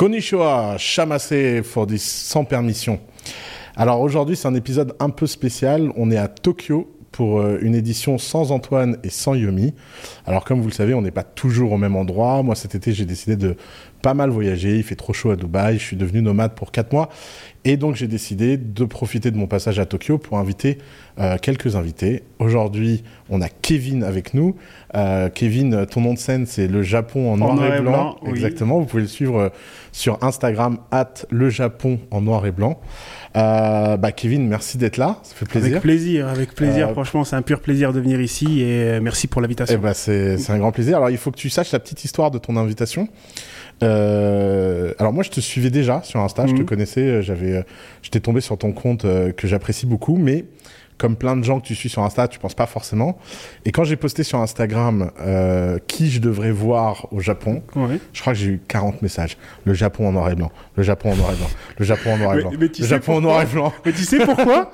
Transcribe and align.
Konnichiwa, 0.00 0.78
Shamase 0.78 1.62
for 1.62 1.86
this 1.86 2.02
sans 2.02 2.46
permission. 2.46 3.00
Alors 3.76 4.00
aujourd'hui, 4.00 4.34
c'est 4.34 4.48
un 4.48 4.54
épisode 4.54 4.96
un 4.98 5.10
peu 5.10 5.26
spécial. 5.26 5.92
On 5.94 6.10
est 6.10 6.16
à 6.16 6.26
Tokyo 6.26 6.90
pour 7.12 7.40
euh, 7.40 7.58
une 7.60 7.74
édition 7.74 8.16
sans 8.16 8.50
Antoine 8.50 8.96
et 9.04 9.10
sans 9.10 9.34
Yomi. 9.34 9.74
Alors 10.24 10.46
comme 10.46 10.62
vous 10.62 10.68
le 10.68 10.72
savez, 10.72 10.94
on 10.94 11.02
n'est 11.02 11.10
pas 11.10 11.22
toujours 11.22 11.72
au 11.72 11.76
même 11.76 11.96
endroit. 11.96 12.42
Moi 12.42 12.54
cet 12.54 12.74
été, 12.74 12.94
j'ai 12.94 13.04
décidé 13.04 13.36
de 13.36 13.56
pas 14.02 14.14
mal 14.14 14.30
voyager. 14.30 14.76
Il 14.76 14.82
fait 14.82 14.96
trop 14.96 15.12
chaud 15.12 15.30
à 15.30 15.36
Dubaï. 15.36 15.78
Je 15.78 15.84
suis 15.84 15.96
devenu 15.96 16.22
nomade 16.22 16.54
pour 16.54 16.72
4 16.72 16.92
mois. 16.92 17.08
Et 17.64 17.76
donc 17.76 17.94
j'ai 17.94 18.08
décidé 18.08 18.56
de 18.56 18.84
profiter 18.86 19.30
de 19.30 19.36
mon 19.36 19.46
passage 19.46 19.78
à 19.78 19.84
Tokyo 19.84 20.16
pour 20.16 20.38
inviter 20.38 20.78
euh, 21.18 21.36
quelques 21.36 21.76
invités. 21.76 22.22
Aujourd'hui, 22.38 23.04
on 23.28 23.42
a 23.42 23.48
Kevin 23.50 24.02
avec 24.02 24.32
nous. 24.32 24.56
Euh, 24.94 25.28
Kevin, 25.28 25.84
ton 25.84 26.00
nom 26.00 26.14
de 26.14 26.18
scène, 26.18 26.46
c'est 26.46 26.66
le 26.66 26.82
Japon 26.82 27.30
en 27.30 27.36
noir, 27.36 27.74
et 27.74 27.80
blanc. 27.82 28.16
Exactement. 28.26 28.80
Vous 28.80 28.86
pouvez 28.86 29.02
le 29.02 29.08
suivre 29.08 29.38
euh, 29.38 29.48
sur 29.92 30.22
Instagram, 30.24 30.78
at 30.90 31.26
le 31.28 31.50
Japon 31.50 31.98
en 32.10 32.22
noir 32.22 32.46
et 32.46 32.50
blanc. 32.50 32.80
Euh, 33.36 33.98
bah 33.98 34.10
Kevin, 34.10 34.48
merci 34.48 34.78
d'être 34.78 34.96
là, 34.96 35.18
ça 35.22 35.34
fait 35.34 35.46
plaisir. 35.46 35.72
Avec 35.72 35.82
plaisir, 35.82 36.28
avec 36.28 36.54
plaisir. 36.54 36.88
Euh, 36.88 36.92
Franchement, 36.92 37.24
c'est 37.24 37.36
un 37.36 37.42
pur 37.42 37.60
plaisir 37.60 37.92
de 37.92 38.00
venir 38.00 38.20
ici 38.20 38.62
et 38.62 39.00
merci 39.00 39.26
pour 39.26 39.42
l'invitation. 39.42 39.78
Bah, 39.78 39.94
c'est 39.94 40.38
un 40.48 40.58
grand 40.58 40.72
plaisir. 40.72 40.96
Alors, 40.96 41.10
il 41.10 41.18
faut 41.18 41.30
que 41.30 41.36
tu 41.36 41.50
saches 41.50 41.72
la 41.72 41.78
petite 41.78 42.04
histoire 42.04 42.30
de 42.30 42.38
ton 42.38 42.56
invitation. 42.56 43.06
Euh, 43.82 44.92
alors 44.98 45.12
moi, 45.12 45.22
je 45.22 45.30
te 45.30 45.40
suivais 45.40 45.70
déjà 45.70 46.02
sur 46.02 46.20
Insta, 46.20 46.46
je 46.46 46.52
te 46.52 46.60
mhm. 46.60 46.66
connaissais, 46.66 47.22
j'avais, 47.22 47.64
j'étais 48.02 48.20
tombé 48.20 48.40
sur 48.40 48.58
ton 48.58 48.72
compte 48.72 49.02
que 49.02 49.46
j'apprécie 49.46 49.86
beaucoup, 49.86 50.16
mais 50.16 50.44
comme 51.00 51.16
plein 51.16 51.34
de 51.34 51.42
gens 51.42 51.60
que 51.60 51.66
tu 51.66 51.74
suis 51.74 51.88
sur 51.88 52.02
Insta, 52.02 52.28
tu 52.28 52.38
penses 52.38 52.54
pas 52.54 52.66
forcément. 52.66 53.18
Et 53.64 53.72
quand 53.72 53.84
j'ai 53.84 53.96
posté 53.96 54.22
sur 54.22 54.38
Instagram 54.38 55.10
euh, 55.20 55.78
qui 55.86 56.10
je 56.10 56.20
devrais 56.20 56.52
voir 56.52 57.08
au 57.10 57.20
Japon, 57.20 57.62
je 58.12 58.20
crois 58.20 58.34
que 58.34 58.38
j'ai 58.38 58.50
eu 58.50 58.60
40 58.68 59.00
messages. 59.00 59.38
Le 59.64 59.72
Japon 59.72 60.08
en 60.08 60.12
noir 60.12 60.30
et 60.30 60.34
blanc, 60.34 60.52
le 60.76 60.82
Japon 60.82 61.12
en 61.12 61.16
noir 61.16 61.32
et 61.32 61.36
blanc, 61.36 61.48
le 61.78 61.84
Japon 61.86 62.12
en 62.12 62.18
noir 62.18 62.34
et 62.34 62.42
blanc, 62.42 62.50
le 62.52 62.86
Japon 62.86 63.14
en 63.14 63.20
noir 63.22 63.42
et 63.42 63.46
blanc. 63.46 63.72
Mais 63.86 63.92
tu 63.92 64.02
sais 64.02 64.18
pourquoi, 64.26 64.72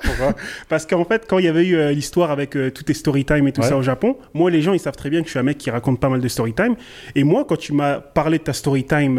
Parce 0.67 0.85
qu'en 0.85 1.05
fait, 1.05 1.25
quand 1.29 1.39
il 1.39 1.45
y 1.45 1.47
avait 1.47 1.65
eu 1.65 1.77
euh, 1.77 1.93
l'histoire 1.93 2.29
avec 2.29 2.57
euh, 2.57 2.71
tous 2.71 2.83
tes 2.83 2.93
story 2.93 3.23
time 3.23 3.47
et 3.47 3.53
tout 3.53 3.63
ça 3.63 3.77
au 3.77 3.81
Japon, 3.81 4.17
moi 4.33 4.51
les 4.51 4.61
gens 4.61 4.73
ils 4.73 4.79
savent 4.79 4.97
très 4.97 5.09
bien 5.09 5.21
que 5.21 5.27
je 5.27 5.31
suis 5.31 5.39
un 5.39 5.43
mec 5.43 5.57
qui 5.57 5.71
raconte 5.71 6.01
pas 6.01 6.09
mal 6.09 6.19
de 6.19 6.27
story 6.27 6.53
time. 6.53 6.75
Et 7.15 7.23
moi, 7.23 7.45
quand 7.47 7.57
tu 7.57 7.71
m'as 7.71 7.99
parlé 7.99 8.37
de 8.37 8.43
ta 8.43 8.53
story 8.53 8.83
time 8.83 9.15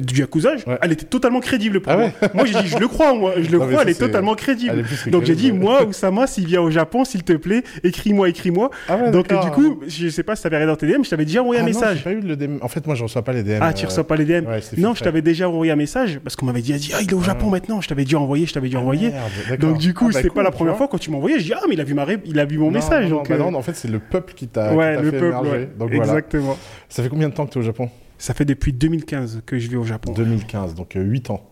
du 0.00 0.20
Yakuza, 0.20 0.52
elle 0.80 0.92
était 0.92 1.04
totalement 1.04 1.40
crédible 1.40 1.80
pour 1.80 1.92
ah 1.92 1.96
moi. 1.98 2.10
moi 2.32 2.46
j'ai 2.46 2.62
dit 2.62 2.68
je 2.68 2.78
le 2.78 2.88
crois, 2.88 3.12
moi 3.14 3.34
je 3.36 3.50
le 3.50 3.58
crois, 3.58 3.82
elle 3.82 3.90
est, 3.90 4.00
totalement 4.00 4.34
crédible. 4.34 4.82
Donc 5.08 5.24
j'ai 5.24 5.34
dit 5.34 5.52
moi 5.52 5.84
où 5.84 5.92
ça 5.92 6.05
moi, 6.10 6.26
s'il 6.26 6.46
vient 6.46 6.60
au 6.60 6.70
Japon, 6.70 7.04
s'il 7.04 7.22
te 7.22 7.32
plaît, 7.32 7.62
écris-moi, 7.84 8.28
écris-moi. 8.28 8.70
Ah 8.88 9.10
Donc, 9.10 9.28
du 9.28 9.50
coup, 9.50 9.80
je 9.86 10.08
sais 10.08 10.22
pas 10.22 10.36
si 10.36 10.42
t'avais 10.42 10.56
regardé 10.56 10.72
dans 10.72 10.76
tes 10.76 10.86
DM, 10.86 11.04
je 11.04 11.10
t'avais 11.10 11.24
déjà 11.24 11.42
envoyé 11.42 11.60
un 11.60 11.64
ah 11.64 11.66
message. 11.66 12.04
Pas 12.04 12.12
eu 12.12 12.20
le 12.20 12.36
DM. 12.36 12.58
En 12.60 12.68
fait, 12.68 12.86
moi, 12.86 12.94
je 12.94 13.02
reçois 13.02 13.22
pas 13.22 13.32
les 13.32 13.42
DM. 13.42 13.58
Ah, 13.60 13.72
tu 13.72 13.84
euh, 13.84 13.88
reçois 13.88 14.06
pas 14.06 14.16
les 14.16 14.24
DM 14.24 14.44
Non, 14.78 14.94
je 14.94 15.04
t'avais 15.04 15.22
déjà 15.22 15.48
envoyé 15.48 15.72
un 15.72 15.76
message 15.76 16.20
parce 16.22 16.36
qu'on 16.36 16.46
m'avait 16.46 16.62
dit, 16.62 16.72
ah, 16.94 17.00
il 17.02 17.10
est 17.10 17.14
au 17.14 17.22
Japon 17.22 17.50
maintenant. 17.50 17.80
Je 17.80 17.88
t'avais 17.88 18.04
déjà 18.04 18.18
envoyé, 18.18 18.46
je 18.46 18.54
t'avais 18.54 18.68
déjà 18.68 18.80
envoyé. 18.80 19.12
Donc, 19.58 19.78
du 19.78 19.94
coup, 19.94 20.06
ah, 20.08 20.12
bah, 20.12 20.20
c'était 20.22 20.34
pas 20.34 20.42
la 20.42 20.50
première 20.50 20.76
fois 20.76 20.88
quand 20.88 20.98
tu 20.98 21.10
m'envoyais. 21.10 21.38
Je 21.38 21.44
dis, 21.44 21.52
ah, 21.52 21.62
mais 21.68 21.74
il 21.74 21.80
a 21.80 21.84
vu, 21.84 21.94
ma 21.94 22.06
il 22.24 22.38
a 22.38 22.44
vu 22.44 22.58
mon 22.58 22.70
message. 22.70 23.10
Non, 23.10 23.22
bah 23.28 23.36
euh, 23.38 23.42
en 23.42 23.62
fait, 23.62 23.74
c'est 23.74 23.88
le 23.88 23.98
peuple 23.98 24.34
qui 24.34 24.48
t'a 24.48 24.74
ouais, 24.74 25.00
le 25.00 25.12
peuple, 25.12 25.94
Exactement. 25.94 26.56
Ça 26.88 27.02
fait 27.02 27.08
combien 27.08 27.28
de 27.28 27.34
temps 27.34 27.46
que 27.46 27.52
tu 27.52 27.58
es 27.58 27.60
au 27.60 27.64
Japon? 27.64 27.90
Ça 28.18 28.32
fait 28.32 28.44
depuis 28.44 28.72
2015 28.72 29.42
que 29.44 29.58
je 29.58 29.68
vis 29.68 29.76
au 29.76 29.84
Japon. 29.84 30.12
2015, 30.12 30.74
donc 30.74 30.92
8 30.94 31.30
euh, 31.30 31.32
ans 31.34 31.42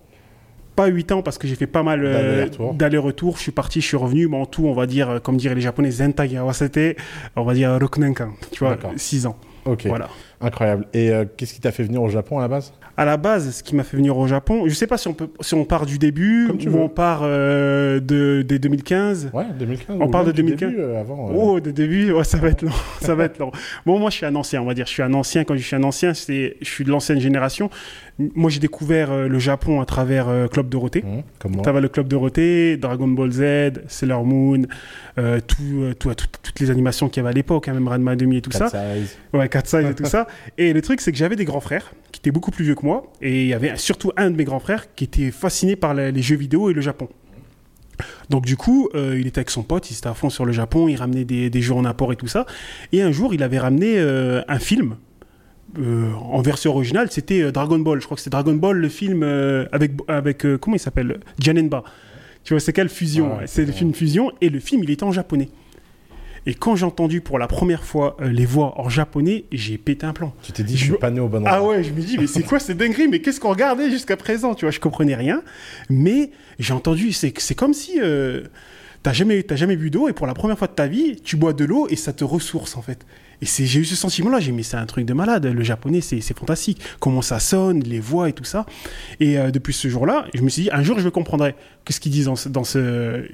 pas 0.75 0.87
8 0.87 1.13
ans 1.13 1.23
parce 1.23 1.39
que 1.39 1.47
j'ai 1.47 1.55
fait 1.55 1.67
pas 1.67 1.83
mal 1.83 2.03
euh, 2.05 2.47
d'aller-retour. 2.75 3.37
Je 3.37 3.43
suis 3.43 3.53
parti, 3.53 3.81
je 3.81 3.87
suis 3.87 3.97
revenu, 3.97 4.29
mais 4.29 4.37
en 4.37 4.47
tout, 4.47 4.67
on 4.67 4.75
va 4.75 4.87
dire, 4.87 5.11
euh, 5.11 5.19
comme 5.19 5.37
diraient 5.37 5.55
les 5.55 5.61
Japonais, 5.61 5.91
Zentai 5.91 6.31
c'était, 6.53 6.97
on 7.37 7.45
va 7.45 7.55
dire, 7.55 7.79
Rokunenkan, 7.81 8.33
tu 8.51 8.65
vois, 8.65 8.77
6 8.97 9.27
ans. 9.27 9.37
Ok. 9.65 9.87
Voilà. 9.87 10.09
Incroyable. 10.41 10.87
Et 10.93 11.11
euh, 11.11 11.25
qu'est-ce 11.37 11.55
qui 11.55 11.61
t'a 11.61 11.73
fait 11.73 11.85
venir 11.85 12.03
au 12.03 12.11
Japon 12.11 12.39
à 12.39 12.43
la 12.43 12.49
base? 12.49 12.75
À 12.97 13.05
la 13.05 13.17
base, 13.17 13.51
ce 13.51 13.63
qui 13.63 13.75
m'a 13.75 13.83
fait 13.83 13.97
venir 13.97 14.17
au 14.17 14.27
Japon, 14.27 14.65
je 14.67 14.75
sais 14.75 14.87
pas 14.87 14.99
si 14.99 15.09
on, 15.09 15.15
peut, 15.15 15.31
si 15.41 15.55
on 15.55 15.65
part 15.65 15.87
du 15.87 15.99
début 15.99 16.49
ou 16.49 16.77
on 16.77 16.89
part 16.89 17.21
euh, 17.23 17.99
de, 17.99 18.43
des 18.43 18.59
2015. 18.59 19.31
Ouais, 19.33 19.47
2015. 19.59 19.97
On 20.01 20.09
part 20.09 20.25
de 20.25 20.33
2015. 20.33 20.71
Début, 20.71 20.83
euh, 20.83 21.01
avant, 21.01 21.31
Oh, 21.35 21.61
de 21.61 21.71
début, 21.71 22.13
ouais, 22.13 22.25
ça 22.25 22.39
va 22.39 22.49
être 22.49 22.63
long. 22.63 22.71
ça 23.01 23.15
va 23.15 23.25
être 23.25 23.39
long. 23.39 23.53
Bon, 23.87 23.99
moi, 23.99 24.11
je 24.11 24.17
suis 24.17 24.27
un 24.27 24.35
ancien, 24.35 24.61
on 24.61 24.67
va 24.67 24.75
dire. 24.75 24.87
Je 24.87 24.93
suis 24.93 25.03
un 25.03 25.15
ancien. 25.15 25.45
Quand 25.45 25.57
je 25.57 25.63
suis 25.63 25.77
un 25.77 25.83
ancien, 25.83 26.13
c'est, 26.15 26.57
je 26.61 26.69
suis 26.69 26.85
de 26.85 26.91
l'ancienne 26.91 27.21
génération. 27.21 27.71
Moi, 28.19 28.51
j'ai 28.51 28.61
découvert 28.61 29.29
le 29.29 29.39
Japon 29.39 29.81
à 29.81 29.87
travers 29.87 30.29
Club 30.51 30.69
Dorothée. 30.69 31.03
Mmh, 31.03 31.23
comme 31.41 31.57
moi. 31.57 31.81
le 31.81 31.89
Club 31.89 32.07
Dorothée, 32.07 32.77
Dragon 32.77 33.09
Ball 33.09 33.33
Z, 33.33 33.83
Sailor 33.89 34.25
Moon, 34.25 34.63
tout, 35.17 35.95
tout, 35.99 36.15
toutes 36.15 36.61
les 36.61 36.71
animations 36.71 37.09
qu'il 37.09 37.23
y 37.23 37.27
avait 37.27 37.31
à 37.31 37.35
l'époque, 37.35 37.67
hein, 37.69 37.75
même 37.75 37.89
Ranma 37.89 38.15
demi 38.15 38.37
et 38.37 38.41
tout 38.41 38.53
ça. 38.53 38.69
Size. 38.69 39.17
Ouais, 39.33 39.49
4 39.49 39.67
size 39.67 39.91
et 39.91 39.95
tout 39.95 40.05
ça. 40.05 40.29
Et 40.59 40.73
le 40.73 40.81
truc, 40.81 41.01
c'est 41.01 41.11
que 41.11 41.19
j'avais 41.19 41.37
des 41.37 41.45
grands 41.45 41.61
frères 41.61 41.93
qui 42.13 42.21
étaient 42.21 42.31
beaucoup 42.31 42.51
plus 42.53 42.65
vieux 42.65 42.77
que 42.77 42.87
moi. 42.87 43.13
Et 43.21 43.43
il 43.43 43.49
y 43.49 43.55
avait 43.55 43.77
surtout 43.77 44.13
un 44.17 44.31
de 44.31 44.37
mes 44.37 44.45
grands 44.45 44.61
frères 44.61 44.95
qui 44.95 45.05
était 45.05 45.31
fasciné 45.31 45.75
par 45.75 45.95
les 45.95 46.23
jeux 46.23 46.37
vidéo 46.37 46.71
et 46.71 46.73
le 46.73 46.81
Japon. 46.81 47.09
Donc 48.31 48.45
du 48.45 48.57
coup, 48.57 48.89
euh, 48.95 49.19
il 49.19 49.27
était 49.27 49.39
avec 49.39 49.51
son 49.51 49.63
pote, 49.63 49.91
il 49.91 49.97
était 49.97 50.07
à 50.07 50.15
fond 50.15 50.31
sur 50.31 50.45
le 50.45 50.53
Japon, 50.53 50.89
il 50.89 50.97
ramenait 50.97 51.25
des, 51.25 51.63
jeux 51.63 51.75
en 51.75 51.85
apport 51.85 52.13
et 52.13 52.17
tout 52.17 52.27
ça. 52.27 52.47
Et 52.93 53.03
un 53.03 53.13
jour, 53.13 53.35
il 53.35 53.43
avait 53.43 53.59
ramené 53.59 53.95
euh, 53.99 54.43
un 54.49 54.59
film 54.59 54.97
euh, 55.79 56.13
en 56.13 56.43
version 56.43 56.73
originale, 56.73 57.09
c'était 57.11 57.51
Dragon 57.53 57.79
Ball. 57.79 58.01
Je 58.01 58.05
crois 58.05 58.17
que 58.17 58.23
c'est 58.23 58.31
Dragon 58.31 58.55
Ball, 58.55 58.77
le 58.77 58.89
film 58.89 59.23
avec, 59.73 59.93
avec 60.09 60.47
comment 60.61 60.77
il 60.77 60.81
s'appelle 60.81 61.21
Janenba. 61.39 61.85
Tu 62.45 62.53
vois, 62.53 62.61
c'est 62.61 62.73
quelle 62.73 62.91
fusion 62.91 63.39
C'est 63.47 63.65
le 63.65 63.73
film 63.73 63.95
fusion 63.95 64.31
et 64.41 64.51
le 64.51 64.61
film, 64.61 64.83
il 64.85 64.91
était 64.91 65.05
en 65.05 65.13
japonais. 65.13 65.49
Et 66.47 66.55
quand 66.55 66.77
j'ai 66.77 66.85
entendu 66.85 67.21
pour 67.21 67.39
la 67.39 67.47
première 67.47 67.85
fois 67.85 68.17
euh, 68.21 68.29
les 68.29 68.45
voix 68.45 68.79
en 68.79 68.89
japonais, 68.89 69.45
j'ai 69.51 69.79
pété 69.79 70.05
un 70.05 70.13
plan. 70.13 70.35
Tu 70.43 70.53
t'es 70.53 70.63
dit, 70.63 70.77
je, 70.77 70.85
suis 70.85 70.99
pas 70.99 71.11
né 71.11 71.21
au 71.21 71.29
bon 71.29 71.39
endroit. 71.39 71.53
Ah 71.53 71.63
ouais, 71.63 71.83
je 71.83 71.91
me 71.91 72.01
dis, 72.01 72.19
mais 72.19 72.27
c'est 72.27 72.43
quoi 72.43 72.59
cette 72.59 72.77
dinguerie? 72.77 73.09
Mais 73.09 73.21
qu'est-ce 73.21 73.41
qu'on 73.41 73.49
regardait 73.49 73.91
jusqu'à 73.91 74.17
présent? 74.17 74.55
Tu 74.55 74.67
vois, 74.67 74.71
je 74.71 74.81
comprenais 74.81 75.15
rien. 75.15 75.43
Mais 75.89 76.31
j'ai 76.59 76.75
entendu, 76.75 77.13
c'est 77.13 77.33
comme 77.55 77.75
si. 77.75 78.01
Euh, 78.01 78.45
T'as 79.05 79.13
jamais, 79.13 79.45
jamais 79.51 79.77
bu 79.77 79.91
d'eau 79.91 80.09
et 80.09 80.15
pour 80.15 80.27
la 80.27 80.33
première 80.33 80.57
fois 80.57 80.67
de 80.67 80.73
ta 80.73 80.87
vie, 80.87 81.21
tu 81.23 81.37
bois 81.37 81.53
de 81.53 81.67
l'eau 81.67 81.87
et 81.91 81.95
ça 81.95 82.15
te 82.15 82.25
ressource 82.25 82.75
en 82.75 82.81
fait. 82.81 83.05
J'ai 83.45 83.81
eu 83.81 83.85
ce 83.85 83.97
sentiment-là, 83.97 84.41
j'ai 84.41 84.53
mais 84.53 84.63
c'est 84.63 84.77
un 84.77 84.87
truc 84.87 85.05
de 85.07 85.15
malade, 85.15 85.47
le 85.47 85.63
japonais 85.63 86.01
c'est 86.01 86.21
fantastique, 86.37 86.81
comment 87.01 87.23
ça 87.23 87.39
sonne, 87.39 87.83
les 87.83 88.01
voix 88.01 88.29
et 88.29 88.33
tout 88.33 88.45
ça. 88.45 88.67
Et 89.21 89.39
euh, 89.39 89.51
depuis 89.51 89.75
ce 89.75 89.89
jour-là, 89.89 90.27
je 90.35 90.43
me 90.43 90.49
suis 90.49 90.63
dit 90.63 90.71
un 90.73 90.83
jour 90.83 90.99
je 90.99 91.09
comprendrai 91.09 91.55
ce 91.89 92.01
qu'ils 92.01 92.13
disent 92.13 92.27
dans 92.27 92.65
ce, 92.65 93.25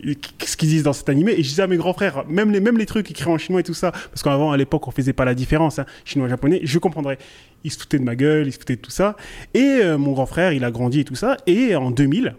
ce 0.45 0.57
qu'ils 0.57 0.69
disent 0.69 0.83
dans 0.83 0.93
cet 0.93 1.09
animé. 1.09 1.33
Et 1.33 1.43
je 1.43 1.49
disais 1.49 1.63
à 1.63 1.67
mes 1.67 1.77
grands 1.77 1.93
frères, 1.93 2.25
même 2.29 2.51
les, 2.51 2.61
même 2.61 2.79
les 2.79 2.87
trucs 2.87 3.11
écrits 3.11 3.31
en 3.31 3.39
chinois 3.39 3.61
et 3.61 3.65
tout 3.65 3.75
ça, 3.75 3.93
parce 3.93 4.23
qu'avant 4.23 4.53
à 4.53 4.57
l'époque 4.57 4.87
on 4.89 4.91
faisait 4.91 5.13
pas 5.13 5.25
la 5.25 5.35
différence, 5.35 5.79
hein, 5.79 5.87
chinois-japonais, 6.05 6.61
je 6.65 6.79
comprendrais. 6.79 7.19
Ils 7.63 7.71
se 7.71 7.79
foutaient 7.79 7.99
de 7.99 8.05
ma 8.05 8.17
gueule, 8.17 8.49
ils 8.49 8.53
se 8.53 8.59
foutaient 8.59 8.77
de 8.77 8.81
tout 8.81 8.91
ça. 8.91 9.17
Et 9.55 9.81
euh, 9.83 9.99
mon 9.99 10.13
grand 10.13 10.27
frère, 10.27 10.53
il 10.53 10.65
a 10.65 10.71
grandi 10.71 11.01
et 11.01 11.05
tout 11.05 11.15
ça. 11.15 11.37
Et 11.47 11.77
en 11.77 11.91
2000, 11.91 12.35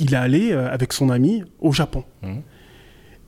il 0.00 0.14
est 0.14 0.16
allé 0.16 0.52
euh, 0.52 0.70
avec 0.70 0.92
son 0.92 1.10
ami 1.10 1.42
au 1.60 1.72
Japon. 1.72 2.04
Mmh. 2.22 2.36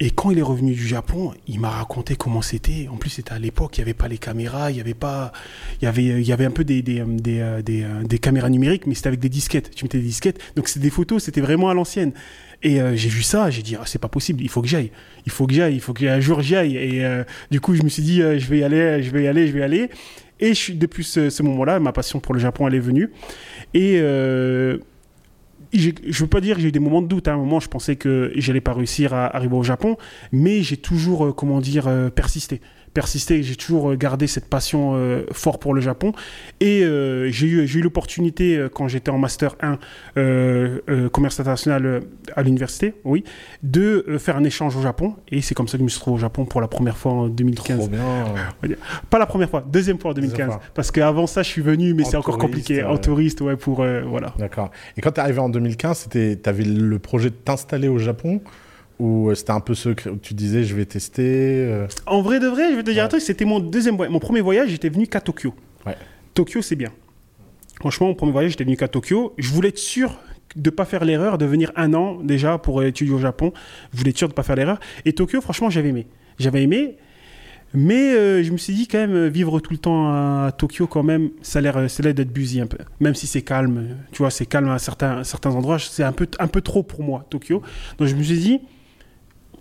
Et 0.01 0.11
quand 0.11 0.31
il 0.31 0.39
est 0.39 0.43
revenu 0.43 0.75
du 0.75 0.87
Japon, 0.87 1.33
il 1.49 1.59
m'a 1.59 1.71
raconté 1.71 2.15
comment 2.15 2.41
c'était. 2.41 2.89
En 2.89 2.97
plus, 2.97 3.11
c'était 3.11 3.33
à 3.33 3.39
l'époque, 3.39 3.79
il 3.79 3.81
n'y 3.81 3.83
avait 3.83 3.95
pas 3.95 4.07
les 4.07 4.19
caméras, 4.19 4.71
il 4.71 4.77
y 4.77 4.81
avait 4.81 4.95
pas, 4.95 5.33
il 5.81 5.87
y 5.87 5.89
avait, 5.89 6.05
il 6.05 6.27
y 6.27 6.33
avait 6.33 6.45
un 6.45 6.53
peu 6.53 6.63
des, 6.63 6.83
des, 6.83 7.03
des, 7.05 7.41
euh, 7.41 7.61
euh, 7.69 8.03
des, 8.05 8.19
caméras 8.21 8.49
numériques, 8.49 8.87
mais 8.87 8.95
c'était 8.95 9.09
avec 9.09 9.19
des 9.19 9.29
disquettes. 9.29 9.75
Tu 9.75 9.85
mettais 9.85 9.99
des 9.99 10.05
disquettes, 10.05 10.41
donc 10.55 10.69
c'était 10.69 10.85
des 10.85 10.91
photos, 10.91 11.25
c'était 11.25 11.41
vraiment 11.41 11.69
à 11.69 11.75
l'ancienne. 11.75 12.13
Et 12.63 12.81
j'ai 12.97 13.09
vu 13.09 13.23
ça, 13.23 13.51
j'ai 13.51 13.63
dit, 13.63 13.77
ah, 13.77 13.85
c'est 13.87 14.01
pas 14.01 14.09
possible, 14.09 14.43
il 14.43 14.49
faut 14.49 14.63
que 14.63 14.67
j'aille, 14.67 14.91
il 15.27 15.31
faut 15.31 15.47
que 15.47 15.55
j'aille, 15.55 15.75
il 15.75 15.81
faut 15.81 15.93
qu'un 15.93 16.19
jour 16.19 16.41
j'y 16.41 16.57
aille. 16.57 16.77
Et 16.77 17.07
du 17.53 17.61
coup, 17.61 17.77
je 17.77 17.85
me 17.85 17.89
suis 17.89 18.03
dit, 18.03 18.17
je 18.19 18.49
vais 18.49 18.59
y 18.59 18.65
aller, 18.65 19.01
je 19.01 19.13
vais 19.13 19.23
y 19.23 19.29
aller, 19.29 19.47
je 19.47 19.53
vais 19.53 19.61
y 19.61 19.63
aller. 19.63 19.91
Et 20.41 20.49
je 20.49 20.55
suis, 20.55 20.75
depuis 20.75 21.05
ce, 21.05 21.31
ce 21.31 21.43
moment-là, 21.45 21.79
ma 21.79 21.93
passion 21.93 22.19
pour 22.19 22.35
le 22.35 22.41
Japon, 22.41 22.67
elle 22.67 22.75
est 22.75 22.81
venue. 22.81 23.13
Et 23.75 24.01
je 25.73 25.91
ne 25.91 26.13
veux 26.13 26.27
pas 26.27 26.41
dire 26.41 26.57
que 26.57 26.63
j'ai 26.63 26.69
eu 26.69 26.73
des 26.73 26.79
moments 26.79 27.03
de 27.03 27.07
doute. 27.07 27.29
À 27.29 27.33
un 27.33 27.37
moment, 27.37 27.61
je 27.61 27.69
pensais 27.69 27.97
que 27.97 28.33
j'allais 28.37 28.61
pas 28.61 28.73
réussir 28.73 29.15
à 29.15 29.27
arriver 29.35 29.57
au 29.57 29.63
Japon, 29.63 29.97
mais 30.33 30.63
j'ai 30.63 30.77
toujours, 30.77 31.27
euh, 31.27 31.33
comment 31.33 31.61
dire, 31.61 31.89
euh, 31.89 32.11
persisté 32.11 32.61
persisté, 32.93 33.43
j'ai 33.43 33.57
toujours 33.57 33.91
euh, 33.91 33.97
gardé 33.97 34.27
cette 34.27 34.49
passion 34.49 34.95
euh, 34.95 35.25
fort 35.33 35.59
pour 35.59 35.75
le 35.75 35.81
Japon. 35.81 36.13
Et 36.61 36.83
euh, 36.83 37.31
j'ai 37.31 37.47
eu, 37.47 37.67
eu 37.67 37.81
l'opportunité, 37.81 38.67
quand 38.73 38.89
j'étais 38.89 39.11
en 39.11 39.19
Master 39.19 39.57
1 39.61 39.79
commerce 41.13 41.41
international 41.41 42.03
à 42.35 42.43
l'université, 42.43 42.95
oui, 43.05 43.25
de 43.63 44.17
faire 44.19 44.37
un 44.37 44.45
échange 44.45 44.77
au 44.77 44.83
Japon. 44.83 45.15
Et 45.29 45.41
c'est 45.41 45.55
comme 45.55 45.69
ça 45.69 45.73
que 45.73 45.79
je 45.79 45.85
me 45.85 45.89
suis 45.89 45.99
retrouvé 45.99 46.17
au 46.17 46.21
Japon 46.21 46.45
pour 46.45 46.61
la 46.61 46.69
première 46.69 46.97
fois 46.97 47.13
en 47.13 47.29
2015. 47.29 47.91
Pas 49.11 49.19
la 49.19 49.27
première 49.27 49.51
fois, 49.51 49.65
deuxième 49.67 49.99
fois 49.99 50.11
en 50.11 50.15
2015. 50.15 50.59
Parce 50.75 50.91
qu'avant 50.91 51.27
ça, 51.27 51.43
je 51.43 51.49
suis 51.49 51.63
venu, 51.63 51.95
mais 51.95 52.05
c'est 52.05 52.17
encore 52.17 52.39
compliqué. 52.39 52.83
En 52.83 52.99
touriste, 52.99 53.41
ouais, 53.41 53.57
pour. 53.57 53.85
voilà. 54.07 54.35
D'accord. 54.39 54.71
Et 54.97 55.01
quand 55.01 55.13
tu 55.13 55.21
es 55.21 55.23
arrivé 55.23 55.39
en 55.39 55.49
2015, 55.49 56.09
tu 56.11 56.39
avais 56.45 56.65
le 56.65 56.99
projet 56.99 57.31
de 57.31 57.35
t'installer 57.35 57.89
au 57.89 57.99
Japon 57.99 58.41
ou 58.99 59.29
euh, 59.29 59.35
c'était 59.35 59.53
un 59.53 59.61
peu 59.61 59.75
secret 59.75 60.11
Tu 60.23 60.35
disais, 60.35 60.65
je 60.65 60.75
vais 60.75 60.85
tester 60.85 61.23
euh 61.25 61.87
En 62.07 62.23
vrai 62.23 62.41
de 62.41 62.47
vrai, 62.47 62.71
je 62.71 62.77
vais 62.77 62.83
te 62.83 62.91
dire 62.91 63.05
un 63.05 63.09
truc, 63.09 63.21
c'était 63.21 63.45
mon 63.45 63.61
deuxième 63.61 63.97
voyage. 63.97 64.13
Mon 64.13 64.19
premier 64.19 64.41
voyage, 64.41 64.71
j'étais 64.71 64.89
venu 64.89 65.07
qu'à 65.07 65.21
Tokyo. 65.21 65.55
Tokyo, 66.35 66.63
c'est 66.63 66.77
bien. 66.77 66.91
Franchement, 67.81 68.09
mon 68.09 68.15
premier 68.15 68.33
voyage, 68.33 68.53
j'étais 68.53 68.65
venu 68.65 68.77
qu'à 68.77 68.89
Tokyo. 68.89 69.35
Je 69.39 69.51
voulais 69.51 69.71
être 69.71 69.79
sûr 69.79 70.19
de 70.57 70.71
ne 70.71 70.75
pas 70.75 70.85
faire 70.85 71.05
l'erreur 71.05 71.39
de 71.39 71.47
venir 71.47 71.73
un 71.77 71.95
an 71.95 72.19
déjà 72.23 72.59
pour 72.59 72.83
étudier 72.83 73.13
au 73.13 73.19
Japon. 73.19 73.53
Je 73.93 73.99
voulais 73.99 74.11
être 74.11 74.19
sûr 74.19 74.29
de 74.29 74.33
ne 74.33 74.37
pas 74.37 74.43
faire 74.43 74.57
l'erreur. 74.57 74.81
Et 75.05 75.13
Tokyo, 75.13 75.41
franchement, 75.41 75.71
j'avais 75.71 75.89
aimé. 75.89 76.07
J'avais 76.39 76.63
aimé. 76.63 76.97
Mais 77.75 78.15
euh, 78.15 78.43
je 78.43 78.51
me 78.51 78.57
suis 78.57 78.73
dit 78.73 78.89
quand 78.89 78.99
même, 78.99 79.29
vivre 79.29 79.61
tout 79.61 79.73
le 79.73 79.79
temps 79.79 80.09
à 80.09 80.53
Tokyo, 80.53 80.87
quand 80.87 81.03
même, 81.03 81.31
ça 81.43 81.59
a 81.59 81.63
l'air, 81.63 81.91
ça 81.91 82.03
a 82.03 82.05
l'air 82.05 82.15
d'être 82.15 82.33
busy 82.33 82.61
un 82.61 82.67
peu. 82.67 82.79
Même 82.99 83.15
si 83.15 83.27
c'est 83.27 83.43
calme, 83.43 83.97
tu 84.11 84.19
vois, 84.19 84.31
c'est 84.31 84.47
calme 84.47 84.71
à 84.71 84.79
certains, 84.79 85.23
certains 85.23 85.51
endroits, 85.51 85.79
c'est 85.79 86.03
un 86.03 86.13
peu, 86.13 86.27
un 86.39 86.47
peu 86.47 86.63
trop 86.63 86.83
pour 86.83 87.03
moi, 87.03 87.27
Tokyo. 87.29 87.63
Donc 87.99 88.09
je 88.09 88.15
me 88.15 88.23
suis 88.23 88.39
dit, 88.39 88.61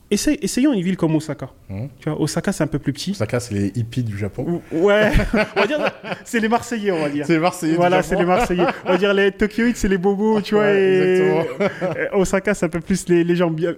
essayons 0.09 0.73
une 0.73 0.81
ville 0.81 0.97
comme 0.97 1.15
Osaka. 1.15 1.49
Mhm. 1.69 1.89
Tu 1.99 2.09
vois, 2.09 2.19
Osaka, 2.19 2.51
c'est 2.51 2.63
un 2.63 2.67
peu 2.67 2.79
plus 2.79 2.93
petit. 2.93 3.11
Osaka, 3.11 3.39
c'est 3.39 3.53
les 3.53 3.71
hippies 3.75 4.03
du 4.03 4.17
Japon. 4.17 4.61
Ouais, 4.71 5.11
on 5.55 5.61
va 5.61 5.67
dire, 5.67 5.91
c'est 6.23 6.39
les 6.39 6.49
Marseillais, 6.49 6.91
on 6.91 7.01
va 7.01 7.09
dire. 7.09 7.25
C'est 7.25 7.33
les 7.33 7.39
Marseillais 7.39 7.75
Voilà, 7.75 8.01
c'est 8.03 8.15
les 8.15 8.25
Marseillais. 8.25 8.65
On 8.85 8.89
va 8.89 8.97
dire 8.97 9.13
les 9.13 9.31
Tokyoïdes, 9.31 9.75
c'est 9.75 9.87
les 9.87 9.97
bobos, 9.97 10.41
tu 10.41 10.55
vois. 10.55 10.65
Ouais, 10.65 10.81
et 10.81 11.27
exactement. 11.27 12.07
Osaka, 12.19 12.53
c'est 12.53 12.65
un 12.65 12.69
peu 12.69 12.79
plus 12.79 13.07
les, 13.09 13.23
les 13.23 13.35
gens 13.35 13.49
bien, 13.49 13.75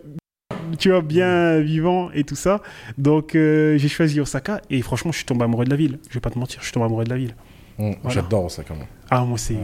tu 0.77 0.89
vois, 0.89 1.01
bien 1.01 1.59
vivants 1.59 2.09
et 2.13 2.23
tout 2.23 2.35
ça. 2.35 2.61
Donc, 2.97 3.35
euh, 3.35 3.77
j'ai 3.77 3.87
choisi 3.87 4.19
Osaka 4.19 4.61
et 4.69 4.81
franchement, 4.81 5.11
je 5.11 5.17
suis 5.17 5.25
tombé 5.25 5.43
amoureux 5.43 5.65
de 5.65 5.69
la 5.69 5.75
ville. 5.75 5.99
Je 6.09 6.13
vais 6.13 6.19
pas 6.19 6.29
te 6.29 6.39
mentir, 6.39 6.59
je 6.59 6.65
suis 6.65 6.73
tombé 6.73 6.85
amoureux 6.85 7.05
de 7.05 7.09
la 7.09 7.17
ville. 7.17 7.35
Mhm. 7.79 7.95
Voilà. 8.03 8.15
J'adore 8.21 8.45
Osaka. 8.45 8.73
moi. 8.73 8.85
Ah, 9.09 9.23
moi, 9.25 9.37
c'est, 9.37 9.55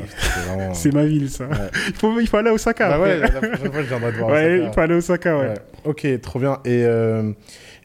vraiment- 0.47 0.73
c'est 0.73 0.93
ma 0.93 1.05
ville, 1.05 1.29
ça. 1.29 1.45
Ouais. 1.45 1.55
Il, 1.89 1.93
faut, 1.95 2.19
il 2.19 2.27
faut 2.27 2.37
aller 2.37 2.49
à 2.49 2.53
Osaka. 2.53 2.89
Bah 2.89 2.99
ouais, 2.99 3.19
la 3.19 3.27
prochaine 3.29 3.71
fois, 3.71 3.81
je 3.83 3.87
viendrai 3.87 4.11
te 4.11 4.17
voir. 4.17 4.29
Ouais, 4.29 4.45
Osaka. 4.55 4.67
il 4.67 4.73
faut 4.73 4.79
aller 4.81 4.93
à 4.93 4.97
Osaka, 4.97 5.37
ouais. 5.37 5.47
Ouais. 5.49 5.53
Ok, 5.83 6.21
trop 6.21 6.39
bien. 6.39 6.53
Et, 6.65 6.83
euh, 6.85 7.31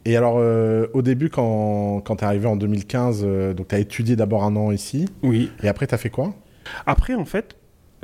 et 0.05 0.17
alors, 0.17 0.37
euh, 0.39 0.87
au 0.95 1.03
début, 1.03 1.29
quand, 1.29 2.01
quand 2.05 2.17
tu 2.17 2.25
es 2.25 2.27
arrivé 2.27 2.47
en 2.47 2.57
2015, 2.57 3.23
euh, 3.25 3.53
donc 3.55 3.69
tu 3.69 3.75
as 3.75 3.79
étudié 3.81 4.17
d'abord 4.17 4.45
un 4.45 4.57
an 4.57 4.71
ici, 4.71 5.07
Oui. 5.23 5.51
et 5.63 5.69
après, 5.69 5.87
tu 5.87 5.95
as 5.95 5.99
fait 5.99 6.11
quoi? 6.11 6.33
Après, 6.87 7.15
en 7.15 7.25
fait, 7.25 7.57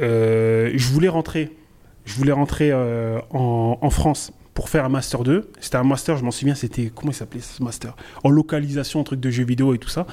euh, 0.03 0.71
je 0.75 0.89
voulais 0.89 1.09
rentrer. 1.09 1.51
Je 2.05 2.15
voulais 2.15 2.33
rentrer 2.33 2.73
en, 2.75 3.79
en 3.81 3.91
France 3.91 4.33
pour 4.55 4.69
faire 4.69 4.85
un 4.85 4.89
master 4.89 5.23
2. 5.25 5.51
C'était 5.61 5.77
un 5.77 5.83
master, 5.85 6.17
je 6.17 6.25
m'en 6.25 6.31
souviens, 6.31 6.55
c'était 6.55 6.91
comment 6.95 7.11
il 7.11 7.15
s'appelait 7.15 7.41
ce 7.41 7.63
master? 7.63 7.97
En 8.23 8.31
localisation, 8.31 9.03
truc 9.05 9.19
de 9.21 9.29
jeux 9.31 9.45
vidéo 9.45 9.75
et 9.75 9.79
tout 9.79 9.89
ça. 9.89 10.07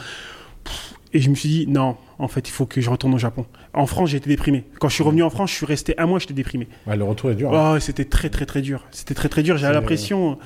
Pff, 0.64 0.93
Et 1.14 1.22
je 1.22 1.30
me 1.30 1.36
suis 1.36 1.50
dit 1.50 1.68
non, 1.68 1.96
en 2.18 2.28
fait, 2.28 2.48
il 2.48 2.52
faut 2.52 2.66
que 2.66 2.82
je 2.82 2.90
retourne 2.90 3.14
au 3.14 3.20
Japon. 3.20 3.46
En 3.74 3.86
France, 3.86 4.14
été 4.14 4.28
déprimé. 4.30 4.66
Quand 4.80 4.90
je 4.90 4.96
suis 4.96 5.04
revenu 5.04 5.22
en 5.24 5.30
France, 5.30 5.52
je 5.52 5.56
suis 5.56 5.66
resté 5.66 5.94
un 6.00 6.08
mois, 6.08 6.20
j'étais 6.20 6.34
déprimé. 6.34 6.68
Ouais, 6.88 6.98
Le 6.98 7.04
retour 7.04 7.32
est 7.32 7.36
dur. 7.36 7.54
hein. 7.54 7.76
Oh, 7.76 7.80
c'était 7.80 8.06
très 8.06 8.30
très 8.30 8.46
très 8.46 8.62
dur. 8.62 8.86
C'était 8.92 9.14
très 9.14 9.30
très 9.30 9.44
dur. 9.44 9.58
J'avais 9.58 9.74
l'impression. 9.76 10.40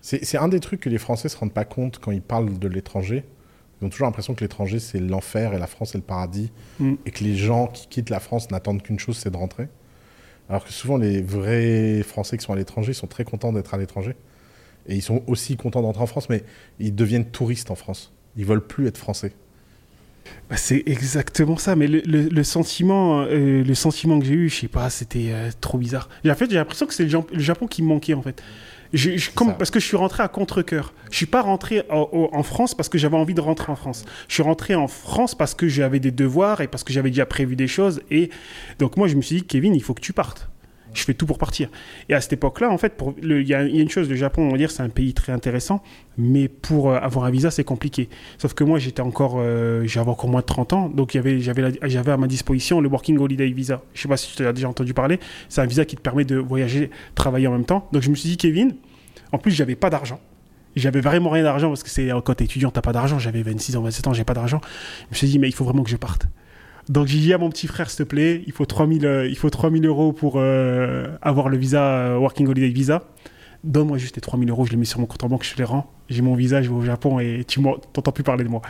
C'est 0.00 0.24
c'est 0.24 0.38
un 0.38 0.48
des 0.48 0.60
trucs 0.60 0.80
que 0.80 0.88
les 0.88 0.98
Français 0.98 1.28
se 1.28 1.36
rendent 1.36 1.52
pas 1.52 1.64
compte 1.64 1.98
quand 1.98 2.10
ils 2.10 2.22
parlent 2.22 2.58
de 2.58 2.68
l'étranger. 2.68 3.24
Ils 3.80 3.84
ont 3.86 3.90
toujours 3.90 4.06
l'impression 4.06 4.34
que 4.34 4.42
l'étranger, 4.42 4.80
c'est 4.80 4.98
l'enfer 4.98 5.54
et 5.54 5.58
la 5.58 5.68
France, 5.68 5.90
c'est 5.92 5.98
le 5.98 6.04
paradis. 6.04 6.50
Mm. 6.80 6.94
Et 7.06 7.10
que 7.12 7.22
les 7.22 7.36
gens 7.36 7.68
qui 7.68 7.86
quittent 7.86 8.10
la 8.10 8.20
France 8.20 8.50
n'attendent 8.50 8.82
qu'une 8.82 8.98
chose, 8.98 9.16
c'est 9.16 9.30
de 9.30 9.36
rentrer. 9.36 9.68
Alors 10.48 10.64
que 10.64 10.72
souvent, 10.72 10.96
les 10.96 11.22
vrais 11.22 12.02
Français 12.02 12.38
qui 12.38 12.44
sont 12.44 12.52
à 12.52 12.56
l'étranger, 12.56 12.92
ils 12.92 12.94
sont 12.96 13.06
très 13.06 13.24
contents 13.24 13.52
d'être 13.52 13.74
à 13.74 13.78
l'étranger. 13.78 14.16
Et 14.88 14.94
ils 14.96 15.02
sont 15.02 15.22
aussi 15.26 15.56
contents 15.56 15.82
d'entrer 15.82 16.02
en 16.02 16.06
France, 16.06 16.28
mais 16.28 16.42
ils 16.80 16.94
deviennent 16.94 17.26
touristes 17.26 17.70
en 17.70 17.74
France. 17.74 18.12
Ils 18.36 18.46
veulent 18.46 18.66
plus 18.66 18.86
être 18.88 18.96
français. 18.96 19.32
Bah, 20.50 20.56
c'est 20.56 20.82
exactement 20.86 21.56
ça, 21.58 21.76
mais 21.76 21.86
le, 21.86 22.00
le- 22.06 22.28
le 22.28 22.42
sentiment, 22.44 23.20
euh, 23.22 23.62
le 23.62 23.74
sentiment 23.74 24.18
que 24.18 24.24
j'ai 24.24 24.34
eu, 24.34 24.48
je 24.48 24.60
sais 24.60 24.68
pas, 24.68 24.88
c'était 24.90 25.28
euh, 25.30 25.50
trop 25.60 25.76
bizarre. 25.78 26.08
Et 26.24 26.30
en 26.30 26.34
fait, 26.34 26.48
j'ai 26.50 26.56
l'impression 26.56 26.86
que 26.86 26.94
c'est 26.94 27.04
le, 27.04 27.10
Jap- 27.10 27.32
le 27.32 27.38
Japon 27.40 27.66
qui 27.66 27.82
me 27.82 27.88
manquait 27.88 28.14
en 28.14 28.22
fait. 28.22 28.42
Je- 28.94 29.18
je- 29.18 29.30
comme, 29.30 29.54
parce 29.58 29.70
que 29.70 29.78
je 29.80 29.84
suis 29.84 29.98
rentré 29.98 30.22
à 30.22 30.28
contre-cœur. 30.28 30.94
Je 31.10 31.16
suis 31.18 31.26
pas 31.26 31.42
rentré 31.42 31.82
en, 31.90 32.08
en- 32.12 32.30
en 32.32 32.42
France 32.42 32.74
parce 32.74 32.88
que 32.88 32.96
j'avais 32.96 33.16
envie 33.18 33.34
de 33.34 33.42
rentrer 33.42 33.70
en 33.70 33.76
France. 33.76 34.06
Je 34.28 34.34
suis 34.34 34.42
rentré 34.42 34.74
en 34.74 34.88
France 34.88 35.34
parce 35.34 35.54
que 35.54 35.68
j'avais 35.68 36.00
des 36.00 36.10
devoirs 36.12 36.62
et 36.62 36.68
parce 36.68 36.82
que 36.84 36.94
j'avais 36.94 37.10
déjà 37.10 37.26
prévu 37.26 37.54
des 37.54 37.68
choses. 37.68 38.00
Et 38.10 38.30
donc 38.78 38.96
moi, 38.96 39.06
je 39.06 39.16
me 39.16 39.20
suis 39.20 39.36
dit, 39.36 39.42
Kevin, 39.44 39.74
il 39.74 39.82
faut 39.82 39.92
que 39.92 40.00
tu 40.00 40.14
partes. 40.14 40.48
Je 40.94 41.04
fais 41.04 41.14
tout 41.14 41.26
pour 41.26 41.38
partir. 41.38 41.68
Et 42.08 42.14
à 42.14 42.20
cette 42.20 42.32
époque-là, 42.32 42.70
en 42.70 42.78
fait, 42.78 43.00
il 43.22 43.46
y, 43.46 43.54
a 43.54 43.62
une 43.62 43.90
chose, 43.90 44.08
le 44.08 44.16
Japon, 44.16 44.42
on 44.42 44.52
va 44.52 44.58
dire, 44.58 44.70
c'est 44.70 44.82
un 44.82 44.88
pays 44.88 45.12
très 45.12 45.32
intéressant, 45.32 45.82
mais 46.16 46.48
pour 46.48 46.90
euh, 46.90 46.98
avoir 46.98 47.26
un 47.26 47.30
visa, 47.30 47.50
c'est 47.50 47.64
compliqué. 47.64 48.08
Sauf 48.38 48.54
que 48.54 48.64
moi, 48.64 48.78
j'étais 48.78 49.02
encore, 49.02 49.36
euh, 49.38 49.82
j'avais 49.84 50.10
encore 50.10 50.30
moins 50.30 50.40
de 50.40 50.46
30 50.46 50.72
ans, 50.72 50.88
donc 50.88 51.12
j'avais 51.12 52.10
à 52.10 52.16
ma 52.16 52.26
disposition 52.26 52.80
le 52.80 52.88
Working 52.88 53.18
Holiday 53.18 53.50
Visa. 53.50 53.82
Je 53.94 54.02
sais 54.02 54.08
pas 54.08 54.16
si 54.16 54.34
tu 54.34 54.46
as 54.46 54.52
déjà 54.52 54.68
entendu 54.68 54.94
parler. 54.94 55.20
C'est 55.48 55.60
un 55.60 55.66
visa 55.66 55.84
qui 55.84 55.96
te 55.96 56.00
permet 56.00 56.24
de 56.24 56.36
voyager, 56.36 56.90
travailler 57.14 57.46
en 57.46 57.52
même 57.52 57.64
temps. 57.64 57.88
Donc 57.92 58.02
je 58.02 58.10
me 58.10 58.14
suis 58.14 58.30
dit, 58.30 58.36
Kevin, 58.36 58.74
en 59.32 59.38
plus, 59.38 59.50
j'avais 59.50 59.76
pas 59.76 59.90
d'argent. 59.90 60.20
J'avais 60.76 61.00
vraiment 61.00 61.30
rien 61.30 61.42
d'argent 61.42 61.68
parce 61.68 61.82
que 61.82 61.90
c'est 61.90 62.08
quand 62.24 62.34
t'es 62.34 62.44
étudiant, 62.44 62.70
t'as 62.70 62.82
pas 62.82 62.92
d'argent. 62.92 63.18
J'avais 63.18 63.42
26 63.42 63.76
ans, 63.76 63.82
27 63.82 64.06
ans, 64.06 64.12
j'ai 64.12 64.24
pas 64.24 64.34
d'argent. 64.34 64.60
Je 65.10 65.14
me 65.14 65.16
suis 65.16 65.26
dit, 65.28 65.38
mais 65.38 65.48
il 65.48 65.54
faut 65.54 65.64
vraiment 65.64 65.82
que 65.82 65.90
je 65.90 65.96
parte. 65.96 66.26
Donc 66.88 67.06
j'ai 67.06 67.18
dit 67.18 67.32
à 67.34 67.38
mon 67.38 67.50
petit 67.50 67.66
frère, 67.66 67.90
s'il 67.90 68.04
te 68.04 68.08
plaît, 68.08 68.42
il 68.46 68.52
faut 68.52 68.64
3000, 68.64 69.04
euh, 69.06 69.28
il 69.28 69.36
faut 69.36 69.50
3000 69.50 69.84
euros 69.86 70.12
pour 70.12 70.34
euh, 70.36 71.06
avoir 71.20 71.48
le 71.48 71.56
visa 71.58 71.82
euh, 71.82 72.16
Working 72.18 72.46
Holiday 72.48 72.68
Visa. 72.70 73.02
Donne-moi 73.64 73.98
juste 73.98 74.16
les 74.16 74.20
3000 74.22 74.48
euros, 74.50 74.64
je 74.64 74.70
les 74.70 74.76
mets 74.76 74.84
sur 74.84 75.00
mon 75.00 75.06
compte 75.06 75.22
en 75.24 75.28
banque, 75.28 75.44
je 75.44 75.56
les 75.56 75.64
rends. 75.64 75.92
J'ai 76.08 76.22
mon 76.22 76.34
visa, 76.34 76.62
je 76.62 76.68
vais 76.70 76.74
au 76.74 76.82
Japon 76.82 77.18
et 77.18 77.44
tu 77.46 77.60
t'entends 77.92 78.12
plus 78.12 78.22
parler 78.24 78.44
de 78.44 78.48
moi. 78.48 78.62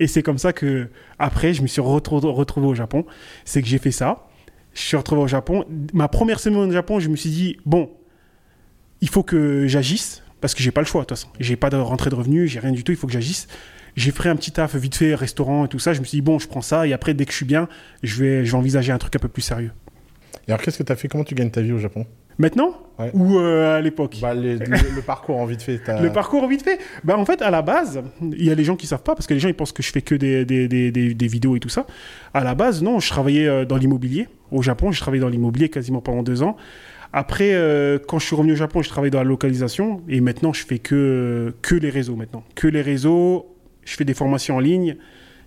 Et 0.00 0.06
c'est 0.06 0.22
comme 0.22 0.38
ça 0.38 0.52
que, 0.52 0.88
après, 1.18 1.52
je 1.52 1.62
me 1.62 1.66
suis 1.66 1.82
retrou- 1.82 2.20
retrouvé 2.32 2.66
au 2.66 2.74
Japon. 2.74 3.04
C'est 3.44 3.60
que 3.60 3.68
j'ai 3.68 3.78
fait 3.78 3.90
ça. 3.90 4.28
Je 4.72 4.80
suis 4.80 4.96
retrouvé 4.96 5.20
au 5.22 5.26
Japon. 5.26 5.64
Ma 5.92 6.08
première 6.08 6.38
semaine 6.40 6.60
au 6.60 6.70
Japon, 6.70 7.00
je 7.00 7.08
me 7.08 7.16
suis 7.16 7.30
dit, 7.30 7.56
bon, 7.66 7.90
il 9.00 9.08
faut 9.08 9.22
que 9.24 9.66
j'agisse 9.66 10.22
parce 10.40 10.54
que 10.54 10.62
j'ai 10.62 10.70
pas 10.70 10.80
le 10.80 10.86
choix 10.86 11.02
de 11.02 11.06
toute 11.06 11.18
façon. 11.18 11.28
J'ai 11.40 11.56
pas 11.56 11.68
de 11.68 11.76
rentrée 11.76 12.08
de 12.10 12.14
revenus, 12.14 12.50
j'ai 12.50 12.60
rien 12.60 12.72
du 12.72 12.84
tout, 12.84 12.92
il 12.92 12.96
faut 12.96 13.06
que 13.08 13.12
j'agisse. 13.12 13.48
J'ai 13.96 14.10
fait 14.12 14.28
un 14.28 14.36
petit 14.36 14.52
taf 14.52 14.76
vite 14.76 14.94
fait, 14.96 15.14
restaurant 15.14 15.64
et 15.64 15.68
tout 15.68 15.78
ça. 15.78 15.92
Je 15.94 16.00
me 16.00 16.04
suis 16.04 16.18
dit, 16.18 16.22
bon, 16.22 16.38
je 16.38 16.46
prends 16.46 16.60
ça 16.62 16.86
et 16.86 16.92
après, 16.92 17.14
dès 17.14 17.24
que 17.24 17.32
je 17.32 17.36
suis 17.36 17.46
bien, 17.46 17.68
je 18.02 18.22
vais, 18.22 18.44
je 18.44 18.52
vais 18.52 18.56
envisager 18.58 18.92
un 18.92 18.98
truc 18.98 19.16
un 19.16 19.18
peu 19.18 19.28
plus 19.28 19.42
sérieux. 19.42 19.70
Et 20.46 20.52
alors, 20.52 20.60
qu'est-ce 20.62 20.78
que 20.78 20.82
tu 20.82 20.92
as 20.92 20.96
fait? 20.96 21.08
Comment 21.08 21.24
tu 21.24 21.34
gagnes 21.34 21.50
ta 21.50 21.62
vie 21.62 21.72
au 21.72 21.78
Japon? 21.78 22.06
Maintenant? 22.38 22.76
Ouais. 22.98 23.10
ou 23.14 23.38
euh, 23.38 23.78
à 23.78 23.80
l'époque? 23.80 24.18
Bah, 24.20 24.34
le, 24.34 24.56
le 24.58 25.02
parcours 25.02 25.36
en 25.38 25.46
vite 25.46 25.62
fait. 25.62 25.80
Le 26.02 26.12
parcours 26.12 26.46
vite 26.46 26.62
fait? 26.62 26.78
Bah, 27.04 27.16
en 27.18 27.24
fait, 27.24 27.40
à 27.40 27.50
la 27.50 27.62
base, 27.62 28.02
il 28.20 28.44
y 28.44 28.50
a 28.50 28.54
les 28.54 28.64
gens 28.64 28.76
qui 28.76 28.86
savent 28.86 29.02
pas 29.02 29.14
parce 29.14 29.26
que 29.26 29.32
les 29.34 29.40
gens 29.40 29.48
ils 29.48 29.54
pensent 29.54 29.72
que 29.72 29.82
je 29.82 29.90
fais 29.90 30.02
que 30.02 30.14
des, 30.14 30.44
des, 30.44 30.68
des, 30.68 30.90
des- 30.92 31.26
vidéos 31.26 31.56
et 31.56 31.60
tout 31.60 31.70
ça. 31.70 31.86
À 32.34 32.44
la 32.44 32.54
base, 32.54 32.82
non, 32.82 33.00
je 33.00 33.08
travaillais 33.08 33.46
euh, 33.46 33.64
dans 33.64 33.76
l'immobilier. 33.78 34.28
Au 34.50 34.60
Japon, 34.62 34.92
j'ai 34.92 35.00
travaillé 35.00 35.20
dans 35.22 35.28
l'immobilier 35.30 35.70
quasiment 35.70 36.02
pendant 36.02 36.22
deux 36.22 36.42
ans. 36.42 36.56
Après, 37.14 37.54
euh, 37.54 37.98
quand 38.06 38.18
je 38.18 38.26
suis 38.26 38.36
revenu 38.36 38.52
au 38.52 38.56
Japon, 38.56 38.82
je 38.82 38.90
travaillais 38.90 39.10
dans 39.10 39.18
la 39.18 39.24
localisation 39.24 40.02
et 40.06 40.20
maintenant, 40.20 40.52
je 40.52 40.64
fais 40.66 40.78
que, 40.78 41.54
que 41.62 41.74
les 41.74 41.88
réseaux 41.90 42.16
maintenant. 42.16 42.44
Que 42.54 42.68
les 42.68 42.82
réseaux, 42.82 43.55
je 43.86 43.96
fais 43.96 44.04
des 44.04 44.12
formations 44.14 44.56
en 44.56 44.60
ligne. 44.60 44.96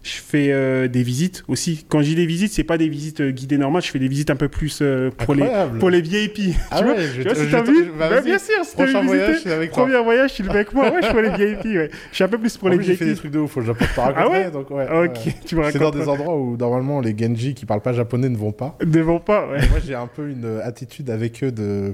Je 0.02 0.12
fais 0.14 0.48
euh, 0.54 0.88
des 0.88 1.04
visites 1.04 1.44
aussi. 1.50 1.86
Quand 1.90 2.00
je 2.00 2.06
dis 2.06 2.16
des 2.16 2.26
visites, 2.26 2.54
c'est 2.54 2.64
pas 2.64 2.78
des 2.78 2.88
visites 2.88 3.20
euh, 3.20 3.32
guidées 3.32 3.58
normales. 3.58 3.82
Je 3.82 3.92
fais 3.92 4.00
des 4.00 4.08
visites 4.08 4.30
un 4.30 4.38
peu 4.38 4.48
plus 4.48 4.80
euh, 4.82 5.12
pour, 5.12 5.36
les, 5.36 5.44
pour 5.78 5.90
les 5.90 6.00
VIP. 6.00 6.56
Ah 6.72 6.78
tu 6.78 6.84
vois, 6.86 6.94
ouais, 6.94 7.02
je 7.02 7.22
tu 7.22 7.24
vois, 7.24 7.34
te- 7.34 7.40
si 7.40 7.46
je 7.48 7.52
t'as 7.52 7.62
vu 7.64 7.92
bah, 8.00 8.10
Bah. 8.10 8.22
Bien 8.22 8.40
sûr, 8.40 8.64
si 8.64 8.76
Prochain 8.78 9.04
voyage, 9.04 9.30
visiter- 9.32 9.50
c'est 9.50 9.54
avec 9.56 9.74
toi. 9.74 9.84
Premier 9.84 10.02
voyage, 10.02 10.34
tu 10.34 10.44
le 10.44 10.50
avec 10.52 10.74
moi. 10.74 10.90
Ouais, 10.90 11.02
je 11.04 11.08
fais 11.08 11.22
les 11.22 11.30
VIP. 11.54 11.66
Ouais. 11.66 11.90
Je 12.12 12.16
suis 12.16 12.24
un 12.24 12.30
peu 12.30 12.38
plus 12.38 12.56
pour 12.56 12.70
En 12.70 12.72
les 12.72 12.78
plus, 12.78 12.86
j'ai 12.86 12.92
VIP. 12.94 13.00
fait 13.00 13.06
des 13.08 13.16
trucs 13.16 13.32
de 13.34 13.40
ouf, 13.40 13.58
je 13.58 13.72
te 13.74 14.00
raconter. 14.00 14.16
Ah 14.16 14.30
ouais 14.30 14.52
donc, 14.52 14.72
ouais, 14.72 14.86
Ok, 14.86 15.18
ouais. 15.26 15.34
tu 15.46 15.58
me 15.58 15.70
C'est 15.70 15.80
dans 15.80 15.92
des 15.92 16.08
endroits 16.08 16.38
où 16.40 16.56
normalement 16.56 17.02
les 17.02 17.14
Genji 17.18 17.54
qui 17.54 17.66
parlent 17.66 17.82
pas 17.82 17.92
japonais 17.92 18.30
ne 18.30 18.38
vont 18.38 18.54
pas. 18.54 18.78
Devant 18.82 19.20
pas, 19.20 19.50
ouais. 19.50 19.58
Et 19.66 19.68
moi 19.68 19.80
j'ai 19.86 19.96
un 19.96 20.08
peu 20.08 20.30
une 20.30 20.62
attitude 20.64 21.10
avec 21.10 21.44
eux 21.44 21.52
de 21.52 21.94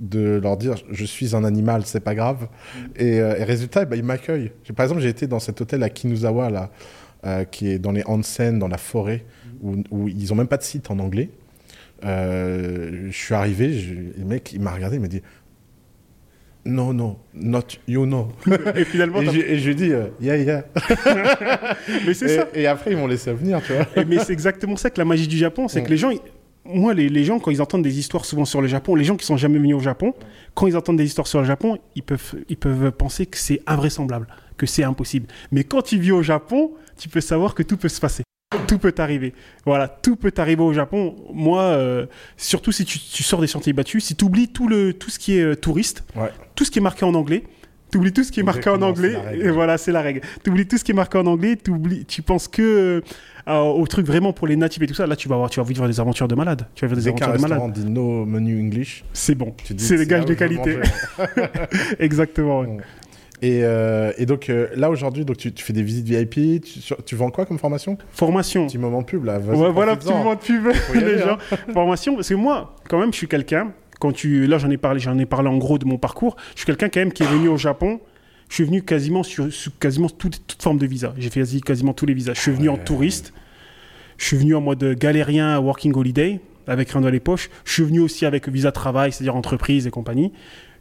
de 0.00 0.38
leur 0.42 0.56
dire 0.56 0.74
je 0.90 1.04
suis 1.04 1.34
un 1.34 1.44
animal, 1.44 1.82
c'est 1.84 2.00
pas 2.00 2.14
grave. 2.14 2.48
Et, 2.96 3.20
euh, 3.20 3.36
et 3.36 3.44
résultat, 3.44 3.84
bah, 3.84 3.96
ils 3.96 4.04
m'accueillent. 4.04 4.52
Par 4.76 4.84
exemple, 4.84 5.00
j'ai 5.00 5.08
été 5.08 5.26
dans 5.26 5.40
cet 5.40 5.60
hôtel 5.60 5.82
à 5.82 5.90
Kinuzawa 5.90 6.50
là, 6.50 6.70
euh, 7.26 7.44
qui 7.44 7.68
est 7.70 7.78
dans 7.78 7.92
les 7.92 8.02
onsen, 8.06 8.58
dans 8.58 8.68
la 8.68 8.78
forêt, 8.78 9.24
où, 9.62 9.76
où 9.90 10.08
ils 10.08 10.32
ont 10.32 10.36
même 10.36 10.46
pas 10.48 10.56
de 10.56 10.62
site 10.62 10.90
en 10.90 10.98
anglais. 11.00 11.30
Euh, 12.04 13.08
je 13.10 13.16
suis 13.16 13.34
arrivé, 13.34 13.72
je- 13.72 13.94
le 14.20 14.24
mec 14.24 14.52
il 14.52 14.60
m'a 14.60 14.70
regardé, 14.72 14.96
il 14.96 15.00
m'a 15.02 15.08
dit 15.08 15.22
non 16.64 16.92
non, 16.92 17.16
not 17.34 17.60
you 17.88 18.04
know. 18.04 18.28
Et 18.76 18.84
finalement, 18.84 19.22
et, 19.22 19.26
je, 19.26 19.40
et 19.40 19.58
je 19.58 19.64
lui 19.64 19.70
ai 19.72 19.74
dit 19.74 19.92
euh, 19.92 20.06
yeah 20.20 20.36
yeah. 20.36 20.64
mais 22.06 22.12
c'est 22.14 22.28
ça. 22.36 22.46
et 22.54 22.66
après 22.66 22.92
ils 22.92 22.96
m'ont 22.96 23.06
laissé 23.06 23.32
venir, 23.32 23.60
tu 23.66 23.72
vois. 23.72 23.86
Et- 23.96 24.04
mais 24.04 24.18
c'est 24.18 24.32
exactement 24.32 24.76
ça 24.76 24.90
que 24.90 24.98
la 24.98 25.04
magie 25.04 25.26
du 25.28 25.38
Japon, 25.38 25.66
c'est 25.66 25.80
Mm. 25.80 25.84
que 25.84 25.90
les 25.90 25.96
gens, 25.96 26.10
moi, 26.68 26.94
les, 26.94 27.08
les 27.08 27.24
gens, 27.24 27.38
quand 27.40 27.50
ils 27.50 27.60
entendent 27.62 27.82
des 27.82 27.98
histoires 27.98 28.24
souvent 28.24 28.44
sur 28.44 28.60
le 28.60 28.68
Japon, 28.68 28.94
les 28.94 29.04
gens 29.04 29.16
qui 29.16 29.26
sont 29.26 29.36
jamais 29.36 29.58
venus 29.58 29.74
au 29.76 29.80
Japon, 29.80 30.14
quand 30.54 30.66
ils 30.66 30.76
entendent 30.76 30.98
des 30.98 31.04
histoires 31.06 31.26
sur 31.26 31.40
le 31.40 31.46
Japon, 31.46 31.78
ils 31.96 32.02
peuvent, 32.02 32.34
ils 32.48 32.56
peuvent 32.56 32.92
penser 32.92 33.26
que 33.26 33.38
c'est 33.38 33.60
invraisemblable, 33.66 34.26
que 34.56 34.66
c'est 34.66 34.84
impossible. 34.84 35.26
Mais 35.50 35.64
quand 35.64 35.82
tu 35.82 35.98
vis 35.98 36.12
au 36.12 36.22
Japon, 36.22 36.72
tu 36.98 37.08
peux 37.08 37.20
savoir 37.20 37.54
que 37.54 37.62
tout 37.62 37.76
peut 37.76 37.88
se 37.88 38.00
passer. 38.00 38.22
Tout 38.66 38.78
peut 38.78 38.92
t'arriver. 38.92 39.34
Voilà, 39.66 39.88
tout 39.88 40.16
peut 40.16 40.30
t'arriver 40.30 40.62
au 40.62 40.72
Japon. 40.72 41.16
Moi, 41.32 41.60
euh, 41.62 42.06
surtout 42.36 42.72
si 42.72 42.84
tu, 42.84 42.98
tu 42.98 43.22
sors 43.22 43.40
des 43.40 43.46
sentiers 43.46 43.72
battus, 43.74 44.04
si 44.04 44.14
tu 44.16 44.24
oublies 44.24 44.48
tout, 44.48 44.68
le, 44.68 44.92
tout 44.94 45.10
ce 45.10 45.18
qui 45.18 45.36
est 45.38 45.42
euh, 45.42 45.54
touriste, 45.56 46.04
Ouais. 46.16 46.30
tout 46.54 46.64
ce 46.64 46.70
qui 46.70 46.78
est 46.78 46.82
marqué 46.82 47.04
en 47.04 47.14
anglais, 47.14 47.44
tu 47.90 47.96
oublies 47.98 48.12
tout 48.12 48.22
ce 48.24 48.30
qui 48.32 48.40
est 48.40 48.42
marqué 48.42 48.68
en 48.68 48.82
anglais, 48.82 49.16
et 49.34 49.48
voilà, 49.50 49.78
c'est 49.78 49.92
la 49.92 50.02
règle. 50.02 50.20
Tu 50.44 50.50
oublies 50.50 50.66
tout 50.68 50.76
ce 50.76 50.84
qui 50.84 50.90
est 50.92 50.94
marqué 50.94 51.16
en 51.16 51.24
anglais, 51.26 51.56
t'oublies- 51.56 52.04
tu 52.04 52.20
penses 52.20 52.46
que 52.46 53.02
euh, 53.48 53.60
au 53.60 53.86
truc 53.86 54.06
vraiment 54.06 54.32
pour 54.32 54.46
les 54.46 54.56
natifs 54.56 54.82
et 54.82 54.86
tout 54.86 54.94
ça, 54.94 55.06
là 55.06 55.16
tu 55.16 55.28
vas 55.28 55.34
avoir, 55.36 55.50
tu 55.50 55.58
vas 55.60 55.66
vivre 55.66 55.86
des 55.88 56.00
aventures 56.00 56.28
de 56.28 56.34
malade. 56.34 56.66
Tu 56.74 56.84
vas 56.86 56.94
vivre 56.94 57.02
des 57.04 57.12
qu'un 57.18 57.26
aventures 57.26 57.48
de 57.48 57.54
malade. 57.54 57.72
dit 57.72 57.84
no 57.90 58.24
menu 58.24 58.60
English, 58.60 59.04
C'est 59.12 59.34
bon. 59.34 59.54
C'est 59.64 59.96
des 59.96 60.06
gages 60.06 60.20
là 60.20 60.24
de 60.26 60.34
qualité. 60.34 60.78
Exactement. 61.98 62.60
ouais. 62.60 62.76
Et, 63.40 63.60
euh, 63.62 64.10
et 64.18 64.26
donc 64.26 64.50
euh, 64.50 64.66
là 64.74 64.90
aujourd'hui, 64.90 65.24
donc 65.24 65.36
tu, 65.36 65.52
tu 65.52 65.64
fais 65.64 65.72
des 65.72 65.82
visites 65.82 66.06
VIP. 66.08 66.64
Tu, 66.64 66.80
sur- 66.80 67.02
tu 67.04 67.14
vends 67.14 67.30
quoi 67.30 67.46
comme 67.46 67.58
formation? 67.58 67.96
Formation. 68.10 68.66
Petit 68.66 68.78
moment 68.78 69.00
de 69.02 69.06
pub 69.06 69.24
là. 69.24 69.38
Ouais, 69.38 69.70
voilà, 69.70 69.94
petit 69.96 70.08
moment 70.12 70.34
de 70.34 70.40
pub, 70.40 70.66
aller, 70.94 71.04
les 71.14 71.18
gens. 71.18 71.38
hein. 71.52 71.56
Formation, 71.72 72.16
parce 72.16 72.28
que 72.28 72.34
moi, 72.34 72.74
quand 72.88 72.98
même, 72.98 73.12
je 73.12 73.18
suis 73.18 73.28
quelqu'un. 73.28 73.72
Quand 74.00 74.12
tu, 74.12 74.46
là, 74.46 74.58
j'en 74.58 74.70
ai 74.70 74.76
parlé, 74.76 74.98
j'en 75.00 75.18
ai 75.18 75.26
parlé 75.26 75.48
en 75.48 75.56
gros 75.56 75.78
de 75.78 75.84
mon 75.84 75.98
parcours. 75.98 76.36
Je 76.54 76.58
suis 76.60 76.66
quelqu'un 76.66 76.88
quand 76.88 77.00
même 77.00 77.12
qui 77.12 77.22
est 77.22 77.26
venu 77.26 77.48
au 77.48 77.56
Japon. 77.56 78.00
Je 78.48 78.54
suis 78.54 78.64
venu 78.64 78.82
quasiment 78.82 79.22
sur, 79.22 79.52
sur 79.52 79.76
quasiment 79.78 80.08
toute, 80.08 80.46
toute 80.46 80.62
forme 80.62 80.78
de 80.78 80.86
visa. 80.86 81.14
J'ai 81.18 81.30
fait 81.30 81.40
quasi- 81.40 81.60
quasiment 81.60 81.92
tous 81.92 82.06
les 82.06 82.14
visas. 82.14 82.34
Je 82.34 82.40
suis 82.40 82.52
venu 82.52 82.68
en 82.68 82.76
touriste. 82.76 83.32
Je 84.16 84.24
suis 84.24 84.36
venu 84.36 84.54
en 84.54 84.60
mode 84.60 84.82
galérien, 84.98 85.58
working 85.60 85.94
holiday, 85.94 86.40
avec 86.66 86.90
rien 86.90 87.00
dans 87.00 87.10
les 87.10 87.20
poches. 87.20 87.50
Je 87.64 87.72
suis 87.72 87.84
venu 87.84 88.00
aussi 88.00 88.26
avec 88.26 88.48
visa 88.48 88.72
travail, 88.72 89.12
c'est-à-dire 89.12 89.36
entreprise 89.36 89.86
et 89.86 89.90
compagnie. 89.90 90.32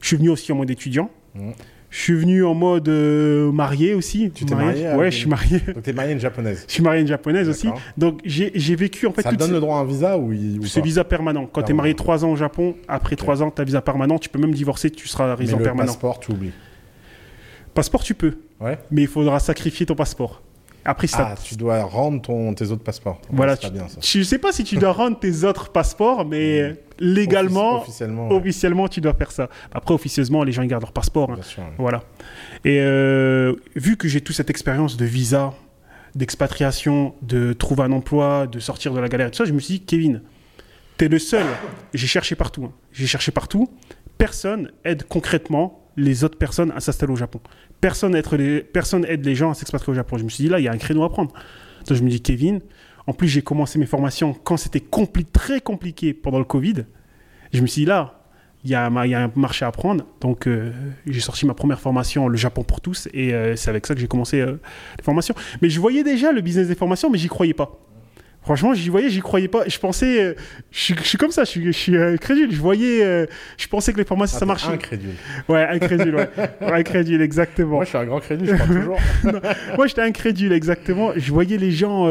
Je 0.02 0.08
suis 0.08 0.18
venu 0.18 0.30
aussi 0.30 0.52
en 0.52 0.56
mode 0.56 0.70
étudiant. 0.72 1.10
Mhm. 1.36 1.54
Je 1.90 2.00
suis 2.02 2.16
venu 2.16 2.44
en 2.44 2.54
mode 2.54 2.90
euh, 2.90 3.50
marié 3.52 3.94
aussi. 3.94 4.30
Tu 4.36 4.44
t'es 4.44 4.56
marié 4.56 4.82
Ouais, 4.84 4.88
avec 4.88 5.12
je 5.14 5.18
suis 5.20 5.30
marié. 5.30 5.60
Donc 5.74 5.84
t'es 5.84 5.94
marié 5.94 6.12
une 6.12 6.20
japonaise. 6.20 6.66
Je 6.68 6.74
suis 6.74 6.84
marié 6.84 7.02
une 7.02 7.08
japonaise 7.08 7.48
aussi. 7.48 7.70
Donc 7.98 8.20
j'ai 8.26 8.76
vécu 8.76 9.08
en 9.08 9.14
fait 9.14 9.22
Ça 9.22 9.32
donne 9.32 9.48
ces- 9.48 9.54
le 9.54 9.60
droit 9.62 9.78
à 9.78 9.82
un 9.82 9.86
visa 9.86 10.18
ou, 10.18 10.34
il- 10.34 10.60
ou 10.60 10.66
c'est 10.66 10.82
visa 10.82 11.04
permanent. 11.06 11.46
Quand 11.46 11.62
tu 11.64 11.72
es 11.72 11.76
marié 11.76 11.94
Permanent. 11.94 12.18
3 12.20 12.26
ans 12.26 12.32
au 12.32 12.36
Japon, 12.36 12.76
après 12.90 13.16
3 13.16 13.42
ans, 13.42 13.52
tu 13.52 13.62
as 13.62 13.66
visa 13.66 13.82
permanent. 13.82 14.18
Tu 14.20 14.28
peux 14.30 14.40
même 14.40 14.54
divorcer, 14.54 14.90
tu 14.90 15.08
seras 15.08 15.28
Mais 15.28 15.34
résident 15.36 15.60
le 15.60 15.64
permanent. 15.64 15.88
passeport, 15.88 16.20
tu 16.20 16.32
oublies. 16.32 16.52
Passeport, 17.78 18.04
tu 18.04 18.14
peux, 18.16 18.34
Ouais. 18.60 18.78
mais 18.92 19.04
il 19.04 19.08
faudra 19.08 19.40
sacrifier 19.40 19.86
ton 19.86 19.96
passeport. 19.96 20.42
Après, 20.84 21.08
ça. 21.08 21.32
Ah, 21.34 21.36
tu 21.42 21.56
dois 21.56 21.84
rendre 21.84 22.22
ton, 22.22 22.54
tes 22.54 22.72
autres 22.72 22.84
passeports. 22.84 23.22
voilà, 23.30 23.56
tu- 23.58 23.70
bien 23.70 23.88
ça. 23.90 24.00
Je 24.02 24.24
sais 24.24 24.38
pas 24.40 24.52
si 24.54 24.64
tu 24.64 24.78
dois 24.78 24.94
rendre 24.94 25.20
tes 25.20 25.44
autres 25.44 25.70
passeports, 25.70 26.26
mais 26.26 26.76
légalement, 26.98 27.80
Offici- 27.80 27.82
officiellement, 27.90 28.30
ouais, 28.30 28.36
officiellement, 28.38 28.88
tu 28.88 29.02
dois 29.02 29.14
faire 29.14 29.32
ça. 29.32 29.50
Après, 29.74 29.94
officieusement, 29.94 30.44
les 30.46 30.52
gens 30.54 30.62
ils 30.62 30.70
gardent 30.70 30.84
leur 30.84 30.94
passeport. 30.94 31.30
hein. 31.32 31.36
bien 31.36 31.44
sûr. 31.44 31.62
ouais. 31.64 31.70
Voilà. 31.78 32.04
Et 32.66 32.80
euh, 32.80 33.54
vu 33.76 33.98
que 33.98 34.08
j'ai 34.08 34.22
toute 34.22 34.36
cette 34.36 34.50
expérience 34.50 34.96
de 34.98 35.06
visa, 35.06 35.54
d'expatriation, 36.16 37.14
de 37.22 37.54
trouver 37.54 37.84
un 37.84 37.92
emploi, 37.92 38.48
de 38.48 38.60
sortir 38.60 38.94
de 38.94 39.00
la 39.00 39.10
galère 39.10 39.28
et 39.28 39.32
tout 39.32 39.38
ça, 39.38 39.46
je 39.46 39.54
me 39.54 39.60
suis 39.60 39.76
dit, 39.80 39.86
Kevin, 39.86 40.22
t'es 40.98 41.10
le 41.10 41.20
seul. 41.20 41.46
J'ai 41.94 42.08
cherché 42.08 42.36
partout. 42.36 42.66
hein. 42.66 42.72
J'ai 42.94 43.08
cherché 43.08 43.32
partout. 43.32 43.70
Personne 44.18 44.72
aide 44.86 45.04
concrètement 45.04 45.84
les 45.98 46.24
autres 46.24 46.38
personnes 46.38 46.72
à 46.76 46.80
s'installer 46.80 47.12
au 47.12 47.18
Japon. 47.18 47.42
Personne 47.82 48.16
aide 48.16 48.32
les, 48.34 48.62
personne 48.62 49.04
aide 49.06 49.26
les 49.26 49.36
gens 49.36 49.52
à 49.52 49.54
s'expatrier 49.56 49.92
au 49.92 49.96
Japon. 49.96 50.18
Je 50.18 50.24
me 50.24 50.30
suis 50.30 50.44
dit, 50.44 50.50
là, 50.50 50.60
il 50.60 50.64
y 50.64 50.68
a 50.68 50.72
un 50.72 50.78
créneau 50.78 51.04
à 51.04 51.10
prendre. 51.10 51.34
Donc 51.88 51.98
je 51.98 52.04
me 52.04 52.10
dis, 52.10 52.22
Kevin, 52.22 52.62
en 53.08 53.14
plus, 53.14 53.28
j'ai 53.28 53.42
commencé 53.42 53.80
mes 53.80 53.86
formations 53.86 54.34
quand 54.34 54.58
c'était 54.58 54.84
très 55.32 55.60
compliqué 55.60 56.14
pendant 56.14 56.40
le 56.40 56.46
Covid. 56.46 56.86
Je 57.52 57.62
me 57.62 57.68
suis 57.68 57.82
dit, 57.82 57.86
là, 57.88 58.14
il 58.64 58.72
y, 58.72 58.76
a 58.76 58.86
un 58.86 58.90
ma- 58.90 59.08
il 59.08 59.12
y 59.12 59.16
a 59.16 59.24
un 59.24 59.32
marché 59.36 59.64
à 59.66 59.72
prendre. 59.72 60.06
Donc, 60.20 60.46
euh, 60.46 60.72
j'ai 61.06 61.22
sorti 61.22 61.46
ma 61.46 61.54
première 61.54 61.80
formation, 61.80 62.28
le 62.28 62.38
Japon 62.38 62.64
pour 62.64 62.82
tous, 62.82 63.08
et 63.14 63.34
euh, 63.34 63.56
c'est 63.56 63.70
avec 63.70 63.86
ça 63.88 63.94
que 63.96 64.02
j'ai 64.02 64.08
commencé 64.08 64.42
euh, 64.42 64.60
les 64.98 65.04
formations. 65.04 65.36
Mais 65.62 65.70
je 65.70 65.80
voyais 65.80 66.04
déjà 66.04 66.32
le 66.32 66.42
business 66.42 66.68
des 66.68 66.76
formations, 66.76 67.10
mais 67.10 67.18
j'y 67.18 67.28
croyais 67.30 67.54
pas. 67.54 67.80
Franchement, 68.48 68.74
j'y 68.74 68.88
voyais, 68.88 69.10
j'y 69.10 69.20
croyais 69.20 69.50
pas. 69.50 69.68
Je 69.68 69.78
pensais, 69.78 70.24
euh, 70.24 70.34
je, 70.72 70.80
suis- 70.80 70.96
je 70.96 71.04
suis 71.04 71.18
comme 71.18 71.32
ça, 71.32 71.44
je 71.44 71.50
suis, 71.50 71.66
je 71.66 71.72
suis 71.72 71.98
euh, 71.98 72.16
crédule. 72.16 72.50
Je 72.50 72.62
voyais, 72.62 73.04
euh, 73.04 73.26
je 73.58 73.68
pensais 73.68 73.92
que 73.92 73.98
les 73.98 74.06
formations 74.06 74.38
Ah, 74.38 74.40
ça 74.40 74.46
marchait. 74.46 74.70
Incrédule. 74.72 75.16
Ouais, 75.50 75.68
incrédule, 75.70 76.16
ouais. 76.16 76.30
Incrédule, 76.62 77.22
exactement. 77.22 77.76
Moi, 77.76 77.84
je 77.84 77.90
suis 77.90 77.98
un 77.98 78.06
grand 78.06 78.22
crédule, 78.22 78.48
je 78.48 78.54
crois 78.56 78.68
toujours. 78.68 79.00
Moi, 79.76 79.88
j'étais 79.88 80.02
incrédule, 80.02 80.54
exactement. 80.54 81.12
Je 81.18 81.30
voyais 81.34 81.58
les 81.58 81.72
gens, 81.72 82.10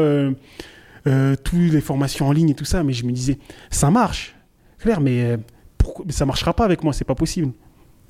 toutes 1.43 1.53
les 1.73 1.81
formations 1.81 2.27
en 2.27 2.31
ligne 2.31 2.51
et 2.51 2.55
tout 2.55 2.65
ça, 2.65 2.83
mais 2.83 2.93
je 2.93 3.03
me 3.05 3.11
disais, 3.11 3.39
ça 3.71 3.89
marche, 3.89 4.35
clair, 4.79 5.01
mais, 5.01 5.37
pourquoi, 5.79 6.05
mais 6.05 6.11
ça 6.13 6.27
marchera 6.27 6.53
pas 6.53 6.65
avec 6.65 6.83
moi, 6.83 6.93
c'est 6.93 7.03
pas 7.03 7.15
possible. 7.15 7.51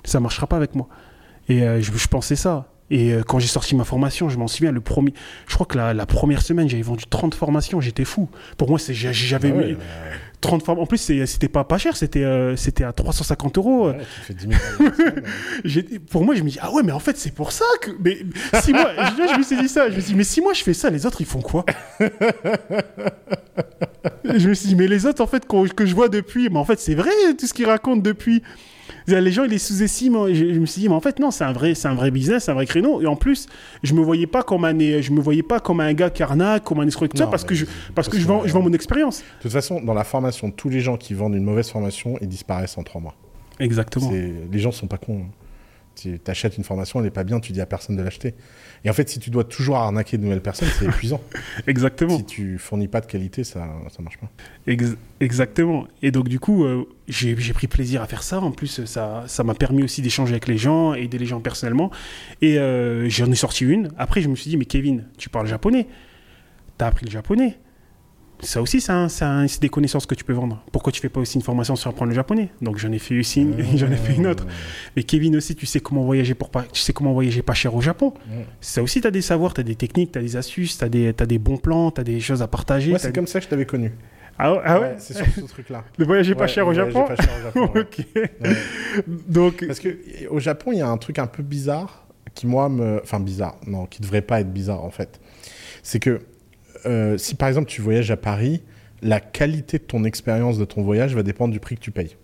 Ça 0.03 0.19
marchera 0.19 0.47
pas 0.47 0.57
avec 0.57 0.75
moi. 0.75 0.89
Et 1.47 1.59
je, 1.81 1.91
je 1.95 2.07
pensais 2.07 2.35
ça. 2.35 2.67
Et 2.89 3.11
euh, 3.13 3.21
quand 3.23 3.39
j'ai 3.39 3.47
sorti 3.47 3.75
ma 3.75 3.83
formation, 3.83 4.29
je 4.29 4.37
m'en 4.37 4.47
souviens, 4.47 4.71
le 4.71 4.79
premier, 4.81 5.13
je 5.47 5.53
crois 5.53 5.65
que 5.65 5.77
la, 5.77 5.93
la 5.93 6.05
première 6.05 6.41
semaine, 6.41 6.69
j'avais 6.69 6.83
vendu 6.83 7.03
30 7.09 7.35
formations, 7.35 7.81
j'étais 7.81 8.05
fou. 8.05 8.29
Pour 8.57 8.69
moi, 8.69 8.79
j'avais 8.79 9.51
Ah 9.51 9.55
ouais, 9.57 9.65
mis 9.67 9.73
bah, 9.73 9.81
30 10.39 10.63
formations. 10.63 10.83
En 10.83 10.87
plus, 10.87 10.97
c'était 11.25 11.49
pas 11.49 11.63
pas 11.65 11.77
cher, 11.77 11.97
c'était 11.97 12.23
euh, 12.23 12.55
c'était 12.55 12.85
à 12.85 12.93
350 12.93 13.57
euros. 13.57 13.89
ouais, 13.89 13.97
tu 13.97 14.21
fais 14.21 14.33
10 14.33 14.47
000 14.47 14.53
par 14.53 14.95
semaine. 14.95 15.23
J'ai- 15.65 15.83
pour 15.99 16.23
moi, 16.23 16.33
je 16.35 16.43
me 16.43 16.49
dis, 16.49 16.59
ah 16.61 16.71
ouais, 16.71 16.81
mais 16.83 16.93
en 16.93 16.99
fait, 16.99 17.17
c'est 17.17 17.33
pour 17.33 17.51
ça 17.51 17.65
que. 17.81 17.91
Mais 18.03 18.19
si 18.61 18.71
moi, 18.71 18.89
je, 19.17 19.33
je 19.33 19.37
me 19.37 19.43
suis 19.43 19.57
dit 19.57 19.67
ça, 19.67 19.89
je 19.89 19.95
me 19.95 19.99
suis 19.99 20.11
dit, 20.13 20.17
mais 20.17 20.23
si 20.23 20.39
moi 20.39 20.53
je 20.53 20.63
fais 20.63 20.73
ça, 20.73 20.89
les 20.89 21.05
autres 21.05 21.19
ils 21.21 21.27
font 21.27 21.41
quoi? 21.41 21.65
Je 24.23 24.49
me 24.49 24.53
suis 24.53 24.69
dit, 24.69 24.75
mais 24.75 24.87
les 24.87 25.05
autres, 25.05 25.21
en 25.23 25.27
fait, 25.27 25.45
que 25.47 25.85
je 25.85 25.95
vois 25.95 26.09
depuis, 26.09 26.49
mais 26.49 26.57
en 26.59 26.65
fait, 26.65 26.79
c'est 26.79 26.95
vrai 26.95 27.09
tout 27.37 27.47
ce 27.47 27.53
qu'ils 27.53 27.65
racontent 27.65 28.01
depuis. 28.01 28.43
Les 29.07 29.31
gens, 29.31 29.45
ils 29.45 29.49
les 29.49 29.57
sous-estiment. 29.57 30.27
Je, 30.27 30.53
je 30.53 30.59
me 30.59 30.65
suis 30.65 30.81
dit, 30.81 30.89
mais 30.89 30.95
en 30.95 30.99
fait, 30.99 31.17
non, 31.19 31.31
c'est 31.31 31.45
un 31.45 31.53
vrai, 31.53 31.75
c'est 31.75 31.87
un 31.87 31.95
vrai 31.95 32.11
business, 32.11 32.43
c'est 32.45 32.51
un 32.51 32.55
vrai 32.55 32.65
créneau. 32.65 33.01
Et 33.01 33.05
en 33.07 33.15
plus, 33.15 33.47
je 33.81 33.93
me 33.93 34.01
voyais 34.01 34.27
pas 34.27 34.43
comme 34.43 34.65
un, 34.65 34.77
je 34.77 35.11
me 35.11 35.21
voyais 35.21 35.43
pas 35.43 35.59
comme 35.61 35.79
un 35.79 35.93
gars 35.93 36.09
qui 36.09 36.23
arnaque, 36.23 36.63
comme 36.65 36.81
un 36.81 36.87
escroc, 36.87 37.07
tout 37.07 37.17
ça, 37.17 37.23
Non, 37.25 37.31
parce 37.31 37.45
que 37.45 37.55
je, 37.55 37.65
parce 37.95 38.09
que 38.09 38.19
je 38.19 38.27
vends, 38.27 38.41
je 38.45 38.51
vends 38.51 38.61
mon 38.61 38.73
expérience. 38.73 39.19
De 39.19 39.43
toute 39.43 39.51
façon, 39.51 39.79
dans 39.81 39.93
la 39.93 40.03
formation, 40.03 40.51
tous 40.51 40.67
les 40.69 40.81
gens 40.81 40.97
qui 40.97 41.13
vendent 41.13 41.35
une 41.35 41.43
mauvaise 41.45 41.69
formation, 41.69 42.17
ils 42.21 42.27
disparaissent 42.27 42.77
en 42.77 42.83
3 42.83 42.99
mois. 42.99 43.15
Exactement. 43.59 44.11
Les 44.11 44.59
gens 44.59 44.71
sont 44.71 44.87
pas 44.87 44.97
cons. 44.97 45.21
hein. 45.25 45.31
Tu 45.95 46.19
achètes 46.27 46.57
une 46.57 46.63
formation, 46.63 46.99
elle 46.99 47.05
n'est 47.05 47.11
pas 47.11 47.23
bien, 47.23 47.39
tu 47.39 47.53
dis 47.53 47.61
à 47.61 47.65
personne 47.65 47.95
de 47.95 48.03
l'acheter. 48.03 48.35
Et 48.85 48.89
en 48.89 48.93
fait, 48.93 49.09
si 49.09 49.19
tu 49.19 49.29
dois 49.29 49.43
toujours 49.43 49.77
arnaquer 49.77 50.17
de 50.17 50.23
nouvelles 50.23 50.41
personnes, 50.41 50.69
c'est 50.77 50.85
épuisant. 50.85 51.21
Exactement. 51.67 52.17
si 52.17 52.25
tu 52.25 52.57
fournis 52.57 52.87
pas 52.87 53.01
de 53.01 53.05
qualité, 53.07 53.43
ça 53.43 53.67
ça 53.89 54.01
marche 54.01 54.17
pas. 54.17 54.29
Ex- 54.67 54.95
exactement. 55.19 55.87
Et 56.01 56.11
donc, 56.11 56.27
du 56.29 56.39
coup, 56.39 56.63
euh, 56.63 56.85
j'ai 57.07 57.35
j'ai 57.37 57.53
pris 57.53 57.67
plaisir 57.67 58.01
à 58.01 58.07
faire 58.07 58.23
ça. 58.23 58.39
En 58.39 58.51
plus, 58.51 58.85
ça 58.85 59.23
ça 59.27 59.43
m'a 59.43 59.53
permis 59.55 59.83
aussi 59.83 60.01
d'échanger 60.01 60.31
avec 60.33 60.47
les 60.47 60.57
gens, 60.57 60.93
aider 60.93 61.17
les 61.17 61.25
gens 61.25 61.39
personnellement. 61.41 61.91
Et 62.41 62.59
euh, 62.59 63.09
j'en 63.09 63.31
ai 63.31 63.35
sorti 63.35 63.65
une. 63.65 63.91
Après, 63.97 64.21
je 64.21 64.29
me 64.29 64.35
suis 64.35 64.49
dit, 64.49 64.57
mais 64.57 64.65
Kevin, 64.65 65.05
tu 65.17 65.29
parles 65.29 65.47
japonais. 65.47 65.87
T'as 66.77 66.87
appris 66.87 67.05
le 67.05 67.11
japonais. 67.11 67.57
Ça 68.39 68.61
aussi, 68.61 68.81
c'est 68.81 68.91
un- 68.91 69.09
c'est 69.09 69.25
un- 69.25 69.47
c'est 69.47 69.61
des 69.61 69.69
connaissances 69.69 70.05
que 70.05 70.13
tu 70.13 70.23
peux 70.23 70.33
vendre. 70.33 70.63
Pourquoi 70.71 70.91
tu 70.91 71.01
fais 71.01 71.09
pas 71.09 71.19
aussi 71.19 71.35
une 71.37 71.41
formation 71.41 71.75
sur 71.75 71.89
apprendre 71.89 72.09
le 72.09 72.15
japonais? 72.15 72.49
Donc, 72.61 72.77
j'en 72.77 72.91
ai 72.91 72.99
fait 72.99 73.15
une, 73.15 73.55
j'en 73.77 73.91
ai 73.91 73.95
fait 73.95 74.13
une 74.13 74.27
autre. 74.27 74.45
Mais 74.95 75.03
Kevin 75.03 75.35
aussi, 75.35 75.55
tu 75.55 75.65
sais 75.65 75.79
comment 75.79 76.03
voyager 76.03 76.35
pour 76.35 76.49
pas, 76.49 76.63
tu 76.71 76.79
sais 76.81 76.93
comment 76.93 77.13
voyager 77.13 77.41
pas 77.41 77.53
cher 77.55 77.73
au 77.73 77.81
Japon. 77.81 78.13
Ouais. 78.29 78.45
Ça 78.61 78.83
aussi, 78.83 79.01
tu 79.01 79.07
as 79.07 79.11
des 79.11 79.21
savoirs, 79.23 79.53
tu 79.55 79.61
as 79.61 79.63
des 79.63 79.75
techniques, 79.75 80.11
tu 80.11 80.19
as 80.19 80.21
des 80.21 80.35
astuces, 80.37 80.77
tu 80.77 80.83
as 80.83 80.89
des, 80.89 81.13
t'as 81.13 81.25
des 81.25 81.39
bons 81.39 81.57
plans, 81.57 81.89
tu 81.91 82.01
as 82.01 82.03
des 82.03 82.19
choses 82.19 82.41
à 82.43 82.47
partager. 82.47 82.91
Moi, 82.91 82.99
c'est 82.99 83.13
comme 83.13 83.27
ça 83.27 83.39
que 83.39 83.45
je 83.45 83.49
t'avais 83.49 83.65
connu. 83.65 83.91
Ah 84.39 84.53
ouais, 84.53 84.59
ah 84.65 84.79
ouais? 84.79 84.95
C'est 84.99 85.15
sur 85.15 85.25
ce 85.25 85.41
truc-là. 85.51 85.83
De 85.97 86.05
voyager 86.05 86.35
pas 86.35 86.41
Ouais, 86.41 86.47
cher 86.47 86.67
au 86.67 86.73
Japon? 86.73 87.05
pas 87.07 87.15
cher 87.15 87.33
au 87.39 87.41
Japon, 87.43 87.71
ouais. 87.73 87.81
Ok. 87.81 88.05
Ouais. 88.15 88.53
Donc, 89.27 89.65
Parce 89.65 89.79
que 89.79 89.89
euh, 89.89 89.95
au 90.29 90.39
Japon, 90.39 90.71
il 90.73 90.77
y 90.77 90.81
a 90.81 90.87
un 90.89 90.97
truc 90.97 91.17
un 91.17 91.25
peu 91.27 91.41
bizarre 91.41 92.05
qui 92.35 92.45
moi 92.45 92.69
me, 92.69 92.99
enfin 93.01 93.19
bizarre, 93.19 93.55
non, 93.65 93.87
qui 93.87 93.99
devrait 93.99 94.21
pas 94.21 94.41
être 94.41 94.53
bizarre 94.53 94.83
en 94.83 94.91
fait. 94.91 95.19
C'est 95.81 95.99
que 95.99 96.21
euh, 96.85 97.17
si 97.17 97.35
par 97.35 97.47
exemple 97.47 97.69
tu 97.69 97.81
voyages 97.81 98.11
à 98.11 98.17
Paris, 98.17 98.61
la 99.01 99.19
qualité 99.19 99.77
de 99.77 99.83
ton 99.83 100.03
expérience 100.03 100.57
de 100.57 100.65
ton 100.65 100.81
voyage 100.81 101.15
va 101.15 101.23
dépendre 101.23 101.53
du 101.53 101.59
prix 101.59 101.75
que 101.75 101.81
tu 101.81 101.91
payes. 101.91 102.15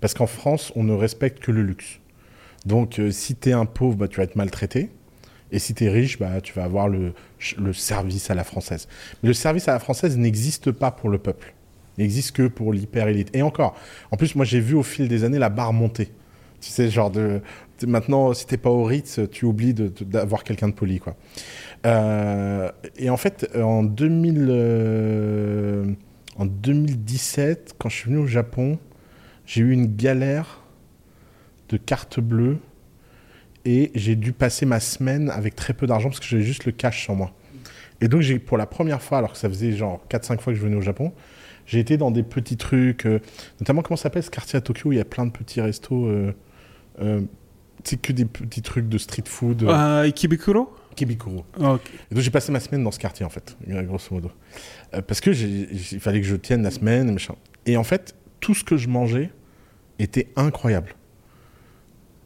Parce 0.00 0.14
qu'en 0.14 0.26
France, 0.26 0.72
on 0.76 0.84
ne 0.84 0.92
respecte 0.92 1.38
que 1.38 1.52
le 1.52 1.62
luxe. 1.62 2.00
Donc 2.66 2.98
euh, 2.98 3.10
si 3.10 3.36
tu 3.36 3.50
es 3.50 3.52
un 3.52 3.66
pauvre, 3.66 3.96
bah, 3.96 4.08
tu 4.08 4.16
vas 4.18 4.24
être 4.24 4.36
maltraité. 4.36 4.90
Et 5.52 5.58
si 5.58 5.74
tu 5.74 5.84
es 5.84 5.90
riche, 5.90 6.18
bah, 6.18 6.40
tu 6.40 6.52
vas 6.52 6.64
avoir 6.64 6.88
le, 6.88 7.12
le 7.58 7.72
service 7.72 8.30
à 8.30 8.34
la 8.34 8.44
française. 8.44 8.88
Mais 9.22 9.28
le 9.28 9.34
service 9.34 9.68
à 9.68 9.72
la 9.72 9.78
française 9.78 10.18
n'existe 10.18 10.72
pas 10.72 10.90
pour 10.90 11.10
le 11.10 11.18
peuple. 11.18 11.54
Il 11.96 12.02
n'existe 12.02 12.32
que 12.32 12.48
pour 12.48 12.72
l'hyper-élite. 12.72 13.30
Et 13.34 13.42
encore, 13.42 13.76
en 14.10 14.16
plus, 14.16 14.34
moi 14.34 14.44
j'ai 14.44 14.60
vu 14.60 14.74
au 14.74 14.82
fil 14.82 15.06
des 15.08 15.24
années 15.24 15.38
la 15.38 15.50
barre 15.50 15.72
monter. 15.72 16.10
Tu 16.64 16.70
sais, 16.70 16.88
genre 16.88 17.10
de. 17.10 17.42
Maintenant, 17.86 18.32
si 18.32 18.46
t'es 18.46 18.56
pas 18.56 18.70
au 18.70 18.84
Ritz, 18.84 19.20
tu 19.30 19.44
oublies 19.44 19.74
d'avoir 19.74 20.44
quelqu'un 20.44 20.68
de 20.68 20.72
poli, 20.72 20.98
quoi. 20.98 21.14
Euh, 21.84 22.70
et 22.96 23.10
en 23.10 23.18
fait, 23.18 23.50
en 23.54 23.82
2000, 23.82 24.46
euh, 24.48 25.84
en 26.38 26.46
2017, 26.46 27.74
quand 27.78 27.90
je 27.90 27.96
suis 27.96 28.10
venu 28.10 28.22
au 28.22 28.26
Japon, 28.26 28.78
j'ai 29.44 29.60
eu 29.60 29.72
une 29.72 29.94
galère 29.94 30.62
de 31.68 31.76
carte 31.76 32.18
bleue 32.18 32.56
et 33.66 33.90
j'ai 33.94 34.16
dû 34.16 34.32
passer 34.32 34.64
ma 34.64 34.80
semaine 34.80 35.28
avec 35.28 35.54
très 35.54 35.74
peu 35.74 35.86
d'argent 35.86 36.08
parce 36.08 36.20
que 36.20 36.26
j'avais 36.26 36.42
juste 36.42 36.64
le 36.64 36.72
cash 36.72 37.02
sur 37.02 37.14
moi. 37.14 37.34
Et 38.00 38.08
donc, 38.08 38.22
j'ai, 38.22 38.38
pour 38.38 38.56
la 38.56 38.66
première 38.66 39.02
fois, 39.02 39.18
alors 39.18 39.32
que 39.32 39.38
ça 39.38 39.50
faisait 39.50 39.72
genre 39.72 40.02
4-5 40.08 40.40
fois 40.40 40.52
que 40.54 40.58
je 40.58 40.64
venais 40.64 40.76
au 40.76 40.82
Japon, 40.82 41.12
j'ai 41.66 41.78
été 41.78 41.96
dans 41.96 42.10
des 42.10 42.22
petits 42.22 42.56
trucs, 42.56 43.06
euh, 43.06 43.20
notamment 43.60 43.82
comment 43.82 43.96
ça 43.96 44.04
s'appelle 44.04 44.22
ce 44.22 44.30
quartier 44.30 44.56
à 44.56 44.60
Tokyo 44.60 44.90
où 44.90 44.92
il 44.92 44.98
y 44.98 45.00
a 45.00 45.04
plein 45.04 45.26
de 45.26 45.30
petits 45.30 45.60
restos, 45.60 46.06
euh, 46.06 46.34
c'est 47.84 48.00
que 48.00 48.12
des 48.12 48.24
petits 48.24 48.62
trucs 48.62 48.88
de 48.88 48.98
street 48.98 49.24
food, 49.26 49.62
euh, 49.62 49.68
euh. 51.58 51.74
Ok. 51.74 51.82
Et 52.10 52.14
donc 52.14 52.22
j'ai 52.22 52.30
passé 52.30 52.52
ma 52.52 52.60
semaine 52.60 52.82
dans 52.82 52.90
ce 52.90 52.98
quartier 52.98 53.26
en 53.26 53.30
fait, 53.30 53.56
grosso 53.66 54.14
modo. 54.14 54.30
Euh, 54.94 55.02
parce 55.02 55.20
que 55.20 55.30
il 55.30 56.00
fallait 56.00 56.20
que 56.20 56.26
je 56.26 56.36
tienne 56.36 56.62
la 56.62 56.70
semaine, 56.70 57.08
et 57.08 57.12
machin. 57.12 57.34
Et 57.66 57.76
en 57.76 57.84
fait, 57.84 58.14
tout 58.40 58.54
ce 58.54 58.64
que 58.64 58.76
je 58.76 58.88
mangeais 58.88 59.30
était 59.98 60.28
incroyable. 60.36 60.94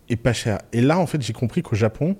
Et 0.08 0.16
pas 0.16 0.32
cher. 0.32 0.58
Et 0.72 0.80
là, 0.80 0.98
en 0.98 1.06
fait, 1.06 1.20
j'ai 1.20 1.34
compris 1.34 1.62
qu'au 1.62 1.76
Japon, 1.76 2.16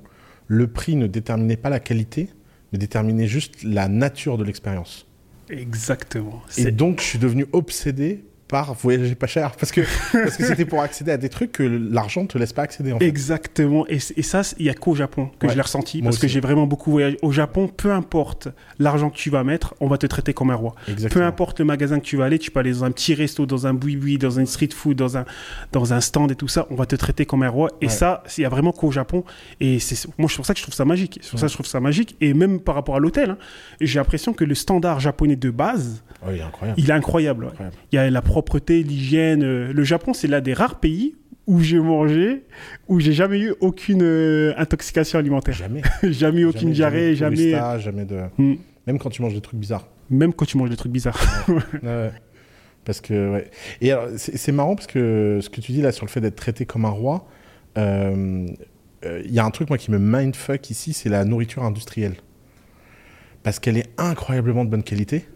le 0.47 0.67
prix 0.67 0.97
ne 0.97 1.07
déterminait 1.07 1.57
pas 1.57 1.71
la 1.71 1.81
qualité, 1.81 2.29
mais 2.73 2.79
déterminait 2.79 3.27
juste 3.27 3.63
la 3.63 3.89
nature 3.89 4.37
de 4.37 4.45
l'expérience. 4.45 5.07
Exactement. 5.49 6.43
Et 6.59 6.71
donc, 6.71 7.01
je 7.01 7.07
suis 7.07 7.19
devenu 7.19 7.47
obsédé 7.53 8.25
par 8.49 8.73
voyager 8.75 9.15
pas 9.15 9.27
cher 9.27 9.53
parce 9.53 9.71
que 9.73 9.83
parce 10.13 10.37
que 10.37 10.45
c'était 10.45 10.65
pour 10.65 10.81
accéder 10.83 11.13
à 11.13 11.17
des 11.19 11.29
trucs 11.29 11.53
que 11.53 11.63
l'argent 11.63 12.27
te 12.27 12.39
laisse 12.39 12.53
pas 12.53 12.63
accéder 12.63 12.93
en 12.93 12.99
fait. 12.99 13.07
Exactement. 13.07 13.87
Et, 13.89 13.99
et 14.17 14.23
ça, 14.23 14.41
il 14.59 14.65
y 14.67 14.71
a 14.71 14.75
qu'au 14.75 14.95
Japon 14.95 15.31
que 15.39 15.47
Ouais. 15.47 15.53
je 15.53 15.57
l'ai 15.57 15.63
ressenti 15.63 16.01
parce 16.03 16.19
que 16.19 16.27
j'ai 16.29 16.41
vraiment 16.41 16.67
beaucoup 16.67 16.91
voyagé. 16.91 17.19
Au 17.23 17.31
Japon, 17.31 17.69
peu 17.69 17.93
importe 17.93 18.49
l'argent 18.79 19.11
que 19.11 19.17
tu 19.17 19.31
vas 19.31 19.45
mettre, 19.45 19.75
on 19.81 19.87
va 19.87 19.99
te 19.99 20.07
traiter 20.07 20.33
comme 20.33 20.51
un 20.51 20.55
roi. 20.55 20.75
Peu 20.87 20.93
Exactement. 20.93 21.27
importe 21.27 21.59
le 21.61 21.65
magasin 21.67 21.99
que 22.01 22.05
tu 22.05 22.17
vas 22.17 22.25
aller, 22.25 22.39
tu 22.39 22.51
peux 22.51 22.61
aller 22.61 22.73
dans 22.73 22.85
un 22.85 22.91
petit 22.91 23.15
resto, 23.15 23.45
dans 23.47 23.67
un 23.67 23.75
boui-boui, 23.75 24.19
dans 24.19 24.39
un 24.41 24.47
street 24.47 24.71
food, 24.75 24.97
dans 24.97 25.17
un, 25.19 25.25
dans 25.73 25.93
un 25.93 26.01
stand 26.01 26.31
et 26.31 26.35
tout 26.35 26.49
ça, 26.49 26.67
on 26.71 26.75
va 26.75 26.87
te 26.87 26.97
traiter 26.97 27.27
comme 27.27 27.43
un 27.43 27.49
roi. 27.49 27.71
Et 27.81 27.87
Ouais. 27.87 27.91
ça, 27.93 28.23
il 28.37 28.41
y 28.43 28.45
a 28.45 28.49
vraiment 28.49 28.73
qu'au 28.73 28.91
Japon. 28.91 29.25
Et 29.61 29.79
c'est 29.79 30.07
moi, 30.19 30.29
c'est 30.29 30.37
pour 30.37 30.47
ça 30.47 30.55
que 30.55 30.59
je 30.59 30.65
trouve 30.65 30.75
ça 30.75 30.85
magique. 30.85 31.19
C'est 31.23 31.31
pour 31.31 31.39
ça 31.41 31.47
que 31.47 31.51
je 31.53 31.57
trouve 31.57 31.67
ça 31.67 31.81
magique. 31.81 32.17
Et 32.21 32.33
même 32.35 32.61
par 32.61 32.75
rapport 32.75 32.97
à 32.97 32.99
l'hôtel, 32.99 33.31
hein, 33.31 33.39
j'ai 33.81 33.99
l'impression 33.99 34.33
que 34.33 34.45
le 34.45 34.55
standard 34.55 35.01
japonais 35.01 35.37
de 35.37 35.51
base, 35.51 36.03
Oh, 36.27 36.31
il 36.33 36.39
est 36.39 36.43
incroyable. 36.43 36.81
il 36.81 36.91
est 36.91 36.93
incroyable. 36.93 37.45
Incroyable. 37.47 37.77
Il 37.93 37.97
y 37.97 37.99
a 37.99 38.11
la 38.11 38.23
propreté, 38.43 38.83
l'hygiène. 38.83 39.43
euh, 39.43 39.73
Le 39.73 39.85
Japon, 39.85 40.13
c'est 40.15 40.29
l'un 40.29 40.41
des 40.41 40.55
rares 40.55 40.81
pays 40.81 41.17
où 41.47 41.61
j'ai 41.61 41.81
mangé, 41.81 42.45
où 42.89 43.01
j'ai 43.01 43.13
jamais 43.13 43.41
eu 43.41 43.55
aucune 43.61 44.03
euh, 44.03 44.53
intoxication 44.59 45.19
alimentaire. 45.19 45.55
Jamais. 45.55 45.83
jamais 46.03 46.45
aucune 46.45 46.73
diarrhée, 46.73 47.17
jamais. 47.17 47.53
jamais 47.79 48.05
de. 48.05 48.21
Hmm. 48.37 48.57
Même 48.87 48.99
quand 48.99 49.11
tu 49.11 49.23
manges 49.23 49.35
des 49.35 49.41
trucs 49.41 49.59
bizarres. 49.59 49.89
Même 50.11 50.33
quand 50.33 50.45
tu 50.45 50.57
manges 50.59 50.71
des 50.71 50.77
trucs 50.77 50.93
bizarres. 50.93 51.19
Ouais, 51.49 51.57
ouais. 51.83 52.13
Parce 52.85 53.01
que, 53.01 53.33
ouais. 53.33 53.51
Et 53.83 53.93
alors, 53.93 54.09
c'est 54.17 54.53
marrant 54.53 54.75
parce 54.75 54.87
que 54.87 55.41
ce 55.43 55.51
que 55.51 55.61
tu 55.61 55.73
dis 55.73 55.83
là 55.83 55.93
sur 55.93 56.07
le 56.07 56.11
fait 56.11 56.23
d'être 56.23 56.37
traité 56.37 56.65
comme 56.65 56.87
un 56.87 56.91
roi, 56.91 57.27
euh, 57.77 58.47
euh, 59.05 59.23
il 59.25 59.33
y 59.33 59.39
a 59.39 59.45
un 59.45 59.51
truc, 59.51 59.69
moi, 59.69 59.79
qui 59.79 59.91
me 59.91 59.99
mindfuck 59.99 60.71
ici, 60.71 60.93
c'est 60.95 61.09
la 61.11 61.25
nourriture 61.25 61.65
industrielle. 61.65 62.15
Parce 63.43 63.59
qu'elle 63.59 63.77
est 63.77 63.89
incroyablement 63.99 64.65
de 64.65 64.71
bonne 64.71 64.83
qualité. 64.83 65.27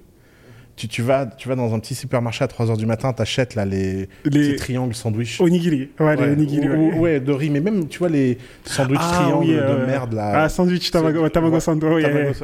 Tu, 0.75 0.88
tu, 0.88 1.02
vas, 1.02 1.26
tu 1.26 1.49
vas 1.49 1.55
dans 1.55 1.75
un 1.75 1.79
petit 1.79 1.95
supermarché 1.95 2.43
à 2.45 2.47
3h 2.47 2.76
du 2.79 2.87
matin, 2.87 3.12
t'achètes 3.12 3.55
là 3.55 3.64
les, 3.67 4.09
Les 4.25 4.31
petits 4.31 4.57
triangles 4.57 4.95
sandwich. 4.95 5.38
onigiri. 5.41 5.91
Ouais, 6.00 6.17
les 6.17 6.23
Ouais, 6.23 6.31
onigiri. 6.33 6.69
ou- 6.69 6.73
ouais. 6.73 6.95
ou- 6.95 7.00
ouais, 7.00 7.21
de 7.21 7.31
riz, 7.33 7.50
mais 7.50 7.61
même, 7.61 7.88
tu 7.88 7.99
vois, 7.99 8.09
les 8.09 8.38
sandwichs 8.64 8.99
Ah, 9.02 9.12
triangles 9.23 9.45
oui, 9.47 9.55
de 9.55 9.61
euh, 9.61 9.87
merde 9.87 10.14
là. 10.14 10.45
Ah, 10.45 10.49
sandwich 10.49 10.91
tamago, 10.91 11.29
tamago 11.29 11.55
ouais, 11.57 11.61
sando. 11.61 11.88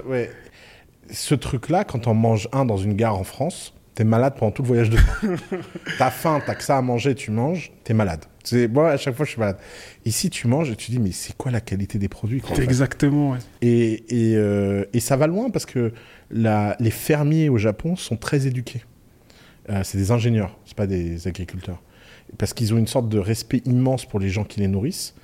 ouais. 0.07 0.31
Ce 1.11 1.35
truc-là, 1.35 1.85
quand 1.85 2.07
on 2.07 2.13
mange 2.15 2.49
un 2.53 2.67
dans 2.67 2.77
une 2.77 2.95
gare 2.95 3.17
en 3.19 3.25
France, 3.25 3.73
t'es 3.95 4.05
malade 4.05 4.35
pendant 4.39 4.53
tout 4.53 4.63
le 4.63 4.69
voyage 4.69 4.91
de 4.91 4.97
train. 5.21 5.29
t'as 5.99 6.11
faim, 6.11 6.41
t'as 6.45 6.55
que 6.55 6.63
ça 6.63 6.77
à 6.77 6.83
manger, 6.83 7.15
tu 7.15 7.31
manges, 7.31 7.73
t'es 7.83 7.95
malade. 7.95 8.25
C'est 8.49 8.69
moi 8.69 8.91
à 8.91 8.97
chaque 8.97 9.15
fois 9.15 9.25
je 9.27 9.31
suis 9.33 9.41
malade. 9.41 9.59
Ici 10.05 10.31
tu 10.31 10.47
manges 10.49 10.71
et 10.71 10.77
tu 10.77 10.91
dis 10.91 10.99
mais 10.99 11.13
c'est 11.13 11.37
quoi 11.37 11.51
la 11.51 11.61
qualité 11.61 11.99
des 11.99 12.09
produits 12.09 12.41
quoi, 12.41 12.53
en 12.53 12.55
fait? 12.55 12.63
Exactement. 12.65 13.33
ouais. 13.33 13.39
et, 13.63 14.05
et, 14.09 14.37
euh, 14.37 14.85
et 14.93 15.01
ça 15.01 15.17
va 15.17 15.27
loin 15.27 15.51
parce 15.51 15.67
que 15.67 15.93
la- 16.31 16.77
les 16.81 16.91
fermiers 16.91 17.49
au 17.49 17.59
Japon 17.59 17.97
sont 17.97 18.17
très 18.17 18.47
éduqués. 18.47 18.83
Euh, 19.71 19.83
c'est 19.85 19.99
des 19.99 20.11
ingénieurs, 20.11 20.57
c'est 20.65 20.77
pas 20.77 20.87
des 20.87 21.29
agriculteurs. 21.29 21.83
Parce 22.39 22.53
qu'ils 22.55 22.73
ont 22.75 22.79
une 22.79 22.87
sorte 22.87 23.09
de 23.09 23.19
respect 23.19 23.63
immense 23.67 24.05
pour 24.07 24.19
les 24.21 24.29
gens 24.29 24.45
qui 24.45 24.61
les 24.61 24.69
nourrissent. 24.69 25.15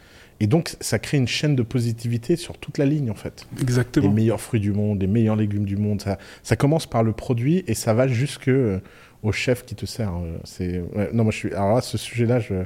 Et 0.41 0.47
donc, 0.47 0.75
ça 0.81 0.99
crée 0.99 1.17
une 1.17 1.29
chaîne 1.29 1.55
de 1.55 1.63
positivité 1.63 2.37
sur 2.37 2.59
toute 2.59 2.77
la 2.79 2.87
ligne, 2.87 3.11
en 3.11 3.15
fait. 3.15 3.47
Les 3.57 3.63
Exactement. 3.63 4.11
meilleurs 4.11 4.41
fruits 4.41 4.61
du 4.61 4.73
monde, 4.73 5.01
les 5.01 5.07
meilleurs 5.07 5.37
légumes 5.37 5.65
du 5.65 5.77
monde. 5.77 6.03
Ça, 6.03 6.19
ça 6.43 6.57
commence 6.57 6.87
par 6.87 7.03
le 7.03 7.13
produit 7.13 7.63
et 7.69 7.75
ça 7.75 7.95
va 7.95 8.09
jusque 8.09 8.49
euh, 8.49 8.81
au 9.23 9.33
chef 9.33 9.65
qui 9.65 9.75
te 9.77 9.87
sert. 9.87 10.13
euh, 10.15 10.37
C'est 10.45 10.81
ouais, 10.95 11.11
non, 11.13 11.23
moi 11.25 11.33
je 11.33 11.39
suis. 11.39 11.53
Alors 11.55 11.77
là, 11.77 11.81
ce 11.83 11.97
sujet-là, 11.97 12.41
je... 12.41 12.65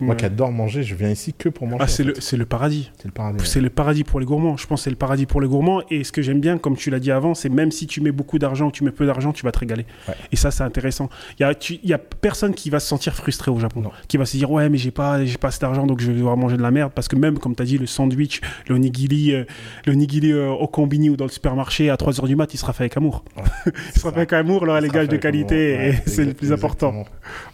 moi 0.00 0.14
qui 0.14 0.24
adore 0.24 0.52
manger, 0.52 0.82
je 0.82 0.94
viens 0.94 1.10
ici 1.10 1.32
que 1.32 1.48
pour 1.48 1.66
manger. 1.66 1.84
Ah, 1.84 1.88
c'est 1.88 2.04
le, 2.04 2.14
c'est 2.20 2.36
le 2.36 2.46
paradis. 2.46 2.90
c'est 2.98 3.06
le 3.06 3.12
paradis. 3.12 3.46
C'est 3.46 3.60
le 3.60 3.70
paradis 3.70 4.04
pour 4.04 4.20
les 4.20 4.26
gourmands. 4.26 4.56
Je 4.56 4.66
pense 4.66 4.80
que 4.80 4.84
c'est 4.84 4.90
le 4.90 4.96
paradis 4.96 5.26
pour 5.26 5.40
les 5.40 5.48
gourmands. 5.48 5.82
Et 5.90 6.04
ce 6.04 6.12
que 6.12 6.22
j'aime 6.22 6.40
bien, 6.40 6.58
comme 6.58 6.76
tu 6.76 6.90
l'as 6.90 6.98
dit 6.98 7.10
avant, 7.10 7.34
c'est 7.34 7.48
même 7.48 7.70
si 7.70 7.86
tu 7.86 8.00
mets 8.00 8.12
beaucoup 8.12 8.38
d'argent 8.38 8.66
ou 8.66 8.70
tu 8.70 8.84
mets 8.84 8.90
peu 8.90 9.06
d'argent, 9.06 9.32
tu 9.32 9.44
vas 9.44 9.52
te 9.52 9.58
régaler. 9.58 9.86
Ouais. 10.08 10.14
Et 10.32 10.36
ça, 10.36 10.50
c'est 10.50 10.62
intéressant. 10.62 11.08
Il 11.38 11.42
y 11.42 11.92
a, 11.92 11.96
a 11.96 11.98
personne 11.98 12.54
qui 12.54 12.70
va 12.70 12.80
se 12.80 12.88
sentir 12.88 13.14
frustré 13.14 13.50
au 13.50 13.58
Japon. 13.58 13.80
Non. 13.80 13.90
Qui 14.08 14.16
va 14.16 14.26
se 14.26 14.36
dire, 14.36 14.50
ouais, 14.50 14.68
mais 14.68 14.78
j'ai 14.78 14.90
pas, 14.90 15.24
j'ai 15.24 15.38
pas 15.38 15.48
assez 15.48 15.60
d'argent, 15.60 15.86
donc 15.86 16.00
je 16.00 16.10
vais 16.10 16.16
devoir 16.16 16.36
manger 16.36 16.56
de 16.56 16.62
la 16.62 16.70
merde. 16.70 16.92
Parce 16.94 17.08
que 17.08 17.16
même, 17.16 17.38
comme 17.38 17.54
tu 17.54 17.62
as 17.62 17.66
dit, 17.66 17.78
le 17.78 17.86
sandwich, 17.86 18.40
le 18.68 18.74
onigiri, 18.74 19.32
euh, 19.32 19.44
le 19.86 19.96
euh, 20.32 20.50
au 20.50 20.66
combini 20.66 21.10
ou 21.10 21.16
dans 21.16 21.24
le 21.24 21.30
supermarché 21.30 21.90
à 21.90 21.96
3h 21.96 22.26
du 22.26 22.36
mat, 22.36 22.52
il 22.52 22.58
sera 22.58 22.72
fait 22.72 22.84
avec 22.84 22.96
amour. 22.96 23.24
il 23.66 24.00
sera 24.00 24.10
fait 24.10 24.18
avec 24.18 24.32
amour, 24.32 24.66
là, 24.66 24.80
les 24.80 24.88
gages 24.88 25.08
de 25.08 25.16
qualité. 25.16 25.88
et 25.88 25.94
c'est 26.06 26.24
le 26.24 26.34
plus 26.34 26.52
important. 26.52 27.04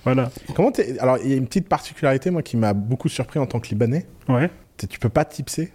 Voilà. 0.05 0.31
Comment 0.55 0.73
Alors, 1.01 1.19
il 1.25 1.31
y 1.31 1.35
a 1.35 1.37
une 1.37 1.47
petite 1.47 1.69
particularité, 1.69 2.31
moi, 2.33 2.43
qui 2.43 2.57
m'a 2.57 2.73
beaucoup 2.73 3.09
surpris 3.09 3.39
en 3.39 3.47
tant 3.47 3.61
que 3.61 3.69
Libanais. 3.69 4.07
Ouais. 4.29 4.51
Tu 4.89 4.99
peux 4.99 5.09
pas 5.09 5.25
tipser 5.25 5.71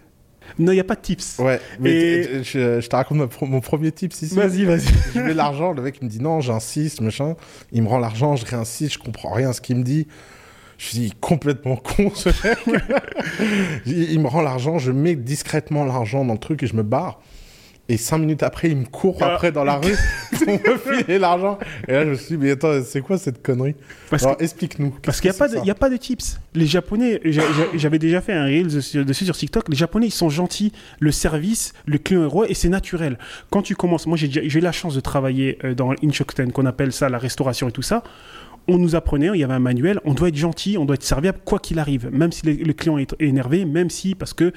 Non, 0.58 0.72
il 0.72 0.74
n'y 0.74 0.80
a 0.80 0.84
pas 0.84 0.96
de 0.96 1.00
tips. 1.00 1.38
Ouais, 1.38 1.60
mais 1.80 1.90
Et- 1.90 2.42
je, 2.44 2.80
je 2.80 2.86
te 2.88 2.94
raconte 2.96 3.18
ma 3.18 3.46
mon 3.46 3.60
premier 3.60 3.90
tips 3.92 4.20
ici. 4.22 4.34
Vas-y, 4.34 4.64
vas-y. 4.64 4.86
Je 5.14 5.20
mets 5.20 5.34
l'argent, 5.34 5.72
le 5.72 5.80
mec 5.82 5.98
il 6.00 6.04
me 6.04 6.10
dit 6.10 6.20
non, 6.20 6.40
j'insiste, 6.40 7.00
machin. 7.00 7.36
Il 7.72 7.82
me 7.82 7.88
rend 7.88 7.98
l'argent, 7.98 8.36
je 8.36 8.44
réinsiste, 8.44 8.94
je 8.94 8.98
comprends 8.98 9.32
rien 9.32 9.50
à 9.50 9.52
ce 9.52 9.60
qu'il 9.60 9.76
me 9.76 9.82
dit. 9.84 10.06
Je 10.76 10.86
suis 10.86 11.10
complètement 11.20 11.76
con 11.76 12.10
ce 12.14 12.28
mec. 12.28 12.58
il, 13.86 14.12
il 14.12 14.20
me 14.20 14.28
rend 14.28 14.42
l'argent, 14.42 14.78
je 14.78 14.92
mets 14.92 15.16
discrètement 15.16 15.84
l'argent 15.84 16.24
dans 16.24 16.34
le 16.34 16.38
truc 16.38 16.62
et 16.62 16.66
je 16.66 16.76
me 16.76 16.82
barre. 16.82 17.20
Et 17.90 17.96
cinq 17.96 18.18
minutes 18.18 18.42
après, 18.42 18.68
il 18.68 18.76
me 18.76 18.84
court 18.84 19.16
Ah. 19.22 19.34
après 19.34 19.50
dans 19.50 19.64
la 19.64 19.76
rue 19.76 19.94
pour 20.32 20.46
me 20.46 20.76
filer 20.76 21.18
l'argent. 21.18 21.58
Et 21.86 21.92
là, 21.92 22.04
je 22.04 22.10
me 22.10 22.14
suis 22.16 22.36
dit, 22.36 22.44
mais 22.44 22.50
attends, 22.50 22.82
c'est 22.84 23.00
quoi 23.00 23.16
cette 23.16 23.42
connerie? 23.42 23.74
Parce 24.10 24.24
Alors, 24.24 24.36
explique-nous. 24.40 24.90
Parce 25.02 25.20
qu'il 25.22 25.30
n'y 25.30 25.36
a, 25.36 25.38
pas 25.38 25.48
de- 25.48 25.56
il 25.58 25.64
y 25.64 25.70
a 25.70 25.74
pas 25.74 25.88
de 25.88 25.96
tips. 25.96 26.38
Les 26.54 26.66
Japonais, 26.66 27.18
j'a- 27.24 27.40
j'a- 27.40 27.78
j'avais 27.78 27.98
déjà 27.98 28.20
fait 28.20 28.34
un 28.34 28.44
reel 28.44 28.66
dessus, 28.68 29.04
dessus 29.06 29.24
sur 29.24 29.36
TikTok, 29.36 29.70
les 29.70 29.76
Japonais, 29.76 30.06
ils 30.06 30.10
sont 30.12 30.28
gentils, 30.28 30.72
le 31.00 31.10
service, 31.12 31.72
le 31.86 31.96
client 31.96 32.24
est 32.24 32.26
roi, 32.26 32.50
et 32.50 32.54
c'est 32.54 32.68
naturel. 32.68 33.18
Quand 33.50 33.62
tu 33.62 33.74
commences, 33.74 34.06
moi 34.06 34.18
j'ai 34.18 34.44
eu 34.46 34.60
la 34.60 34.72
chance 34.72 34.94
de 34.94 35.00
travailler 35.00 35.58
euh, 35.64 35.74
dans 35.74 35.92
Inshokuten, 36.04 36.52
qu'on 36.52 36.66
appelle 36.66 36.92
ça 36.92 37.08
la 37.08 37.18
restauration 37.18 37.68
et 37.70 37.72
tout 37.72 37.80
ça, 37.82 38.02
on 38.70 38.76
nous 38.76 38.96
apprenait, 38.96 39.28
il 39.32 39.40
y 39.40 39.44
avait 39.44 39.54
un 39.54 39.58
manuel, 39.60 39.98
on 40.04 40.12
doit 40.12 40.28
être 40.28 40.36
gentil, 40.36 40.76
on 40.76 40.84
doit 40.84 40.94
être 40.96 41.02
serviable, 41.02 41.38
quoi 41.42 41.58
qu'il 41.58 41.78
arrive, 41.78 42.10
même 42.12 42.32
si 42.32 42.44
le 42.44 42.72
client 42.74 42.98
est 42.98 43.16
énervé, 43.18 43.64
même 43.64 43.88
si, 43.88 44.14
parce 44.14 44.34
que 44.34 44.52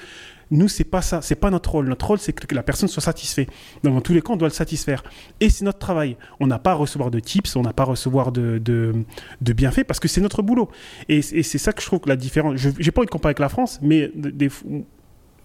nous, 0.52 0.68
c'est 0.68 0.84
pas 0.84 1.02
ça, 1.02 1.22
c'est 1.22 1.36
pas 1.36 1.50
notre 1.50 1.72
rôle. 1.72 1.88
Notre 1.88 2.06
rôle, 2.06 2.20
c'est 2.20 2.34
que 2.34 2.54
la 2.54 2.62
personne 2.64 2.90
soit 2.90 3.02
satisfaite. 3.02 3.50
Donc, 3.84 3.96
dans 3.96 4.02
tous 4.02 4.14
les 4.14 4.22
cas, 4.22 4.34
on 4.34 4.38
doit 4.38 4.50
le 4.50 4.54
satisfaire. 4.54 5.04
Et 5.40 5.50
c'est 5.50 5.64
notre 5.64 5.80
travail. 5.80 6.18
On 6.40 6.48
n'a 6.48 6.60
pas 6.60 6.72
à 6.72 6.76
recevoir 6.76 7.10
de 7.10 7.20
tips, 7.20 7.56
on 7.56 7.62
n'a 7.62 7.74
pas 7.74 7.84
à 7.84 7.88
recevoir 7.88 8.32
de, 8.32 8.60
de, 8.60 9.54
bienfaits 9.54 9.86
parce 9.86 10.00
que 10.00 10.08
c'est 10.08 10.22
notre 10.22 10.42
boulot. 10.42 10.70
Et, 11.10 11.22
c'est 11.22 11.58
ça 11.58 11.74
que 11.74 11.82
je 11.82 11.88
trouve 11.88 12.00
que 12.00 12.10
la 12.10 12.18
différence. 12.18 12.58
Je 12.58 12.70
J'ai 12.80 12.92
pas 12.92 13.02
envie 13.02 13.08
de 13.08 13.12
comparer 13.12 13.32
avec 13.32 13.40
la 13.40 13.50
France, 13.50 13.80
mais 13.82 14.12
des, 14.14 14.32
des- 14.32 14.50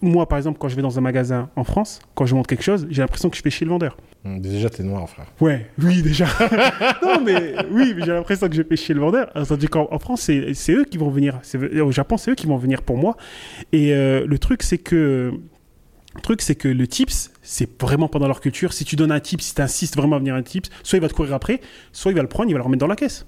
moi, 0.01 0.27
par 0.27 0.37
exemple, 0.37 0.59
quand 0.59 0.67
je 0.67 0.75
vais 0.75 0.81
dans 0.81 0.97
un 0.97 1.01
magasin 1.01 1.49
en 1.55 1.63
France, 1.63 1.99
quand 2.13 2.25
je 2.25 2.35
montre 2.35 2.47
quelque 2.47 2.63
chose, 2.63 2.87
j'ai 2.89 3.01
l'impression 3.01 3.29
que 3.29 3.37
je 3.37 3.41
fais 3.41 3.49
chez 3.49 3.65
le 3.65 3.71
vendeur. 3.71 3.97
Hum, 4.25 4.39
Déjà, 4.39 4.69
t'es 4.69 4.83
noir, 4.83 5.09
frère. 5.09 5.25
Ouais, 5.41 5.67
oui, 5.81 6.01
déjà. 6.01 6.27
non, 7.03 7.21
mais 7.23 7.55
oui, 7.71 7.93
mais 7.95 8.05
j'ai 8.05 8.11
l'impression 8.11 8.47
que 8.47 8.55
je 8.55 8.61
vais 8.61 8.75
chez 8.75 8.93
le 8.93 8.99
vendeur. 8.99 9.31
Tandis 9.47 9.67
qu'en 9.67 9.87
en 9.91 9.99
France, 9.99 10.21
c'est 10.21 10.71
eux 10.73 10.85
qui 10.85 10.97
vont 10.97 11.09
venir. 11.09 11.39
Au 11.81 11.91
Japon, 11.91 12.17
c'est 12.17 12.31
eux 12.31 12.35
qui 12.35 12.45
vont 12.45 12.57
venir 12.57 12.81
pour 12.83 12.97
moi. 12.97 13.17
Et 13.71 13.93
euh, 13.93 14.25
le 14.27 14.39
truc, 14.39 14.63
c'est 14.63 14.77
que. 14.77 15.33
Le 16.15 16.21
truc, 16.21 16.41
c'est 16.41 16.55
que 16.55 16.67
le 16.67 16.87
tips, 16.87 17.31
c'est 17.43 17.79
vraiment 17.79 18.07
pas 18.07 18.17
dans 18.17 18.27
leur 18.27 18.41
culture. 18.41 18.73
Si 18.73 18.85
tu 18.85 18.95
donnes 18.95 19.11
un 19.11 19.19
tips, 19.19 19.43
si 19.43 19.53
tu 19.53 19.61
insistes 19.61 19.95
vraiment 19.95 20.15
à 20.15 20.19
venir 20.19 20.33
un 20.33 20.41
tips, 20.41 20.69
soit 20.81 20.97
il 20.97 21.01
va 21.01 21.09
te 21.09 21.13
courir 21.13 21.33
après, 21.35 21.61
soit 21.91 22.11
il 22.11 22.15
va 22.15 22.23
le 22.23 22.27
prendre, 22.27 22.49
il 22.49 22.53
va 22.53 22.57
le 22.57 22.63
remettre 22.63 22.79
dans 22.79 22.87
la 22.87 22.95
caisse. 22.95 23.27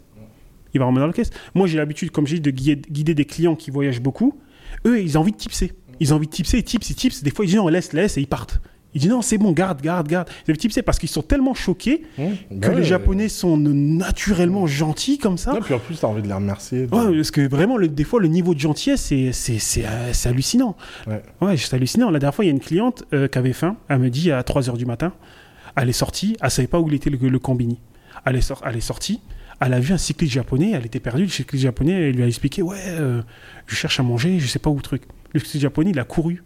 Il 0.73 0.79
va 0.79 0.85
le 0.85 0.87
remettre 0.87 1.01
dans 1.01 1.07
la 1.07 1.13
caisse. 1.13 1.29
Moi, 1.53 1.67
j'ai 1.67 1.77
l'habitude, 1.77 2.09
comme 2.09 2.25
j'ai 2.25 2.35
dit, 2.35 2.41
de 2.41 2.49
guider, 2.51 2.81
guider 2.89 3.13
des 3.13 3.25
clients 3.25 3.55
qui 3.55 3.69
voyagent 3.69 4.01
beaucoup. 4.01 4.39
Eux, 4.87 4.99
ils 5.01 5.17
ont 5.19 5.21
envie 5.21 5.33
de 5.33 5.37
tipser. 5.37 5.73
Ils 5.99 6.13
ont 6.13 6.17
envie 6.17 6.27
de 6.27 6.31
tipser, 6.31 6.57
ils 6.59 6.63
tipsent, 6.63 6.89
ils 6.89 6.95
tipsent. 6.95 7.23
Des 7.23 7.31
fois, 7.31 7.45
ils 7.45 7.49
disent 7.49 7.57
non, 7.57 7.67
laisse, 7.67 7.93
laisse, 7.93 8.17
et 8.17 8.21
ils 8.21 8.27
partent. 8.27 8.59
Ils 8.95 9.01
disent 9.01 9.11
non, 9.11 9.21
c'est 9.21 9.37
bon, 9.37 9.51
garde, 9.51 9.81
garde, 9.81 10.07
garde. 10.07 10.27
Ils 10.43 10.47
veulent 10.47 10.57
tipser 10.57 10.81
parce 10.81 10.97
qu'ils 10.97 11.09
sont 11.09 11.21
tellement 11.21 11.53
choqués 11.53 12.03
que 12.17 12.21
bah 12.55 12.69
les 12.69 12.75
ouais. 12.77 12.83
Japonais 12.83 13.29
sont 13.29 13.55
naturellement 13.57 14.65
gentils 14.65 15.17
comme 15.19 15.37
ça. 15.37 15.53
Non, 15.53 15.59
puis 15.61 15.73
en 15.75 15.79
plus, 15.79 15.99
t'as 15.99 16.07
envie 16.07 16.21
de 16.23 16.27
les 16.27 16.33
remercier. 16.33 16.87
de- 16.87 16.95
Ouais, 16.95 17.15
parce 17.15 17.29
que 17.31 17.47
vraiment, 17.47 17.77
le- 17.77 17.87
des 17.87 18.03
fois, 18.03 18.19
le 18.19 18.27
niveau 18.27 18.55
de 18.55 18.59
gentillesse, 18.59 19.01
c'est, 19.01 19.31
c'est, 19.31 19.59
c'est, 19.59 19.85
euh, 19.85 20.11
c'est 20.13 20.29
hallucinant. 20.29 20.75
Ouais. 21.07 21.57
C'est 21.57 21.73
hallucinant. 21.75 22.09
La 22.09 22.17
dernière 22.19 22.33
fois, 22.33 22.45
il 22.45 22.47
y 22.47 22.51
a 22.51 22.53
une 22.53 22.59
cliente 22.59 23.03
euh, 23.13 23.27
qui 23.27 23.37
avait 23.37 23.53
faim. 23.53 23.77
Elle 23.89 23.99
me 23.99 24.09
dit 24.09 24.31
à 24.31 24.41
3h 24.41 24.75
du 24.77 24.85
matin, 24.85 25.13
elle 25.75 25.89
est 25.89 25.93
sortie, 25.93 26.35
elle 26.41 26.49
savait 26.49 26.67
pas 26.67 26.79
où 26.79 26.87
il 26.87 26.95
était 26.95 27.09
le, 27.11 27.17
le 27.17 27.39
combini. 27.39 27.79
Elle 28.25 28.37
est, 28.37 28.41
sor- 28.41 28.61
elle 28.65 28.75
est 28.75 28.81
sortie, 28.81 29.21
elle 29.61 29.73
a 29.73 29.79
vu 29.79 29.93
un 29.93 29.97
cycliste 29.99 30.33
japonais, 30.33 30.71
elle 30.73 30.85
était 30.87 30.99
perdue. 30.99 31.23
Le 31.23 31.29
cycliste 31.29 31.63
japonais 31.63 32.09
elle 32.09 32.15
lui 32.15 32.23
a 32.23 32.27
expliqué 32.27 32.61
Ouais, 32.63 32.77
euh, 32.87 33.21
je 33.67 33.75
cherche 33.75 33.99
à 33.99 34.03
manger, 34.03 34.39
je 34.39 34.47
sais 34.47 34.57
pas 34.59 34.69
où 34.71 34.75
le 34.75 34.81
truc. 34.81 35.03
Le 35.33 35.39
japonais, 35.59 35.91
il 35.91 35.99
a 35.99 36.03
couru 36.03 36.43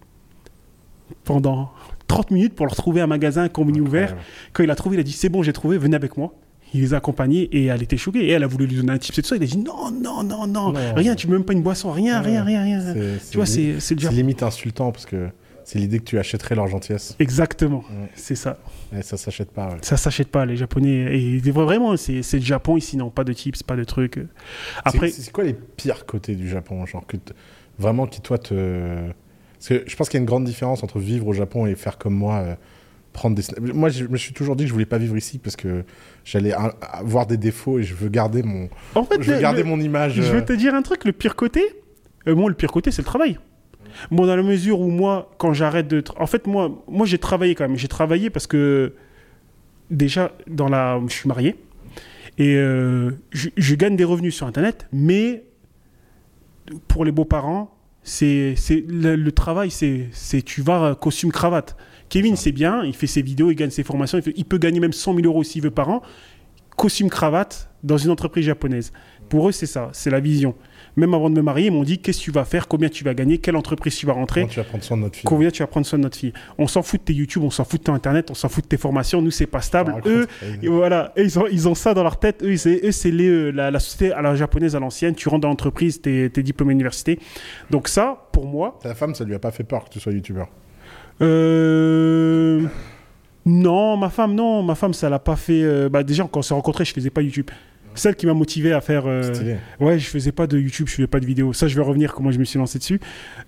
pendant 1.24 1.72
30 2.08 2.32
minutes 2.32 2.56
pour 2.56 2.66
leur 2.66 2.76
trouver 2.76 3.02
un 3.02 3.08
magasin, 3.08 3.44
un 3.44 3.50
combini 3.50 3.82
ouvert. 3.82 4.04
Incroyable. 4.10 4.28
Quand 4.54 4.64
il 4.64 4.72
a 4.72 4.76
trouvé, 4.76 4.98
il 4.98 5.00
a 5.00 5.04
dit 5.04 5.12
c'est 5.12 5.30
bon, 5.30 5.44
j'ai 5.44 5.54
trouvé, 5.54 5.78
venez 5.78 5.96
avec 5.96 6.18
moi. 6.18 6.34
Il 6.76 6.82
les 6.82 6.94
a 6.96 6.98
accompagnés 6.98 7.44
et 7.56 7.66
elle 7.66 7.84
était 7.84 7.98
choquée. 7.98 8.26
Et 8.26 8.30
elle 8.32 8.44
a 8.44 8.48
voulu 8.48 8.66
lui 8.66 8.76
donner 8.78 8.94
un 8.94 8.98
type, 8.98 9.14
c'est 9.14 9.22
tout 9.22 9.28
ça. 9.28 9.36
Il 9.36 9.44
a 9.44 9.46
dit 9.46 9.58
non, 9.58 9.92
non, 9.92 10.24
non, 10.24 10.48
non, 10.48 10.72
Non. 10.72 10.94
rien, 10.96 11.14
tu 11.16 11.28
veux 11.28 11.34
même 11.34 11.46
pas 11.46 11.54
une 11.54 11.62
boisson, 11.62 11.92
rien, 11.92 12.20
Ouais. 12.22 12.30
rien, 12.32 12.44
rien, 12.44 12.64
rien. 12.64 12.94
C'est- 13.20 13.30
Tu 13.32 13.38
vois, 13.38 13.46
c'est 13.46 13.80
c'est 13.80 13.96
limite 14.10 14.42
insultant 14.42 14.92
parce 14.92 15.06
que 15.06 15.30
c'est 15.66 15.78
l'idée 15.78 16.00
que 16.00 16.04
tu 16.06 16.18
achèterais 16.18 16.56
leur 16.56 16.68
gentillesse. 16.68 17.16
Exactement, 17.20 17.84
Ouais. 17.90 18.10
c'est 18.16 18.36
ça. 18.36 18.58
Et 18.98 19.04
ça 19.04 19.18
s'achète 19.18 19.52
pas. 19.52 19.70
ouais. 19.70 19.78
Ça 19.82 19.98
s'achète 19.98 20.30
pas, 20.30 20.46
les 20.48 20.56
Japonais. 20.58 21.16
Et 21.16 21.40
vraiment, 21.52 21.96
c'est 21.96 22.22
le 22.34 22.40
Japon 22.42 22.76
ici, 22.76 22.98
non, 22.98 23.12
pas 23.12 23.24
de 23.24 23.34
tips, 23.34 23.62
pas 23.62 23.76
de 23.76 23.84
trucs. 23.84 24.20
Après, 24.84 25.10
C'est 25.10 25.32
quoi 25.32 25.44
les 25.44 25.54
pires 25.54 26.06
côtés 26.08 26.36
du 26.36 26.50
Japon 26.50 26.86
genre 26.88 27.06
que 27.06 27.18
Vraiment 27.80 28.08
qui, 28.08 28.22
toi, 28.22 28.38
te. 28.38 28.96
Parce 29.60 29.70
que 29.70 29.90
je 29.90 29.96
pense 29.96 30.10
qu'il 30.10 30.18
y 30.18 30.20
a 30.20 30.24
une 30.24 30.28
grande 30.28 30.44
différence 30.44 30.84
entre 30.84 31.00
vivre 31.00 31.28
au 31.28 31.34
Japon 31.34 31.66
et 31.66 31.76
faire 31.76 31.98
comme 31.98 32.14
moi, 32.14 32.36
euh, 32.36 32.56
prendre 33.14 33.36
des. 33.36 33.44
Moi, 33.74 33.90
je 33.90 34.06
me 34.06 34.18
suis 34.18 34.34
toujours 34.34 34.56
dit 34.56 34.66
que 34.66 34.68
je 34.68 34.74
voulais 34.74 34.86
pas 34.86 34.98
vivre 34.98 35.18
ici 35.18 35.40
parce 35.40 35.56
que 35.56 35.84
j'allais 36.26 36.54
avoir 36.82 37.26
des 37.28 37.38
défauts 37.38 37.80
et 37.80 37.84
je 37.84 37.96
veux 37.96 38.10
garder 38.10 38.44
mon, 38.44 38.70
En 38.96 39.04
fait, 39.04 39.22
je 39.22 39.32
veux 39.32 39.40
garder 39.40 39.64
le- 39.64 39.70
mon 39.70 39.80
image. 39.80 40.14
Je 40.14 40.22
euh, 40.22 40.32
veux 40.36 40.46
te 40.46 40.54
dire 40.54 40.76
un 40.76 40.82
truc, 40.82 41.06
le 41.06 41.14
pire 41.14 41.36
côté, 41.36 41.62
euh, 42.28 42.36
moi, 42.36 42.50
le 42.50 42.56
pire 42.56 42.72
côté, 42.72 42.92
c'est 42.92 43.02
le 43.02 43.08
travail. 43.08 43.38
Bon, 44.12 44.26
dans 44.26 44.36
la 44.36 44.44
mesure 44.44 44.80
où 44.80 44.90
moi, 44.90 45.32
quand 45.38 45.54
j'arrête 45.54 45.88
de... 45.88 46.04
En 46.18 46.26
fait, 46.26 46.48
moi, 46.48 46.84
moi 46.88 47.06
j'ai 47.06 47.20
travaillé 47.20 47.54
quand 47.54 47.68
même. 47.68 47.78
J'ai 47.78 47.88
travaillé 47.88 48.32
parce 48.32 48.48
que, 48.48 48.94
déjà, 49.92 50.32
dans 50.48 50.68
la... 50.68 51.00
je 51.08 51.14
suis 51.14 51.28
marié. 51.28 51.56
Et 52.40 52.56
euh, 52.56 53.12
je, 53.32 53.50
je 53.56 53.76
gagne 53.76 53.96
des 53.96 54.04
revenus 54.04 54.36
sur 54.36 54.48
Internet, 54.48 54.88
mais 54.92 55.44
pour 56.88 57.06
les 57.06 57.12
beaux-parents, 57.12 57.76
c'est 58.04 58.56
c'est- 58.58 58.84
le, 58.88 59.16
le 59.16 59.32
travail, 59.32 59.70
c'est 59.72 60.10
tu 60.46 60.62
vas 60.62 60.84
euh, 60.84 60.96
costume 60.96 61.32
cravate. 61.32 61.76
Kevin, 62.10 62.36
c'est 62.36 62.52
bien, 62.52 62.84
il 62.84 62.96
fait 62.96 63.08
ses 63.08 63.22
vidéos, 63.22 63.50
il 63.52 63.56
gagne 63.56 63.70
ses 63.72 63.84
formations, 63.84 64.18
il, 64.18 64.22
fait- 64.24 64.34
il 64.36 64.46
peut 64.46 64.58
gagner 64.58 64.80
même 64.80 64.94
100 64.94 65.16
000 65.16 65.26
euros 65.28 65.44
s'il 65.44 65.62
veut 65.64 65.72
par 65.72 65.90
an. 65.90 66.02
Costume 66.78 67.10
cravate 67.10 67.70
dans 67.84 67.98
une 67.98 68.10
entreprise 68.12 68.46
japonaise. 68.46 68.92
Pour 69.30 69.48
eux, 69.48 69.52
c'est 69.52 69.66
ça, 69.68 69.90
c'est 69.94 70.10
la 70.10 70.20
vision. 70.20 70.56
Même 70.96 71.14
avant 71.16 71.30
de 71.30 71.36
me 71.36 71.42
marier, 71.42 71.68
ils 71.68 71.72
m'ont 71.72 71.84
dit 71.84 71.98
qu'est-ce 72.00 72.20
que 72.20 72.24
tu 72.26 72.32
vas 72.32 72.46
faire, 72.46 72.68
combien 72.68 72.88
tu 72.90 73.04
vas 73.04 73.14
gagner, 73.16 73.40
quelle 73.40 73.56
entreprise 73.56 73.96
tu 73.96 74.06
vas 74.06 74.14
rentrer? 74.14 74.42
Comment 74.42 74.52
tu 74.54 74.60
vas 74.60 74.64
prendre 74.66 74.84
soin 74.84 74.98
de 74.98 75.02
notre 75.02 75.16
fille? 75.16 75.24
Combien 75.26 75.50
tu 75.50 75.64
vas 75.64 75.68
prendre 75.68 75.86
soin 75.88 75.98
de 75.98 76.04
notre 76.04 76.18
fille? 76.18 76.34
On 76.58 76.68
s'en 76.68 76.84
fout 76.84 77.00
de 77.00 77.06
tes 77.06 77.14
YouTube, 77.14 77.42
on 77.44 77.50
s'en 77.50 77.64
fout 77.64 77.80
de 77.80 77.86
ton 77.86 77.94
Internet, 77.96 78.30
on 78.30 78.36
s'en 78.36 78.48
fout 78.50 78.64
de 78.64 78.68
tes 78.70 78.78
formations. 78.78 79.22
Nous, 79.22 79.32
c'est 79.32 79.48
pas 79.48 79.62
stable. 79.62 79.92
Par 79.94 80.08
Eux, 80.08 80.28
et 80.62 80.68
voilà, 80.68 81.12
ils, 81.18 81.40
ont, 81.40 81.48
ils 81.52 81.68
ont 81.68 81.74
ça 81.76 81.94
dans 81.96 82.04
leur 82.04 82.18
tête. 82.20 82.44
Eux, 82.44 82.56
c'est, 82.58 82.80
eux, 82.86 82.92
c'est 82.92 83.10
les, 83.12 83.28
euh, 83.28 83.50
la, 83.52 83.72
la 83.72 83.80
société 83.80 84.14
à 84.14 84.22
la 84.22 84.36
japonaise 84.36 84.76
à 84.76 84.80
l'ancienne. 84.80 85.16
Tu 85.16 85.30
rentres 85.30 85.42
dans 85.42 85.48
l'entreprise, 85.50 86.00
t'es, 86.02 86.30
t'es 86.32 86.44
diplômé 86.44 86.74
d'université. 86.74 87.20
Donc 87.72 87.88
ça, 87.88 88.28
pour 88.32 88.46
moi, 88.46 88.78
Ta 88.84 88.94
femme, 88.94 89.16
ça 89.16 89.24
lui 89.24 89.34
a 89.34 89.40
pas 89.40 89.52
fait 89.52 89.64
peur 89.64 89.86
que 89.86 89.90
tu 89.90 90.00
sois 90.00 90.12
youtubeur. 90.12 90.48
euh, 91.22 92.62
non, 93.46 93.98
ma 93.98 94.10
femme, 94.10 94.36
non, 94.36 94.64
ma 94.64 94.76
femme, 94.76 94.94
ça 94.94 95.10
l'a 95.10 95.20
pas 95.20 95.36
fait. 95.36 95.64
euh, 95.64 95.90
bah, 95.90 96.04
déjà, 96.04 96.24
quand 96.32 96.40
on 96.40 96.42
s'est 96.42 96.54
rencontrés, 96.54 96.86
je 96.86 96.94
faisais 96.94 97.10
pas 97.10 97.22
YouTube. 97.22 97.50
Celle 97.96 98.16
qui 98.16 98.26
m'a 98.26 98.34
motivé 98.34 98.74
à 98.74 98.82
faire. 98.82 99.04
euh. 99.06 99.22
Ouais, 99.80 100.00
je 100.00 100.08
faisais 100.08 100.32
pas 100.32 100.48
de 100.48 100.58
YouTube, 100.58 100.88
je 100.88 100.94
faisais 100.96 101.08
pas 101.08 101.20
de 101.20 101.26
vidéo. 101.26 101.54
Ça, 101.54 101.68
je 101.68 101.76
vais 101.76 101.82
revenir 101.84 102.14
comment 102.14 102.32
je 102.32 102.40
me 102.40 102.44
suis 102.46 102.58
lancé 102.60 102.80
dessus. 102.80 103.00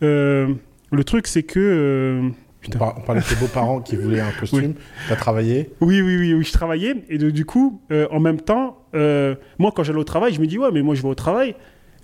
Euh, 0.03 0.53
le 0.91 1.03
truc, 1.03 1.27
c'est 1.27 1.43
que. 1.43 1.60
euh, 1.60 2.29
On, 2.67 2.77
par- 2.77 2.97
on 2.97 3.01
parlait 3.01 3.21
de 3.21 3.25
tes 3.27 3.36
beaux-parents 3.36 3.81
qui 3.81 3.95
voulaient 3.95 4.21
un 4.21 4.31
costume. 4.39 4.73
T'as 5.10 5.15
travaillé. 5.15 5.71
Oui, 5.81 6.01
oui, 6.01 6.17
oui, 6.17 6.34
oui, 6.34 6.43
je 6.43 6.51
travaillais. 6.51 7.03
Et 7.10 7.17
de- 7.17 7.29
du 7.29 7.45
coup, 7.45 7.81
euh, 7.91 8.08
en 8.12 8.19
même 8.19 8.39
temps, 8.41 8.77
euh, 8.95 9.36
moi, 9.60 9.71
quand 9.75 9.84
j'allais 9.84 9.99
au 9.99 10.03
travail, 10.03 10.34
je 10.34 10.41
me 10.41 10.47
dis, 10.47 10.58
ouais, 10.58 10.69
mais 10.71 10.81
moi, 10.81 10.95
je 10.95 11.01
vais 11.01 11.10
au 11.10 11.15
travail, 11.15 11.55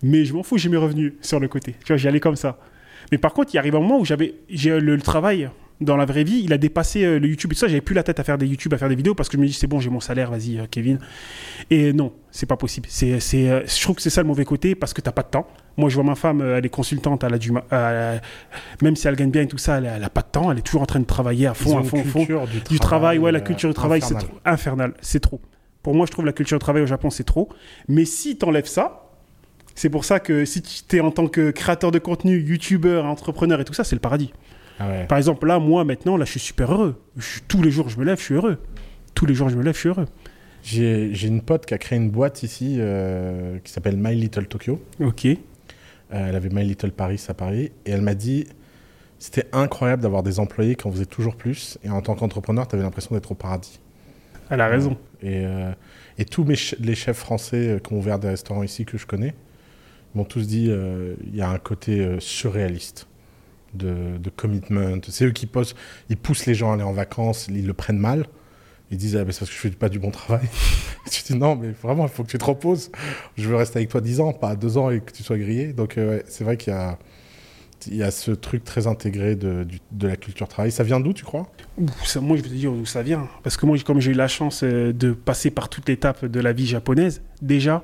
mais 0.04 0.26
je 0.26 0.34
m'en 0.34 0.44
fous, 0.44 0.58
j'ai 0.58 0.70
mes 0.70 0.78
revenus 0.78 1.14
sur 1.22 1.40
le 1.40 1.48
côté. 1.48 1.74
Tu 1.84 1.88
vois, 1.94 1.98
j'y 1.98 2.08
allais 2.08 2.20
comme 2.20 2.36
ça. 2.36 2.60
Mais 3.12 3.18
par 3.18 3.34
contre, 3.34 3.54
il 3.54 3.58
arrive 3.58 3.76
un 3.76 3.80
moment 3.80 4.00
où 4.00 4.06
j'avais 4.06 4.36
j'ai, 4.50 4.70
le, 4.80 4.96
le 4.96 5.02
travail 5.02 5.50
dans 5.82 5.98
la 5.98 6.06
vraie 6.06 6.24
vie, 6.24 6.42
il 6.44 6.54
a 6.54 6.58
dépassé 6.58 7.04
euh, 7.04 7.20
le 7.20 7.28
YouTube 7.28 7.52
et 7.52 7.56
tout 7.56 7.60
ça. 7.62 7.68
J'avais 7.68 7.82
plus 7.82 7.96
la 7.96 8.04
tête 8.04 8.20
à 8.20 8.24
faire 8.24 8.38
des 8.38 8.46
YouTube, 8.48 8.74
à 8.74 8.78
faire 8.78 8.88
des 8.90 8.96
vidéos 8.96 9.16
parce 9.16 9.28
que 9.30 9.38
je 9.38 9.42
me 9.42 9.48
dis, 9.48 9.54
c'est 9.54 9.68
bon, 9.68 9.80
j'ai 9.80 9.90
mon 9.90 10.00
salaire, 10.00 10.30
vas-y, 10.32 10.60
euh, 10.60 10.66
Kevin. 10.70 11.00
Et 11.70 11.92
non, 11.92 12.14
c'est 12.30 12.46
pas 12.46 12.56
possible. 12.58 12.88
C'est, 12.90 13.20
c'est, 13.20 13.50
euh, 13.50 13.62
je 13.66 13.82
trouve 13.82 13.96
que 13.96 14.02
c'est 14.02 14.10
ça 14.12 14.22
le 14.22 14.28
mauvais 14.28 14.46
côté 14.46 14.76
parce 14.76 14.94
que 14.94 15.02
t'as 15.02 15.12
pas 15.12 15.24
de 15.24 15.30
temps. 15.30 15.48
Moi, 15.78 15.90
je 15.90 15.96
vois 15.96 16.04
ma 16.04 16.16
femme, 16.16 16.42
elle 16.42 16.66
est 16.66 16.70
consultante, 16.70 17.24
elle 17.24 17.34
a 17.34 17.38
du 17.38 17.52
même 18.82 18.96
si 18.96 19.08
elle 19.08 19.16
gagne 19.16 19.32
bien 19.32 19.42
et 19.44 19.48
tout 19.48 19.58
ça, 19.58 19.78
elle, 19.78 19.88
a- 19.88 19.96
elle 19.98 20.04
a 20.04 20.10
pas 20.10 20.22
de 20.22 20.28
temps, 20.32 20.52
elle 20.52 20.58
est 20.60 20.62
toujours 20.62 20.82
en 20.82 20.86
train 20.86 21.00
de 21.00 21.06
travailler 21.06 21.48
à 21.48 21.54
fond, 21.54 21.78
à 21.78 21.84
fond, 21.84 22.00
à 22.00 22.04
fond 22.04 22.20
culture 22.20 22.42
du 22.48 22.60
travail. 22.60 22.70
du 22.70 22.80
travail, 22.80 23.18
ouais, 23.20 23.32
la 23.32 23.42
culture 23.42 23.70
du 23.70 23.76
travail, 23.76 24.02
c'est 24.02 24.16
trop 24.16 24.38
infernal, 24.46 24.94
c'est 25.02 25.20
trop. 25.20 25.42
Pour 25.84 25.96
moi, 25.96 26.06
je 26.06 26.12
trouve 26.12 26.26
la 26.26 26.34
culture 26.34 26.58
du 26.58 26.64
travail 26.64 26.84
au 26.84 26.88
Japon, 26.88 27.10
c'est 27.10 27.24
trop. 27.24 27.50
Mais 27.88 28.06
si 28.06 28.38
tu 28.38 28.46
enlèves 28.46 28.68
ça, 28.68 29.10
c'est 29.74 29.90
pour 29.90 30.06
ça 30.06 30.20
que 30.20 30.46
si 30.46 30.62
tu 30.62 30.98
es 30.98 31.00
en 31.00 31.12
tant 31.12 31.28
que 31.28 31.50
créateur 31.52 31.92
de 31.92 32.00
contenu, 32.00 32.38
youtubeur, 32.40 33.06
entrepreneur 33.06 33.60
et 33.62 33.66
tout 33.66 33.74
ça, 33.74 33.84
c'est 33.84 33.96
le 33.96 34.02
paradis. 34.02 34.32
Ah 34.84 34.90
ouais. 34.90 35.06
Par 35.08 35.18
exemple, 35.18 35.46
là, 35.48 35.60
moi, 35.60 35.84
maintenant, 35.84 36.18
là, 36.18 36.26
je 36.26 36.32
suis 36.32 36.40
super 36.40 36.72
heureux. 36.74 37.00
Je- 37.18 37.40
tous 37.48 37.62
les 37.62 37.70
jours, 37.72 37.90
je 37.90 38.00
me 38.00 38.04
lève, 38.06 38.18
je 38.18 38.24
suis 38.24 38.34
heureux. 38.36 38.58
Tous 39.14 39.26
les 39.26 39.34
jours, 39.36 39.50
je 39.50 39.56
me 39.56 39.62
lève, 39.64 39.76
je 39.76 39.80
suis 39.80 39.90
heureux. 39.90 40.08
J'ai 40.64 41.28
une 41.28 41.42
pote 41.42 41.66
qui 41.66 41.74
a 41.74 41.78
créé 41.78 41.98
une 42.00 42.10
boîte 42.10 42.42
ici 42.44 42.78
euh, 42.80 43.58
qui 43.64 43.72
s'appelle 43.72 43.98
My 43.98 44.16
Little 44.16 44.46
Tokyo. 44.48 44.82
Ok. 45.00 45.26
Euh, 45.26 45.36
elle 46.12 46.36
avait 46.36 46.50
My 46.50 46.64
Little 46.64 46.92
Paris 46.92 47.24
à 47.28 47.34
Paris. 47.34 47.72
Et 47.86 47.92
elle 47.92 48.02
m'a 48.02 48.14
dit 48.16 48.46
c'était 49.20 49.46
incroyable 49.54 50.02
d'avoir 50.02 50.24
des 50.24 50.40
employés 50.40 50.76
qui 50.76 50.88
en 50.88 50.92
faisaient 50.92 51.06
toujours 51.06 51.36
plus. 51.36 51.78
Et 51.84 51.90
en 51.90 52.02
tant 52.02 52.16
qu'entrepreneur, 52.16 52.68
tu 52.68 52.76
avais 52.76 52.84
l'impression 52.84 53.14
d'être 53.16 53.32
au 53.32 53.36
paradis. 53.36 53.80
Elle 54.50 54.62
a 54.62 54.68
raison. 54.68 54.98
Et, 55.22 55.46
euh, 55.46 55.72
et 56.18 56.26
tous 56.26 56.44
mes 56.44 56.56
che- 56.56 56.76
les 56.80 56.96
chefs 56.96 57.18
français 57.18 57.80
qui 57.86 57.94
ont 57.94 57.98
ouvert 57.98 58.18
des 58.20 58.30
restaurants 58.30 58.64
ici 58.64 58.86
que 58.86 58.98
je 58.98 59.06
connais 59.06 59.34
m'ont 60.16 60.26
tous 60.26 60.48
dit 60.48 60.70
il 61.28 61.36
y 61.36 61.42
a 61.42 61.50
un 61.50 61.58
côté 61.60 62.18
surréaliste 62.20 63.08
de, 63.74 64.30
commitment. 64.36 65.00
C'est 65.08 65.26
eux 65.26 65.32
qui 65.32 65.46
poussent 65.46 66.46
les 66.46 66.54
gens 66.54 66.72
à 66.72 66.74
aller 66.76 66.84
en 66.84 66.94
vacances, 66.94 67.48
ils 67.50 67.68
le 67.68 67.74
prennent 67.74 68.00
mal. 68.00 68.26
Ils 68.92 68.98
disent 68.98 69.16
ah, 69.16 69.20
c'est 69.20 69.40
parce 69.40 69.40
que 69.40 69.46
je 69.56 69.62
fais 69.62 69.70
pas 69.70 69.88
du 69.88 70.00
bon 70.00 70.12
travail. 70.12 70.48
tu 71.12 71.24
dis 71.24 71.36
non, 71.36 71.56
mais 71.56 71.70
vraiment, 71.70 72.04
il 72.04 72.10
faut 72.10 72.24
que 72.24 72.30
tu 72.30 72.38
te 72.38 72.44
reposes. 72.44 72.92
Je 73.38 73.48
veux 73.48 73.56
rester 73.56 73.80
avec 73.80 73.90
toi 73.90 74.02
10 74.02 74.20
ans, 74.20 74.34
pas 74.34 74.56
2 74.56 74.78
ans 74.78 74.90
et 74.90 75.00
que 75.00 75.14
tu 75.14 75.24
sois 75.24 75.38
grillé. 75.38 75.72
Donc, 75.72 75.98
euh, 75.98 76.22
c'est 76.28 76.44
vrai 76.44 76.58
qu'il 76.58 76.74
y 76.74 76.76
a, 76.76 77.00
il 77.88 77.96
y 77.96 78.04
a 78.04 78.12
ce 78.12 78.32
truc 78.32 78.66
très 78.66 78.88
intégré 78.88 79.36
de, 79.36 79.66
de 79.92 80.08
la 80.08 80.18
culture 80.18 80.50
travail. 80.50 80.72
Ça 80.72 80.84
vient 80.84 81.00
d'où, 81.00 81.14
tu 81.14 81.24
crois? 81.24 81.50
Moi, 81.78 81.88
je 82.36 82.42
vais 82.42 82.50
te 82.50 82.54
dire 82.54 82.74
d'où 82.74 82.86
ça 82.86 83.02
vient. 83.02 83.30
Parce 83.44 83.56
que 83.56 83.66
moi, 83.66 83.78
comme 83.80 84.02
j'ai 84.02 84.12
eu 84.12 84.16
la 84.16 84.28
chance 84.28 84.62
euh, 84.64 84.92
de 84.92 85.14
passer 85.14 85.52
par 85.52 85.70
toute 85.70 85.88
l'étape 85.88 86.26
de 86.26 86.40
la 86.42 86.52
vie 86.52 86.68
japonaise, 86.68 87.22
déjà, 87.42 87.84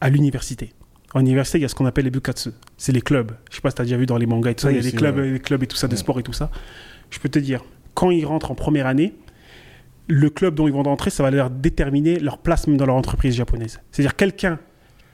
à 0.00 0.08
l'université. 0.08 0.72
En 1.14 1.20
université, 1.20 1.58
il 1.58 1.62
y 1.62 1.64
a 1.64 1.68
ce 1.68 1.74
qu'on 1.76 1.86
appelle 1.86 2.04
les 2.04 2.10
bukatsu. 2.10 2.50
C'est 2.76 2.92
les 2.92 3.00
clubs. 3.00 3.32
Je 3.48 3.56
sais 3.56 3.60
pas 3.60 3.70
si 3.70 3.76
tu 3.76 3.82
as 3.82 3.84
déjà 3.84 3.96
vu 3.96 4.06
dans 4.06 4.16
les 4.16 4.26
mangas 4.26 4.50
et 4.50 4.54
tout 4.56 4.62
ça. 4.62 4.72
Il 4.72 4.76
y 4.76 4.80
a 4.80 4.82
des 4.82 4.92
clubs, 4.92 5.16
les 5.16 5.38
clubs 5.38 5.62
et 5.62 5.66
tout 5.66 5.76
ça, 5.76 5.86
de 5.86 5.96
sport 5.96 6.18
et 6.18 6.24
tout 6.24 6.32
ça. 6.32 6.50
Je 7.10 7.20
peux 7.20 7.28
te 7.28 7.38
dire, 7.38 7.64
quand 7.94 8.10
ils 8.10 8.26
rentrent 8.26 8.50
en 8.50 8.56
première 8.56 8.88
année, 8.88 9.14
le 10.08 10.28
club 10.28 10.54
dont 10.54 10.66
ils 10.66 10.72
vont 10.72 10.82
rentrer, 10.82 11.10
ça 11.10 11.22
va 11.22 11.30
leur 11.30 11.50
déterminer 11.50 12.18
leur 12.18 12.38
place 12.38 12.66
même 12.66 12.76
dans 12.76 12.86
leur 12.86 12.96
entreprise 12.96 13.34
japonaise. 13.34 13.80
C'est-à-dire 13.90 14.16
quelqu'un 14.16 14.58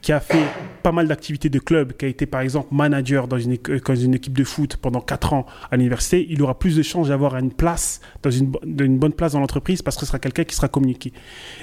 qui 0.02 0.12
a 0.12 0.20
fait 0.20 0.44
pas 0.82 0.92
mal 0.92 1.08
d'activités 1.08 1.50
de 1.50 1.58
club, 1.58 1.92
qui 1.92 2.06
a 2.06 2.08
été 2.08 2.24
par 2.26 2.40
exemple 2.40 2.68
manager 2.74 3.28
dans 3.28 3.38
une, 3.38 3.52
équipe 4.14 4.32
de 4.32 4.44
foot 4.44 4.76
pendant 4.76 5.00
4 5.00 5.32
ans 5.34 5.46
à 5.70 5.76
l'université, 5.76 6.26
il 6.30 6.40
aura 6.42 6.58
plus 6.58 6.76
de 6.76 6.82
chances 6.82 7.08
d'avoir 7.08 7.36
une 7.36 7.52
place, 7.52 8.00
dans 8.22 8.30
une, 8.30 8.46
bo- 8.46 8.60
une 8.64 8.98
bonne 8.98 9.12
place 9.12 9.32
dans 9.32 9.40
l'entreprise 9.40 9.82
parce 9.82 9.96
que 9.96 10.00
ce 10.00 10.06
sera 10.06 10.18
quelqu'un 10.18 10.44
qui 10.44 10.54
sera 10.54 10.68
communiqué. 10.68 11.12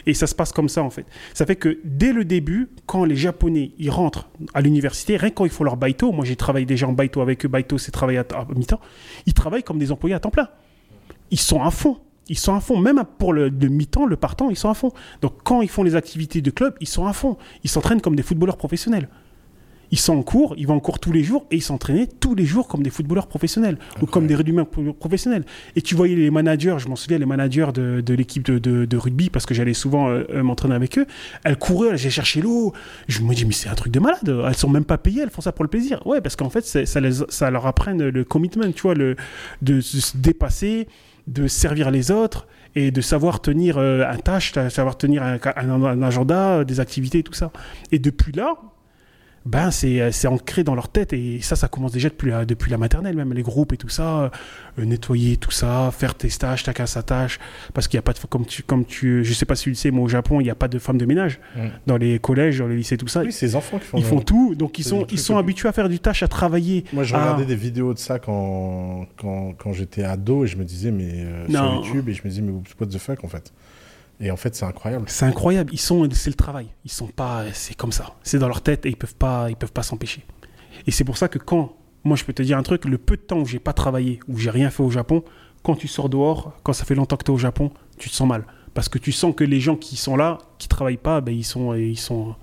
Et 0.05 0.13
ça 0.13 0.27
se 0.27 0.35
passe 0.35 0.51
comme 0.51 0.69
ça 0.69 0.83
en 0.83 0.89
fait. 0.91 1.05
Ça 1.33 1.45
fait 1.45 1.55
que 1.55 1.79
dès 1.83 2.13
le 2.13 2.25
début, 2.25 2.69
quand 2.85 3.05
les 3.05 3.15
Japonais 3.15 3.71
ils 3.79 3.89
rentrent 3.89 4.29
à 4.53 4.61
l'université, 4.61 5.17
rien 5.17 5.31
quand 5.31 5.45
ils 5.45 5.51
font 5.51 5.63
leur 5.63 5.77
baito, 5.77 6.11
moi 6.11 6.23
j'ai 6.25 6.35
travaillé 6.35 6.65
déjà 6.65 6.87
en 6.87 6.93
baito 6.93 7.21
avec 7.21 7.45
eux, 7.45 7.49
baito 7.49 7.77
c'est 7.77 7.91
travailler 7.91 8.19
à 8.19 8.25
mi-temps, 8.55 8.81
ils 9.25 9.33
travaillent 9.33 9.63
comme 9.63 9.79
des 9.79 9.91
employés 9.91 10.15
à 10.15 10.19
temps 10.19 10.29
plein. 10.31 10.49
Ils 11.31 11.39
sont 11.39 11.61
à 11.63 11.71
fond. 11.71 11.97
Ils 12.29 12.37
sont 12.37 12.53
à 12.55 12.59
fond, 12.59 12.77
même 12.77 13.03
pour 13.19 13.31
le, 13.33 13.49
le 13.49 13.67
mi-temps, 13.69 14.05
le 14.05 14.17
partant, 14.17 14.49
ils 14.49 14.57
sont 14.57 14.69
à 14.69 14.73
fond. 14.73 14.91
Donc 15.21 15.33
quand 15.43 15.61
ils 15.61 15.69
font 15.69 15.83
les 15.83 15.95
activités 15.95 16.41
de 16.41 16.51
club, 16.51 16.75
ils 16.81 16.87
sont 16.87 17.05
à 17.07 17.13
fond. 17.13 17.37
Ils 17.63 17.69
s'entraînent 17.69 18.01
comme 18.01 18.15
des 18.15 18.23
footballeurs 18.23 18.57
professionnels. 18.57 19.07
Ils 19.89 19.97
sont 19.97 20.17
en 20.17 20.21
cours, 20.21 20.53
ils 20.57 20.67
vont 20.67 20.73
en 20.75 20.79
cours 20.81 20.99
tous 20.99 21.13
les 21.13 21.23
jours 21.23 21.45
et 21.49 21.55
ils 21.55 21.61
s'entraînaient 21.61 22.07
tous 22.07 22.35
les 22.35 22.43
jours 22.43 22.67
comme 22.67 22.83
des 22.83 22.89
footballeurs 22.89 23.27
professionnels 23.27 23.77
ou 24.01 24.05
comme 24.05 24.27
des 24.27 24.35
pro- 24.65 24.91
professionnels. 24.91 25.45
Et 25.77 25.81
tu 25.81 25.95
voyais 25.95 26.13
les 26.17 26.29
managers, 26.29 26.75
je 26.77 26.89
m'en 26.89 26.97
souviens, 26.97 27.17
les 27.17 27.25
managers 27.25 27.69
de, 27.73 28.01
de 28.01 28.13
l'équipe 28.13 28.43
de, 28.43 28.59
de- 28.59 28.83
de 28.83 28.97
rugby, 28.97 29.29
parce 29.29 29.45
que 29.45 29.53
j'allais 29.53 29.73
souvent 29.73 30.09
euh, 30.09 30.43
m'entraîner 30.43 30.75
avec 30.75 30.97
eux, 30.97 31.05
elles 31.45 31.57
couraient, 31.57 31.87
elles 31.91 32.01
allaient 32.01 32.09
chercher 32.09 32.41
l'eau. 32.41 32.73
Je 33.07 33.21
me 33.21 33.33
dis, 33.33 33.45
mais 33.45 33.53
c'est 33.53 33.69
un 33.69 33.75
truc 33.75 33.93
de 33.93 34.01
malade. 34.01 34.27
Elles 34.45 34.57
sont 34.57 34.69
même 34.69 34.83
pas 34.83 34.97
payées, 34.97 35.21
elles 35.21 35.29
font 35.29 35.39
ça 35.41 35.53
pour 35.53 35.63
le 35.63 35.69
plaisir. 35.69 36.05
Ouais, 36.05 36.19
parce 36.19 36.35
qu'en 36.35 36.49
fait, 36.49 36.65
ça, 36.65 36.99
les- 36.99 37.23
ça 37.29 37.49
leur 37.49 37.65
apprend 37.65 37.93
le 37.93 38.23
commitment, 38.25 38.69
tu 38.73 38.81
vois, 38.81 38.93
le, 38.93 39.15
de 39.61 39.79
se 39.79 40.17
dépasser, 40.17 40.89
de 41.27 41.47
servir 41.47 41.91
les 41.91 42.11
autres 42.11 42.47
et 42.75 42.91
de 42.91 43.01
savoir 43.01 43.41
tenir 43.41 43.77
euh, 43.77 44.05
un 44.07 44.17
tâche, 44.17 44.53
savoir 44.69 44.97
tenir 44.97 45.23
un, 45.23 46.01
agenda, 46.01 46.59
euh, 46.59 46.63
des 46.63 46.79
activités 46.79 47.23
tout 47.23 47.33
ça. 47.33 47.51
Et 47.91 47.99
depuis 47.99 48.31
là, 48.31 48.55
ben 49.47 49.71
c'est 49.71 50.01
euh, 50.01 50.11
c'est 50.11 50.27
ancré 50.27 50.63
dans 50.63 50.75
leur 50.75 50.89
tête. 50.89 51.13
Et 51.13 51.39
ça 51.41 51.55
ça 51.55 51.67
commence 51.67 51.91
déjà 51.91 52.09
depuis 52.09 52.29
la, 52.29 52.45
depuis 52.45 52.69
la 52.69 52.77
maternelle 52.77 53.15
même 53.15 53.33
les 53.33 53.43
groupes 53.43 53.73
et 53.73 53.77
tout 53.77 53.89
ça 53.89 54.31
euh, 54.79 54.85
nettoyer 54.85 55.37
tout 55.37 55.51
ça 55.51 55.89
faire 55.91 56.15
tes 56.15 56.29
tâches 56.29 56.63
chacun 56.65 56.85
sa 56.85 57.03
tâche. 57.03 57.39
Parce 57.73 57.87
qu'il 57.87 57.97
y 57.97 57.99
a 57.99 58.03
pas 58.03 58.13
de 58.13 58.19
comme 58.29 58.45
tu 58.45 58.63
comme 58.63 58.85
tu 58.85 59.23
je 59.23 59.33
sais 59.33 59.45
pas 59.45 59.55
si 59.55 59.63
tu 59.63 59.69
le 59.69 59.75
sais 59.75 59.91
mais 59.91 60.01
au 60.01 60.07
Japon 60.07 60.41
il 60.41 60.43
n'y 60.43 60.49
a 60.49 60.55
pas 60.55 60.67
de 60.67 60.79
femmes 60.79 60.97
de 60.97 61.05
ménage. 61.05 61.39
Mm. 61.55 61.67
dans 61.87 61.97
les 61.97 62.19
collèges 62.19 62.59
dans 62.59 62.67
les 62.67 62.75
lycées 62.75 62.97
tout 62.97 63.07
ça 63.07 63.21
Oui, 63.21 63.31
ces 63.31 63.55
enfants 63.55 63.79
qui 63.79 63.85
font. 63.85 63.97
ils 63.97 64.03
font 64.03 64.21
tout. 64.21 64.55
Donc 64.55 64.79
ils 64.79 64.83
sont 64.83 65.05
ils 65.09 65.19
sont 65.19 65.37
habitués 65.37 65.69
à 65.69 65.71
faire 65.71 65.89
du 65.89 65.99
tâche 65.99 66.23
à 66.23 66.27
travailler 66.27 66.83
Moi, 66.93 67.03
je 67.03 67.15
regardais 67.15 67.45
des 67.45 67.55
vidéos 67.55 67.93
de 67.93 67.99
ça 67.99 68.19
quand, 68.19 69.05
quand, 69.17 69.53
quand 69.57 69.73
j'étais 69.73 70.03
ado 70.03 70.43
et 70.43 70.47
je 70.47 70.57
me 70.57 70.63
disais, 70.65 70.91
mais 70.91 71.09
euh, 71.25 71.47
sur 71.47 71.73
YouTube, 71.75 72.09
et 72.09 72.13
je 72.13 72.21
me 72.23 72.29
disais, 72.29 72.41
mais 72.41 72.51
what 72.51 72.87
the 72.87 72.97
fuck 72.97 73.23
en 73.23 73.27
fait? 73.27 73.53
Et 74.19 74.31
en 74.31 74.37
fait, 74.37 74.55
c'est 74.55 74.65
incroyable. 74.65 75.05
C'est 75.07 75.25
incroyable. 75.25 75.71
Ils 75.73 75.79
sont, 75.79 76.07
c'est 76.11 76.29
le 76.29 76.35
travail. 76.35 76.67
Ils 76.85 76.91
sont 76.91 77.07
pas, 77.07 77.45
c'est 77.53 77.75
comme 77.75 77.91
ça. 77.91 78.15
C'est 78.23 78.39
dans 78.39 78.47
leur 78.47 78.61
tête 78.61 78.85
et 78.85 78.89
ils 78.89 78.97
peuvent 78.97 79.15
pas, 79.15 79.49
ils 79.49 79.55
peuvent 79.55 79.71
pas 79.71 79.83
s'empêcher. 79.83 80.25
Et 80.87 80.91
c'est 80.91 81.03
pour 81.03 81.17
ça 81.17 81.27
que 81.27 81.37
quand, 81.37 81.75
moi, 82.03 82.15
je 82.15 82.23
peux 82.23 82.33
te 82.33 82.41
dire 82.41 82.57
un 82.57 82.63
truc, 82.63 82.85
le 82.85 82.97
peu 82.97 83.15
de 83.17 83.21
temps 83.21 83.39
où 83.39 83.45
j'ai 83.45 83.59
pas 83.59 83.73
travaillé, 83.73 84.19
où 84.27 84.37
j'ai 84.37 84.49
rien 84.49 84.69
fait 84.69 84.83
au 84.83 84.89
Japon, 84.89 85.23
quand 85.63 85.75
tu 85.75 85.87
sors 85.87 86.09
dehors, 86.09 86.53
quand 86.63 86.73
ça 86.73 86.85
fait 86.85 86.95
longtemps 86.95 87.17
que 87.17 87.25
tu 87.25 87.31
es 87.31 87.33
au 87.33 87.37
Japon, 87.37 87.71
tu 87.97 88.09
te 88.09 88.15
sens 88.15 88.27
mal, 88.27 88.45
parce 88.73 88.89
que 88.89 88.97
tu 88.97 89.11
sens 89.11 89.35
que 89.35 89.43
les 89.43 89.59
gens 89.59 89.75
qui 89.75 89.97
sont 89.97 90.15
là, 90.15 90.37
qui 90.57 90.67
travaillent 90.67 90.97
pas, 90.97 91.19
ben 91.21 91.35
ils 91.35 91.43
sont, 91.43 91.73
ils 91.73 91.97
sont, 91.97 92.35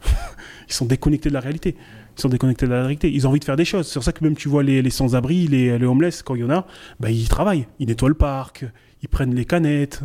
Ils 0.68 0.72
sont 0.72 0.86
déconnectés 0.86 1.28
de 1.28 1.34
la 1.34 1.40
réalité. 1.40 1.76
Ils 2.16 2.20
sont 2.20 2.28
déconnectés 2.28 2.66
de 2.66 2.72
la 2.72 2.80
réalité. 2.80 3.10
Ils 3.10 3.26
ont 3.26 3.30
envie 3.30 3.40
de 3.40 3.44
faire 3.44 3.56
des 3.56 3.64
choses. 3.64 3.86
C'est 3.86 3.94
pour 3.94 4.04
ça 4.04 4.12
que 4.12 4.24
même 4.24 4.36
tu 4.36 4.48
vois 4.48 4.62
les, 4.62 4.82
les 4.82 4.90
sans-abri, 4.90 5.46
les, 5.46 5.78
les 5.78 5.86
homeless, 5.86 6.22
quand 6.22 6.34
il 6.34 6.40
y 6.40 6.44
en 6.44 6.50
a, 6.50 6.66
bah, 6.98 7.10
ils 7.10 7.28
travaillent. 7.28 7.66
Ils 7.78 7.86
nettoient 7.86 8.08
le 8.08 8.14
parc, 8.14 8.64
ils 9.02 9.08
prennent 9.08 9.34
les 9.34 9.44
canettes. 9.44 10.02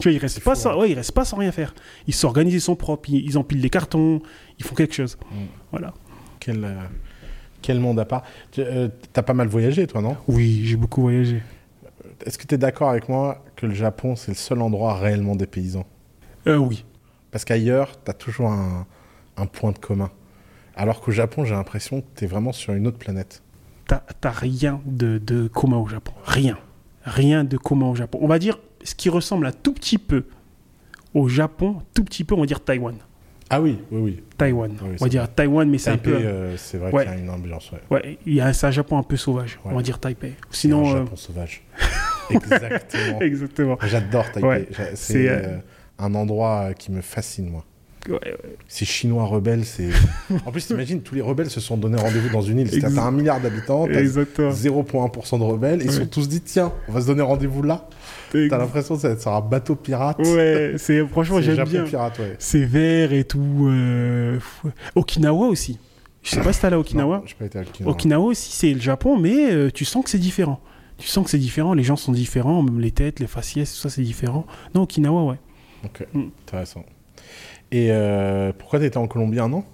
Tu 0.00 0.08
vois, 0.08 0.12
ils 0.12 0.18
restent, 0.18 0.36
C'est 0.36 0.44
pas 0.44 0.54
fou, 0.54 0.60
sans, 0.62 0.72
hein. 0.72 0.76
ouais, 0.76 0.90
ils 0.90 0.94
restent 0.94 1.12
pas 1.12 1.24
sans 1.24 1.36
rien 1.36 1.52
faire. 1.52 1.74
Ils 2.06 2.14
s'organisent, 2.14 2.54
ils 2.54 2.60
sont 2.60 2.76
propres, 2.76 3.08
ils, 3.10 3.24
ils 3.24 3.38
empilent 3.38 3.60
les 3.60 3.70
cartons, 3.70 4.20
ils 4.58 4.64
font 4.64 4.74
quelque 4.74 4.94
chose. 4.94 5.16
Mm. 5.30 5.36
Voilà. 5.70 5.94
Quel, 6.40 6.64
euh, 6.64 6.74
quel 7.62 7.80
monde 7.80 7.98
à 8.00 8.04
part. 8.04 8.22
Tu 8.52 8.60
euh, 8.60 8.88
t'as 9.12 9.22
pas 9.22 9.34
mal 9.34 9.48
voyagé, 9.48 9.86
toi, 9.86 10.02
non? 10.02 10.16
Oui, 10.28 10.62
j'ai 10.64 10.76
beaucoup 10.76 11.02
voyagé. 11.02 11.42
Est-ce 12.24 12.38
que 12.38 12.46
tu 12.46 12.54
es 12.54 12.58
d'accord 12.58 12.90
avec 12.90 13.08
moi 13.08 13.42
que 13.56 13.66
le 13.66 13.74
Japon, 13.74 14.16
c'est 14.16 14.30
le 14.32 14.36
seul 14.36 14.60
endroit 14.60 14.94
réellement 14.98 15.36
des 15.36 15.46
paysans 15.46 15.86
Euh, 16.46 16.56
oui. 16.56 16.84
Parce 17.30 17.44
qu'ailleurs, 17.44 17.92
tu 18.04 18.10
as 18.10 18.14
toujours 18.14 18.50
un, 18.50 18.86
un 19.36 19.46
point 19.46 19.72
de 19.72 19.78
commun. 19.78 20.10
Alors 20.76 21.00
qu'au 21.00 21.12
Japon, 21.12 21.44
j'ai 21.44 21.54
l'impression 21.54 22.00
que 22.00 22.06
tu 22.16 22.24
es 22.24 22.26
vraiment 22.26 22.52
sur 22.52 22.72
une 22.74 22.86
autre 22.86 22.98
planète. 22.98 23.42
T'as 23.86 24.02
t'as 24.20 24.30
rien 24.30 24.80
de, 24.86 25.18
de 25.18 25.46
commun 25.48 25.76
au 25.78 25.86
Japon. 25.86 26.12
Rien. 26.24 26.58
Rien 27.04 27.44
de 27.44 27.56
commun 27.56 27.86
au 27.86 27.94
Japon. 27.94 28.18
On 28.22 28.26
va 28.28 28.38
dire 28.38 28.58
ce 28.84 28.94
qui 28.94 29.08
ressemble 29.08 29.46
un 29.46 29.52
tout 29.52 29.72
petit 29.72 29.98
peu 29.98 30.24
au 31.14 31.28
Japon, 31.28 31.78
tout 31.94 32.04
petit 32.04 32.24
peu, 32.24 32.34
on 32.34 32.40
va 32.40 32.46
dire 32.46 32.60
Taïwan. 32.62 32.96
Ah 33.50 33.60
oui, 33.60 33.78
oui, 33.90 34.00
oui. 34.00 34.22
Taïwan. 34.38 34.72
Oui, 34.82 34.96
on 35.00 35.04
va 35.04 35.08
dire 35.08 35.32
Taïwan, 35.32 35.68
mais 35.68 35.78
c'est 35.78 35.90
un 35.90 35.98
peu. 35.98 36.14
euh, 36.14 36.56
c'est 36.56 36.78
vrai 36.78 36.90
Ouais. 36.92 37.04
qu'il 37.04 37.12
y 37.12 37.16
a 37.16 37.18
une 37.18 37.30
ambiance. 37.30 37.70
Ouais. 37.72 37.80
Ouais, 37.90 38.18
il 38.26 38.34
y 38.34 38.40
a 38.40 38.52
c'est 38.52 38.66
un 38.66 38.70
Japon 38.70 38.98
un 38.98 39.02
peu 39.02 39.16
sauvage. 39.16 39.58
On 39.64 39.74
va 39.74 39.82
dire 39.82 39.98
Taipei. 40.00 40.34
Sinon. 40.50 40.86
un 40.88 40.94
euh, 40.94 40.98
Japon 41.04 41.16
sauvage. 41.16 41.62
Exactement. 42.30 43.20
Exactement. 43.20 43.78
J'adore 43.82 44.30
Taipei. 44.32 44.68
C'est, 44.94 45.28
euh, 45.28 45.58
un 45.98 46.14
endroit 46.14 46.72
qui 46.74 46.90
me 46.90 47.00
fascine, 47.02 47.50
moi. 47.50 47.64
Ouais, 48.08 48.14
ouais. 48.22 48.56
Ces 48.68 48.84
Chinois 48.84 49.24
rebelles, 49.24 49.64
c'est. 49.64 49.88
En 50.46 50.52
plus, 50.52 50.66
t'imagines, 50.66 51.00
tous 51.00 51.14
les 51.14 51.20
rebelles 51.22 51.50
se 51.50 51.60
sont 51.60 51.76
donné 51.76 51.96
rendez-vous 51.96 52.28
dans 52.30 52.42
une 52.42 52.58
île. 52.60 52.70
T'as 52.80 52.88
un 53.02 53.10
milliard 53.10 53.40
d'habitants, 53.40 53.86
t'as 53.86 54.00
Exactement. 54.00 54.50
0,1% 54.50 55.38
de 55.38 55.44
rebelles. 55.44 55.80
Ils 55.82 55.90
se 55.90 56.00
sont 56.00 56.06
tous 56.06 56.28
dit, 56.28 56.40
tiens, 56.40 56.72
on 56.88 56.92
va 56.92 57.00
se 57.00 57.06
donner 57.06 57.22
rendez-vous 57.22 57.62
là. 57.62 57.88
T'as 58.32 58.58
l'impression 58.58 58.96
que 58.96 59.00
ça 59.02 59.16
sera 59.18 59.36
un 59.36 59.40
bateau 59.40 59.74
pirate. 59.76 60.18
Ouais, 60.18 60.74
c'est 60.78 61.06
franchement 61.06 61.40
j'aime 61.40 61.64
bien. 61.68 61.84
pirate, 61.84 62.18
ouais. 62.18 62.34
C'est 62.38 62.64
vert 62.64 63.12
et 63.12 63.24
tout. 63.24 63.68
euh, 63.70 64.38
Okinawa 64.94 65.46
aussi. 65.46 65.78
Je 66.22 66.30
sais 66.30 66.40
pas 66.40 66.52
si 66.52 66.60
t'es 66.60 66.66
allé 66.66 66.76
à 66.76 66.78
Okinawa. 66.80 67.18
Non, 67.18 67.24
pas 67.38 67.44
été 67.44 67.58
à 67.58 67.62
Okinawa. 67.62 67.92
Okinawa 67.92 68.24
aussi, 68.26 68.50
c'est 68.52 68.72
le 68.72 68.80
Japon, 68.80 69.18
mais 69.18 69.52
euh, 69.52 69.70
tu 69.70 69.84
sens 69.84 70.02
que 70.04 70.10
c'est 70.10 70.18
différent. 70.18 70.60
Tu 70.98 71.06
sens 71.08 71.24
que 71.24 71.30
c'est 71.30 71.38
différent, 71.38 71.74
les 71.74 71.82
gens 71.84 71.96
sont 71.96 72.12
différents, 72.12 72.62
même 72.62 72.80
les 72.80 72.90
têtes, 72.92 73.20
les 73.20 73.26
faciès, 73.26 73.70
tout 73.72 73.78
ça 73.78 73.88
c'est 73.90 74.02
différent. 74.02 74.46
Non, 74.74 74.82
Okinawa, 74.82 75.24
ouais. 75.24 75.36
Ok, 75.84 76.06
Mm. 76.14 76.22
intéressant. 76.46 76.84
Et 77.74 77.88
euh, 77.90 78.52
pourquoi 78.56 78.78
t'étais 78.78 78.98
en 78.98 79.08
Colombie 79.08 79.40
un 79.40 79.52
an? 79.52 79.64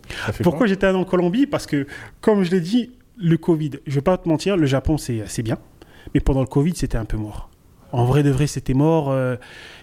Pourquoi 0.42 0.66
j'étais 0.66 0.86
en 0.88 1.04
Colombie? 1.04 1.46
Parce 1.46 1.66
que, 1.66 1.86
comme 2.22 2.42
je 2.44 2.50
l'ai 2.50 2.60
dit, 2.62 2.92
le 3.18 3.36
Covid, 3.36 3.72
je 3.86 3.94
vais 3.96 4.00
pas 4.00 4.16
te 4.16 4.26
mentir, 4.26 4.56
le 4.56 4.64
Japon 4.66 4.96
c'est 4.96 5.22
c'est 5.26 5.42
bien, 5.42 5.58
mais 6.14 6.20
pendant 6.20 6.40
le 6.40 6.46
Covid 6.46 6.72
c'était 6.74 6.96
un 6.96 7.04
peu 7.04 7.18
mort. 7.18 7.50
En 7.92 8.04
vrai 8.06 8.22
de 8.22 8.30
vrai, 8.30 8.46
c'était 8.46 8.72
mort. 8.72 9.10
euh, 9.10 9.36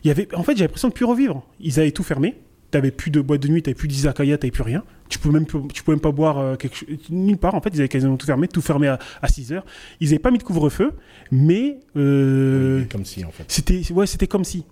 y 0.06 0.10
avait, 0.10 0.34
en 0.34 0.42
fait, 0.42 0.56
j'ai 0.58 0.64
l'impression 0.64 0.88
de 0.88 0.94
plus 0.94 1.04
revivre. 1.06 1.44
Ils 1.60 1.78
avaient 1.80 1.92
tout 1.92 2.04
fermé. 2.04 2.36
T'avais 2.72 2.92
plus 2.92 3.12
de 3.12 3.22
boîte 3.22 3.42
de 3.42 3.50
nuit, 3.50 3.62
t'avais 3.62 3.76
plus 3.76 3.88
d'izakaya, 3.90 4.38
t'avais 4.38 4.52
plus 4.52 4.64
rien. 4.64 4.84
Tu 5.10 5.20
pouvais 5.20 5.34
même, 5.40 5.46
tu 5.46 5.84
pouvais 5.84 5.96
même 5.96 6.02
pas 6.02 6.12
boire 6.12 6.38
euh, 6.38 6.56
quelque 6.56 6.76
chose, 6.78 6.88
nulle 7.10 7.38
part. 7.38 7.54
En 7.56 7.62
fait, 7.62 7.70
ils 7.74 7.80
avaient 7.80 7.88
quasiment 7.90 8.18
tout 8.18 8.26
fermé, 8.26 8.48
tout 8.48 8.62
fermé 8.62 8.88
à, 8.88 8.98
à 9.22 9.28
6 9.28 9.52
heures. 9.54 9.66
Ils 10.00 10.08
avaient 10.10 10.20
pas 10.20 10.32
mis 10.32 10.38
de 10.38 10.44
couvre-feu, 10.44 10.94
mais 11.32 11.78
euh, 11.98 12.84
Comme 12.92 13.06
si, 13.06 13.24
en 13.26 13.32
fait. 13.32 13.44
c'était 13.48 13.82
ouais, 13.94 14.08
c'était 14.08 14.28
comme 14.28 14.44
si. 14.46 14.66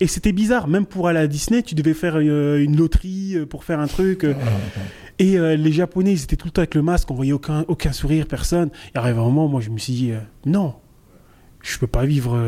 Et 0.00 0.06
c'était 0.06 0.32
bizarre, 0.32 0.68
même 0.68 0.84
pour 0.86 1.08
aller 1.08 1.18
à 1.20 1.26
Disney, 1.26 1.62
tu 1.62 1.74
devais 1.74 1.94
faire 1.94 2.16
euh, 2.16 2.62
une 2.62 2.76
loterie 2.76 3.34
euh, 3.36 3.46
pour 3.46 3.64
faire 3.64 3.80
un 3.80 3.86
truc. 3.86 4.24
euh, 4.24 4.34
et 5.18 5.38
euh, 5.38 5.56
les 5.56 5.72
Japonais, 5.72 6.12
ils 6.12 6.22
étaient 6.22 6.36
tout 6.36 6.46
le 6.48 6.50
temps 6.50 6.60
avec 6.60 6.74
le 6.74 6.82
masque, 6.82 7.10
on 7.10 7.14
voyait 7.14 7.32
aucun, 7.32 7.64
aucun 7.68 7.92
sourire, 7.92 8.26
personne. 8.26 8.68
Et 8.94 8.98
arrive 8.98 9.18
un 9.18 9.22
moment, 9.24 9.48
moi, 9.48 9.60
je 9.62 9.70
me 9.70 9.78
suis 9.78 9.94
dit, 9.94 10.12
non, 10.44 10.74
je 11.62 11.78
peux 11.78 11.86
pas 11.86 12.04
vivre 12.04 12.38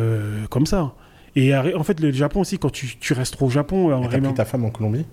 comme 0.50 0.66
ça. 0.66 0.94
Et 1.36 1.54
en 1.56 1.82
fait, 1.84 2.00
le 2.00 2.10
Japon 2.12 2.40
aussi, 2.40 2.58
quand 2.58 2.70
tu, 2.70 2.96
tu 2.98 3.12
restes 3.14 3.34
trop 3.34 3.46
au 3.46 3.50
Japon, 3.50 3.88
Et 3.96 4.02
T'as 4.02 4.08
vraiment- 4.08 4.28
pris 4.28 4.34
ta 4.36 4.44
femme 4.44 4.64
en 4.66 4.70
Colombie? 4.70 5.06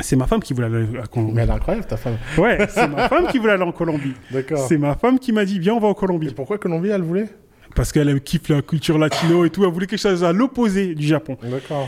C'est 0.00 0.16
ma 0.16 0.26
femme 0.26 0.40
qui 0.40 0.52
voulait 0.54 0.66
aller 0.66 0.86
à 1.02 1.06
Colombie. 1.06 1.32
Mais 1.34 1.42
elle 1.42 1.48
est 1.48 1.52
incroyable, 1.52 1.86
ta 1.86 1.96
femme. 1.96 2.16
Ouais, 2.38 2.66
c'est 2.70 2.86
ma 2.88 3.08
femme 3.08 3.26
qui 3.28 3.38
voulait 3.38 3.52
aller 3.54 3.62
en 3.62 3.72
Colombie. 3.72 4.12
D'accord. 4.30 4.58
C'est 4.68 4.76
ma 4.78 4.94
femme 4.94 5.18
qui 5.18 5.32
m'a 5.32 5.44
dit, 5.46 5.58
viens, 5.58 5.74
on 5.74 5.80
va 5.80 5.88
en 5.88 5.92
Et 5.92 5.94
Colombie. 5.94 6.32
pourquoi 6.34 6.58
Colombie, 6.58 6.88
elle 6.90 7.02
voulait? 7.02 7.28
Parce 7.76 7.92
qu'elle 7.92 8.08
elle 8.08 8.20
kiffe 8.22 8.48
la 8.48 8.62
culture 8.62 8.98
latino 8.98 9.44
et 9.44 9.50
tout, 9.50 9.62
elle 9.64 9.70
voulait 9.70 9.86
quelque 9.86 10.00
chose 10.00 10.24
à 10.24 10.32
l'opposé 10.32 10.94
du 10.94 11.06
Japon. 11.06 11.36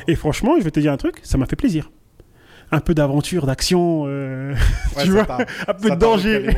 Et 0.07 0.15
franchement, 0.15 0.55
je 0.59 0.65
vais 0.65 0.71
te 0.71 0.79
dire 0.79 0.93
un 0.93 0.97
truc, 0.97 1.17
ça 1.23 1.37
m'a 1.39 1.47
fait 1.47 1.57
plaisir. 1.57 1.91
Un 2.71 2.81
peu 2.81 2.93
d'aventure, 2.95 3.47
d'action, 3.47 4.05
euh, 4.07 4.53
Ouais, 4.97 5.05
tu 5.05 5.11
vois, 5.11 5.27
un 5.67 5.73
peu 5.73 5.89
de 5.91 5.95
danger, 5.95 6.49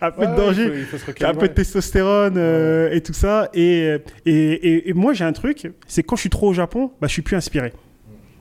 un 0.00 0.10
peu 0.12 0.20
Ouais, 0.20 0.26
de 0.28 0.36
danger. 0.36 0.62
il 0.62 0.70
faut- 0.70 0.96
il 0.96 0.98
faut 1.00 1.12
se 1.12 1.24
un 1.24 1.34
peu 1.34 1.48
de 1.48 1.52
testostérone 1.54 2.34
euh, 2.36 2.88
et 2.92 3.00
tout 3.00 3.12
ça. 3.12 3.50
Et, 3.52 3.96
et, 4.24 4.32
et, 4.32 4.90
et 4.90 4.92
moi, 4.92 5.12
j'ai 5.12 5.24
un 5.24 5.32
truc, 5.32 5.72
c'est 5.88 6.04
quand 6.04 6.14
je 6.14 6.20
suis 6.20 6.30
trop 6.30 6.48
au 6.50 6.54
Japon, 6.54 6.92
bah, 7.00 7.08
je 7.08 7.12
suis 7.14 7.22
plus 7.22 7.34
inspiré. 7.36 7.72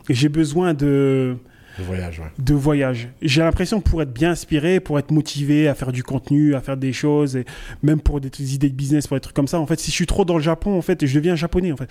Et 0.08 0.13
j'ai 0.13 0.29
besoin 0.29 0.75
de, 0.75 1.38
Le 1.78 1.84
voyage, 1.84 2.20
ouais. 2.20 2.26
de 2.38 2.54
voyage. 2.54 3.10
J'ai 3.22 3.42
l'impression 3.42 3.82
que 3.82 3.90
pour 3.90 4.02
être 4.02 4.14
bien 4.14 4.32
inspiré, 4.32 4.80
pour 4.80 4.98
être 5.00 5.12
motivé 5.12 5.68
à 5.68 5.76
faire 5.76 5.92
du 5.92 6.04
contenu, 6.04 6.56
à 6.56 6.62
faire 6.62 6.78
des 6.78 6.94
choses, 6.94 7.36
et 7.36 7.46
même 7.84 8.00
pour 8.00 8.22
des 8.22 8.56
idées 8.56 8.70
de 8.70 8.76
business, 8.76 9.08
pour 9.08 9.18
des 9.18 9.22
trucs 9.22 9.36
comme 9.36 9.48
ça, 9.48 9.60
en 9.60 9.66
fait, 9.66 9.80
si 9.80 9.92
je 9.92 9.96
suis 9.96 10.06
trop 10.06 10.26
dans 10.26 10.38
le 10.38 10.44
Japon, 10.44 10.78
en 10.78 10.82
fait, 10.82 11.06
je 11.06 11.16
deviens 11.16 11.36
japonais, 11.36 11.72
en 11.72 11.78
fait. 11.78 11.90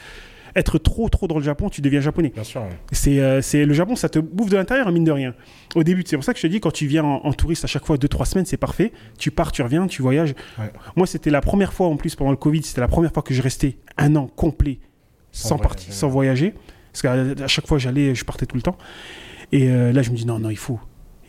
Être 0.56 0.78
trop, 0.78 1.08
trop 1.08 1.26
dans 1.26 1.38
le 1.38 1.42
Japon, 1.42 1.68
tu 1.68 1.80
deviens 1.80 2.00
japonais. 2.00 2.30
Bien 2.32 2.44
sûr. 2.44 2.62
ouais. 2.62 2.68
C'est, 2.92 3.18
euh, 3.18 3.42
c'est 3.42 3.64
le 3.64 3.74
Japon, 3.74 3.96
ça 3.96 4.08
te 4.08 4.20
bouffe 4.20 4.50
de 4.50 4.56
l'intérieur, 4.56 4.90
mine 4.92 5.02
de 5.02 5.10
rien. 5.10 5.34
Au 5.74 5.82
début, 5.82 6.04
c'est 6.06 6.16
pour 6.16 6.24
ça 6.24 6.32
que 6.32 6.38
je 6.38 6.46
te 6.46 6.46
dis, 6.46 6.60
quand 6.60 6.70
tu 6.70 6.86
viens 6.86 7.02
en, 7.02 7.20
en 7.24 7.32
touriste 7.32 7.64
à 7.64 7.66
chaque 7.66 7.84
fois, 7.84 7.96
2-3 7.96 8.24
semaines, 8.24 8.46
c'est 8.46 8.56
parfait. 8.56 8.92
Tu 9.18 9.32
pars, 9.32 9.50
tu 9.50 9.62
reviens, 9.62 9.86
tu 9.88 10.00
voyages. 10.00 10.34
Ouais. 10.58 10.70
Moi, 10.94 11.08
c'était 11.08 11.30
la 11.30 11.40
première 11.40 11.72
fois, 11.72 11.88
en 11.88 11.96
plus, 11.96 12.14
pendant 12.14 12.30
le 12.30 12.36
Covid, 12.36 12.62
c'était 12.62 12.80
la 12.80 12.88
première 12.88 13.12
fois 13.12 13.24
que 13.24 13.34
je 13.34 13.42
restais 13.42 13.78
un 13.98 14.14
an 14.14 14.28
complet 14.28 14.78
Sans 15.32 15.58
partir, 15.58 15.92
sans 15.92 16.08
voyager. 16.08 16.54
Parce 16.92 17.02
qu'à 17.02 17.48
chaque 17.48 17.66
fois, 17.66 17.78
j'allais, 17.78 18.14
je 18.14 18.24
partais 18.24 18.46
tout 18.46 18.54
le 18.54 18.62
temps. 18.62 18.78
Et 19.54 19.70
euh, 19.70 19.92
là, 19.92 20.02
je 20.02 20.10
me 20.10 20.16
dis, 20.16 20.26
non, 20.26 20.38
non, 20.38 20.50
il 20.50 20.56
faut. 20.58 20.78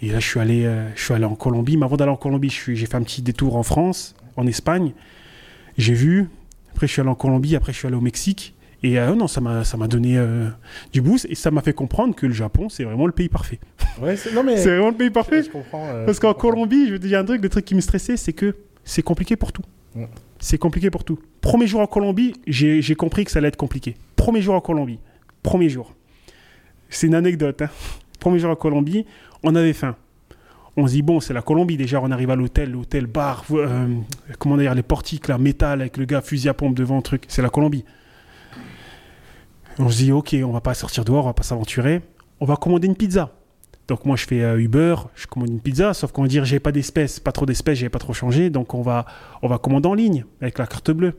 Et 0.02 0.10
là, 0.10 0.20
je 0.20 0.28
suis 0.28 0.40
allé, 0.40 0.66
euh, 0.66 0.90
je 0.96 1.04
suis 1.04 1.14
allé 1.14 1.26
en 1.26 1.36
Colombie. 1.36 1.78
Mais 1.78 1.86
avant 1.86 1.96
d'aller 1.96 2.12
en 2.12 2.16
Colombie, 2.18 2.50
j'ai 2.50 2.86
fait 2.86 2.96
un 2.96 3.04
petit 3.04 3.22
détour 3.22 3.56
en 3.56 3.64
France, 3.64 4.16
en 4.36 4.46
Espagne. 4.48 4.94
J'ai 5.78 5.94
vu. 5.94 6.28
Après, 6.72 6.88
je 6.88 6.92
suis 6.92 7.02
allé 7.02 7.10
en 7.10 7.16
Colombie. 7.16 7.56
Après, 7.56 7.72
je 7.72 7.78
suis 7.78 7.88
allé 7.88 7.96
au 7.96 8.02
Mexique. 8.02 8.54
Et 8.84 9.00
euh, 9.00 9.16
non, 9.16 9.28
ça 9.28 9.42
m'a, 9.42 9.64
donné 9.88 10.18
euh, 10.18 10.50
du 10.92 11.02
boost. 11.02 11.26
Et 11.30 11.36
ça 11.36 11.50
m'a 11.52 11.62
fait 11.62 11.74
comprendre 11.74 12.14
que 12.16 12.26
le 12.26 12.34
Japon, 12.34 12.68
c'est 12.68 12.84
vraiment 12.84 13.06
le 13.06 13.12
pays 13.14 13.30
parfait. 13.30 13.60
Ouais, 14.02 14.18
c'est- 14.18 14.30
vraiment 14.32 14.90
le 14.90 14.96
pays 14.96 15.10
parfait. 15.12 15.44
Je 15.44 15.50
comprends. 15.50 15.88
euh, 15.88 16.06
Parce 16.06 16.20
qu'en. 16.20 16.34
Colombie, 16.34 16.88
je 16.88 16.94
vais 16.94 17.00
te 17.00 17.08
dire 17.08 17.20
un 17.20 17.26
truc, 17.26 17.42
le 17.42 17.50
truc 17.50 17.64
qui 17.64 17.76
me 17.76 17.82
stressait, 17.82 18.18
c'est 18.18 18.34
que 18.34 18.56
c'est 18.84 19.02
compliqué 19.04 19.36
pour 19.36 19.54
tout. 19.54 19.64
Ouais. 19.96 20.10
C'est 20.40 20.58
compliqué 20.58 20.90
pour 20.90 21.04
tout. 21.04 21.20
Premier 21.42 21.68
jour 21.68 21.80
en 21.80 21.88
Colombie, 21.88 22.34
j'ai 22.48 22.82
j'ai 22.82 22.96
compris 22.96 23.24
que 23.24 23.32
ça 23.32 23.40
allait 23.40 23.48
être 23.48 23.56
compliqué. 23.56 23.96
Premier 24.16 24.42
jour 24.42 24.54
en 24.56 24.62
Colombie. 24.62 25.00
Premier 25.42 25.70
jour. 25.70 25.94
C'est 26.90 27.08
une 27.08 27.16
anecdote. 27.16 27.62
hein. 27.62 27.70
Premier 28.20 28.40
jour 28.40 28.52
en 28.52 28.56
Colombie, 28.56 29.06
on 29.44 29.56
avait 29.56 29.74
faim. 29.74 29.96
On 30.78 30.88
se 30.88 30.94
dit, 30.94 31.02
bon, 31.02 31.20
c'est 31.20 31.34
la 31.34 31.42
Colombie. 31.42 31.78
Déjà, 31.78 32.02
on 32.02 32.12
arrive 32.12 32.30
à 32.30 32.36
l'hôtel, 32.36 32.72
l'hôtel, 32.72 33.06
bar, 33.06 33.46
euh, 33.52 33.88
comment 34.40 34.58
dire, 34.58 34.76
les 34.76 34.84
portiques, 34.84 35.28
là, 35.28 35.38
métal, 35.38 35.82
avec 35.82 35.98
le 35.98 36.06
gars 36.06 36.22
fusil 36.22 36.50
à 36.50 36.54
pompe 36.54 36.76
devant, 36.76 37.02
truc. 37.02 37.24
C'est 37.28 37.42
la 37.42 37.50
Colombie. 37.50 37.86
On 39.80 39.90
se 39.90 39.98
dit, 39.98 40.12
ok, 40.12 40.36
on 40.44 40.52
va 40.52 40.62
pas 40.62 40.74
sortir 40.74 41.06
dehors, 41.06 41.26
on 41.26 41.30
va 41.30 41.34
pas 41.34 41.44
s'aventurer. 41.44 42.02
On 42.40 42.46
va 42.46 42.58
commander 42.58 42.88
une 42.88 42.96
pizza. 42.96 43.32
Donc 43.88 44.06
moi 44.06 44.16
je 44.16 44.26
fais 44.26 44.42
euh, 44.42 44.60
Uber, 44.60 44.96
je 45.16 45.28
commande 45.28 45.50
une 45.50 45.60
pizza, 45.60 45.94
sauf 45.94 46.12
qu'on 46.12 46.24
va 46.24 46.28
dire 46.28 46.44
j'ai 46.44 46.60
pas 46.60 46.72
d'espèces, 46.72 47.20
pas 47.20 47.32
trop 47.32 47.46
d'espèces, 47.46 47.78
j'ai 47.78 47.90
pas 47.90 48.00
trop 48.00 48.14
changé, 48.14 48.50
donc 48.50 48.74
on 48.74 48.82
va 48.82 49.06
on 49.44 49.48
va 49.48 49.60
commander 49.60 49.88
en 49.88 49.94
ligne 49.94 50.26
avec 50.42 50.58
la 50.58 50.66
carte 50.66 50.90
bleue. 50.90 51.14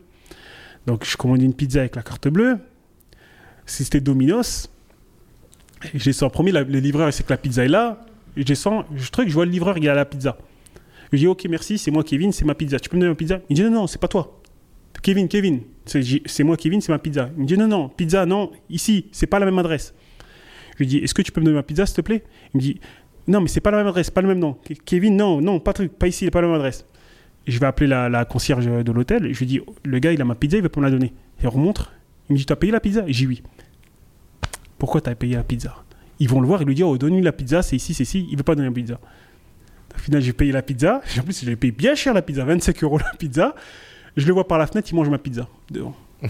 Donc 0.87 1.05
je 1.05 1.17
commande 1.17 1.43
une 1.43 1.55
pizza 1.55 1.81
avec 1.81 1.95
la 1.95 2.03
carte 2.03 2.29
bleue. 2.29 2.59
Si 3.67 3.85
c'était 3.85 4.01
Domino's, 4.01 4.69
je 5.95 6.05
descends 6.05 6.27
en 6.27 6.31
premier, 6.31 6.53
le 6.53 6.63
livreur 6.81 7.09
il 7.09 7.13
sait 7.13 7.23
que 7.23 7.31
la 7.31 7.37
pizza 7.37 7.65
est 7.65 7.69
là, 7.69 8.05
je 8.37 8.43
descends, 8.43 8.85
je 8.95 9.11
truc, 9.11 9.29
je 9.29 9.35
vois 9.35 9.45
le 9.45 9.51
livreur 9.51 9.79
il 9.79 9.89
a 9.89 9.95
la 9.95 10.05
pizza. 10.05 10.37
Je 11.13 11.19
dis 11.19 11.27
ok 11.27 11.47
merci, 11.49 11.79
c'est 11.79 11.91
moi 11.91 12.03
Kevin, 12.03 12.33
c'est 12.33 12.45
ma 12.45 12.55
pizza. 12.55 12.79
Tu 12.79 12.89
peux 12.89 12.97
me 12.97 13.03
donner 13.03 13.13
ma 13.13 13.17
pizza? 13.17 13.41
Il 13.49 13.53
me 13.53 13.55
dit 13.57 13.63
non 13.63 13.71
non 13.71 13.87
c'est 13.87 14.01
pas 14.01 14.09
toi. 14.09 14.41
Kevin 15.03 15.29
Kevin, 15.29 15.61
c'est 15.85 16.03
c'est 16.27 16.43
moi 16.43 16.57
Kevin, 16.57 16.81
c'est 16.81 16.93
ma 16.93 16.99
pizza. 16.99 17.31
Il 17.37 17.43
me 17.43 17.47
dit 17.47 17.57
non 17.57 17.69
non 17.69 17.89
pizza 17.89 18.27
non 18.27 18.51
ici 18.69 19.07
c'est 19.13 19.27
pas 19.27 19.39
la 19.39 19.47
même 19.47 19.59
adresse. 19.59 19.95
Je 20.77 20.81
lui 20.81 20.87
dis, 20.87 20.99
est-ce 20.99 21.15
que 21.15 21.23
tu 21.23 21.33
peux 21.33 21.41
me 21.41 21.47
donner 21.47 21.57
ma 21.57 21.63
pizza, 21.63 21.87
s'il 21.87 21.97
te 21.97 22.01
plaît? 22.03 22.23
Il 22.53 22.59
me 22.59 22.61
dit, 22.61 22.81
non, 23.29 23.41
mais 23.41 23.49
c'est 23.49 23.61
pas 23.63 23.71
la 23.71 23.79
même 23.79 23.87
adresse, 23.87 24.11
pas 24.11 24.21
le 24.21 24.29
même 24.29 24.39
nom. 24.39 24.59
Ke- 24.63 24.75
Kevin, 24.85 25.17
non, 25.17 25.41
non, 25.41 25.59
pas 25.59 25.73
truc, 25.73 25.93
pas 25.93 26.07
ici, 26.07 26.31
pas 26.31 26.43
la 26.43 26.49
même 26.49 26.57
adresse. 26.57 26.85
Je 27.47 27.59
vais 27.59 27.67
appeler 27.67 27.89
la, 27.89 28.25
concierge 28.27 28.67
de 28.67 28.93
l'hôtel. 28.93 29.33
Je 29.33 29.39
lui 29.39 29.47
dis, 29.47 29.61
le 29.85 29.99
gars, 30.01 30.13
il 30.13 30.21
a 30.21 30.25
ma 30.25 30.35
pizza, 30.35 30.59
il 30.59 30.63
veut 30.63 30.69
pas 30.69 30.81
me 30.81 30.87
la 30.87 30.91
donner. 30.91 31.15
On 31.43 31.49
remonte. 31.51 31.91
Il 32.29 32.35
me 32.35 32.39
dit, 32.39 32.45
t'as 32.45 32.57
payé 32.57 32.73
la 32.73 32.81
pizza? 32.81 33.05
J'ai 33.07 33.27
oui. 33.27 33.43
Pourquoi 34.79 35.01
t'as 35.01 35.15
payé 35.15 35.37
la 35.37 35.43
pizza? 35.43 35.75
Ils 36.19 36.29
vont 36.29 36.41
le 36.41 36.47
voir, 36.47 36.63
ils 36.63 36.67
lui 36.67 36.75
disent, 36.75 36.85
oh, 36.85 36.97
donne-lui 36.99 37.23
la 37.23 37.33
pizza, 37.33 37.63
c'est 37.63 37.77
ici, 37.77 37.93
c'est 37.95 38.03
ici. 38.05 38.27
Il 38.31 38.37
veut 38.37 38.43
pas 38.43 38.55
donner 38.55 38.69
la 38.69 38.75
pizza. 38.75 38.99
Au 39.95 39.99
final, 39.99 40.21
j'ai 40.23 40.33
payé 40.33 40.53
la 40.53 40.63
pizza. 40.63 41.01
En 41.19 41.23
plus, 41.23 41.43
je 41.45 41.49
l'ai 41.51 41.57
payé 41.57 41.73
bien 41.73 41.95
cher 41.95 42.13
la 42.15 42.23
pizza, 42.23 42.45
25 42.45 42.83
euros 42.85 42.99
la 42.99 43.13
pizza. 43.19 43.55
Je 44.17 44.27
le 44.27 44.33
vois 44.33 44.47
par 44.49 44.59
la 44.59 44.67
fenêtre, 44.67 44.89
il 44.91 44.95
mange 44.95 45.09
ma 45.11 45.19
pizza. 45.19 45.49
Devant. 45.71 45.95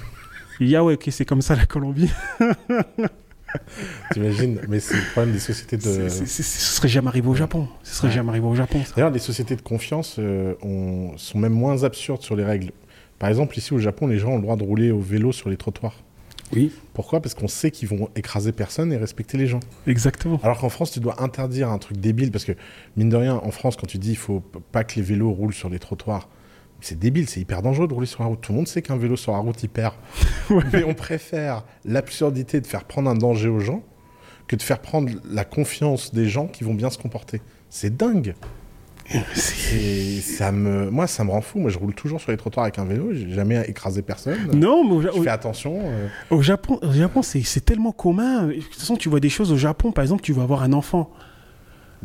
Il 0.61 0.68
dit, 0.68 0.76
ah 0.76 0.82
ouais, 0.82 0.94
ok, 0.94 1.09
c'est 1.11 1.26
comme 1.26 1.42
ça 1.42 1.54
la 1.54 1.66
Colombie. 1.66 2.11
T'imagines 4.12 4.61
Mais 4.68 4.80
c'est 4.80 4.96
le 4.96 5.02
problème 5.12 5.32
des 5.35 5.38
sociétés 5.38 5.76
de. 5.76 6.09
C'est- 6.09 6.26
c'est- 6.26 6.42
ce 6.42 6.76
serait 6.76 6.88
jamais 6.88 7.09
arrivé 7.09 7.28
au 7.28 7.35
Japon. 7.35 7.68
Ce 7.82 7.94
serait 7.96 8.09
Ouais. 8.09 8.14
jamais 8.14 8.30
arrivé 8.30 8.46
au 8.46 8.54
Japon. 8.54 8.80
D'ailleurs, 8.96 9.11
les 9.11 9.18
sociétés 9.18 9.54
de 9.56 9.62
confiance 9.62 10.16
euh, 10.18 10.54
ont- 10.62 11.12
sont 11.16 11.38
même 11.38 11.52
moins 11.52 11.85
absurdes 11.85 12.22
sur 12.22 12.37
les 12.37 12.44
règles. 12.44 12.72
Par 13.18 13.28
exemple, 13.28 13.56
ici 13.59 13.72
au 13.72 13.78
Japon, 13.78 14.06
les 14.06 14.18
gens 14.18 14.30
ont 14.30 14.37
le 14.37 14.42
droit 14.42 14.56
de 14.56 14.62
rouler 14.62 14.90
au 14.90 15.00
vélo 15.00 15.32
sur 15.32 15.48
les 15.48 15.56
trottoirs. 15.56 15.94
Oui, 16.52 16.72
Pourquoi? 16.94 17.20
Parce 17.20 17.35
qu'on 17.35 17.48
sait 17.48 17.70
qu'ils 17.70 17.88
vont 17.88 18.09
écraser 18.14 18.52
personne 18.52 18.92
et 18.92 18.96
respecter 18.96 19.37
les 19.37 19.46
gens. 19.46 19.61
exactement. 19.87 20.38
Alors 20.42 20.59
qu'en 20.59 20.68
France, 20.68 20.92
tu 20.92 21.00
dois 21.00 21.22
interdire 21.22 21.70
un 21.70 21.78
truc 21.78 21.98
débile 21.98 22.30
parce 22.30 22.44
que, 22.44 22.52
mine 22.96 23.09
de 23.09 23.16
rien, 23.16 23.35
en 23.42 23.50
France, 23.50 23.76
quand 23.76 23.87
tu 23.87 23.98
dis 23.98 24.11
il 24.11 24.16
faut 24.16 24.40
pas 24.72 24.85
que 24.85 24.94
les 24.96 25.02
vélos 25.02 25.30
roulent 25.32 25.54
sur 25.54 25.68
les 25.68 25.78
trottoirs, 25.80 26.28
c'est 26.80 26.98
débile, 26.98 27.28
c'est 27.28 27.40
hyper 27.40 27.62
dangereux 27.62 27.88
de 27.88 27.94
rouler 27.94 28.06
sur 28.06 28.22
la 28.22 28.28
route. 28.28 28.40
Tout 28.40 28.52
le 28.52 28.56
monde 28.59 28.68
sait 28.68 28.82
qu'un 28.82 28.96
vélo 28.96 29.16
sur 29.16 29.32
la 29.32 29.38
route, 29.38 29.61
il 29.62 29.68
perd. 29.68 29.94
Ouais. 30.50 30.62
Mais 30.72 30.85
on 30.85 30.94
préfère 30.94 31.64
l'absurdité 31.85 32.61
de 32.61 32.66
faire 32.68 32.85
prendre 32.85 33.11
un 33.11 33.14
danger 33.16 33.48
aux 33.48 33.59
gens 33.59 33.82
que 34.46 34.54
de 34.54 34.62
faire 34.62 34.78
prendre 34.80 35.11
la 35.28 35.44
confiance 35.44 36.14
des 36.14 36.28
gens 36.28 36.46
qui 36.46 36.62
vont 36.62 36.74
bien 36.74 36.90
se 36.90 36.98
comporter. 36.98 37.40
C'est 37.68 37.96
dingue. 37.96 38.35
Et 39.75 40.21
ça 40.21 40.53
me, 40.53 40.90
moi, 40.90 41.07
ça 41.07 41.25
me 41.25 41.31
rend 41.31 41.40
fou. 41.40 41.59
Moi, 41.61 41.71
je 41.71 41.79
roule 41.79 41.95
toujours 41.95 42.21
sur 42.21 42.31
les 42.31 42.37
trottoirs 42.37 42.64
avec 42.64 42.79
un 42.79 42.85
vélo. 42.85 43.11
J'ai 43.12 43.31
jamais 43.31 43.62
écrasé 43.69 44.03
personne. 44.03 44.37
Non, 44.55 44.85
mais 44.85 44.92
au, 44.97 45.03
Ja- 45.03 45.11
Je 45.14 45.19
au- 45.19 45.23
fais 45.23 45.31
attention. 45.31 45.79
euh, 45.83 46.09
au 46.31 46.42
Japon, 46.42 46.79
au 46.83 46.92
Japon 46.92 47.23
c'est 47.23 47.64
tellement 47.64 47.92
commun. 47.92 48.47
De 48.49 48.55
toute 48.55 48.75
façon, 48.75 48.97
tu 48.97 49.09
vois 49.09 49.21
des 49.21 49.29
choses 49.29 49.53
au 49.53 49.57
Japon. 49.57 49.92
Par 49.92 50.03
exemple, 50.03 50.23
tu 50.23 50.33
vas 50.33 50.42
avoir 50.42 50.62
un 50.62 50.73
enfant 50.73 51.11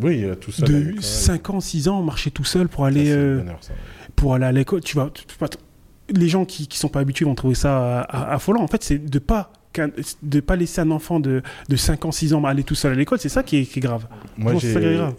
Oui, 0.02 0.24
euh, 0.24 0.36
tout 0.36 0.52
seul. 0.52 0.68
de 0.70 0.76
l'école. 0.76 1.04
5 1.04 1.50
ans, 1.50 1.60
6 1.60 1.88
ans 1.88 2.02
marcher 2.02 2.32
tout 2.32 2.44
seul 2.46 2.68
pour 2.68 2.82
Ça, 2.84 2.88
aller, 2.88 3.10
euh, 3.12 3.40
bonheur, 3.40 3.58
ça. 3.62 3.74
pour 4.16 4.34
aller 4.36 4.46
à 4.46 4.52
l'école. 4.52 4.82
Tu 4.82 4.96
vas, 4.98 5.10
les 6.10 6.28
gens 6.28 6.46
qui, 6.46 6.68
qui 6.68 6.78
sont 6.78 6.90
pas 6.90 7.00
habitués 7.00 7.26
vont 7.26 7.36
trouver 7.36 7.56
ça 7.56 8.02
affolant. 8.02 8.62
En 8.62 8.68
fait, 8.68 8.84
c'est 8.84 8.98
de 9.00 9.20
pas 9.20 9.52
de 10.24 10.40
pas 10.40 10.56
laisser 10.56 10.82
un 10.82 10.92
enfant 10.92 11.20
de, 11.20 11.42
de 11.70 11.76
5 11.76 12.06
ans, 12.06 12.12
6 12.12 12.34
ans 12.34 12.44
aller 12.46 12.64
tout 12.64 12.76
seul 12.76 12.94
à 12.94 12.96
l'école. 12.96 13.20
C'est 13.20 13.30
ça 13.30 13.44
qui 13.44 13.58
est, 13.58 13.66
qui 13.66 13.80
est 13.80 13.82
grave. 13.82 14.08
Moi, 14.38 14.54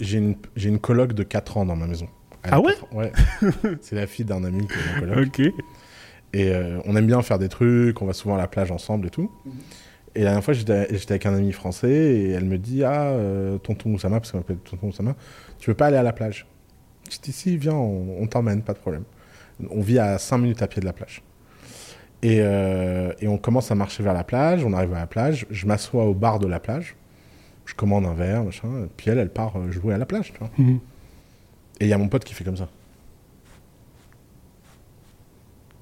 j'ai 0.00 0.18
une, 0.18 0.36
une 0.56 0.78
coloc 0.78 1.12
de 1.12 1.22
4 1.22 1.56
ans 1.58 1.66
dans 1.66 1.76
ma 1.76 1.86
maison. 1.86 2.08
Elle 2.42 2.50
Ah 2.54 2.60
ouais. 2.60 2.74
Ouais. 2.92 3.12
c'est 3.80 3.96
la 3.96 4.06
fille 4.06 4.24
d'un 4.24 4.44
ami 4.44 4.66
qui 4.66 4.72
est 4.74 5.00
mon 5.06 5.14
coloc. 5.14 5.28
Ok. 5.28 5.40
Et 6.34 6.50
euh, 6.50 6.78
on 6.86 6.96
aime 6.96 7.06
bien 7.06 7.20
faire 7.22 7.38
des 7.38 7.48
trucs, 7.48 8.00
on 8.00 8.06
va 8.06 8.14
souvent 8.14 8.34
à 8.36 8.38
la 8.38 8.48
plage 8.48 8.70
ensemble 8.70 9.06
et 9.06 9.10
tout. 9.10 9.30
Et 10.14 10.20
la 10.20 10.26
dernière 10.26 10.44
fois, 10.44 10.54
j'étais 10.54 10.86
avec 11.10 11.26
un 11.26 11.34
ami 11.34 11.52
français 11.52 11.90
et 11.90 12.30
elle 12.30 12.44
me 12.44 12.58
dit 12.58 12.84
Ah, 12.84 13.08
euh, 13.10 13.58
tonton 13.58 13.92
Oussama, 13.94 14.18
parce 14.20 14.32
qu'on 14.32 14.38
m'appelle 14.38 14.58
tonton 14.58 14.88
Oussama, 14.88 15.14
tu 15.58 15.70
veux 15.70 15.74
pas 15.74 15.86
aller 15.86 15.96
à 15.96 16.02
la 16.02 16.12
plage? 16.12 16.46
Je 17.10 17.18
dis 17.18 17.32
Si, 17.32 17.56
viens, 17.56 17.74
on, 17.74 18.16
on 18.20 18.26
t'emmène, 18.26 18.62
pas 18.62 18.72
de 18.72 18.78
problème. 18.78 19.04
On 19.70 19.80
vit 19.80 19.98
à 19.98 20.18
5 20.18 20.38
minutes 20.38 20.62
à 20.62 20.66
pied 20.66 20.80
de 20.80 20.86
la 20.86 20.92
plage. 20.92 21.22
Et, 22.22 22.38
euh, 22.40 23.12
et 23.20 23.26
on 23.28 23.36
commence 23.36 23.70
à 23.70 23.74
marcher 23.74 24.02
vers 24.02 24.14
la 24.14 24.22
plage, 24.24 24.64
on 24.64 24.72
arrive 24.72 24.92
à 24.94 24.98
la 25.00 25.06
plage, 25.08 25.46
je 25.50 25.66
m'assois 25.66 26.04
au 26.04 26.14
bar 26.14 26.38
de 26.38 26.46
la 26.46 26.60
plage, 26.60 26.94
je 27.66 27.74
commande 27.74 28.06
un 28.06 28.14
verre, 28.14 28.44
machin, 28.44 28.68
puis 28.96 29.10
elle, 29.10 29.18
elle 29.18 29.30
part 29.32 29.56
euh, 29.56 29.70
jouer 29.72 29.94
à 29.94 29.98
la 29.98 30.06
plage, 30.06 30.32
tu 30.32 30.38
vois. 30.38 30.50
Mhm. 30.58 30.78
Et 31.80 31.86
il 31.86 31.88
y 31.88 31.92
a 31.92 31.98
mon 31.98 32.08
pote 32.08 32.22
qui 32.24 32.32
fait 32.34 32.44
comme 32.44 32.56
ça. 32.56 32.68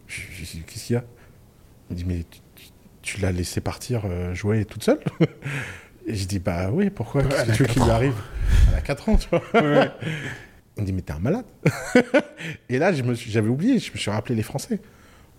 Qu'est-ce 0.09 0.87
qu'il 0.87 0.95
y 0.95 0.99
a? 0.99 1.05
Il 1.91 1.97
dit, 1.97 2.05
mais 2.05 2.25
tu, 2.31 2.41
tu- 2.57 2.69
tu 3.03 3.21
l'as 3.21 3.33
laissé 3.33 3.61
partir 3.61 4.03
euh, 4.05 4.35
jouer 4.35 4.65
toute 4.65 4.83
seule? 4.85 5.01
Et 6.07 6.15
je 6.15 6.27
dis, 6.27 6.39
bah 6.39 6.71
oui, 6.73 6.91
pourquoi? 6.91 7.23
Qu'est-ce 7.23 7.45
que 7.45 7.51
a 7.51 7.55
tu 7.55 7.63
veux 7.63 7.69
qu'il 7.69 7.75
quatre 7.77 7.85
lui 7.87 7.93
arrive? 7.93 8.15
Elle 8.69 8.75
a 8.79 8.81
4 8.81 9.09
ans, 9.11 9.17
tu 9.17 9.29
vois. 9.29 9.43
Ouais. 9.63 9.91
Dit, 10.79 10.93
mais 10.95 11.03
t'es 11.03 11.13
un 11.13 11.19
malade. 11.19 11.45
Et 12.71 12.79
là, 12.79 12.91
j'avais 12.93 13.49
oublié, 13.51 13.79
je 13.79 13.93
me 13.93 13.99
suis 13.99 14.11
rappelé 14.11 14.35
les 14.35 14.43
Français. 14.43 14.81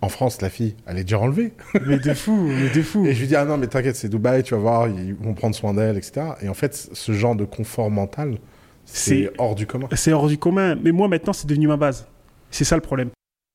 En 0.02 0.08
France, 0.08 0.42
la 0.42 0.50
fille, 0.50 0.74
elle 0.86 0.98
est 0.98 1.04
déjà 1.04 1.20
enlevée. 1.20 1.52
mais 1.86 1.98
de 1.98 2.12
fou, 2.12 2.36
mais 2.36 2.68
de 2.68 2.82
fou. 2.82 3.06
Et 3.06 3.14
je 3.14 3.20
lui 3.20 3.28
dis, 3.28 3.36
ah 3.36 3.44
non, 3.44 3.56
mais 3.56 3.68
t'inquiète, 3.68 3.96
c'est 3.96 4.08
Dubaï, 4.08 4.42
tu 4.42 4.54
vas 4.54 4.60
voir, 4.60 4.88
ils 4.88 5.14
vont 5.14 5.32
prendre 5.32 5.54
soin 5.54 5.72
d'elle, 5.72 5.96
etc. 5.96 6.26
Et 6.42 6.48
en 6.48 6.54
fait, 6.54 6.90
ce 6.92 7.12
genre 7.12 7.36
de 7.36 7.44
confort 7.44 7.90
mental, 7.90 8.38
c'est 8.84 9.30
hors 9.38 9.54
du 9.54 9.66
commun. 9.66 9.88
C'est 9.94 10.12
hors 10.12 10.28
du 10.28 10.38
commun. 10.38 10.76
Mais 10.82 10.92
moi, 10.92 11.08
maintenant, 11.08 11.32
c'est 11.32 11.46
devenu 11.46 11.68
ma 11.68 11.76
base. 11.76 12.06
C'est 12.50 12.64
ça 12.64 12.74
le 12.74 12.82
problème. 12.82 13.10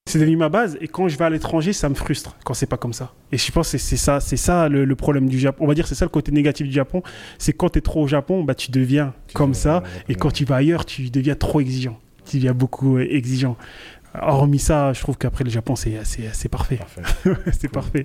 C'est 0.08 0.20
devenu 0.20 0.38
ma 0.38 0.48
base. 0.48 0.78
Et 0.80 0.88
quand 0.88 1.10
je 1.10 1.18
vais 1.18 1.26
à 1.26 1.30
l'étranger, 1.30 1.74
ça 1.74 1.90
me 1.90 1.94
frustre 1.94 2.38
quand 2.46 2.54
c'est 2.54 2.66
pas 2.66 2.78
comme 2.78 2.94
ça. 2.94 3.14
Et 3.34 3.38
je 3.38 3.52
pense 3.52 3.72
que 3.74 3.78
c'est 3.78 3.98
ça, 3.98 4.22
c'est 4.22 4.38
ça 4.38 4.70
le, 4.70 4.86
le 4.86 4.96
problème 4.96 5.28
du 5.28 5.38
Japon. 5.38 5.66
On 5.66 5.68
va 5.68 5.74
dire 5.74 5.86
c'est 5.86 5.96
ça 5.96 6.06
le 6.06 6.10
côté 6.10 6.32
négatif 6.32 6.66
du 6.66 6.74
Japon. 6.74 7.04
C'est 7.38 7.52
quand 7.52 7.72
tu 7.72 7.80
es 7.80 7.82
trop 7.82 8.04
au 8.04 8.08
Japon, 8.08 8.46
bah, 8.46 8.56
tu 8.56 8.72
deviens 8.72 9.14
Tu 9.28 9.34
comme 9.34 9.54
ça. 9.54 9.84
Et 10.08 10.16
quand 10.16 10.32
tu 10.32 10.46
vas 10.46 10.56
ailleurs, 10.56 10.86
tu 10.86 11.10
deviens 11.10 11.36
trop 11.36 11.60
exigeant. 11.60 12.00
Tu 12.26 12.38
deviens 12.38 12.54
beaucoup 12.54 12.98
euh, 12.98 13.08
exigeant. 13.10 13.58
Hormis 14.20 14.60
ça, 14.60 14.94
je 14.94 15.02
trouve 15.02 15.18
qu'après 15.18 15.44
le 15.44 15.50
Japon, 15.50 15.76
c'est 15.76 15.94
c'est 16.04 16.50
parfait. 16.50 16.78
Parfait. 16.78 17.02
c'est 17.60 17.72
parfait. 17.72 18.04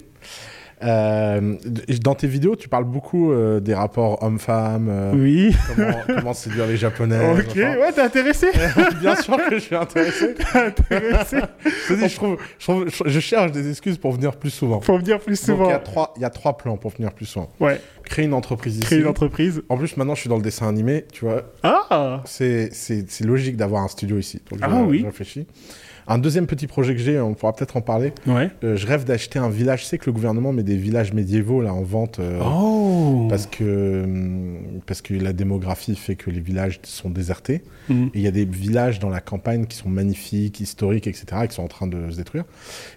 Euh, 0.85 1.55
dans 2.03 2.17
tes 2.17 2.27
vidéos, 2.27 2.57
tu 2.57 2.69
parles 2.69 2.85
beaucoup 2.87 3.31
euh, 3.31 3.61
des 3.61 3.73
rapports 3.73 4.21
hommes-femmes, 4.21 4.89
euh, 4.91 5.13
Oui. 5.15 5.55
comment, 5.69 5.93
comment 6.09 6.33
séduire 6.35 6.67
les 6.67 6.77
Japonais. 6.77 7.21
ok. 7.35 7.45
enfin. 7.51 7.77
Ouais, 7.79 7.93
t'es 7.93 8.01
intéressé 8.01 8.49
Bien 9.01 9.15
sûr 9.15 9.37
que 9.49 9.55
je 9.55 9.61
suis 9.61 9.77
intéressé. 9.77 10.35
intéressé. 10.55 11.37
Je, 11.65 11.95
te 11.95 12.01
dis, 12.01 12.09
je, 12.09 12.17
trouve, 12.17 12.37
je, 12.59 12.65
trouve- 12.67 12.89
je- 12.89 13.09
je 13.09 13.21
cherche 13.21 13.53
des 13.53 13.71
excuses 13.71 13.97
pour 13.97 14.11
venir 14.11 14.35
plus 14.35 14.51
souvent. 14.51 14.81
Faut 14.81 14.99
venir 14.99 15.21
plus 15.21 15.37
souvent. 15.41 15.67
il 15.67 15.71
y, 15.71 15.75
a 15.75 15.79
trois, 15.79 16.13
il 16.17 16.23
y 16.23 16.25
a 16.25 16.31
trois 16.31 16.57
plans 16.59 16.77
pour 16.77 16.91
venir 16.91 17.13
plus 17.13 17.27
souvent. 17.27 17.49
Ouais. 17.61 17.81
Créer 18.03 18.25
une 18.25 18.35
entreprise 18.35 18.75
ici. 18.79 18.85
Créer 18.85 18.99
une 19.03 19.07
entreprise. 19.07 19.63
En 19.69 19.77
plus, 19.77 19.97
maintenant, 19.97 20.17
je 20.17 20.21
suis 20.23 20.29
dans 20.29 20.37
le 20.37 20.43
dessin 20.43 20.67
animé, 20.69 21.05
tu 21.13 21.27
vois. 21.27 21.43
Ah 21.63 22.23
C'est 22.25 22.71
logique 23.25 23.57
d'avoir 23.57 23.85
un 23.85 23.89
studio 23.89 24.19
ici. 24.19 24.43
Donc, 24.51 24.59
Ah 24.63 24.69
oui. 24.83 24.99
Je 25.03 25.07
réfléchis. 25.07 25.47
Un 26.09 26.19
deuxième 26.19 26.47
petit 26.47 26.67
projet 26.67 26.95
que 26.95 27.01
j'ai, 27.01 27.21
on 27.21 27.35
pourra 27.35 27.53
peut-être 27.53 27.77
en 27.77 27.81
parler. 27.81 28.13
Ouais. 28.27 28.51
Euh, 28.65 28.77
je 28.77 28.87
rêve 28.87 29.05
d'acheter 29.05 29.39
un 29.39 29.49
village. 29.49 29.83
Je 29.83 29.85
sais 29.87 29.99
que 29.99 30.07
le 30.07 30.13
gouvernement 30.13 30.53
met 30.53 30.63
des 30.65 30.77
villages 30.77 31.13
médiévaux 31.13 31.63
là 31.63 31.73
en 31.73 31.83
vente. 31.83 32.19
euh, 32.19 32.41
Oh 32.45 33.27
Parce 33.31 33.47
que, 33.47 34.03
hum, 34.05 34.59
parce 34.87 35.01
que 35.03 35.15
la 35.15 35.33
démographie 35.33 35.95
fait 35.97 36.17
que 36.17 36.31
les 36.31 36.41
villages 36.41 36.81
sont 36.83 37.11
désertés. 37.11 37.63
Et 37.91 37.95
il 38.15 38.21
y 38.21 38.27
a 38.27 38.31
des 38.31 38.45
villages 38.45 38.99
dans 39.01 39.11
la 39.11 39.21
campagne 39.21 39.67
qui 39.67 39.77
sont 39.77 39.89
magnifiques, 39.91 40.61
historiques, 40.61 41.07
etc., 41.07 41.27
et 41.45 41.49
qui 41.49 41.55
sont 41.55 41.63
en 41.65 41.69
train 41.69 41.87
de 41.87 42.11
se 42.11 42.17
détruire. 42.17 42.45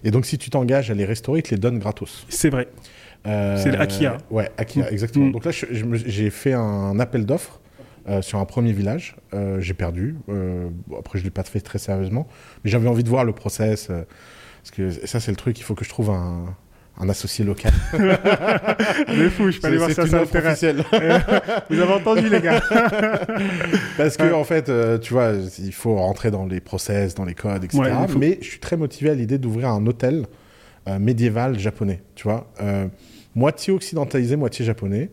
Et 0.04 0.10
donc, 0.10 0.24
si 0.26 0.38
tu 0.38 0.48
t'engages 0.50 0.90
à 0.90 0.94
les 0.94 1.04
restaurer, 1.04 1.40
ils 1.40 1.42
te 1.42 1.50
les 1.54 1.60
donnent 1.60 1.78
gratos. 1.78 2.24
C'est 2.28 2.50
vrai. 2.50 2.68
Euh, 3.26 3.56
C'est 3.62 3.76
Akia. 3.76 4.18
Ouais, 4.30 4.50
Akia, 4.56 4.84
Mm. 4.84 4.92
exactement. 4.92 5.26
Mm. 5.26 5.32
Donc 5.32 5.44
là, 5.44 5.50
j'ai 5.52 6.30
fait 6.30 6.52
un 6.54 6.98
appel 7.00 7.26
d'offres 7.26 7.60
euh, 8.08 8.22
sur 8.22 8.38
un 8.38 8.44
premier 8.44 8.72
village. 8.72 9.16
Euh, 9.34 9.60
j'ai 9.60 9.74
perdu. 9.74 10.16
Euh, 10.28 10.68
bon, 10.86 10.98
après, 10.98 11.18
je 11.18 11.24
ne 11.24 11.26
l'ai 11.26 11.30
pas 11.32 11.42
fait 11.42 11.60
très 11.60 11.78
sérieusement. 11.78 12.26
Mais 12.64 12.70
j'avais 12.70 12.88
envie 12.88 13.02
de 13.04 13.08
voir 13.08 13.24
le 13.24 13.32
process. 13.32 13.86
parce 13.88 14.70
que 14.72 14.90
ça, 15.06 15.20
c'est 15.20 15.30
le 15.32 15.36
truc, 15.36 15.58
il 15.58 15.62
faut 15.62 15.74
que 15.74 15.84
je 15.84 15.88
trouve 15.90 16.10
un, 16.10 16.44
un 16.98 17.08
associé 17.08 17.44
local. 17.44 17.72
Mais 17.92 19.28
fou, 19.30 19.50
je 19.50 19.58
peux 19.60 19.66
aller 19.68 19.76
voir 19.78 19.90
ça 19.90 20.06
sur. 20.06 20.18
Vous 21.70 21.80
avez 21.80 21.92
entendu, 21.92 22.28
les 22.28 22.40
gars 22.40 22.60
Parce 23.96 24.16
que, 24.16 24.32
en 24.32 24.44
fait, 24.44 24.70
tu 25.00 25.12
vois, 25.12 25.32
il 25.58 25.72
faut 25.72 25.96
rentrer 25.96 26.30
dans 26.30 26.46
les 26.46 26.60
process, 26.60 27.14
dans 27.14 27.24
les 27.24 27.34
codes, 27.34 27.64
etc. 27.64 27.78
Ouais, 27.82 27.90
il 28.02 28.08
faut- 28.12 28.18
Mais 28.18 28.38
je 28.40 28.46
suis 28.46 28.60
très 28.60 28.76
motivé 28.76 29.10
à 29.10 29.14
l'idée 29.14 29.38
d'ouvrir 29.38 29.68
un 29.68 29.84
hôtel 29.86 30.26
médiéval 31.00 31.58
japonais, 31.58 32.02
tu 32.14 32.24
vois. 32.24 32.46
Moitié 33.34 33.72
occidentalisé, 33.72 34.36
moitié 34.36 34.64
japonais. 34.64 35.10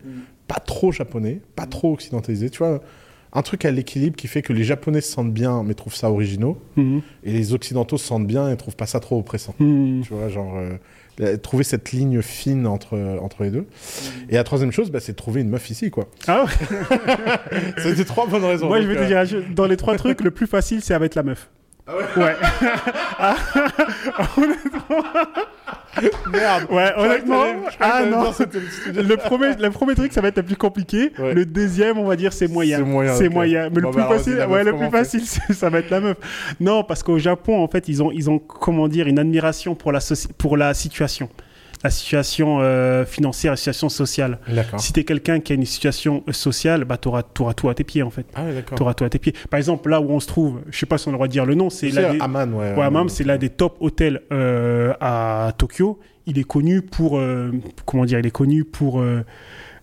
Pas 0.48 0.60
trop 0.60 0.92
japonais, 0.92 1.40
pas 1.56 1.66
trop 1.66 1.92
occidentalisé, 1.92 2.50
tu 2.50 2.58
vois. 2.58 2.80
Un 3.36 3.42
truc 3.42 3.64
à 3.64 3.70
l'équilibre 3.72 4.14
qui 4.14 4.28
fait 4.28 4.42
que 4.42 4.52
les 4.52 4.62
japonais 4.62 5.00
se 5.00 5.10
sentent 5.10 5.32
bien, 5.32 5.64
mais 5.64 5.74
trouvent 5.74 5.94
ça 5.96 6.08
originaux. 6.10 6.56
Mhm. 6.76 7.02
Et 7.24 7.32
les 7.32 7.52
occidentaux 7.52 7.98
se 7.98 8.06
sentent 8.06 8.26
bien 8.28 8.48
et 8.50 8.56
trouvent 8.56 8.76
pas 8.76 8.86
ça 8.86 9.00
trop 9.00 9.18
oppressant. 9.18 9.54
Mhm. 9.58 10.02
Tu 10.04 10.14
vois, 10.14 10.28
genre, 10.28 10.56
euh, 10.56 10.74
la- 11.18 11.36
trouver 11.36 11.64
cette 11.64 11.90
ligne 11.90 12.22
fine 12.22 12.66
entre, 12.66 12.96
entre 13.20 13.42
les 13.42 13.50
deux. 13.50 13.66
Et 14.28 14.34
la 14.36 14.44
troisième 14.44 14.70
chose, 14.70 14.90
bah, 14.92 15.00
c'est 15.00 15.12
de 15.12 15.16
trouver 15.16 15.40
une 15.40 15.48
meuf 15.48 15.68
ici, 15.70 15.90
quoi. 15.90 16.08
Ah 16.28 16.44
ouais 16.44 17.94
des 17.96 18.04
trois 18.04 18.28
bonnes 18.28 18.44
raisons. 18.44 18.68
Moi, 18.68 18.80
je 18.80 18.86
vais 18.86 18.94
te 18.96 19.00
euh, 19.12 19.24
dire, 19.24 19.42
dans 19.54 19.66
les 19.66 19.76
trois 19.76 19.96
trucs, 19.96 20.20
le 20.22 20.30
plus 20.30 20.46
facile, 20.46 20.80
c'est 20.80 20.94
avec 20.94 21.14
la 21.16 21.24
meuf. 21.24 21.50
Ouais 21.86 22.36
Ah, 23.18 23.36
honnêtement, 24.36 25.02
Merde. 26.32 26.66
ouais, 26.70 26.92
honnêtement, 26.96 27.44
ah 27.78 28.04
non. 28.04 28.32
le 28.86 29.16
premier, 29.16 29.54
le 29.54 29.70
premier 29.70 29.94
truc, 29.94 30.12
ça 30.12 30.20
va 30.20 30.28
être 30.28 30.38
le 30.38 30.42
plus 30.42 30.56
compliqué. 30.56 31.12
Ouais. 31.18 31.34
Le 31.34 31.44
deuxième, 31.44 31.98
on 31.98 32.06
va 32.06 32.16
dire, 32.16 32.32
c'est 32.32 32.48
moyen. 32.48 32.78
C'est 32.78 32.84
moyen, 32.84 33.14
C'est 33.14 33.28
moyen. 33.28 33.70
Mais 33.70 33.80
Bon, 33.82 33.88
le 33.88 33.94
plus 33.94 34.02
bah, 34.02 34.08
facile, 34.08 34.34
la 34.36 34.48
ouais, 34.48 34.64
meuf, 34.64 34.72
le 34.72 34.78
plus 34.78 34.90
facile, 34.90 35.22
ça 35.54 35.70
va 35.70 35.78
être 35.80 35.90
la 35.90 36.00
meuf. 36.00 36.16
Non, 36.60 36.84
parce 36.84 37.02
qu'au 37.02 37.18
Japon, 37.18 37.62
en 37.62 37.68
fait, 37.68 37.88
ils 37.88 38.02
ont, 38.02 38.10
ils 38.10 38.30
ont, 38.30 38.38
comment 38.38 38.88
dire, 38.88 39.06
une 39.06 39.18
admiration 39.18 39.74
pour 39.74 39.92
la, 39.92 40.00
pour 40.38 40.56
la 40.56 40.74
situation. 40.74 41.28
La 41.84 41.90
situation 41.90 42.60
euh, 42.60 43.04
financière, 43.04 43.52
la 43.52 43.56
situation 43.56 43.90
sociale. 43.90 44.38
Si 44.78 44.94
t'es 44.94 45.04
quelqu'un 45.04 45.38
qui 45.38 45.52
a 45.52 45.54
une 45.54 45.66
situation 45.66 46.24
sociale, 46.30 46.84
bah, 46.84 46.96
t'auras, 46.96 47.22
t'auras 47.22 47.52
tout 47.52 47.68
à 47.68 47.74
tes 47.74 47.84
pieds, 47.84 48.02
en 48.02 48.10
fait. 48.10 48.26
Ah 48.34 48.44
ouais, 48.44 48.54
d'accord. 48.54 48.78
T'auras 48.78 48.94
tout 48.94 49.04
à 49.04 49.10
tes 49.10 49.18
pieds. 49.18 49.34
Par 49.50 49.58
exemple, 49.58 49.90
là 49.90 50.00
où 50.00 50.10
on 50.10 50.18
se 50.18 50.26
trouve, 50.26 50.62
je 50.70 50.78
sais 50.78 50.86
pas 50.86 50.96
si 50.96 51.08
on 51.08 51.10
a 51.10 51.12
le 51.12 51.16
droit 51.18 51.26
de 51.26 51.32
dire 51.32 51.44
le 51.44 51.54
nom, 51.54 51.68
c'est 51.68 51.90
là 51.90 52.12
des... 52.12 52.18
Amman, 52.20 52.54
ouais. 52.54 52.74
Ouais, 52.74 52.82
Hammam, 52.82 53.10
c'est 53.10 53.24
l'un 53.24 53.36
des 53.36 53.50
top 53.50 53.76
hôtels 53.80 54.22
euh, 54.32 54.94
à 55.00 55.52
Tokyo. 55.58 56.00
Il 56.26 56.38
est 56.38 56.44
connu 56.44 56.80
pour, 56.80 57.18
euh, 57.18 57.52
comment 57.84 58.06
dire, 58.06 58.18
il 58.18 58.26
est 58.26 58.30
connu 58.30 58.64
pour 58.64 59.04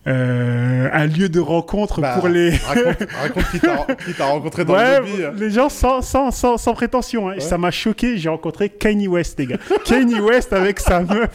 euh, 0.06 0.88
un 0.92 1.06
lieu 1.06 1.28
de 1.28 1.38
rencontre 1.40 2.00
Bah, 2.00 2.16
pour 2.18 2.28
les. 2.28 2.50
Raconte, 2.56 3.08
raconte 3.20 3.44
qui 3.52 3.60
t'a 3.60 3.76
qui 4.16 4.22
rencontré 4.22 4.64
dans 4.64 4.74
Ouais, 4.74 5.00
le 5.00 5.22
lobby. 5.24 5.40
les 5.40 5.50
gens 5.50 5.68
sans, 5.68 6.02
sans, 6.02 6.30
sans, 6.30 6.56
sans 6.56 6.74
prétention. 6.74 7.28
hein. 7.30 7.34
Ça 7.38 7.56
m'a 7.58 7.70
choqué. 7.70 8.16
J'ai 8.16 8.28
rencontré 8.28 8.68
Kanye 8.68 9.06
West, 9.08 9.38
les 9.38 9.46
gars. 9.46 9.58
Kanye 9.84 10.20
West 10.20 10.52
avec 10.52 10.80
sa 10.80 11.00
meuf. 11.00 11.30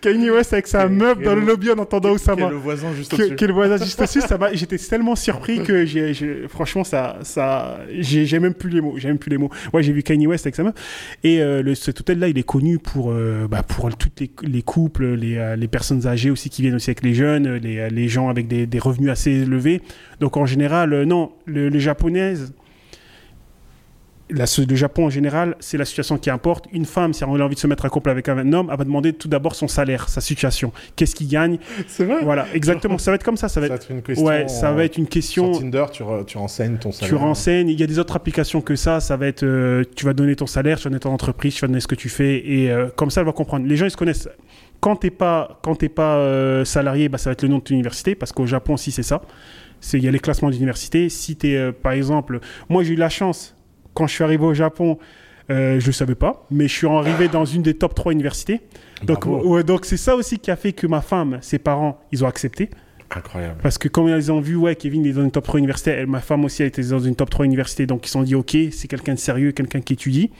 Kanye 0.00 0.30
West 0.30 0.52
avec 0.52 0.66
sa 0.68 0.88
meuf 0.88 1.18
dans 1.20 1.34
le 1.34 1.40
lobby 1.40 1.70
en 1.70 1.78
entendant 1.78 2.10
Qui 2.10 2.14
Osama. 2.16 2.46
est 2.46 2.50
le 2.50 2.56
voisin 2.56 2.92
juste 2.94 3.10
Que, 3.10 3.16
au-dessus. 3.22 3.36
que 3.36 3.44
le 3.44 3.52
voisin 3.52 3.76
juste 3.78 4.00
dessus, 4.00 4.20
ça 4.20 4.38
m'a- 4.38 4.52
j'étais 4.54 4.78
tellement 4.78 5.16
surpris 5.16 5.62
que 5.62 5.84
j'ai, 5.84 6.12
franchement, 6.48 6.84
ça, 6.84 7.18
ça, 7.22 7.78
j'ai, 7.98 8.38
même 8.38 8.54
plus 8.54 8.70
les 8.70 8.80
mots. 8.80 8.94
J'ai 8.98 9.08
même 9.08 9.18
plus 9.18 9.30
les 9.30 9.38
mots. 9.38 9.50
Ouais, 9.72 9.82
j'ai 9.82 9.92
vu 9.92 10.02
Kanye 10.02 10.26
West 10.26 10.46
avec 10.46 10.54
sa 10.54 10.62
meuf. 10.62 10.74
Et 11.24 11.40
euh, 11.42 11.62
le, 11.62 11.74
cet 11.74 12.00
hôtel-là, 12.00 12.28
il 12.28 12.38
est 12.38 12.42
connu 12.42 12.78
pour, 12.78 13.10
euh, 13.10 13.46
bah, 13.50 13.62
pour 13.62 13.94
toutes 13.96 14.20
les, 14.20 14.30
les 14.42 14.62
couples, 14.62 15.14
les, 15.14 15.36
euh, 15.38 15.56
les 15.56 15.68
personnes 15.68 16.06
âgées 16.06 16.30
aussi 16.30 16.50
qui 16.50 16.62
viennent 16.62 16.74
aussi 16.76 16.90
avec 16.90 17.02
les 17.02 17.14
jeunes, 17.14 17.56
les, 17.56 17.90
les 17.90 18.08
gens 18.12 18.28
avec 18.28 18.46
des, 18.46 18.66
des 18.66 18.78
revenus 18.78 19.10
assez 19.10 19.30
élevés. 19.30 19.80
Donc 20.20 20.36
en 20.36 20.46
général, 20.46 20.92
euh, 20.92 21.04
non, 21.04 21.32
le, 21.46 21.68
le 21.68 21.78
japonais. 21.78 22.34
La, 24.30 24.44
le 24.66 24.76
Japon 24.76 25.06
en 25.06 25.10
général, 25.10 25.56
c'est 25.60 25.76
la 25.76 25.84
situation 25.84 26.16
qui 26.16 26.30
importe. 26.30 26.64
Une 26.72 26.86
femme, 26.86 27.12
si 27.12 27.22
elle 27.22 27.28
a 27.28 27.44
envie 27.44 27.54
de 27.54 27.60
se 27.60 27.66
mettre 27.66 27.84
en 27.84 27.90
couple 27.90 28.08
avec 28.08 28.30
un 28.30 28.50
homme, 28.54 28.68
elle 28.72 28.78
va 28.78 28.84
demander 28.84 29.12
tout 29.12 29.28
d'abord 29.28 29.54
son 29.54 29.68
salaire, 29.68 30.08
sa 30.08 30.22
situation. 30.22 30.72
Qu'est-ce 30.96 31.14
qu'il 31.14 31.28
gagne? 31.28 31.58
C'est 31.86 32.04
vrai? 32.06 32.24
Voilà, 32.24 32.46
exactement. 32.54 32.96
Ça 32.96 33.10
va 33.10 33.16
être 33.16 33.24
comme 33.24 33.36
ça. 33.36 33.50
Ça 33.50 33.60
va 33.60 33.68
Ça 33.68 33.74
être, 33.74 33.90
une 33.90 34.00
question. 34.00 34.24
ouais, 34.24 34.48
ça 34.48 34.72
va 34.72 34.84
être 34.84 34.96
une 34.96 35.04
Sur 35.04 35.10
question. 35.10 35.52
Tinder, 35.52 35.84
tu, 35.92 36.02
re- 36.02 36.24
tu 36.24 36.38
renseignes 36.38 36.78
ton 36.78 36.92
salaire. 36.92 37.08
Tu 37.10 37.14
renseignes. 37.14 37.68
Il 37.68 37.78
y 37.78 37.82
a 37.82 37.86
des 37.86 37.98
autres 37.98 38.16
applications 38.16 38.62
que 38.62 38.74
ça. 38.74 39.00
Ça 39.00 39.18
va 39.18 39.26
être, 39.26 39.42
euh, 39.42 39.84
tu 39.96 40.06
vas 40.06 40.14
donner 40.14 40.34
ton 40.34 40.46
salaire, 40.46 40.78
tu 40.78 40.84
vas 40.84 40.90
donner 40.90 41.00
ton 41.00 41.12
entreprise, 41.12 41.54
tu 41.56 41.60
vas 41.60 41.66
donner 41.68 41.80
ce 41.80 41.88
que 41.88 41.94
tu 41.96 42.08
fais, 42.08 42.36
et 42.38 42.70
euh, 42.70 42.86
comme 42.96 43.10
ça, 43.10 43.20
elle 43.20 43.26
va 43.26 43.32
comprendre. 43.34 43.66
Les 43.66 43.76
gens, 43.76 43.84
ils 43.84 43.90
se 43.90 43.98
connaissent. 43.98 44.30
Quand 44.82 44.96
t'es 44.96 45.10
pas, 45.10 45.60
quand 45.62 45.76
t'es 45.76 45.88
pas 45.88 46.16
euh, 46.16 46.64
salarié, 46.66 47.08
bah, 47.08 47.16
ça 47.16 47.30
va 47.30 47.32
être 47.32 47.42
le 47.42 47.48
nom 47.48 47.58
de 47.58 47.62
ton 47.62 47.72
université, 47.74 48.14
parce 48.14 48.32
qu'au 48.32 48.46
Japon 48.46 48.74
aussi, 48.74 48.90
c'est 48.90 49.02
ça. 49.04 49.22
Il 49.94 50.02
y 50.04 50.08
a 50.08 50.10
les 50.10 50.18
classements 50.18 50.50
d'université. 50.50 51.08
Si 51.08 51.36
t'es, 51.36 51.54
euh, 51.56 51.72
par 51.72 51.92
exemple, 51.92 52.40
moi, 52.68 52.82
j'ai 52.82 52.92
eu 52.92 52.96
la 52.96 53.08
chance 53.08 53.54
quand 53.94 54.06
je 54.06 54.12
suis 54.14 54.24
arrivé 54.24 54.44
au 54.44 54.54
Japon. 54.54 54.98
Euh, 55.50 55.80
je 55.80 55.86
ne 55.88 55.92
savais 55.92 56.14
pas, 56.14 56.46
mais 56.50 56.68
je 56.68 56.72
suis 56.72 56.86
arrivé 56.86 57.28
dans 57.28 57.44
une 57.44 57.62
des 57.62 57.74
top 57.74 57.94
3 57.94 58.12
universités. 58.12 58.60
Donc, 59.04 59.26
Bravo. 59.26 59.48
ouais, 59.54 59.64
donc 59.64 59.84
c'est 59.84 59.96
ça 59.96 60.14
aussi 60.14 60.38
qui 60.38 60.50
a 60.52 60.56
fait 60.56 60.72
que 60.72 60.86
ma 60.86 61.00
femme, 61.00 61.38
ses 61.42 61.58
parents, 61.58 62.00
ils 62.12 62.24
ont 62.24 62.28
accepté. 62.28 62.70
Incroyable. 63.10 63.58
Parce 63.62 63.76
que 63.76 63.88
quand 63.88 64.06
ils 64.08 64.32
ont 64.32 64.40
vu, 64.40 64.54
ouais, 64.56 64.76
Kevin 64.76 65.04
est 65.04 65.12
dans 65.12 65.22
une 65.24 65.32
top 65.32 65.44
3 65.44 65.58
université, 65.58 65.90
elle, 65.90 66.06
ma 66.06 66.20
femme 66.20 66.44
aussi, 66.44 66.62
elle 66.62 66.68
était 66.68 66.82
dans 66.84 67.00
une 67.00 67.16
top 67.16 67.28
3 67.28 67.44
université, 67.44 67.86
donc 67.86 68.04
ils 68.04 68.08
se 68.08 68.12
sont 68.12 68.22
dit, 68.22 68.34
ok, 68.36 68.56
c'est 68.70 68.86
quelqu'un 68.88 69.14
de 69.14 69.18
sérieux, 69.18 69.50
quelqu'un 69.52 69.80
qui 69.80 69.92
étudie. 69.94 70.30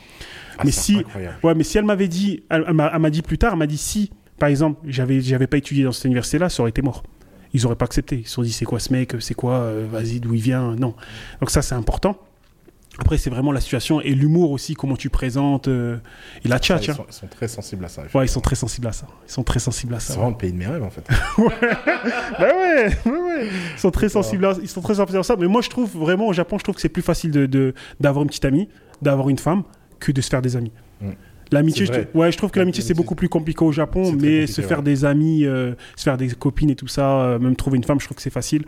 Ah, 0.57 0.63
mais 0.65 0.71
si- 0.71 0.99
incroyable. 0.99 1.37
Ouais, 1.43 1.55
mais 1.55 1.65
si 1.65 1.79
elle 1.79 1.85
m'avait 1.85 2.09
dit, 2.09 2.45
elle 2.49 2.73
m'a 2.73 3.11
dit 3.11 3.23
plus 3.23 3.39
tard, 3.39 3.53
elle 3.55 3.59
m'a 3.59 3.67
dit, 3.67 3.77
si, 3.79 4.13
par 4.43 4.49
exemple, 4.49 4.81
j'avais, 4.89 5.21
j'avais 5.21 5.47
pas 5.47 5.57
étudié 5.57 5.85
dans 5.85 5.93
cette 5.93 6.07
université-là, 6.07 6.49
ça 6.49 6.65
aurait 6.65 6.71
été 6.71 6.83
mort. 6.83 7.05
Ils 7.53 7.65
auraient 7.65 7.77
pas 7.77 7.85
accepté. 7.85 8.17
Ils 8.17 8.27
se 8.27 8.33
sont 8.33 8.43
dit, 8.43 8.51
c'est 8.51 8.65
quoi 8.65 8.81
ce 8.81 8.93
mec, 8.93 9.15
c'est 9.21 9.35
quoi, 9.35 9.59
euh, 9.59 9.87
vas-y, 9.89 10.19
d'où 10.19 10.35
il 10.35 10.43
vient, 10.43 10.75
non. 10.75 10.97
Donc 11.39 11.51
ça, 11.51 11.63
c'est 11.63 11.77
important. 11.77 12.19
Après, 12.99 13.19
c'est 13.19 13.31
vraiment 13.31 13.53
la 13.53 13.61
situation 13.61 14.01
et 14.01 14.17
l'humour 14.17 14.51
aussi, 14.51 14.75
comment 14.75 14.97
tu 14.97 15.11
présentes, 15.11 15.69
euh, 15.69 15.97
et 16.45 16.49
la 16.49 16.59
tchatch. 16.59 16.89
ils, 16.89 16.91
hein. 16.91 16.95
sont, 16.95 17.07
ils 17.09 17.13
sont 17.13 17.29
très 17.29 17.47
sensibles 17.47 17.85
à 17.85 17.89
ça. 17.89 18.03
Ouais, 18.13 18.25
ils 18.25 18.29
sont 18.29 18.41
très 18.41 18.57
sensibles 18.57 18.89
à 18.89 18.93
ça. 18.93 19.07
Ils 19.29 19.31
sont 19.31 19.45
très 19.45 19.61
sensibles 19.61 19.95
à 19.95 20.01
ça. 20.01 20.15
C'est 20.15 20.19
vraiment 20.19 20.31
le 20.31 20.37
pays 20.37 20.51
de 20.53 20.59
mes 20.59 20.67
rêves 20.67 20.83
en 20.83 20.91
fait. 20.91 21.07
Bah 21.39 22.49
ouais, 22.49 22.89
ouais, 23.07 23.13
ouais. 23.13 23.49
Ils 23.77 23.79
sont 23.79 23.93
très 23.93 24.09
sensibles 24.09 24.45
à, 24.45 24.55
ils 24.61 24.69
sont 24.69 24.81
très 24.83 24.97
sensibles 24.97 25.21
à 25.21 25.23
ça. 25.23 25.37
Mais 25.37 25.47
moi, 25.47 25.63
je 25.63 25.71
trouve 25.71 25.89
vraiment 25.97 26.27
au 26.27 26.33
Japon, 26.33 26.59
je 26.59 26.65
trouve 26.65 26.75
que 26.75 26.81
c'est 26.81 26.89
plus 26.89 27.01
facile 27.03 27.31
de, 27.31 27.47
de- 27.47 27.75
d'avoir 28.01 28.25
une 28.25 28.29
petite 28.29 28.45
amie, 28.45 28.69
d'avoir 29.03 29.29
une 29.29 29.39
femme, 29.39 29.63
que 30.01 30.11
de 30.11 30.21
se 30.21 30.29
faire 30.31 30.43
des 30.43 30.57
amis. 30.57 30.73
Mm. 31.01 31.11
L'amitié, 31.53 31.87
je, 31.87 31.93
ouais, 32.19 32.33
je 32.33 32.37
trouve 32.37 32.51
que 32.51 32.59
l'amitié 32.59 32.83
c'est 32.83 32.95
beaucoup 32.95 33.15
plus 33.15 33.29
compliqué 33.29 33.65
au 33.65 33.73
Japon, 33.73 34.13
mais 34.19 34.47
se 34.47 34.61
faire 34.63 34.79
ouais. 34.79 34.85
des 34.85 35.05
amis, 35.05 35.45
euh, 35.45 35.75
se 35.97 36.03
faire 36.05 36.17
des 36.17 36.29
copines 36.29 36.71
et 36.71 36.77
tout 36.77 36.89
ça, 36.89 37.21
euh, 37.23 37.39
même 37.39 37.57
trouver 37.57 37.77
une 37.77 37.85
femme, 37.85 38.01
je 38.01 38.07
trouve 38.07 38.17
que 38.17 38.23
c'est 38.23 38.31
facile. 38.31 38.65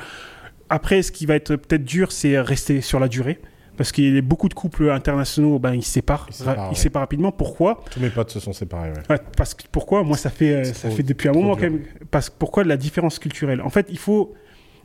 Après, 0.68 1.03
ce 1.03 1.12
qui 1.12 1.26
va 1.26 1.35
être 1.35 1.57
peut-être 1.57 1.85
dur, 1.85 2.12
c'est 2.12 2.39
rester 2.41 2.80
sur 2.80 3.01
la 3.01 3.09
durée. 3.09 3.41
Parce 3.76 3.91
qu'il 3.91 4.14
y 4.14 4.18
a 4.18 4.22
beaucoup 4.22 4.49
de 4.49 4.55
couples 4.55 4.89
internationaux, 4.91 5.59
ben, 5.59 5.74
ils 5.74 5.82
se 5.82 5.91
séparent, 5.91 6.26
Ils 6.30 6.35
se 6.35 6.45
séparent, 6.45 6.70
ouais. 6.72 7.01
rapidement. 7.01 7.32
Pourquoi? 7.32 7.82
Tous 7.91 7.99
mes 7.99 8.09
potes 8.09 8.30
se 8.30 8.39
sont 8.39 8.53
séparés. 8.53 8.91
Ouais. 8.91 9.03
Ouais, 9.11 9.18
parce 9.37 9.53
que 9.53 9.64
pourquoi? 9.72 10.05
Moi, 10.05 10.16
ça 10.16 10.30
fait, 10.30 10.53
euh, 10.55 10.64
ça 10.64 10.89
trop- 10.89 10.97
fait 10.97 11.03
depuis 11.03 11.28
un 11.28 11.32
moment 11.32 11.57
dur. 11.57 11.64
quand 11.66 11.72
même. 11.72 11.82
Parce 12.11 12.30
pourquoi 12.30 12.62
la 12.62 12.76
différence 12.76 13.18
culturelle? 13.18 13.61
En 13.62 13.70
fait, 13.70 13.87
il 13.91 13.99
faut. 13.99 14.32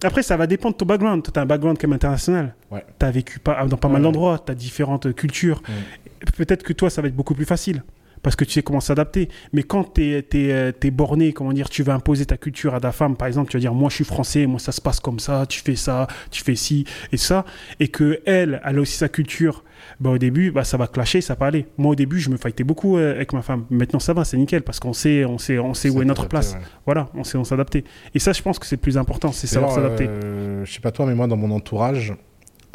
Après, 0.03 0.23
ça 0.23 0.37
va 0.37 0.47
dépendre 0.47 0.73
de 0.73 0.77
ton 0.79 0.85
background. 0.87 1.21
Tu 1.31 1.37
as 1.37 1.43
un 1.43 1.45
background 1.45 1.77
comme 1.77 1.93
international. 1.93 2.55
Ouais. 2.71 2.83
Tu 2.99 3.05
as 3.05 3.11
vécu 3.11 3.37
pas, 3.37 3.63
dans 3.67 3.77
pas 3.77 3.89
mal 3.89 4.01
d'endroits. 4.01 4.41
Tu 4.43 4.51
as 4.51 4.55
différentes 4.55 5.13
cultures. 5.13 5.61
Peut-être 6.37 6.63
que 6.63 6.73
toi, 6.73 6.89
ça 6.89 7.01
va 7.01 7.07
être 7.07 7.15
beaucoup 7.15 7.35
plus 7.35 7.45
facile. 7.45 7.83
Parce 8.21 8.35
que 8.35 8.43
tu 8.43 8.51
sais 8.51 8.63
comment 8.63 8.81
s'adapter. 8.81 9.29
Mais 9.53 9.63
quand 9.63 9.93
tu 9.93 10.01
es, 10.13 10.91
borné, 10.91 11.33
comment 11.33 11.53
dire, 11.53 11.69
tu 11.69 11.83
vas 11.83 11.93
imposer 11.93 12.25
ta 12.25 12.37
culture 12.37 12.75
à 12.75 12.79
ta 12.79 12.91
femme, 12.91 13.15
par 13.15 13.27
exemple, 13.27 13.49
tu 13.49 13.57
vas 13.57 13.61
dire 13.61 13.73
Moi, 13.73 13.89
je 13.89 13.95
suis 13.95 14.03
français, 14.03 14.45
moi, 14.45 14.59
ça 14.59 14.71
se 14.71 14.81
passe 14.81 14.99
comme 14.99 15.19
ça, 15.19 15.45
tu 15.47 15.61
fais 15.61 15.75
ça, 15.75 16.07
tu 16.31 16.43
fais 16.43 16.55
ci 16.55 16.85
et 17.11 17.17
ça. 17.17 17.45
Et 17.79 17.87
que 17.87 18.19
elle, 18.25 18.61
elle 18.65 18.77
a 18.77 18.81
aussi 18.81 18.97
sa 18.97 19.09
culture. 19.09 19.63
Bah, 20.01 20.09
au 20.09 20.17
début, 20.17 20.51
bah, 20.51 20.65
ça 20.65 20.75
va 20.75 20.87
clasher, 20.87 21.21
ça 21.21 21.33
va 21.33 21.37
pas 21.37 21.47
aller. 21.47 21.65
Moi, 21.77 21.91
au 21.91 21.95
début, 21.95 22.19
je 22.19 22.29
me 22.29 22.37
fightais 22.37 22.65
beaucoup 22.65 22.97
euh, 22.97 23.15
avec 23.15 23.31
ma 23.31 23.41
femme. 23.41 23.65
Maintenant, 23.69 23.99
ça 23.99 24.13
va, 24.13 24.25
c'est 24.25 24.37
nickel 24.37 24.63
parce 24.63 24.79
qu'on 24.79 24.93
sait, 24.93 25.23
on 25.23 25.37
sait, 25.37 25.57
on 25.57 25.73
sait 25.73 25.89
où 25.89 26.01
est 26.01 26.05
notre 26.05 26.27
place. 26.27 26.53
ouais. 26.53 26.59
Voilà, 26.85 27.09
on 27.13 27.23
sait 27.23 27.37
on 27.37 27.45
s'adapter. 27.45 27.85
Et 28.13 28.19
ça, 28.19 28.33
je 28.33 28.41
pense 28.41 28.59
que 28.59 28.65
c'est 28.65 28.75
le 28.75 28.81
plus 28.81 28.97
important, 28.97 29.31
c'est 29.31 29.47
savoir 29.47 29.71
s'adapter. 29.71 30.07
euh, 30.07 30.65
je 30.65 30.73
sais 30.73 30.81
pas 30.81 30.91
toi, 30.91 31.05
mais 31.05 31.15
moi, 31.15 31.27
dans 31.27 31.37
mon 31.37 31.51
entourage, 31.51 32.13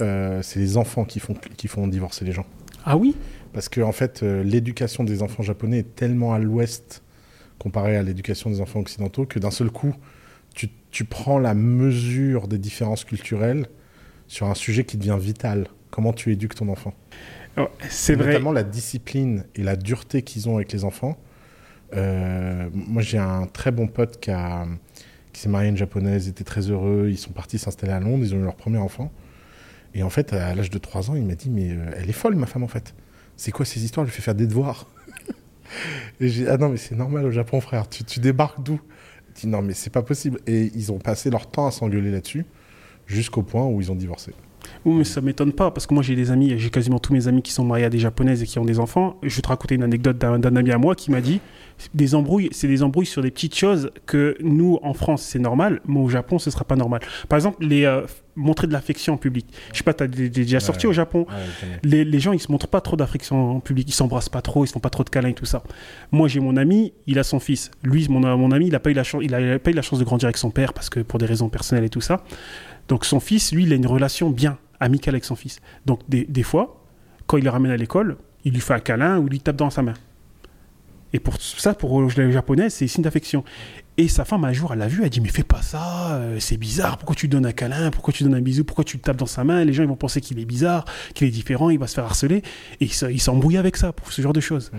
euh, 0.00 0.40
c'est 0.42 0.58
les 0.58 0.76
enfants 0.78 1.04
qui 1.04 1.20
font, 1.20 1.34
qui 1.56 1.68
font 1.68 1.86
divorcer 1.86 2.24
les 2.24 2.32
gens. 2.32 2.46
Ah 2.84 2.96
oui 2.96 3.16
Parce 3.52 3.68
que 3.68 3.80
en 3.80 3.92
fait, 3.92 4.22
euh, 4.22 4.42
l'éducation 4.42 5.04
des 5.04 5.22
enfants 5.22 5.42
japonais 5.42 5.78
est 5.78 5.94
tellement 5.94 6.34
à 6.34 6.38
l'ouest 6.38 7.02
comparée 7.58 7.96
à 7.96 8.02
l'éducation 8.02 8.50
des 8.50 8.60
enfants 8.60 8.80
occidentaux 8.80 9.26
que 9.26 9.38
d'un 9.38 9.50
seul 9.50 9.70
coup, 9.70 9.94
tu, 10.54 10.68
tu 10.90 11.04
prends 11.04 11.38
la 11.38 11.54
mesure 11.54 12.48
des 12.48 12.58
différences 12.58 13.04
culturelles 13.04 13.66
sur 14.26 14.46
un 14.46 14.54
sujet 14.54 14.84
qui 14.84 14.96
devient 14.96 15.18
vital. 15.20 15.66
Comment 15.90 16.12
tu 16.12 16.32
éduques 16.32 16.54
ton 16.56 16.68
enfant? 16.68 16.94
Ouais, 17.56 17.68
C'est 17.88 18.16
vrai. 18.16 18.32
Notamment 18.32 18.52
la 18.52 18.64
discipline 18.64 19.44
et 19.54 19.62
la 19.62 19.76
dureté 19.76 20.22
qu'ils 20.22 20.48
ont 20.48 20.56
avec 20.56 20.72
les 20.72 20.84
enfants. 20.84 21.16
Euh, 21.94 22.68
moi, 22.72 23.02
j'ai 23.02 23.18
un 23.18 23.46
très 23.46 23.70
bon 23.70 23.86
pote 23.86 24.18
qui, 24.20 24.30
a- 24.30 24.66
qui 25.32 25.40
s'est 25.40 25.48
marié 25.48 25.68
à 25.68 25.70
une 25.70 25.76
japonaise, 25.76 26.28
était 26.28 26.44
très 26.44 26.62
heureux. 26.70 27.08
Ils 27.10 27.18
sont 27.18 27.30
partis 27.30 27.58
s'installer 27.58 27.92
à 27.92 28.00
Londres, 28.00 28.24
ils 28.24 28.34
ont 28.34 28.38
eu 28.38 28.42
leur 28.44 28.56
premier 28.56 28.78
enfant. 28.78 29.12
Et 29.94 30.02
en 30.02 30.10
fait, 30.10 30.32
à 30.32 30.54
l'âge 30.54 30.70
de 30.70 30.78
3 30.78 31.10
ans, 31.10 31.14
il 31.14 31.24
m'a 31.24 31.34
dit 31.34 31.50
Mais 31.50 31.70
euh, 31.70 31.90
elle 31.96 32.08
est 32.08 32.14
folle, 32.14 32.34
ma 32.34 32.46
femme, 32.46 32.64
en 32.64 32.68
fait. 32.68 32.94
C'est 33.36 33.52
quoi 33.52 33.64
ces 33.64 33.84
histoires? 33.84 34.04
Elle 34.04 34.10
lui 34.10 34.16
fait 34.16 34.22
faire 34.22 34.34
des 34.34 34.46
devoirs. 34.46 34.88
et 36.20 36.28
j'ai 36.28 36.44
dit 36.44 36.50
Ah 36.50 36.56
non, 36.56 36.68
mais 36.68 36.76
c'est 36.76 36.94
normal 36.94 37.24
au 37.24 37.30
Japon, 37.30 37.60
frère. 37.60 37.88
Tu, 37.88 38.04
tu 38.04 38.20
débarques 38.20 38.62
d'où? 38.62 38.80
Il 39.28 39.40
dit 39.40 39.46
Non, 39.46 39.62
mais 39.62 39.72
c'est 39.72 39.90
pas 39.90 40.02
possible. 40.02 40.40
Et 40.46 40.70
ils 40.74 40.92
ont 40.92 40.98
passé 40.98 41.30
leur 41.30 41.48
temps 41.48 41.66
à 41.66 41.70
s'engueuler 41.70 42.10
là-dessus, 42.10 42.44
jusqu'au 43.06 43.42
point 43.42 43.64
où 43.66 43.80
ils 43.80 43.92
ont 43.92 43.96
divorcé. 43.96 44.32
Oui, 44.84 44.94
mais 44.98 45.04
ça 45.04 45.20
m'étonne 45.20 45.52
pas, 45.52 45.70
parce 45.70 45.86
que 45.86 45.94
moi 45.94 46.02
j'ai 46.02 46.14
des 46.14 46.30
amis, 46.30 46.54
j'ai 46.58 46.70
quasiment 46.70 46.98
tous 46.98 47.12
mes 47.12 47.26
amis 47.28 47.40
qui 47.42 47.52
sont 47.52 47.64
mariés 47.64 47.86
à 47.86 47.90
des 47.90 47.98
japonaises 47.98 48.42
et 48.42 48.46
qui 48.46 48.58
ont 48.58 48.64
des 48.64 48.78
enfants. 48.78 49.16
Je 49.22 49.34
vais 49.34 49.42
te 49.42 49.48
raconter 49.48 49.74
une 49.76 49.82
anecdote 49.82 50.18
d'un 50.18 50.56
ami 50.56 50.70
à 50.70 50.78
moi 50.78 50.94
qui 50.94 51.10
m'a 51.10 51.20
dit 51.20 51.40
des 51.92 52.14
embrouilles, 52.14 52.50
c'est 52.52 52.68
des 52.68 52.84
embrouilles 52.84 53.06
sur 53.06 53.20
des 53.20 53.32
petites 53.32 53.56
choses 53.56 53.90
que 54.06 54.36
nous 54.40 54.78
en 54.82 54.94
France 54.94 55.22
c'est 55.22 55.40
normal, 55.40 55.80
mais 55.88 55.98
au 55.98 56.08
Japon 56.08 56.38
ce 56.38 56.50
sera 56.50 56.64
pas 56.64 56.76
normal. 56.76 57.00
Par 57.28 57.36
exemple, 57.36 57.64
les 57.66 57.84
euh, 57.84 58.02
montrer 58.36 58.66
de 58.68 58.72
l'affection 58.72 59.14
en 59.14 59.16
public. 59.16 59.46
Je 59.72 59.78
sais 59.78 59.84
pas, 59.84 59.92
t'as 59.94 60.06
déjà 60.06 60.60
sorti 60.60 60.86
Ouais. 60.86 60.90
au 60.90 60.92
Japon 60.92 61.26
Ouais, 61.28 61.78
les, 61.82 62.04
les 62.04 62.20
gens, 62.20 62.32
ils 62.32 62.38
se 62.40 62.52
montrent 62.52 62.68
pas 62.68 62.80
trop 62.80 62.94
d'affection 62.96 63.56
en 63.56 63.60
public, 63.60 63.88
ils 63.88 63.92
s'embrassent 63.94 64.28
pas 64.28 64.40
trop, 64.42 64.64
ils 64.64 64.68
se 64.68 64.72
font 64.72 64.80
pas 64.80 64.90
trop 64.90 65.02
de 65.02 65.10
câlins 65.10 65.30
et 65.30 65.34
tout 65.34 65.46
ça. 65.46 65.64
Moi, 66.12 66.28
j'ai 66.28 66.38
mon 66.40 66.56
ami, 66.56 66.92
il 67.08 67.18
a 67.18 67.24
son 67.24 67.40
fils. 67.40 67.70
Lui, 67.82 68.06
mon, 68.08 68.20
mon 68.36 68.50
ami, 68.52 68.68
il 68.68 68.74
a 68.76 68.80
pas 68.80 68.90
eu 68.90 68.94
la 68.94 69.02
chance, 69.04 69.22
il 69.24 69.34
a, 69.34 69.40
il 69.40 69.50
a 69.52 69.58
pas 69.58 69.70
eu 69.70 69.74
la 69.74 69.82
chance 69.82 69.98
de 69.98 70.04
grandir 70.04 70.26
avec 70.26 70.36
son 70.36 70.50
père 70.50 70.74
parce 70.74 70.90
que 70.90 71.00
pour 71.00 71.18
des 71.18 71.26
raisons 71.26 71.48
personnelles 71.48 71.84
et 71.84 71.90
tout 71.90 72.00
ça. 72.02 72.22
Donc 72.88 73.04
son 73.04 73.18
fils, 73.18 73.50
lui, 73.52 73.64
il 73.64 73.72
a 73.72 73.76
une 73.76 73.86
relation 73.86 74.30
bien 74.30 74.58
amicale 74.84 75.14
avec 75.14 75.24
son 75.24 75.36
fils. 75.36 75.60
Donc 75.86 76.00
des, 76.08 76.24
des 76.24 76.42
fois, 76.42 76.84
quand 77.26 77.36
il 77.36 77.44
le 77.44 77.50
ramène 77.50 77.72
à 77.72 77.76
l'école, 77.76 78.16
il 78.44 78.52
lui 78.52 78.60
fait 78.60 78.74
un 78.74 78.80
câlin 78.80 79.18
ou 79.18 79.26
il 79.26 79.30
lui 79.30 79.40
tape 79.40 79.56
dans 79.56 79.70
sa 79.70 79.82
main. 79.82 79.94
Et 81.12 81.20
pour 81.20 81.40
ça, 81.40 81.74
pour 81.74 82.02
les 82.02 82.32
japonais, 82.32 82.70
c'est 82.70 82.88
signe 82.88 83.04
d'affection. 83.04 83.44
Et 83.96 84.08
sa 84.08 84.24
femme, 84.24 84.44
un 84.44 84.52
jour, 84.52 84.72
elle 84.72 84.80
l'a 84.80 84.88
vu, 84.88 85.02
elle 85.04 85.10
dit 85.10 85.20
Mais 85.20 85.28
fais 85.28 85.44
pas 85.44 85.62
ça, 85.62 86.14
euh, 86.16 86.40
c'est 86.40 86.56
bizarre, 86.56 86.98
pourquoi 86.98 87.14
tu 87.14 87.28
donnes 87.28 87.46
un 87.46 87.52
câlin, 87.52 87.92
pourquoi 87.92 88.12
tu 88.12 88.24
donnes 88.24 88.34
un 88.34 88.40
bisou, 88.40 88.64
pourquoi 88.64 88.82
tu 88.82 88.96
le 88.96 89.02
tapes 89.02 89.16
dans 89.16 89.26
sa 89.26 89.44
main? 89.44 89.64
Les 89.64 89.72
gens, 89.72 89.84
ils 89.84 89.88
vont 89.88 89.94
penser 89.94 90.20
qu'il 90.20 90.40
est 90.40 90.44
bizarre, 90.44 90.84
qu'il 91.14 91.28
est 91.28 91.30
différent, 91.30 91.70
il 91.70 91.78
va 91.78 91.86
se 91.86 91.94
faire 91.94 92.04
harceler. 92.04 92.38
Et 92.80 92.86
il 92.86 92.92
se- 92.92 93.06
il 93.10 93.20
s'embrouille 93.20 93.56
avec 93.58 93.76
ça, 93.76 93.92
pour 93.92 94.12
ce 94.12 94.20
genre 94.22 94.32
de 94.32 94.40
choses. 94.40 94.72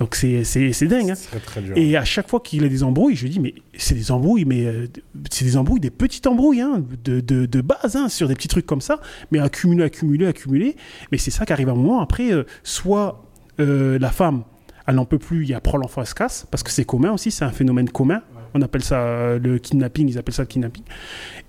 Donc 0.00 0.14
c'est 0.16 0.42
dingue. 0.86 1.10
hein. 1.10 1.38
Très. 1.44 1.62
Et 1.76 1.96
à 1.96 2.04
chaque 2.04 2.28
fois 2.28 2.40
qu'il 2.40 2.64
a 2.64 2.68
des 2.68 2.82
embrouilles, 2.82 3.14
je 3.14 3.22
lui 3.24 3.30
dis, 3.30 3.38
mais 3.38 3.54
c'est 3.76 3.94
des 3.94 4.10
embrouilles, 4.10 4.46
mais 4.46 4.64
euh, 4.64 4.86
c'est 5.30 5.44
des 5.44 5.56
embrouilles, 5.58 5.78
des 5.80 5.90
petites 5.90 6.26
embrouilles, 6.26 6.62
hein, 6.62 6.82
de, 7.04 7.20
de, 7.20 7.44
de 7.46 7.60
base, 7.60 7.94
hein, 7.96 8.08
sur 8.08 8.26
des 8.26 8.34
petits 8.34 8.48
trucs 8.48 8.64
comme 8.66 8.80
ça, 8.80 9.00
mais 9.30 9.38
accumulé, 9.38 9.84
accumulé, 9.84 10.26
accumulé. 10.26 10.74
Mais 11.12 11.18
c'est 11.18 11.30
ça 11.30 11.44
qui 11.44 11.52
arrive 11.52 11.68
à 11.68 11.72
un 11.72 11.76
moment. 11.76 12.00
Après, 12.00 12.32
euh, 12.32 12.44
soit 12.62 13.24
euh, 13.60 13.98
la 13.98 14.10
femme, 14.10 14.42
elle 14.86 14.94
n'en 14.94 15.04
peut 15.04 15.18
plus, 15.18 15.44
il 15.46 15.54
apprend 15.54 15.76
l'enfant, 15.76 16.00
elle 16.00 16.06
se 16.08 16.14
casse, 16.14 16.46
parce 16.50 16.62
que 16.62 16.70
c'est 16.70 16.84
commun 16.86 17.12
aussi, 17.12 17.30
c'est 17.30 17.44
un 17.44 17.52
phénomène 17.52 17.90
commun. 17.90 18.22
On 18.54 18.62
appelle 18.62 18.82
ça 18.82 19.36
le 19.38 19.58
kidnapping, 19.58 20.08
ils 20.08 20.18
appellent 20.18 20.34
ça 20.34 20.42
le 20.42 20.48
kidnapping. 20.48 20.82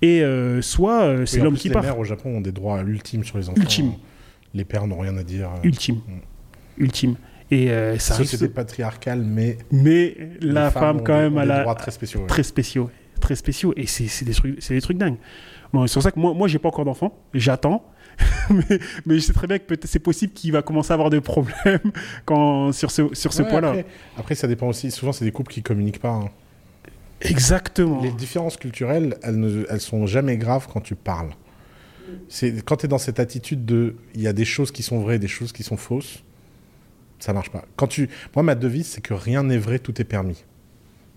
Et 0.03 0.21
soit 0.61 1.25
c'est 1.25 1.37
Oui, 1.37 1.43
l'homme 1.45 1.55
qui 1.55 1.69
les 1.69 1.73
part. 1.73 1.83
mères 1.83 1.97
au 1.97 2.03
Japon 2.03 2.35
ont 2.37 2.41
des 2.41 2.51
droits 2.51 2.81
ultimes 2.81 3.23
sur 3.23 3.37
les 3.37 3.47
enfants. 3.49 3.59
Ultime. 3.61 3.93
Les 4.53 4.65
pères 4.65 4.85
n'ont 4.85 4.99
rien 4.99 5.15
à 5.17 5.23
dire. 5.23 5.49
Ultime. 5.63 5.95
Mm. 5.95 6.83
Ultime. 6.83 7.15
Et 7.51 7.69
euh, 7.71 7.97
ça. 7.99 8.15
Société 8.15 8.47
patriarcale, 8.47 9.21
mais 9.21 9.57
Mais 9.71 10.15
la 10.41 10.71
femme, 10.71 11.03
quand 11.03 11.15
des- 11.15 11.29
même, 11.29 11.37
elle 11.37 11.47
des 11.49 11.53
a 11.53 11.61
droits 11.63 11.75
très 11.75 11.91
spéciaux. 11.91 12.21
ouais. 12.21 12.27
très 12.27 12.43
spéciaux. 12.43 12.89
très 13.19 13.35
spéciaux. 13.35 13.73
Et 13.77 13.85
c'est 13.87 14.23
des, 14.25 14.33
trucs- 14.33 14.61
c'est 14.63 14.73
des 14.73 14.81
trucs 14.81 14.97
dingues. 14.97 15.17
Bon, 15.73 15.85
c'est 15.87 15.93
pour 15.93 16.03
ça 16.03 16.11
que 16.11 16.19
moi, 16.19 16.33
moi 16.33 16.47
j'ai 16.47 16.59
pas 16.59 16.69
encore 16.69 16.85
d'enfant. 16.85 17.17
J'attends. 17.33 17.85
mais, 18.49 18.79
mais 19.05 19.15
je 19.15 19.19
sais 19.19 19.33
très 19.33 19.47
bien 19.47 19.57
que 19.57 19.73
c'est 19.85 19.99
possible 19.99 20.33
qu'il 20.33 20.51
va 20.51 20.61
commencer 20.61 20.91
à 20.91 20.95
avoir 20.95 21.09
des 21.09 21.21
problèmes 21.21 21.79
quand, 22.25 22.71
sur 22.71 22.91
ce, 22.91 23.03
sur 23.13 23.31
ce 23.33 23.41
Ouais, 23.41 23.49
point-là. 23.49 23.69
Après, 23.69 23.85
après, 24.17 24.35
ça 24.35 24.47
dépend 24.47 24.67
aussi. 24.67 24.91
Souvent, 24.91 25.11
c'est 25.13 25.25
des 25.25 25.31
couples 25.31 25.51
qui 25.51 25.61
communiquent 25.63 25.99
pas. 26.01 26.09
hein. 26.09 26.29
Exactement. 27.21 28.01
Les 28.01 28.11
différences 28.11 28.57
culturelles, 28.57 29.17
elles, 29.23 29.39
ne, 29.39 29.65
elles 29.69 29.81
sont 29.81 30.07
jamais 30.07 30.37
graves 30.37 30.67
quand 30.71 30.81
tu 30.81 30.95
parles. 30.95 31.29
C'est 32.27 32.65
quand 32.65 32.77
tu 32.77 32.85
es 32.85 32.89
dans 32.89 32.97
cette 32.97 33.19
attitude 33.19 33.63
de 33.65 33.95
il 34.15 34.21
y 34.21 34.27
a 34.27 34.33
des 34.33 34.43
choses 34.45 34.71
qui 34.71 34.83
sont 34.83 34.99
vraies, 34.99 35.19
des 35.19 35.27
choses 35.27 35.51
qui 35.51 35.63
sont 35.63 35.77
fausses, 35.77 36.23
ça 37.21 37.33
marche 37.33 37.49
pas. 37.51 37.63
Quand 37.77 37.87
tu 37.87 38.09
moi 38.35 38.43
ma 38.43 38.55
devise 38.55 38.87
c'est 38.87 39.01
que 39.01 39.13
rien 39.13 39.43
n'est 39.43 39.57
vrai, 39.57 39.79
tout 39.79 39.99
est 40.01 40.05
permis. 40.05 40.43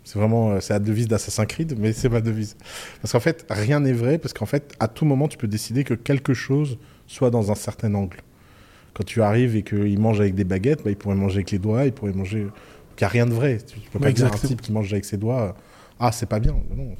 C'est 0.04 0.18
vraiment 0.18 0.52
euh, 0.52 0.60
c'est 0.60 0.72
la 0.74 0.78
devise 0.78 1.08
d'Assassin's 1.08 1.46
Creed 1.48 1.76
mais 1.78 1.92
c'est 1.92 2.08
ma 2.08 2.20
devise. 2.20 2.56
Parce 3.02 3.12
qu'en 3.12 3.20
fait, 3.20 3.46
rien 3.50 3.80
n'est 3.80 3.92
vrai 3.92 4.18
parce 4.18 4.32
qu'en 4.34 4.46
fait, 4.46 4.74
à 4.78 4.86
tout 4.88 5.04
moment 5.06 5.28
tu 5.28 5.38
peux 5.38 5.48
décider 5.48 5.82
que 5.82 5.94
quelque 5.94 6.34
chose 6.34 6.78
soit 7.06 7.30
dans 7.30 7.50
un 7.50 7.54
certain 7.54 7.94
angle. 7.94 8.18
Quand 8.92 9.04
tu 9.04 9.22
arrives 9.22 9.56
et 9.56 9.62
qu'il 9.62 9.98
mange 9.98 10.20
avec 10.20 10.34
des 10.34 10.44
baguettes, 10.44 10.84
bah, 10.84 10.90
il 10.90 10.96
pourrait 10.96 11.16
manger 11.16 11.36
avec 11.38 11.50
les 11.50 11.58
doigts, 11.58 11.84
il 11.86 11.92
pourrait 11.92 12.12
manger 12.12 12.46
il 12.96 13.00
n'y 13.00 13.04
a 13.04 13.08
rien 13.08 13.26
de 13.26 13.32
vrai. 13.32 13.58
Tu 13.66 13.80
peux 13.90 13.98
pas 13.98 14.06
Ouais, 14.06 14.12
dire 14.12 14.26
un 14.26 14.28
exactement. 14.28 14.48
type 14.50 14.60
qui 14.60 14.70
mange 14.72 14.92
avec 14.92 15.04
ses 15.04 15.16
doigts 15.16 15.42
euh, 15.42 15.52
ah, 16.00 16.12
c'est 16.12 16.26
pas 16.28 16.40
bien. 16.40 16.52
Non, 16.76 16.94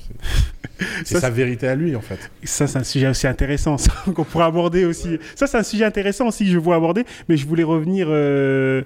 c'est 1.05 1.19
sa 1.21 1.31
vérité 1.31 1.69
à 1.69 1.75
lui, 1.75 1.95
en 1.97 2.01
fait. 2.01 2.31
Ça, 2.45 2.67
c'est 2.67 2.79
un 2.79 2.85
sujet 2.85 3.09
aussi 3.09 3.27
intéressant, 3.27 3.77
ça, 3.79 3.93
qu'on 4.15 4.25
pourrait 4.25 4.45
aborder 4.45 4.85
aussi. 4.85 5.19
Ça, 5.35 5.47
c'est 5.47 5.59
un 5.59 5.63
sujet 5.63 5.85
intéressant 5.85 6.29
aussi 6.29 6.45
que 6.45 6.51
je 6.51 6.59
vois 6.59 6.77
aborder, 6.77 7.05
mais 7.29 7.37
je 7.37 7.47
voulais 7.47 7.63
revenir. 7.65 8.07
euh, 8.11 8.83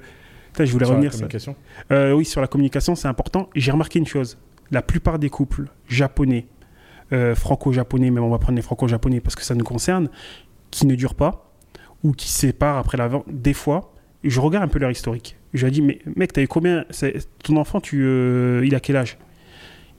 putain, 0.52 0.64
je 0.64 0.72
voulais 0.72 0.86
Sur 0.86 0.94
la 0.96 1.02
ça- 1.04 1.10
communication. 1.10 1.56
Euh, 1.92 2.12
oui, 2.12 2.24
sur 2.24 2.40
la 2.40 2.46
communication, 2.46 2.94
c'est 2.94 3.08
important. 3.08 3.48
J'ai 3.54 3.70
remarqué 3.70 3.98
une 3.98 4.06
chose. 4.06 4.38
La 4.70 4.82
plupart 4.82 5.18
des 5.18 5.30
couples 5.30 5.66
japonais, 5.88 6.46
euh, 7.12 7.34
franco-japonais, 7.34 8.10
même 8.10 8.24
on 8.24 8.30
va 8.30 8.38
prendre 8.38 8.56
les 8.56 8.62
franco-japonais 8.62 9.20
parce 9.20 9.34
que 9.34 9.42
ça 9.42 9.54
nous 9.54 9.64
concerne, 9.64 10.08
qui 10.70 10.86
ne 10.86 10.94
durent 10.94 11.14
pas 11.14 11.50
ou 12.02 12.12
qui 12.12 12.28
se 12.28 12.38
séparent 12.40 12.76
après 12.76 12.96
la 12.98 13.08
vente, 13.08 13.24
des 13.28 13.54
fois, 13.54 13.92
je 14.24 14.40
regarde 14.40 14.64
un 14.64 14.68
peu 14.68 14.78
leur 14.78 14.90
historique. 14.90 15.36
Je 15.54 15.64
leur 15.64 15.72
dis, 15.72 15.80
mais 15.80 16.00
mec, 16.16 16.32
t'as 16.34 16.42
eu 16.42 16.48
combien? 16.48 16.84
C'est- 16.90 17.26
Ton 17.42 17.56
enfant, 17.56 17.80
tu, 17.80 18.04
il 18.64 18.74
a 18.74 18.80
quel 18.80 18.96
âge? 18.96 19.16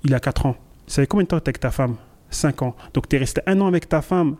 Il 0.03 0.13
a 0.13 0.19
4 0.19 0.45
ans. 0.45 0.55
Ça 0.87 1.01
fait 1.01 1.07
combien 1.07 1.23
de 1.23 1.27
temps 1.27 1.37
que 1.37 1.43
t'es 1.43 1.49
avec 1.49 1.59
ta 1.59 1.71
femme? 1.71 1.95
5 2.31 2.61
ans. 2.61 2.75
Donc 2.93 3.07
t'es 3.09 3.17
resté 3.17 3.41
un 3.47 3.59
an 3.61 3.67
avec 3.67 3.89
ta 3.89 4.01
femme, 4.01 4.35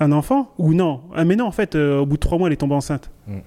un 0.00 0.12
enfant? 0.12 0.52
Ou 0.58 0.72
non? 0.74 1.02
Ah, 1.14 1.24
Mais 1.24 1.36
non, 1.36 1.46
en 1.46 1.52
fait, 1.52 1.74
euh, 1.74 1.98
au 2.00 2.06
bout 2.06 2.16
de 2.16 2.20
3 2.20 2.38
mois, 2.38 2.48
elle 2.48 2.52
est 2.54 2.56
tombée 2.58 2.74
enceinte. 2.74 3.10
Mm. 3.26 3.38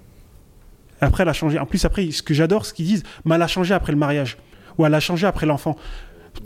Après, 1.02 1.24
elle 1.24 1.30
a 1.30 1.34
changé. 1.34 1.60
En 1.60 1.66
plus, 1.66 1.86
après, 1.86 2.10
ce 2.12 2.24
que 2.24 2.34
j'adore, 2.34 2.66
ce 2.66 2.74
qu'ils 2.74 2.86
disent, 2.86 3.04
mais 3.26 3.36
elle 3.36 3.42
a 3.42 3.48
changé 3.48 3.74
après 3.74 3.92
le 3.92 3.98
mariage. 3.98 4.38
Ou 4.78 4.86
elle 4.86 4.94
a 4.94 5.00
changé 5.00 5.28
après 5.28 5.46
l'enfant. 5.46 5.76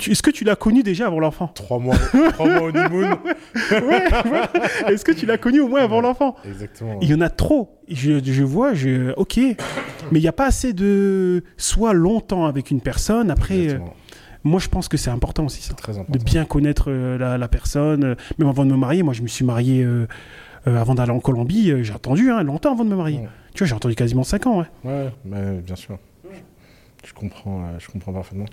Est-ce 0.07 0.21
que 0.23 0.31
tu 0.31 0.43
l'as 0.45 0.55
connu 0.55 0.83
déjà 0.83 1.07
avant 1.07 1.19
l'enfant? 1.19 1.47
Trois 1.47 1.77
mois, 1.79 1.97
trois 2.33 2.47
mois 2.47 2.61
honeymoon. 2.69 3.17
Est-ce 4.87 5.03
que 5.03 5.11
tu 5.11 5.25
l'as 5.25 5.37
connu 5.37 5.59
au 5.59 5.67
moins 5.67 5.81
avant 5.81 5.99
l'enfant? 6.01 6.35
Exactement. 6.45 6.97
Il 7.01 7.09
y 7.09 7.13
en 7.13 7.19
a 7.21 7.29
trop. 7.29 7.77
Je, 7.89 8.23
je 8.23 8.43
vois, 8.43 8.73
je, 8.73 9.11
ok, 9.17 9.37
mais 9.37 10.19
il 10.19 10.21
n'y 10.21 10.27
a 10.29 10.33
pas 10.33 10.45
assez 10.45 10.71
de 10.71 11.43
soit 11.57 11.91
longtemps 11.93 12.45
avec 12.45 12.71
une 12.71 12.79
personne. 12.79 13.29
Après, 13.31 13.55
euh, 13.55 13.63
Exactement. 13.63 13.93
Moi, 14.43 14.59
je 14.59 14.67
pense 14.69 14.87
que 14.87 14.97
c'est 14.97 15.09
important 15.09 15.45
aussi 15.45 15.61
ça, 15.61 15.73
Très 15.73 15.93
de 15.93 15.99
important. 15.99 16.23
bien 16.25 16.45
connaître 16.45 16.85
euh, 16.89 17.17
la, 17.17 17.37
la 17.37 17.47
personne. 17.47 18.03
Euh, 18.03 18.15
Même 18.37 18.47
avant 18.49 18.65
de 18.65 18.71
me 18.71 18.77
marier, 18.77 19.03
moi, 19.03 19.13
je 19.13 19.21
me 19.21 19.27
suis 19.27 19.45
marié 19.45 19.83
euh, 19.83 20.05
avant 20.65 20.95
d'aller 20.95 21.11
en 21.11 21.19
Colombie. 21.19 21.73
j'ai 21.83 21.93
attendu 21.93 22.31
hein, 22.31 22.43
longtemps 22.43 22.73
avant 22.73 22.83
de 22.85 22.89
me 22.89 22.95
marier. 22.95 23.19
Ouais. 23.19 23.27
Tu 23.53 23.59
vois, 23.63 23.67
j'ai 23.67 23.75
attendu 23.75 23.95
quasiment 23.95 24.23
5 24.23 24.47
ans. 24.47 24.59
Ouais. 24.59 24.65
Ouais, 24.83 25.09
mais 25.25 25.59
bien 25.61 25.75
sûr. 25.75 25.97
Je 27.03 27.13
comprends, 27.13 27.67
je 27.79 27.87
comprends 27.89 28.13
parfaitement. 28.13 28.45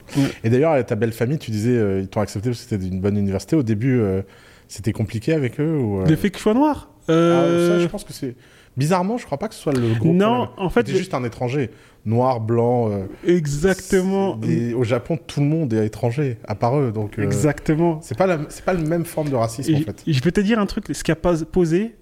Et 0.43 0.49
d'ailleurs, 0.49 0.82
ta 0.86 0.95
belle 0.95 1.12
famille, 1.12 1.39
tu 1.39 1.51
disais, 1.51 1.76
euh, 1.76 2.01
ils 2.01 2.09
t'ont 2.09 2.22
accepté 2.22 2.49
parce 2.49 2.64
que 2.64 2.68
c'était 2.70 2.86
une 2.86 2.99
bonne 3.01 3.18
université. 3.18 3.57
Au 3.57 3.62
début, 3.62 4.01
euh, 4.01 4.22
c'était 4.68 4.93
compliqué 4.93 5.34
avec 5.34 5.61
eux 5.61 5.76
ou, 5.76 6.01
euh, 6.01 6.07
Le 6.07 6.16
fait 6.16 6.30
que 6.30 6.39
je 6.39 6.43
sois 6.45 6.55
noir. 6.55 6.89
ah, 7.09 7.12
ça, 7.12 7.78
je 7.78 7.86
pense 7.89 8.05
que 8.05 8.14
c'est. 8.14 8.34
Bizarrement, 8.79 9.18
je 9.18 9.26
crois 9.26 9.37
pas 9.39 9.49
que 9.49 9.55
ce 9.55 9.61
soit 9.61 9.72
le 9.74 9.95
gros 9.99 10.12
Non, 10.14 10.47
problème. 10.47 10.66
en 10.66 10.70
fait, 10.70 10.89
je- 10.89 10.97
juste 10.97 11.12
un 11.12 11.24
étranger. 11.24 11.70
Noir, 12.07 12.41
blanc. 12.41 12.91
euh, 12.91 13.05
Exactement. 13.26 14.39
c'est 14.41 14.49
des- 14.49 14.72
Au 14.74 14.85
Japon, 14.85 15.18
tout 15.26 15.41
le 15.41 15.47
monde 15.47 15.72
est 15.74 15.85
étranger, 15.85 16.39
à 16.47 16.55
part 16.55 16.79
eux. 16.79 16.93
Donc, 16.93 17.18
euh, 17.18 17.22
Exactement. 17.24 17.99
c'est 18.03 18.16
pas 18.16 18.26
la, 18.26 18.39
c'est 18.49 18.64
pas 18.64 18.72
la 18.72 18.81
même 18.81 19.05
forme 19.05 19.29
de 19.31 19.35
racisme 19.35 19.74
en 19.74 19.79
Et 19.79 19.83
fait. 19.83 20.05
Je 20.07 20.22
vais 20.22 20.31
te 20.31 20.41
dire 20.41 20.59
un 20.59 20.66
truc, 20.66 20.87
ce 20.93 21.03
qui 21.05 21.11
a 21.11 21.16
posé, 21.16 21.95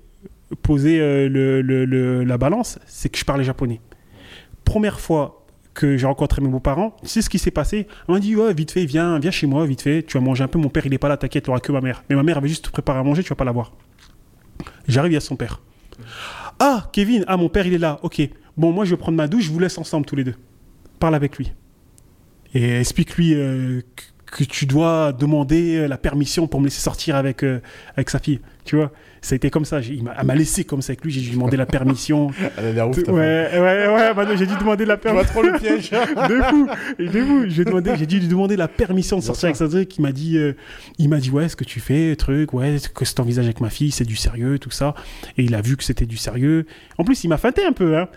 posé 0.62 1.00
euh, 1.00 1.28
le, 1.28 1.62
le- 1.62 1.84
le- 1.86 2.22
la 2.24 2.38
balance, 2.38 2.78
c'est 2.86 3.08
que 3.08 3.18
je 3.18 3.24
parlais 3.24 3.42
japonais. 3.42 3.80
Première 4.64 5.00
fois 5.00 5.44
que 5.74 5.96
j'ai 5.96 6.06
rencontré 6.06 6.40
mes 6.42 6.48
beaux-parents, 6.48 6.94
tu 7.02 7.08
sais 7.08 7.22
ce 7.22 7.28
qui 7.30 7.38
s'est 7.38 7.50
passé 7.50 7.86
On 8.08 8.12
m'a 8.12 8.18
dit, 8.20 8.36
ouais, 8.36 8.52
vite 8.54 8.70
fait, 8.70 8.84
viens, 8.84 9.18
viens 9.18 9.30
chez 9.30 9.46
moi, 9.46 9.64
vite 9.66 9.82
fait, 9.82 10.02
tu 10.02 10.18
vas 10.18 10.24
manger 10.24 10.44
un 10.44 10.48
peu, 10.48 10.58
mon 10.58 10.68
père 10.68 10.86
il 10.86 10.92
est 10.94 10.98
pas 10.98 11.08
là, 11.08 11.16
t'inquiète, 11.16 11.44
il 11.46 11.50
aura 11.50 11.60
que 11.60 11.72
ma 11.72 11.80
mère. 11.80 12.04
Mais 12.08 12.16
ma 12.16 12.22
mère 12.22 12.36
avait 12.38 12.48
juste 12.48 12.68
préparé 12.68 12.98
à 12.98 13.02
manger, 13.02 13.22
tu 13.22 13.28
vas 13.30 13.34
pas 13.34 13.44
la 13.44 13.52
voir. 13.52 13.72
J'arrive, 14.88 15.12
il 15.12 15.14
y 15.14 15.18
a 15.18 15.20
son 15.20 15.36
père. 15.36 15.60
Ah, 16.58 16.88
Kevin, 16.92 17.24
ah, 17.28 17.36
mon 17.36 17.48
père 17.48 17.66
il 17.66 17.74
est 17.74 17.78
là, 17.78 17.98
ok. 18.02 18.22
Bon, 18.56 18.72
moi 18.72 18.84
je 18.84 18.90
vais 18.90 18.96
prendre 18.96 19.16
ma 19.16 19.28
douche, 19.28 19.44
je 19.44 19.50
vous 19.50 19.58
laisse 19.58 19.76
ensemble 19.78 20.06
tous 20.06 20.16
les 20.16 20.24
deux. 20.24 20.34
Parle 20.98 21.14
avec 21.14 21.36
lui. 21.36 21.52
Et 22.54 22.80
explique-lui 22.80 23.34
euh, 23.34 23.82
que, 24.24 24.44
tu 24.44 24.64
dois 24.64 25.12
demander 25.12 25.76
euh, 25.76 25.88
la 25.88 25.98
permission 25.98 26.46
pour 26.46 26.60
me 26.60 26.66
laisser 26.66 26.80
sortir 26.80 27.16
avec, 27.16 27.42
euh, 27.42 27.60
avec 27.94 28.08
sa 28.08 28.18
fille. 28.18 28.40
Tu 28.66 28.76
vois, 28.76 28.90
ça 29.22 29.34
a 29.34 29.36
été 29.36 29.48
comme 29.48 29.64
ça. 29.64 29.80
Il 29.80 30.02
m'a- 30.04 30.14
Elle 30.20 30.26
m'a 30.26 30.34
laissé 30.34 30.64
comme 30.64 30.82
ça 30.82 30.90
avec 30.90 31.02
lui, 31.04 31.10
j'ai 31.12 31.20
dû 31.22 31.30
demander 31.30 31.56
la 31.56 31.64
permission. 31.66 32.30
Elle 32.58 32.64
a 32.66 32.72
l'air 32.72 32.88
ouf. 32.90 32.96
ouais, 32.98 33.04
ouais, 33.54 33.58
ouais, 33.88 34.14
bah 34.14 34.24
non, 34.26 34.36
j'ai 34.36 34.44
dû 34.46 34.54
demander 34.56 34.84
la 34.84 34.96
permission. 34.98 35.28
trop 35.32 35.42
le 35.42 35.52
piège. 35.58 35.90
De 36.28 36.42
fou, 36.42 36.68
de 36.98 37.20
fou. 37.22 37.44
J'ai 37.48 37.64
demandé, 37.64 37.92
j'ai 37.96 38.06
dû 38.06 38.18
lui 38.18 38.28
demander 38.28 38.56
la 38.56 38.68
permission 38.68 39.16
de 39.16 39.22
sortir 39.22 39.46
avec 39.46 39.56
truc. 39.56 39.96
Il 39.96 40.02
m'a 40.02 40.12
dit, 40.12 40.36
euh, 40.36 40.52
il 40.98 41.08
m'a 41.08 41.18
dit 41.18 41.30
ouais, 41.30 41.48
ce 41.48 41.56
que 41.56 41.64
tu 41.64 41.80
fais, 41.80 42.16
truc, 42.16 42.52
ouais, 42.52 42.78
ce 42.78 42.88
que 42.88 43.04
tu 43.04 43.20
envisages 43.20 43.44
avec 43.46 43.60
ma 43.60 43.70
fille, 43.70 43.90
c'est 43.92 44.04
du 44.04 44.16
sérieux, 44.16 44.58
tout 44.58 44.70
ça. 44.70 44.94
Et 45.38 45.44
il 45.44 45.54
a 45.54 45.60
vu 45.62 45.76
que 45.76 45.84
c'était 45.84 46.06
du 46.06 46.16
sérieux. 46.16 46.66
En 46.98 47.04
plus, 47.04 47.22
il 47.24 47.28
m'a 47.28 47.36
feinté 47.38 47.64
un 47.64 47.72
peu, 47.72 47.96
hein. 47.96 48.08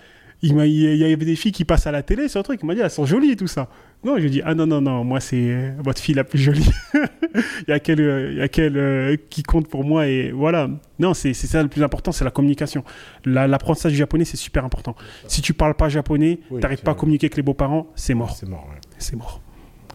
Il 0.41 0.53
y 0.55 1.03
avait 1.03 1.17
des 1.25 1.35
filles 1.35 1.51
qui 1.51 1.65
passent 1.65 1.85
à 1.87 1.91
la 1.91 2.01
télé 2.01 2.29
sur 2.29 2.39
le 2.39 2.43
truc. 2.43 2.59
Il 2.63 2.65
m'a 2.65 2.73
dit, 2.75 2.79
elles 2.81 2.89
sont 2.89 3.05
jolies 3.05 3.31
et 3.31 3.35
tout 3.35 3.47
ça. 3.47 3.67
Non, 4.05 4.15
je 4.15 4.21
lui 4.21 4.27
ai 4.27 4.29
dit, 4.29 4.41
ah 4.45 4.55
non, 4.55 4.65
non, 4.65 4.79
non, 4.79 5.03
moi, 5.03 5.19
c'est 5.19 5.35
euh, 5.51 5.71
votre 5.83 6.01
fille 6.01 6.15
la 6.15 6.23
plus 6.23 6.39
jolie. 6.39 6.69
il 6.95 7.69
y 7.69 7.73
a 7.73 7.79
qu'elle, 7.81 7.99
euh, 7.99 8.31
il 8.31 8.37
y 8.37 8.41
a 8.41 8.47
qu'elle 8.47 8.77
euh, 8.77 9.17
qui 9.29 9.43
compte 9.43 9.67
pour 9.67 9.83
moi. 9.83 10.07
Et 10.07 10.31
voilà. 10.31 10.69
Non, 10.99 11.13
c'est, 11.13 11.33
c'est 11.33 11.47
ça 11.47 11.61
le 11.61 11.67
plus 11.67 11.83
important, 11.83 12.13
c'est 12.13 12.23
la 12.23 12.31
communication. 12.31 12.85
La- 13.25 13.47
l'apprentissage 13.47 13.91
du 13.91 13.97
japonais, 13.97 14.23
c'est 14.23 14.37
super 14.37 14.63
important. 14.63 14.95
Si 15.27 15.41
tu 15.41 15.53
parles 15.53 15.75
pas 15.75 15.89
japonais, 15.89 16.39
Oui, 16.51 16.61
t'arrives 16.61 16.81
pas 16.83 16.91
à 16.91 16.95
communiquer 16.95 17.25
avec 17.25 17.35
les 17.35 17.43
beaux-parents, 17.43 17.87
c'est 17.95 18.13
mort. 18.13 18.33
C'est 18.37 18.47
mort. 18.47 18.65
ouais. 18.69 18.79
C'est 18.97 19.17
mort. 19.17 19.41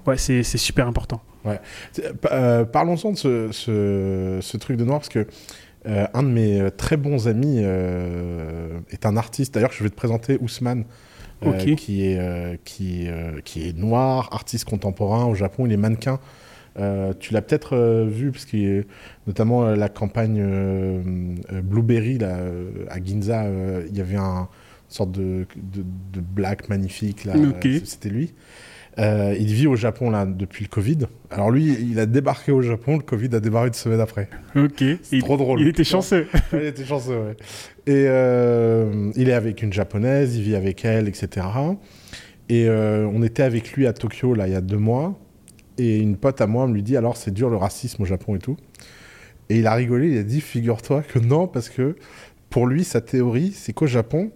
Ouais, 0.07 0.19
c'est, 0.19 0.43
super 0.43 0.87
important. 0.87 1.23
Pa- 1.43 1.59
euh, 2.33 2.65
Parlons-en 2.67 3.13
de 3.13 3.17
ce, 3.17 3.49
ce, 3.53 4.39
ce 4.43 4.57
truc 4.59 4.77
de 4.77 4.85
noir 4.85 4.99
parce 4.99 5.09
que 5.09 5.27
euh, 5.87 6.07
un 6.15 6.23
de 6.23 6.29
mes 6.29 6.61
euh, 6.61 6.71
très 6.71 6.97
bons 6.97 7.29
amis 7.29 7.59
euh, 7.63 8.79
est 8.91 9.07
un 9.07 9.17
artiste. 9.17 9.55
D'ailleurs, 9.55 9.73
je 9.73 9.83
vais 9.83 9.91
te 9.91 9.95
présenter 9.95 10.39
Ousmane, 10.41 10.85
euh, 11.45 11.59
qui, 11.77 12.07
est, 12.07 12.65
qui, 12.65 13.09
qui 13.45 13.69
est 13.69 13.77
noir, 13.77 14.29
artiste 14.33 14.65
contemporain 14.65 15.27
au 15.27 15.35
Japon. 15.35 15.67
Il 15.67 15.73
est 15.73 15.77
mannequin. 15.77 16.19
Tu 17.21 17.33
l'as 17.33 17.43
peut-être 17.43 18.05
vu 18.07 18.33
parce 18.33 18.47
est 18.67 18.87
notamment 19.27 19.65
la 19.75 19.89
campagne 19.89 20.43
Blueberry 21.63 22.19
là, 22.19 22.39
à 22.89 23.03
Ginza. 23.03 23.45
il 23.89 23.97
y 23.97 24.01
avait 24.01 24.17
un 24.17 24.49
une 24.87 24.95
sorte 24.95 25.13
de, 25.13 25.47
de, 25.57 25.83
de 26.13 26.21
black 26.21 26.69
magnifique 26.69 27.25
là. 27.25 27.35
C'était 27.85 28.11
lui. 28.11 28.33
Euh, 29.01 29.35
il 29.39 29.53
vit 29.53 29.67
au 29.67 29.75
Japon 29.75 30.11
là 30.11 30.25
depuis 30.25 30.65
le 30.65 30.69
Covid. 30.69 30.99
Alors 31.31 31.51
lui, 31.51 31.77
il 31.91 31.99
a 31.99 32.07
débarqué 32.07 32.53
au 32.53 32.63
Japon, 32.63 32.97
le 32.97 33.03
Covid 33.03 33.35
a 33.35 33.41
débarqué 33.41 33.69
une 33.69 33.75
semaine 33.75 34.01
après. 34.01 34.29
Ok. 34.55 34.85
C'est 35.03 35.19
trop 35.19 35.37
drôle. 35.37 35.61
il 35.63 35.67
était 35.69 35.83
chanceux. 35.83 36.29
Il 36.53 36.61
était 36.63 36.85
chanceux, 36.85 37.17
ouais. 37.19 37.37
Et 37.87 38.05
euh, 38.09 39.11
il 39.17 39.29
est 39.29 39.33
avec 39.33 39.63
une 39.63 39.73
japonaise, 39.73 40.37
il 40.37 40.43
vit 40.43 40.55
avec 40.55 40.85
elle, 40.85 41.09
etc. 41.09 41.47
Et 42.49 42.69
euh, 42.69 43.09
on 43.13 43.23
était 43.25 43.43
avec 43.43 43.73
lui 43.73 43.87
à 43.87 43.93
Tokyo 43.93 44.33
là 44.35 44.47
il 44.47 44.53
y 44.53 44.57
a 44.57 44.61
deux 44.61 44.77
mois. 44.79 45.19
Et 45.77 45.99
une 45.99 46.17
pote 46.17 46.41
à 46.41 46.47
moi 46.47 46.67
me 46.69 46.75
lui 46.75 46.83
dit 46.85 46.97
alors 46.97 47.17
c'est 47.17 47.33
dur 47.35 47.51
le 47.51 47.57
racisme 47.57 48.03
au 48.03 48.07
Japon 48.07 48.37
et 48.37 48.39
tout. 48.39 48.57
Et 49.51 49.59
il 49.59 49.67
a 49.67 49.75
rigolé, 49.75 50.11
il 50.13 50.19
a 50.19 50.23
dit 50.23 50.41
figure-toi 50.41 51.03
que 51.03 51.19
non 51.19 51.49
parce 51.49 51.69
que 51.69 51.97
pour 52.49 52.67
lui 52.69 52.85
sa 52.85 53.01
théorie 53.01 53.51
c'est 53.53 53.73
qu'au 53.73 53.87
Japon 53.89 54.31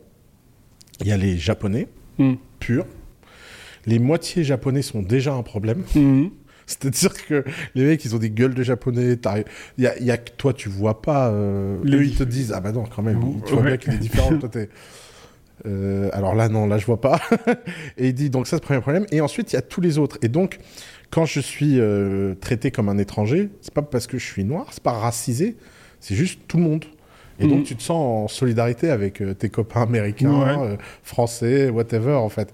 il 1.00 1.06
y 1.06 1.12
a 1.12 1.16
les 1.16 1.36
japonais 1.36 1.86
Hmm. 2.18 2.34
purs. 2.58 2.86
Les 3.88 3.98
moitiés 3.98 4.44
japonais 4.44 4.82
sont 4.82 5.02
déjà 5.02 5.32
un 5.34 5.42
problème. 5.42 5.82
Mhm. 5.94 6.30
C'est-à-dire 6.66 7.14
que 7.26 7.44
les 7.74 7.84
mecs, 7.84 8.04
ils 8.04 8.14
ont 8.14 8.18
des 8.18 8.28
gueules 8.30 8.52
de 8.54 8.62
japonais. 8.62 9.16
Il 9.78 9.84
y 9.84 9.86
a, 9.86 9.98
y 9.98 10.10
a 10.10 10.18
que 10.18 10.30
toi, 10.36 10.52
tu 10.52 10.68
vois 10.68 11.00
pas. 11.00 11.28
euh, 11.30 11.78
Les 11.82 11.96
eux, 11.96 12.04
ils 12.04 12.14
te 12.14 12.22
disent 12.24 12.52
Ah 12.54 12.60
bah 12.60 12.72
non, 12.72 12.84
quand 12.84 13.02
même, 13.02 13.18
tu 13.46 13.52
vois 13.54 13.62
Ouais. 13.62 13.68
bien 13.68 13.76
qu'il 13.78 13.94
est 13.94 13.98
différent. 13.98 14.36
toi, 14.38 14.48
t'es- 14.50 14.68
Euh, 15.66 16.08
alors 16.12 16.34
là, 16.36 16.48
non, 16.48 16.66
là, 16.66 16.78
je 16.78 16.86
vois 16.86 17.00
pas. 17.00 17.20
et 17.96 18.08
il 18.08 18.14
dit 18.14 18.30
Donc, 18.30 18.46
ça, 18.46 18.50
c'est 18.50 18.62
le 18.62 18.66
premier 18.66 18.80
problème. 18.80 19.06
Et 19.10 19.20
ensuite, 19.20 19.52
il 19.52 19.56
y 19.56 19.58
a 19.58 19.62
tous 19.62 19.80
les 19.80 19.98
autres. 19.98 20.18
Et 20.22 20.28
donc, 20.28 20.58
quand 21.10 21.24
je 21.24 21.40
suis 21.40 21.80
euh, 21.80 22.34
traité 22.34 22.70
comme 22.70 22.88
un 22.90 22.98
étranger, 22.98 23.48
c'est 23.62 23.72
pas 23.74 23.82
parce 23.82 24.06
que 24.06 24.18
je 24.18 24.24
suis 24.26 24.44
noir, 24.44 24.66
c'est 24.70 24.82
pas 24.82 24.92
racisé, 24.92 25.56
c'est 26.00 26.14
juste 26.14 26.40
tout 26.48 26.58
le 26.58 26.64
monde. 26.64 26.84
Et 27.40 27.44
Mhm. 27.44 27.50
donc, 27.50 27.64
tu 27.64 27.76
te 27.76 27.82
sens 27.82 28.24
en 28.24 28.28
solidarité 28.28 28.90
avec 28.90 29.20
euh, 29.20 29.32
tes 29.34 29.48
copains 29.48 29.82
américains, 29.82 30.58
Ouais. 30.58 30.68
euh, 30.72 30.76
français, 31.02 31.70
whatever, 31.70 32.14
en 32.14 32.28
fait. 32.28 32.52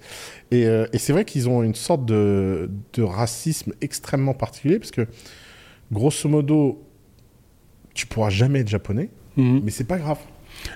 Et, 0.51 0.67
euh, 0.67 0.87
et 0.93 0.99
c'est 0.99 1.13
vrai 1.13 1.25
qu'ils 1.25 1.49
ont 1.49 1.63
une 1.63 1.75
sorte 1.75 2.05
de, 2.05 2.71
de 2.93 3.03
racisme 3.03 3.73
extrêmement 3.81 4.35
particulier, 4.35 4.79
parce 4.79 4.91
que 4.91 5.07
grosso 5.91 6.29
modo, 6.29 6.83
tu 7.95 8.07
pourras 8.07 8.31
jamais 8.31 8.61
être 8.61 8.69
japonais, 8.69 9.09
Mhm. 9.37 9.61
mais 9.65 9.71
c'est 9.71 9.85
pas 9.85 9.99
grave. 9.99 10.19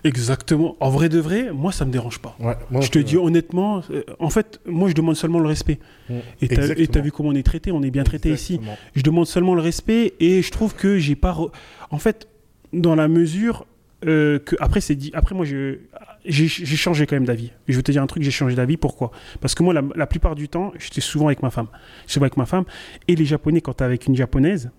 Exactement. 0.05 0.77
En 0.81 0.91
vrai 0.91 1.09
de 1.09 1.19
vrai, 1.19 1.53
moi, 1.53 1.71
ça 1.73 1.85
me 1.85 1.91
dérange 1.93 2.19
pas. 2.19 2.37
Ouais, 2.41 2.57
moi, 2.71 2.81
je 2.81 2.91
te 2.91 2.99
dis 2.99 3.17
honnêtement, 3.17 3.83
euh, 3.91 4.03
en 4.19 4.29
fait, 4.29 4.61
moi, 4.67 4.89
je 4.89 4.95
demande 4.95 5.15
seulement 5.17 5.39
le 5.39 5.49
respect. 5.49 5.79
mm, 6.09 6.15
Et 6.43 6.45
et 6.83 6.87
t'as 6.89 7.01
vu 7.01 7.13
comment 7.13 7.29
on 7.31 7.35
est 7.35 7.43
traité, 7.45 7.71
on 7.73 7.83
est 7.83 7.91
bien 7.91 8.05
traité 8.05 8.31
ici. 8.33 8.61
Je 8.95 9.03
demande 9.03 9.27
seulement 9.27 9.55
le 9.55 9.63
respect 9.63 10.15
et 10.21 10.43
je 10.43 10.51
trouve 10.51 10.75
que 10.75 10.99
j'ai 10.99 11.15
pas. 11.17 11.33
re- 11.33 11.53
En 11.91 11.99
fait, 11.99 12.29
dans 12.73 12.95
la 12.97 13.07
mesure 13.09 13.67
euh, 14.07 14.39
que 14.39 14.57
après 14.61 14.81
c'est 14.81 14.95
dit. 14.95 15.11
Après 15.15 15.35
moi, 15.35 15.45
je 15.45 15.79
j'ai 16.25 16.49
changé 16.49 17.07
quand 17.07 17.17
même 17.17 17.25
d'avis. 17.25 17.53
Je 17.69 17.77
vais 17.77 17.83
te 17.83 17.91
dire 17.91 18.03
un 18.03 18.07
truc, 18.07 18.23
j'ai 18.23 18.31
changé 18.31 18.55
d'avis. 18.55 18.77
Pourquoi? 18.77 19.11
Parce 19.41 19.55
que 19.55 19.63
moi, 19.63 19.73
la, 19.73 19.83
la 19.97 20.07
plupart 20.07 20.35
du 20.35 20.49
temps, 20.49 20.73
j'étais 20.79 21.01
souvent 21.01 21.27
avec 21.27 21.43
ma 21.43 21.51
femme. 21.51 21.69
Souvent 22.07 22.25
avec 22.25 22.37
ma 22.37 22.47
femme 22.47 22.65
et 23.07 23.17
les 23.17 23.25
Japonais, 23.25 23.61
quand 23.61 23.75
t'es 23.75 23.85
avec 23.85 24.07
une 24.07 24.17
japonaise, 24.17 24.71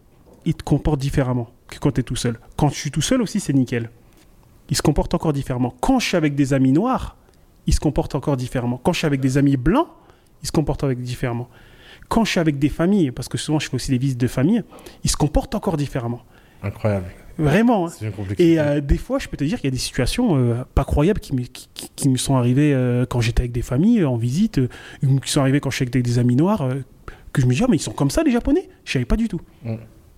ils 0.45 0.53
te 0.53 0.63
comportent 0.63 0.99
différemment 0.99 1.49
que 1.69 1.79
quand 1.79 1.91
t'es 1.91 2.03
tout 2.03 2.15
seul. 2.15 2.39
Quand 2.55 2.69
je 2.69 2.75
suis 2.75 2.91
tout 2.91 3.01
seul 3.01 3.21
aussi, 3.21 3.39
c'est 3.39 3.53
nickel. 3.53 3.89
Ils 4.69 4.77
se 4.77 4.81
comportent 4.81 5.13
encore 5.13 5.33
différemment. 5.33 5.73
Quand 5.81 5.99
je 5.99 6.07
suis 6.07 6.17
avec 6.17 6.35
des 6.35 6.53
amis 6.53 6.71
noirs, 6.71 7.17
ils 7.67 7.73
se 7.73 7.79
comportent 7.79 8.15
encore 8.15 8.37
différemment. 8.37 8.77
Quand 8.77 8.93
je 8.93 8.99
suis 8.99 9.07
avec 9.07 9.19
des 9.19 9.37
amis 9.37 9.57
blancs, 9.57 9.87
ils 10.43 10.47
se 10.47 10.51
comportent 10.51 10.83
avec 10.83 11.01
différemment. 11.01 11.49
Quand 12.07 12.23
je 12.25 12.31
suis 12.31 12.39
avec 12.39 12.57
des 12.59 12.69
familles, 12.69 13.11
parce 13.11 13.27
que 13.27 13.37
souvent 13.37 13.59
je 13.59 13.69
fais 13.69 13.75
aussi 13.75 13.91
des 13.91 13.97
visites 13.97 14.19
de 14.19 14.27
famille, 14.27 14.63
ils 15.03 15.09
se 15.09 15.17
comportent 15.17 15.55
encore 15.55 15.77
différemment. 15.77 16.23
Incroyable. 16.63 17.05
Vraiment. 17.39 17.87
hein. 17.87 17.91
Et 18.37 18.59
euh, 18.59 18.81
des 18.81 18.97
fois, 18.97 19.19
je 19.19 19.27
peux 19.27 19.37
te 19.37 19.43
dire 19.43 19.57
qu'il 19.59 19.67
y 19.67 19.71
a 19.71 19.71
des 19.71 19.77
situations 19.77 20.37
euh, 20.37 20.63
pas 20.75 20.83
croyables 20.83 21.19
qui 21.19 21.33
me, 21.33 21.43
qui, 21.43 22.09
me 22.09 22.17
sont 22.17 22.35
arrivées 22.35 22.73
euh, 22.73 23.05
quand 23.05 23.21
j'étais 23.21 23.41
avec 23.41 23.51
des 23.51 23.61
familles 23.61 24.05
en 24.05 24.17
visite, 24.17 24.59
qui 25.01 25.31
sont 25.31 25.41
arrivées 25.41 25.59
quand 25.59 25.69
je 25.69 25.77
suis 25.77 25.83
avec 25.83 26.03
des, 26.03 26.19
amis 26.19 26.35
noirs, 26.35 26.67
que 27.33 27.41
je 27.41 27.47
me 27.47 27.53
dis, 27.53 27.61
ah, 27.63 27.67
mais 27.69 27.77
ils 27.77 27.81
sont 27.81 27.91
comme 27.91 28.09
ça 28.11 28.23
les 28.23 28.31
Japonais? 28.31 28.69
Je 28.83 28.91
savais 28.91 29.05
pas 29.05 29.15
du 29.15 29.27
tout. 29.27 29.41
Mm. 29.63 29.75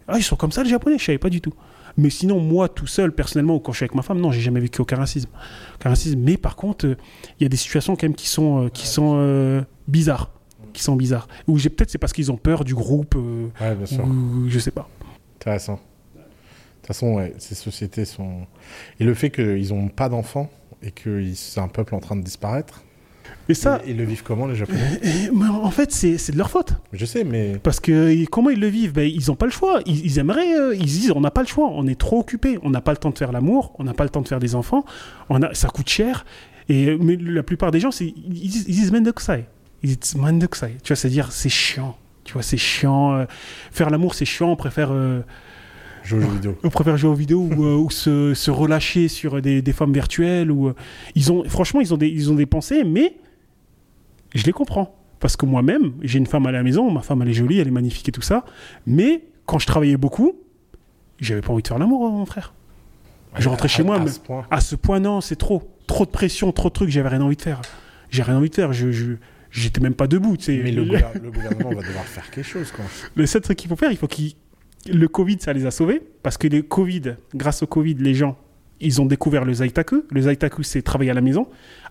Ah, 0.07 0.17
ils 0.17 0.24
sont 0.24 0.36
comme 0.36 0.51
ça 0.51 0.63
les 0.63 0.69
Japonais? 0.69 0.97
Je 0.97 1.05
savais 1.05 1.17
pas 1.17 1.30
du 1.30 1.41
tout. 1.41 1.53
Mais 1.97 2.09
sinon, 2.09 2.39
moi, 2.39 2.69
tout 2.69 2.88
seul, 2.88 3.11
personnellement, 3.11 3.55
ou 3.55 3.59
quand 3.59 3.72
je 3.72 3.78
suis 3.78 3.84
avec 3.84 3.95
ma 3.95 4.01
femme, 4.01 4.19
non, 4.19 4.32
j'ai 4.32 4.41
jamais 4.41 4.59
vécu 4.59 4.82
aucun 4.82 4.97
racisme. 4.97 5.30
Aucun 5.76 5.89
racisme. 5.89 6.19
Mais 6.19 6.38
par 6.38 6.55
contre, 6.55 6.88
euh, 6.88 6.95
il 7.39 7.43
y 7.43 7.45
a 7.45 7.49
des 7.49 7.57
situations 7.57 7.95
quand 7.95 8.03
même 8.03 8.15
qui 8.15 8.28
sont, 8.28 8.65
euh, 8.65 8.69
qui 8.69 8.88
sont 8.88 9.13
euh, 9.15 9.61
bizarres. 9.88 10.32
Qui 10.74 10.84
sont 10.84 10.95
bizarres. 10.95 11.28
Ou 11.47 11.57
peut-être 11.57 11.89
c'est 11.89 11.97
parce 11.97 12.13
qu'ils 12.13 12.32
ont 12.32 12.38
peur 12.38 12.63
du 12.63 12.74
groupe, 12.74 13.15
Ouais, 13.15 13.76
bien 13.76 13.86
sûr. 13.86 14.05
ou 14.05 14.47
je 14.47 14.59
sais 14.59 14.72
pas. 14.72 14.89
Intéressant. 15.36 15.80
De 16.91 16.93
toute 16.93 17.05
façon, 17.05 17.13
ouais, 17.15 17.33
ces 17.37 17.55
sociétés 17.55 18.03
sont. 18.03 18.45
Et 18.99 19.05
le 19.05 19.13
fait 19.13 19.29
qu'ils 19.29 19.69
n'ont 19.69 19.87
pas 19.87 20.09
d'enfants 20.09 20.49
et 20.83 20.91
que 20.91 21.23
c'est 21.35 21.61
un 21.61 21.69
peuple 21.69 21.95
en 21.95 21.99
train 21.99 22.17
de 22.17 22.21
disparaître. 22.21 22.83
Et 23.47 23.53
ça, 23.53 23.81
Ils, 23.85 23.91
ils 23.91 23.97
le 23.97 24.03
vivent 24.03 24.23
comment, 24.23 24.45
les 24.45 24.55
Japonais? 24.55 24.99
Et- 25.01 25.31
mais 25.33 25.47
en 25.47 25.71
fait, 25.71 25.93
c'est 25.93 26.17
c'est 26.17 26.33
de 26.33 26.37
leur 26.37 26.49
faute. 26.49 26.73
Je 26.91 27.05
sais, 27.05 27.23
mais. 27.23 27.57
Parce 27.63 27.79
que 27.79 28.25
comment 28.25 28.49
ils 28.49 28.59
le 28.59 28.67
vivent? 28.67 28.91
Ben, 28.91 29.09
Ils 29.09 29.23
n'ont 29.29 29.35
pas 29.37 29.45
le 29.45 29.53
choix. 29.53 29.79
Ils, 29.85 30.05
ils 30.05 30.19
aimeraient, 30.19 30.53
euh, 30.59 30.75
ils 30.75 30.83
disent 30.85 31.11
on 31.15 31.21
n'a 31.21 31.31
pas 31.31 31.41
le 31.41 31.47
choix, 31.47 31.69
on 31.71 31.87
est 31.87 31.97
trop 31.97 32.19
occupé, 32.19 32.59
on 32.61 32.69
n'a 32.69 32.81
pas 32.81 32.91
le 32.91 32.97
temps 32.97 33.09
de 33.11 33.17
faire 33.17 33.31
l'amour, 33.31 33.73
on 33.79 33.85
n'a 33.85 33.93
pas 33.93 34.03
le 34.03 34.09
temps 34.09 34.21
de 34.21 34.27
faire 34.27 34.39
des 34.41 34.53
enfants, 34.53 34.83
on 35.29 35.41
a, 35.41 35.53
ça 35.53 35.69
coûte 35.69 35.87
cher. 35.89 36.25
Et, 36.67 36.97
mais 36.97 37.15
la 37.15 37.43
plupart 37.43 37.71
des 37.71 37.79
gens, 37.79 37.91
c'est- 37.91 38.07
ils 38.17 38.49
disent, 38.49 38.65
ils 38.67 38.75
disent 38.75 38.91
Mendokusai. 38.91 39.45
Ils 39.81 39.97
disent 39.97 40.15
Mendokusai. 40.15 40.75
Tu 40.83 40.89
vois, 40.91 40.97
c'est-à-dire 40.97 41.31
c'est 41.31 41.47
chiant. 41.49 41.95
Tu 42.25 42.33
vois, 42.33 42.43
c'est 42.43 42.57
chiant. 42.57 43.13
euh, 43.13 43.25
faire 43.71 43.89
l'amour, 43.89 44.13
c'est 44.13 44.25
chiant. 44.25 44.51
On 44.51 44.55
préfère, 44.57 44.89
euh, 44.91 45.21
Jouer 46.04 46.20
aux 46.20 46.22
jeux 46.24 46.30
vidéo. 46.34 46.58
on 46.64 46.70
préfère 46.70 46.97
jouer 46.97 47.10
aux 47.12 47.16
vidéos 47.16 47.41
ou, 47.56 47.64
euh, 47.66 47.76
ou 47.76 47.89
se, 47.91 48.34
se 48.34 48.49
relâcher 48.52 49.08
sur 49.08 49.41
des, 49.41 49.62
des 49.62 49.74
femmes 49.74 49.93
virtuelles. 49.93 50.52
Ou, 50.52 50.70
euh, 50.70 50.76
ils 51.16 51.32
ont, 51.32 51.43
franchement, 51.47 51.80
ils 51.82 51.93
ont, 51.93 51.97
des, 51.97 52.08
ils 52.10 52.32
ont 52.32 52.36
des 52.36 52.45
pensées, 52.45 52.84
mais 52.84 53.16
je 54.34 54.43
les 54.43 54.52
comprends. 54.52 54.95
Parce 55.20 55.36
que 55.38 55.45
moi-même, 55.45 55.93
j'ai 56.02 56.18
une 56.18 56.26
femme 56.26 56.47
à 56.47 56.52
la 56.52 56.64
maison, 56.64 56.89
ma 56.89 57.02
femme 57.02 57.22
elle 57.22 57.30
est 57.30 57.34
jolie, 57.34 57.60
elle 57.60 57.68
est 57.68 57.72
magnifique 57.72 58.10
et 58.10 58.12
tout 58.12 58.24
ça. 58.24 58.43
Mais 58.88 59.22
quand 59.45 59.60
je 59.60 59.68
travaillais 59.68 59.97
beaucoup, 59.97 60.34
j'avais 61.20 61.41
pas 61.41 61.54
envie 61.54 61.62
de 61.62 61.68
faire 61.68 61.78
l'amour, 61.78 62.10
mon 62.12 62.26
frère. 62.26 62.54
Je 63.38 63.47
rentrais 63.47 63.68
chez 63.68 63.84
moi, 63.84 63.97
à 63.97 63.99
mais 63.99 64.10
ce 64.10 64.20
point. 64.20 64.45
à 64.49 64.60
ce 64.62 64.76
point, 64.76 64.99
non, 64.99 65.22
c'est 65.22 65.36
trop. 65.36 65.62
Trop 65.88 66.06
de 66.06 66.10
pression, 66.12 66.52
trop 66.52 66.70
de 66.70 66.74
trucs, 66.74 66.89
j'avais 66.89 67.10
rien 67.10 67.22
envie 67.22 67.36
de 67.36 67.41
faire. 67.41 67.62
J'ai 68.10 68.24
rien 68.24 68.38
envie 68.38 68.49
de 68.49 68.56
faire. 68.56 68.74
Je, 68.74 68.91
je- 68.91 69.14
j'étais 69.52 69.80
même 69.80 69.93
pas 69.93 70.08
debout. 70.08 70.36
tu 70.38 70.45
sais. 70.45 70.62
Mais 70.64 70.72
le 70.72 70.84
gouvernement 70.86 71.70
va 71.70 71.82
devoir 71.88 72.04
faire 72.06 72.30
quelque 72.32 72.47
chose, 72.47 72.72
quoi. 72.72 72.84
Le 73.16 73.26
seul 73.28 73.41
truc 73.41 73.58
qu'il 73.58 73.70
faut 73.70 73.76
faire, 73.76 73.91
il 73.91 73.97
faut 73.97 74.08
qu'il. 74.08 74.34
Le 74.89 75.07
Covid, 75.07 75.38
ça 75.39 75.53
les 75.53 75.65
a 75.65 75.71
sauvés. 75.71 76.01
Parce 76.23 76.38
que 76.38 76.47
le 76.47 76.61
Covid, 76.61 77.15
grâce 77.36 77.63
au 77.63 77.67
Covid, 77.67 77.95
les 77.95 78.13
gens, 78.13 78.38
ils 78.79 79.01
ont 79.01 79.05
découvert 79.05 79.45
le 79.45 79.53
Zaitaku. 79.53 80.03
Le 80.09 80.21
Zaitaku, 80.21 80.63
c'est 80.63 80.82
travailler 80.82 81.11
à 81.11 81.13
la 81.13 81.21
maison. 81.21 81.47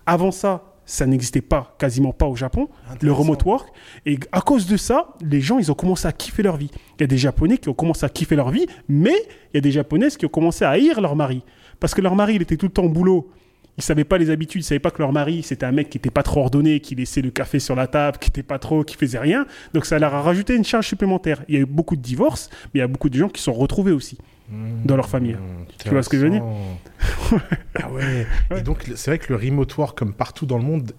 Avant 0.06 0.30
ça, 0.30 0.70
ça 0.90 1.06
n'existait 1.06 1.40
pas, 1.40 1.76
quasiment 1.78 2.12
pas 2.12 2.26
au 2.26 2.34
Japon, 2.34 2.68
le 3.00 3.12
remote 3.12 3.44
work. 3.44 3.68
Et 4.06 4.18
à 4.32 4.40
cause 4.40 4.66
de 4.66 4.76
ça, 4.76 5.14
les 5.20 5.40
gens, 5.40 5.58
ils 5.58 5.70
ont 5.70 5.74
commencé 5.74 6.08
à 6.08 6.12
kiffer 6.12 6.42
leur 6.42 6.56
vie. 6.56 6.70
Il 6.98 7.02
y 7.02 7.04
a 7.04 7.06
des 7.06 7.18
Japonais 7.18 7.58
qui 7.58 7.68
ont 7.68 7.74
commencé 7.74 8.04
à 8.04 8.08
kiffer 8.08 8.34
leur 8.34 8.50
vie, 8.50 8.66
mais 8.88 9.14
il 9.52 9.56
y 9.56 9.58
a 9.58 9.60
des 9.60 9.70
Japonaises 9.70 10.16
qui 10.16 10.26
ont 10.26 10.30
commencé 10.30 10.64
à 10.64 10.70
haïr 10.70 11.00
leur 11.00 11.14
mari. 11.14 11.44
Parce 11.78 11.94
que 11.94 12.00
leur 12.00 12.16
mari, 12.16 12.34
il 12.34 12.42
était 12.42 12.56
tout 12.56 12.66
le 12.66 12.72
temps 12.72 12.84
au 12.84 12.88
boulot. 12.88 13.30
Ils 13.78 13.82
savaient 13.82 14.04
pas 14.04 14.18
les 14.18 14.30
habitudes, 14.30 14.60
ils 14.60 14.64
savaient 14.64 14.78
pas 14.78 14.90
que 14.90 15.00
leur 15.00 15.12
mari, 15.12 15.42
c'était 15.42 15.64
un 15.66 15.72
mec 15.72 15.88
qui 15.90 15.98
était 15.98 16.10
pas 16.10 16.22
trop 16.22 16.40
ordonné, 16.40 16.80
qui 16.80 16.94
laissait 16.94 17.22
le 17.22 17.30
café 17.30 17.58
sur 17.58 17.74
la 17.74 17.86
table, 17.86 18.18
qui 18.18 18.28
était 18.28 18.42
pas 18.42 18.58
trop, 18.58 18.84
qui 18.84 18.96
faisait 18.96 19.18
rien. 19.18 19.46
Donc 19.74 19.86
ça 19.86 19.98
leur 19.98 20.14
a 20.14 20.20
rajouté 20.22 20.54
une 20.54 20.64
charge 20.64 20.86
supplémentaire. 20.88 21.42
Il 21.48 21.54
y 21.54 21.58
a 21.58 21.60
eu 21.60 21.66
beaucoup 21.66 21.96
de 21.96 22.02
divorces, 22.02 22.50
mais 22.66 22.70
il 22.74 22.80
y 22.80 22.82
a 22.84 22.88
beaucoup 22.88 23.08
de 23.08 23.16
gens 23.18 23.28
qui 23.28 23.40
sont 23.42 23.52
retrouvés 23.54 23.92
aussi. 23.92 24.18
dans 24.84 24.96
leur 24.96 25.08
famille. 25.08 25.34
Mmh, 25.34 25.38
Tu 25.84 25.88
vois 25.90 26.02
ce 26.02 26.08
que 26.08 26.18
je 26.18 26.24
veux 26.26 26.30
dire. 26.30 26.42
Ah 27.76 27.88
ouais. 27.90 28.26
Et 28.56 28.62
donc, 28.62 28.90
c'est 28.96 29.10
vrai 29.12 29.18
que 29.18 29.32
le 29.32 29.38
remote 29.38 29.76
work, 29.76 29.96
comme 29.96 30.12
partout 30.12 30.44
dans 30.46 30.58
le 30.58 30.64
monde, 30.64 30.92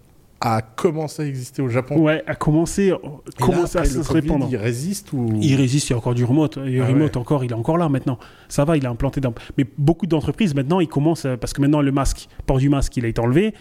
a 0.44 0.62
commencé 0.64 1.22
à 1.22 1.26
exister 1.26 1.62
au 1.62 1.70
Japon. 1.70 2.00
Ouais, 2.00 2.24
a 2.26 2.34
commencé, 2.36 2.90
là, 2.90 2.98
commencé 3.40 3.78
à 3.78 3.86
se 3.86 4.00
répandre. 4.12 4.48
Il 4.50 4.58
résiste 4.58 5.14
ou? 5.14 5.30
Il 5.40 5.56
résiste, 5.56 5.90
il 5.90 5.94
y 5.94 5.96
a 5.96 5.98
encore 5.98 6.16
du 6.16 6.26
remote. 6.26 6.58
Et 6.58 6.72
le 6.78 6.84
Ah 6.84 6.88
remote 6.88 7.16
ouais. 7.16 7.22
encore, 7.22 7.44
il 7.44 7.52
est 7.52 7.56
encore 7.56 7.78
là 7.78 7.88
maintenant. 7.90 8.18
Ça 8.50 8.66
va, 8.66 8.76
il 8.76 8.86
a 8.86 8.90
implanté 8.90 9.22
dans... 9.22 9.34
Mais 9.58 9.66
beaucoup 9.78 10.08
d'entreprises 10.08 10.56
maintenant, 10.56 10.80
ils 10.80 10.88
commencent, 10.88 11.26
euh, 11.26 11.38
parce 11.38 11.54
que 11.54 11.62
maintenant 11.62 11.82
le 11.82 11.92
masque, 11.92 12.28
port 12.48 12.58
du 12.58 12.70
masque, 12.70 12.98
il 12.98 13.06
a 13.06 13.08
été 13.08 13.22
enlevé. 13.22 13.54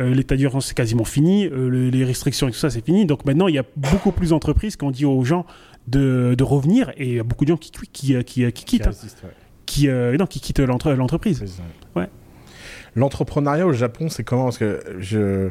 Euh, 0.00 0.12
L'état 0.14 0.36
d'urgence, 0.36 0.66
c'est 0.66 0.74
quasiment 0.76 1.04
fini. 1.04 1.46
Euh, 1.46 1.68
le- 1.70 1.88
les 1.90 2.04
restrictions 2.04 2.48
et 2.48 2.50
tout 2.50 2.58
ça, 2.58 2.68
c'est 2.70 2.84
fini. 2.84 3.06
Donc 3.06 3.24
maintenant, 3.24 3.46
il 3.48 3.54
y 3.54 3.58
a 3.58 3.64
beaucoup 3.76 4.10
plus 4.10 4.30
d'entreprises 4.30 4.76
qui 4.76 4.84
ont 4.84 4.90
dit 4.90 5.04
aux 5.06 5.24
gens 5.24 5.46
de, 5.86 6.34
de 6.36 6.44
revenir 6.44 6.90
et 6.96 7.06
il 7.08 7.14
y 7.14 7.18
a 7.20 7.22
beaucoup 7.22 7.44
de 7.44 7.50
gens 7.50 7.56
qui, 7.56 7.70
qui, 7.70 7.86
qui, 7.92 8.24
qui, 8.24 8.24
qui 8.24 8.52
qui 8.52 8.64
quittent. 8.64 8.86
hein. 8.88 8.90
résiste, 8.90 9.22
ouais. 9.24 9.30
Qui, 9.64 9.88
euh, 9.88 10.16
non, 10.16 10.26
qui 10.26 10.40
quittent 10.40 10.58
l'entre- 10.60 10.92
l'entreprise. 10.92 11.44
Ouais. 11.94 12.08
L'entrepreneuriat 12.94 13.66
au 13.66 13.72
Japon, 13.72 14.08
c'est 14.08 14.24
comment? 14.24 14.44
Parce 14.44 14.58
que 14.58 14.80
je, 14.98 15.50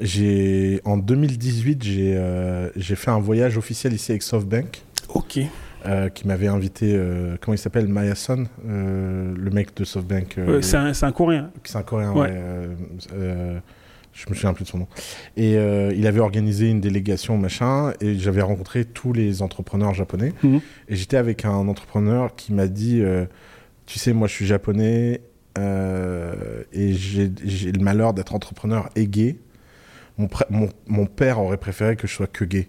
j'ai, 0.00 0.80
en 0.84 0.96
2018, 0.96 1.82
j'ai, 1.82 2.14
euh, 2.16 2.68
j'ai 2.76 2.96
fait 2.96 3.10
un 3.10 3.20
voyage 3.20 3.56
officiel 3.56 3.92
ici 3.92 4.10
avec 4.12 4.22
SoftBank. 4.22 4.82
Ok. 5.14 5.38
euh, 5.86 6.08
qui 6.08 6.26
m'avait 6.26 6.46
invité, 6.48 6.94
euh, 6.96 7.36
comment 7.40 7.54
il 7.54 7.58
s'appelle, 7.58 7.88
Mayason, 7.88 8.44
le 8.66 9.50
mec 9.50 9.76
de 9.76 9.84
SoftBank. 9.84 10.38
c'est 10.62 10.76
un, 10.78 10.94
c'est 10.94 11.04
un 11.06 11.12
Coréen. 11.12 11.50
C'est 11.64 11.76
un 11.76 11.82
Coréen, 11.82 12.12
Ouais. 12.12 12.30
ouais. 12.32 13.60
je 14.14 14.30
me 14.30 14.34
souviens 14.34 14.54
plus 14.54 14.64
de 14.64 14.68
son 14.68 14.78
nom. 14.78 14.86
Et 15.36 15.56
euh, 15.58 15.92
il 15.94 16.06
avait 16.06 16.20
organisé 16.20 16.70
une 16.70 16.80
délégation, 16.80 17.36
machin, 17.36 17.92
et 18.00 18.14
j'avais 18.18 18.42
rencontré 18.42 18.84
tous 18.84 19.12
les 19.12 19.42
entrepreneurs 19.42 19.92
japonais. 19.92 20.32
Mhm. 20.42 20.60
Et 20.88 20.96
j'étais 20.96 21.16
avec 21.18 21.44
un 21.44 21.68
entrepreneur 21.68 22.34
qui 22.34 22.52
m'a 22.54 22.66
dit, 22.66 23.00
euh, 23.02 23.26
tu 23.86 23.98
sais, 23.98 24.12
moi 24.14 24.26
je 24.28 24.32
suis 24.32 24.46
japonais, 24.46 25.20
euh, 25.58 26.62
et 26.72 26.92
j'ai 26.94 27.30
j'ai 27.44 27.70
le 27.72 27.80
malheur 27.82 28.14
d'être 28.14 28.34
entrepreneur 28.34 28.88
et 28.96 29.06
gay. 29.06 29.36
Mon, 30.18 30.28
pré- 30.28 30.46
mon, 30.50 30.68
mon 30.86 31.06
père 31.06 31.40
aurait 31.40 31.56
préféré 31.56 31.96
que 31.96 32.06
je 32.06 32.14
sois 32.14 32.26
que 32.26 32.44
gay. 32.44 32.68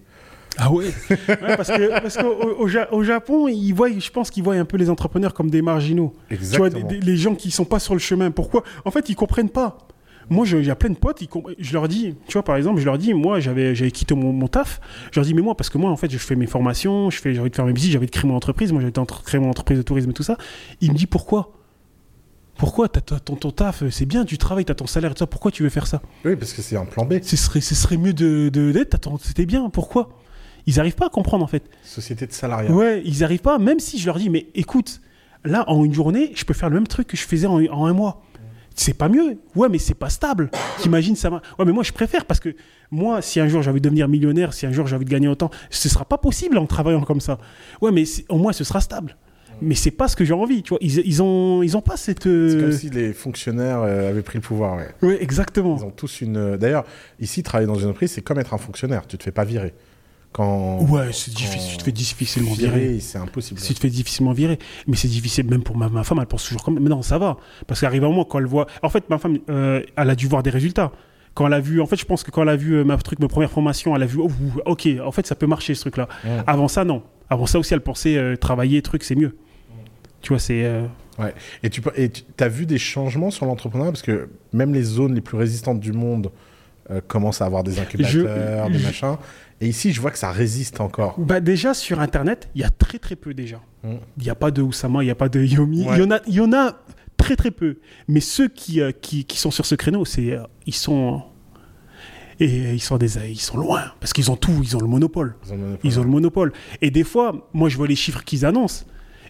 Ah 0.58 0.72
ouais, 0.72 0.86
Ouais, 1.10 1.58
Parce 1.58 1.70
que 1.70 1.90
parce 2.02 2.18
qu'au 2.18 2.28
au, 2.60 2.68
Ja- 2.68 2.92
au 2.94 3.04
Japon, 3.04 3.48
ils 3.50 3.74
voient, 3.74 3.90
je 3.92 4.10
pense 4.10 4.32
qu'ils 4.32 4.44
voient 4.44 4.56
un 4.56 4.66
peu 4.66 4.78
les 4.78 4.90
entrepreneurs 4.90 5.34
comme 5.34 5.50
des 5.50 5.62
marginaux. 5.62 6.14
Tu 6.52 6.58
vois, 6.58 6.70
des- 6.70 6.82
des- 7.00 7.06
les 7.06 7.18
gens 7.18 7.36
qui 7.36 7.52
sont 7.52 7.66
pas 7.66 7.80
sur 7.80 7.94
le 7.94 8.00
chemin. 8.00 8.32
Pourquoi? 8.32 8.64
En 8.86 8.92
fait, 8.92 9.10
ils 9.10 9.16
comprennent 9.16 9.50
pas. 9.50 9.78
Moi, 10.30 10.44
je- 10.46 10.58
il 10.58 10.66
y 10.66 10.72
a 10.72 10.76
plein 10.76 10.90
de 10.90 10.96
potes, 10.96 11.22
ils 11.22 11.28
je 11.60 11.74
leur 11.74 11.88
dis, 11.88 12.16
tu 12.28 12.34
vois, 12.34 12.44
par 12.44 12.56
exemple, 12.56 12.80
je 12.80 12.86
leur 12.86 12.98
dis, 12.98 13.14
moi, 13.14 13.40
j'avais 13.40 13.76
j'avais 13.76 13.92
quitté 13.92 14.16
mon, 14.16 14.32
mon 14.34 14.48
taf. 14.48 14.80
Je 15.12 15.20
leur 15.20 15.26
dis, 15.26 15.36
mais 15.36 15.42
moi, 15.44 15.56
parce 15.56 15.70
que 15.70 15.78
moi, 15.78 15.92
en 15.92 15.98
fait, 15.98 16.10
je 16.10 16.18
fais 16.18 16.36
mes 16.36 16.48
formations, 16.48 17.12
je 17.12 17.20
fais, 17.20 17.34
j'ai 17.36 17.42
envie 17.42 17.52
de 17.52 17.56
faire 17.56 17.66
mes 17.66 17.74
visites, 17.74 17.92
j'ai 17.92 17.98
envie 18.00 18.08
de 18.08 18.12
créer 18.12 18.28
mon 18.28 18.36
entreprise. 18.36 18.72
Moi, 18.72 18.82
j'ai 18.82 18.88
envie 18.98 19.08
de 19.08 19.24
créer 19.24 19.40
mon 19.40 19.50
entreprise 19.50 19.78
de 19.78 19.84
tourisme 19.84 20.10
et 20.10 20.14
tout 20.14 20.24
ça. 20.24 20.38
Il 20.82 20.94
me 20.94 20.98
dit, 20.98 21.06
pourquoi? 21.06 21.52
Pourquoi 22.58 22.88
T'as 22.88 23.02
ton, 23.02 23.36
ton 23.36 23.52
taf, 23.52 23.84
c'est 23.90 24.06
bien, 24.06 24.24
tu 24.26 24.38
travailles, 24.38 24.66
t'as 24.66 24.76
ton 24.76 24.88
salaire 24.88 25.12
et 25.12 25.14
tout 25.14 25.20
ça. 25.20 25.28
Pourquoi 25.28 25.52
tu 25.52 25.64
veux 25.64 25.70
faire 25.70 25.88
ça? 25.88 26.02
Oui, 26.24 26.36
parce 26.36 26.54
que 26.54 26.62
c'est 26.62 26.78
un 26.78 26.86
plan 26.86 27.06
B. 27.06 27.16
Ce 27.22 27.36
serait, 27.36 27.62
ce 27.62 27.76
serait 27.76 27.98
mieux 27.98 28.14
de 28.14 28.50
de- 28.50 28.72
d'être. 28.72 28.92
t'as 28.92 28.98
ton- 28.98 29.18
C'était 29.18 29.46
bien. 29.46 29.70
Pourquoi? 29.70 30.10
Ils 30.68 30.80
arrivent 30.80 30.96
pas 30.96 31.08
à 31.08 31.10
comprendre, 31.10 31.44
en 31.44 31.48
fait. 31.48 31.64
Société 31.84 32.26
de 32.26 32.32
salariat. 32.32 32.72
Ouais, 32.72 33.02
ils 33.06 33.24
arrivent 33.24 33.42
pas, 33.42 33.60
même 33.60 33.80
si 33.80 34.00
je 34.00 34.06
leur 34.08 34.18
dis, 34.18 34.30
mais 34.30 34.48
écoute, 34.56 35.02
là, 35.44 35.64
en 35.70 35.84
une 35.86 35.94
journée, 35.94 36.32
je 36.36 36.44
peux 36.46 36.54
faire 36.56 36.70
le 36.70 36.76
même 36.76 36.88
truc 36.88 37.08
que 37.08 37.18
je 37.18 37.24
faisais 37.24 37.46
en, 37.48 37.64
en 37.66 37.86
un 37.86 37.94
mois. 37.94 38.24
C'est 38.78 38.94
pas 38.94 39.08
mieux. 39.08 39.38
Ouais, 39.56 39.70
mais 39.70 39.78
c'est 39.78 39.94
pas 39.94 40.10
stable. 40.10 40.50
T'imagines, 40.80 41.16
ça. 41.16 41.30
Ouais, 41.32 41.40
mais 41.66 41.72
moi, 41.72 41.84
je 41.84 41.92
préfère 41.94 42.26
parce 42.26 42.40
que 42.42 42.56
moi, 42.92 43.22
si 43.22 43.40
un 43.40 43.48
jour 43.48 43.62
j'ai 43.62 43.70
envie 43.70 43.80
de 43.80 43.86
devenir 43.86 44.08
millionnaire, 44.10 44.54
si 44.54 44.66
un 44.66 44.72
jour 44.74 44.86
j'ai 44.88 44.96
envie 44.98 45.06
de 45.06 45.10
gagner 45.10 45.28
autant, 45.30 45.50
ce 45.70 45.88
sera 45.88 46.04
pas 46.04 46.18
possible 46.18 46.58
en 46.58 46.66
travaillant 46.66 47.02
comme 47.02 47.22
ça. 47.22 47.38
Ouais, 47.82 47.92
mais 47.92 48.04
au 48.28 48.38
moins, 48.38 48.52
ce 48.54 48.64
sera 48.66 48.82
stable. 48.82 49.16
Mais 49.62 49.76
c'est 49.76 49.92
pas 49.92 50.08
ce 50.08 50.16
que 50.16 50.26
j'ai 50.26 50.34
envie, 50.34 50.62
tu 50.64 50.70
vois. 50.70 50.80
Ils, 50.82 51.00
ils 51.06 51.24
ont, 51.24 51.64
ils 51.64 51.76
ont 51.78 51.82
pas 51.82 51.98
cette. 51.98 52.24
C'est 52.24 52.30
euh, 52.30 52.62
comme 52.62 52.72
si 52.72 52.90
les 52.90 53.14
fonctionnaires 53.14 53.80
euh, 53.82 54.10
avaient 54.10 54.22
pris 54.22 54.38
le 54.38 54.42
pouvoir, 54.42 54.78
ouais. 54.78 54.88
Ouais, 55.02 55.24
exactement. 55.24 55.78
Ils 55.80 55.86
ont 55.86 55.92
tous 55.92 56.22
une. 56.22 56.38
euh, 56.38 56.58
D'ailleurs, 56.58 56.84
ici, 57.20 57.42
travailler 57.44 57.68
dans 57.68 57.76
une 57.76 57.86
entreprise, 57.88 58.12
c'est 58.12 58.22
comme 58.22 58.40
être 58.40 58.54
un 58.54 58.58
fonctionnaire. 58.58 59.08
Tu 59.08 59.18
te 59.18 59.24
fais 59.24 59.32
pas 59.32 59.46
virer. 59.46 59.74
quand. 60.34 60.80
Ouais, 60.90 61.12
c'est 61.14 61.34
difficile. 61.34 61.72
Tu 61.72 61.78
te 61.78 61.84
fais 61.84 61.92
difficilement 61.92 62.54
virer. 62.54 62.80
virer, 62.80 63.00
c'est 63.00 63.18
impossible. 63.18 63.60
Si 63.60 63.68
tu 63.70 63.74
te 63.76 63.80
fais 63.80 63.90
difficilement 63.90 64.34
virer. 64.34 64.60
Mais 64.88 64.96
c'est 64.98 65.08
difficile, 65.08 65.46
même 65.50 65.64
pour 65.64 65.78
ma, 65.78 65.88
ma 65.90 66.04
femme, 66.04 66.20
elle 66.20 66.28
pense 66.28 66.44
toujours 66.44 66.64
comme. 66.64 66.80
Mais 66.80 66.90
non, 66.90 67.02
ça 67.02 67.18
va. 67.18 67.38
Parce 67.68 67.80
qu'arrive 67.82 68.04
un 68.04 68.10
moment, 68.10 68.26
quand 68.26 68.40
elle 68.40 68.46
voit. 68.46 68.68
En 68.84 68.90
fait, 68.90 69.10
ma 69.10 69.18
femme, 69.18 69.40
euh, 69.50 69.82
elle 69.96 70.10
a 70.10 70.16
dû 70.16 70.28
voir 70.28 70.44
des 70.44 70.50
résultats. 70.50 70.92
Quand 71.34 71.48
elle 71.48 71.54
a 71.54 71.60
vu. 71.62 71.82
En 71.82 71.86
fait, 71.86 71.96
je 71.98 72.06
pense 72.06 72.24
que 72.24 72.32
quand 72.32 72.42
elle 72.44 72.50
a 72.50 72.56
vu 72.56 72.84
ma 72.84 72.98
truc, 72.98 73.20
ma 73.20 73.28
première 73.28 73.52
formation, 73.52 73.96
elle 73.96 74.04
a 74.04 74.06
vu. 74.06 74.20
Oh, 74.20 74.30
ok, 74.66 74.88
en 75.06 75.12
fait, 75.12 75.26
ça 75.28 75.36
peut 75.36 75.48
marcher 75.48 75.76
ce 75.76 75.82
truc-là. 75.82 76.08
Ouais. 76.26 76.32
Avant 76.48 76.68
ça, 76.68 76.84
non. 76.86 77.04
Avant 77.30 77.46
ça 77.46 77.58
aussi, 77.58 77.74
elle 77.74 77.82
pensait 77.82 78.18
euh, 78.18 78.36
travailler, 78.36 78.82
truc, 78.82 79.04
c'est 79.04 79.16
mieux. 79.16 79.36
Tu 80.26 80.30
vois, 80.34 80.40
c'est. 80.40 80.64
euh, 80.66 80.88
Et 81.62 81.70
tu 81.70 81.82
et 81.96 82.10
tu 82.10 82.24
as 82.40 82.48
vu 82.48 82.66
des 82.66 82.80
changements 82.80 83.30
sur 83.30 83.46
l'entrepreneuriat? 83.46 83.92
Parce 83.92 84.02
que 84.02 84.28
même 84.54 84.74
les 84.74 84.82
zones 84.82 85.14
les 85.14 85.22
plus 85.22 85.38
résistantes 85.38 85.80
du 85.80 85.92
monde 85.94 86.32
euh, 86.90 87.00
commencent 87.08 87.42
à 87.42 87.46
avoir 87.46 87.64
des 87.64 87.80
incubateurs, 87.80 88.70
des 88.72 88.80
je- 88.80 88.84
machins. 88.88 89.18
Et 89.62 89.68
ici, 89.68 89.94
je 89.94 90.02
vois 90.02 90.10
que 90.10 90.18
ça 90.18 90.32
résiste 90.32 90.82
encore. 90.82 91.14
Bah 91.20 91.40
déjà 91.42 91.76
sur 91.76 92.00
internet, 92.00 92.50
il 92.56 92.62
y 92.62 92.64
a 92.64 92.72
très 92.72 92.98
très 92.98 93.16
peu 93.16 93.36
déjà. 93.36 93.62
Mm. 93.84 93.90
Il 94.18 94.24
n'y 94.24 94.30
a 94.32 94.36
pas 94.36 94.50
de 94.50 94.64
Oussama, 94.64 95.04
il 95.04 95.06
n'y 95.06 95.12
a 95.12 95.16
pas 95.16 95.30
de 95.30 95.42
Yomi. 95.44 95.86
Ouais. 95.86 95.96
Il 95.98 96.00
y 96.02 96.04
en 96.04 96.10
a, 96.12 96.20
il 96.28 96.34
y 96.34 96.42
en 96.42 96.52
a 96.54 96.80
très 97.18 97.36
très 97.36 97.52
peu. 97.52 97.78
Mais 98.08 98.20
ceux 98.20 98.48
qui, 98.48 98.82
euh, 98.82 98.92
qui, 98.92 99.26
qui 99.26 99.38
sont 99.38 99.52
sur 99.52 99.68
ce 99.68 99.76
créneau, 99.76 100.06
c'est 100.06 100.38
ils 100.66 100.74
sont 100.74 101.22
et 102.40 102.74
ils 102.74 102.82
sont 102.82 102.98
des 102.98 103.18
ils 103.30 103.40
sont 103.40 103.58
loin 103.58 103.84
parce 104.02 104.12
qu'ils 104.12 104.30
ont 104.32 104.36
tout, 104.36 104.60
ils 104.64 104.76
ont 104.76 104.82
le 104.82 104.88
monopole. 104.88 105.36
Ils 105.84 106.00
ont 106.00 106.04
le 106.04 106.10
monopole. 106.10 106.52
Et 106.82 106.90
des 106.92 107.04
fois, 107.04 107.48
moi 107.54 107.70
je 107.70 107.78
vois 107.78 107.88
les 107.88 107.96
chiffres 107.96 108.24
qu'ils 108.24 108.44
annoncent. 108.46 108.86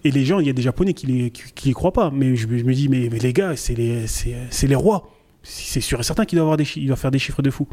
Et 0.06 0.12
les 0.12 0.24
gens, 0.24 0.40
il 0.40 0.48
y 0.48 0.50
a 0.50 0.54
des 0.54 0.62
Japonais 0.62 0.94
qui 0.94 1.08
les, 1.08 1.30
qui, 1.32 1.74
croient 1.74 1.92
pas. 1.92 2.12
Mais 2.14 2.36
je, 2.36 2.48
me- 2.48 2.58
je 2.58 2.64
me 2.64 2.74
dis, 2.74 2.88
mais, 2.88 3.10
mais 3.12 3.20
les 3.20 3.34
gars, 3.34 3.56
c'est 3.58 3.74
les, 3.76 4.08
c'est, 4.08 4.36
c'est 4.52 4.68
les 4.68 4.76
rois. 4.76 5.10
C'est 5.44 5.82
sûr 5.82 6.00
et 6.00 6.04
certain 6.04 6.26
qu'ils 6.26 6.38
doivent, 6.38 6.46
avoir 6.46 6.58
des, 6.58 6.66
ils 6.78 6.88
doivent 6.88 7.00
faire 7.00 7.12
des 7.12 7.20
chiffres 7.20 7.42
de 7.42 7.50
fou. 7.50 7.68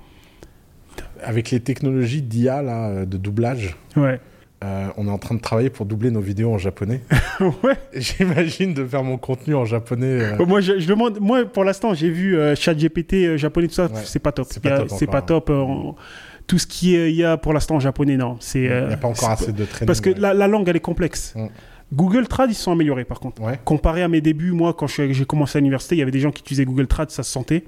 Avec 1.23 1.51
les 1.51 1.61
technologies 1.61 2.23
d'IA 2.23 2.63
là, 2.63 3.05
de 3.07 3.17
doublage, 3.17 3.77
Ouais. 3.97 4.21
euh, 4.65 4.89
on 4.97 5.07
est 5.07 5.11
en 5.11 5.19
train 5.19 5.35
de 5.37 5.41
travailler 5.41 5.71
pour 5.71 5.87
doubler 5.87 6.11
nos 6.11 6.21
vidéos 6.21 6.53
en 6.53 6.59
japonais. 6.59 7.01
ouais. 7.63 7.77
J'imagine 7.95 8.75
de 8.75 8.85
faire 8.85 9.05
mon 9.05 9.17
contenu 9.19 9.55
en 9.55 9.65
japonais. 9.65 10.07
euh, 10.39 10.45
Moi, 10.47 10.61
je, 10.61 10.79
je 10.81 10.87
demande, 10.89 11.19
moi, 11.21 11.45
pour 11.45 11.65
l'instant, 11.65 11.95
j'ai 11.95 12.11
vu 12.11 12.37
euh, 12.37 12.55
ChatGPT 12.57 13.15
euh, 13.15 13.37
japonais, 13.37 13.69
tout 13.69 13.75
ça, 13.75 13.87
Ouais. 13.87 14.01
c'est 14.05 14.19
pas 14.19 14.33
top. 14.33 14.49
C'est 14.51 14.61
pas 14.63 14.79
top 14.79 14.89
C'est 14.91 15.09
encore, 15.09 15.11
pas 15.11 15.23
top. 15.23 15.51
on- 15.51 15.95
tout 16.47 16.59
ce 16.59 16.67
qui 16.67 16.97
est- 16.97 17.11
il 17.11 17.17
y 17.17 17.25
a 17.25 17.37
pour 17.37 17.53
l'instant 17.55 17.77
en 17.77 17.81
japonais, 17.81 18.17
non. 18.17 18.37
C'est, 18.41 18.63
Il 18.65 18.87
n'y 18.89 18.93
a 18.95 18.97
pas 18.97 19.09
encore 19.09 19.31
assez 19.31 19.53
de 19.53 19.65
training. 19.65 19.87
Parce 19.87 20.01
que 20.01 20.11
ouais. 20.11 20.17
la, 20.19 20.35
la 20.35 20.49
langue, 20.49 20.69
elle 20.69 20.77
est 20.77 20.81
complexe. 20.81 21.35
Mm. 21.37 21.47
Google 21.93 22.27
Trad, 22.27 22.51
ils 22.51 22.55
se 22.55 22.63
sont 22.63 22.73
améliorés, 22.73 23.05
par 23.05 23.21
contre. 23.21 23.43
Ouais. 23.43 23.59
Comparé 23.65 24.03
à 24.03 24.09
mes 24.09 24.21
débuts, 24.21 24.53
moi, 24.53 24.75
quand 24.75 24.87
j'ai 24.87 25.25
commencé 25.27 25.59
à 25.59 25.61
l'université, 25.61 25.95
il 25.95 25.99
y 25.99 26.03
avait 26.03 26.11
des 26.11 26.21
gens 26.21 26.31
qui 26.31 26.41
utilisaient 26.41 26.65
Google 26.65 26.87
Trad, 26.87 27.11
ça 27.11 27.23
se 27.23 27.31
sentait. 27.31 27.65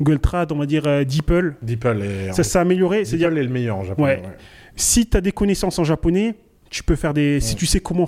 Google 0.00 0.18
Trad, 0.18 0.50
on 0.52 0.56
va 0.56 0.66
dire 0.66 0.86
euh, 0.86 1.04
DeepL, 1.04 1.56
DeepL 1.62 2.02
est, 2.02 2.32
ça 2.32 2.42
s'est 2.42 2.58
amélioré. 2.58 3.04
C'est-à-dire, 3.04 3.28
DeepL 3.28 3.40
est 3.40 3.44
le 3.44 3.50
meilleur 3.50 3.76
en 3.76 3.84
japonais. 3.84 4.08
Ouais. 4.08 4.22
ouais. 4.22 4.36
si 4.76 5.06
tu 5.06 5.16
as 5.16 5.20
des 5.20 5.32
connaissances 5.32 5.78
en 5.78 5.84
japonais, 5.84 6.34
tu 6.70 6.82
peux 6.82 6.96
faire 6.96 7.14
des. 7.14 7.40
Si 7.40 7.54
tu 7.54 7.66
sais 7.66 7.80
comment 7.80 8.06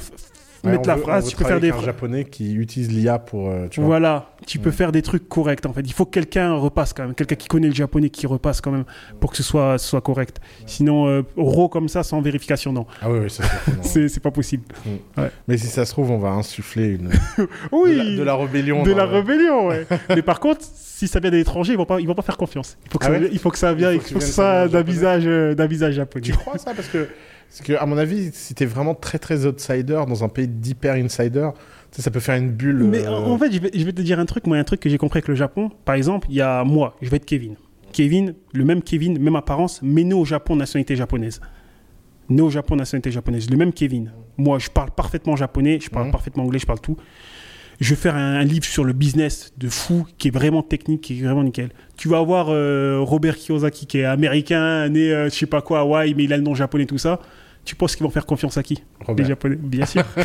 Ouais, 0.65 0.73
mettre 0.73 0.89
la 0.89 0.95
veut- 0.95 1.03
phrase, 1.03 1.27
tu 1.29 1.35
peux 1.37 1.45
faire 1.45 1.59
des. 1.61 1.69
avec 1.71 1.81
un 1.81 1.83
phra- 1.83 1.87
japonais 1.87 2.25
qui 2.25 2.55
utilise 2.55 2.89
l'IA 2.91 3.19
pour. 3.19 3.49
euh, 3.51 3.67
tu 3.69 3.81
vois. 3.81 3.89
Voilà, 3.89 4.31
tu 4.47 4.61
peux 4.61 4.69
Mm. 4.71 4.73
faire 4.73 4.93
des 4.93 5.03
trucs 5.03 5.29
corrects 5.29 5.67
en 5.67 5.73
fait. 5.73 5.81
Il 5.81 5.93
faut 5.93 6.05
que 6.05 6.11
quelqu'un 6.13 6.55
repasse 6.55 6.93
quand 6.93 7.03
même, 7.05 7.15
quelqu'un 7.15 7.35
qui 7.35 7.49
connaît 7.49 7.67
le 7.69 7.75
japonais 7.75 8.11
qui 8.11 8.27
repasse 8.29 8.61
quand 8.61 8.71
même 8.71 8.85
pour 9.19 9.31
que 9.33 9.37
ce 9.37 9.43
soit, 9.43 9.77
ce 9.79 9.89
soit 9.89 10.01
correct. 10.03 10.39
Sinon, 10.67 11.09
euh, 11.09 11.23
raw 11.37 11.69
comme 11.69 11.89
ça, 11.89 12.03
sans 12.05 12.21
vérification, 12.21 12.73
non. 12.73 12.87
Ah 13.03 13.11
oui, 13.11 13.19
oui, 13.25 13.29
c'est. 13.83 14.09
C'est 14.09 14.21
pas 14.23 14.31
possible. 14.31 14.63
Mais 15.49 15.57
si 15.59 15.67
ça 15.67 15.85
se 15.85 15.91
trouve, 15.93 16.11
on 16.13 16.19
va 16.19 16.31
insuffler 16.31 16.91
une... 16.91 17.11
Oui, 17.73 17.93
de, 17.95 17.97
la, 17.99 18.05
de 18.19 18.23
la 18.23 18.35
rébellion. 18.37 18.83
de 18.85 18.93
la 18.93 19.05
le- 19.07 19.11
rébellion, 19.13 19.67
ouais. 19.69 19.87
Mais 20.11 20.23
par 20.23 20.39
contre, 20.41 20.61
si 20.63 21.09
ça 21.09 21.19
vient 21.21 21.31
de 21.31 21.37
l'étranger, 21.37 21.73
ils 21.73 21.77
vont 21.77 21.85
pas, 21.85 21.99
ils 22.01 22.07
vont 22.07 22.15
pas 22.15 22.23
faire 22.23 22.37
confiance. 22.37 22.79
Il 22.87 22.91
faut 22.93 22.99
que, 22.99 23.05
Ah 23.07 23.09
ça, 23.09 23.19
il 23.33 23.39
faut 23.41 23.51
que 23.51 23.59
ça 23.59 23.75
vienne, 23.75 23.95
Il 23.95 24.01
faut 24.01 24.09
faut 24.11 24.15
que 24.15 24.21
que 24.21 24.25
ça 24.27 24.69
d'un 24.69 24.83
visage, 24.83 25.25
d'un 25.25 25.67
visage 25.67 25.95
japonais. 25.95 26.23
Tu 26.25 26.33
crois 26.33 26.59
ça? 26.59 26.73
Parce 26.75 26.89
que, 26.89 27.09
parce 27.53 27.69
que, 27.69 27.73
à 27.75 27.85
mon 27.85 27.99
avis, 27.99 28.31
si 28.33 28.55
t'es 28.55 28.65
vraiment 28.65 28.95
très 28.95 29.19
très 29.19 29.45
outsider 29.45 30.01
dans 30.09 30.25
un 30.25 30.29
pays 30.29 30.49
d'hyper 30.49 30.95
insider, 30.95 31.51
ça 31.91 32.11
peut 32.11 32.21
faire 32.21 32.37
une 32.37 32.51
bulle. 32.51 32.85
Mais 32.85 33.07
euh, 33.07 33.11
en 33.15 33.37
fait, 33.37 33.53
je 33.53 33.59
vais, 33.61 33.71
je 33.75 33.85
vais 33.85 33.93
te 33.93 34.01
dire 34.01 34.19
un 34.19 34.25
truc. 34.25 34.47
Moi, 34.47 34.57
un 34.57 34.65
truc 34.65 34.81
que 34.81 34.89
j'ai 34.89 34.97
compris 34.97 35.19
avec 35.19 35.29
le 35.29 35.35
Japon. 35.35 35.71
Par 35.85 35.95
exemple, 35.95 36.27
il 36.31 36.37
y 36.37 36.41
a 36.41 36.65
moi, 36.65 36.97
je 37.03 37.11
vais 37.11 37.19
être 37.19 37.27
Kevin. 37.27 37.57
Kevin, 37.93 38.35
le 38.55 38.65
même 38.65 38.83
Kevin, 38.83 39.19
même 39.19 39.37
apparence, 39.37 39.81
mais 39.83 40.03
né 40.03 40.15
au 40.15 40.25
Japon, 40.25 40.57
nationalité 40.57 40.97
japonaise. 40.97 41.43
Né 42.31 42.41
au 42.41 42.49
Japon, 42.49 42.75
nationalité 42.77 43.11
japonaise. 43.11 43.51
Le 43.51 43.57
même 43.59 43.75
Kevin. 43.75 44.13
Moi, 44.39 44.59
je 44.59 44.71
parle 44.71 44.91
parfaitement 44.91 45.37
japonais, 45.37 45.79
je 45.83 45.91
parle 45.91 46.07
Mhm. 46.07 46.13
parfaitement 46.13 46.45
anglais, 46.45 46.59
je 46.59 46.65
parle 46.65 46.81
tout. 46.81 46.97
Je 47.81 47.91
vais 47.91 47.97
faire 48.01 48.17
un, 48.17 48.37
un 48.37 48.45
livre 48.45 48.65
sur 48.65 48.85
le 48.85 48.95
business 48.95 49.53
de 49.59 49.69
fou, 49.69 50.07
qui 50.17 50.29
est 50.29 50.31
vraiment 50.31 50.63
technique, 50.63 51.03
qui 51.03 51.19
est 51.19 51.23
vraiment 51.23 51.43
nickel. 51.43 51.71
Tu 51.99 52.09
vas 52.09 52.19
avoir 52.19 52.47
euh, 52.49 53.01
Robert 53.01 53.37
Kiyosaki, 53.37 53.87
qui 53.87 53.99
est 53.99 54.05
américain, 54.05 54.89
né, 54.89 55.13
euh, 55.13 55.25
je 55.27 55.35
sais 55.35 55.47
pas 55.47 55.61
quoi, 55.61 55.81
à 55.81 55.83
Hawaï, 55.83 56.15
mais 56.15 56.25
il 56.25 56.33
a 56.33 56.37
le 56.39 56.43
nom 56.43 56.55
japonais, 56.55 56.87
tout 56.87 56.97
ça. 56.99 57.21
Tu 57.65 57.77
penses 57.77 57.95
qu'ils 57.95 58.05
vont 58.05 58.11
faire 58.11 58.27
confiance 58.27 58.57
à 58.59 58.63
qui 58.63 58.75
Les 58.75 59.07
Robert. 59.07 59.27
Japonais, 59.27 59.57
bien 59.57 59.87
sûr. 59.87 60.05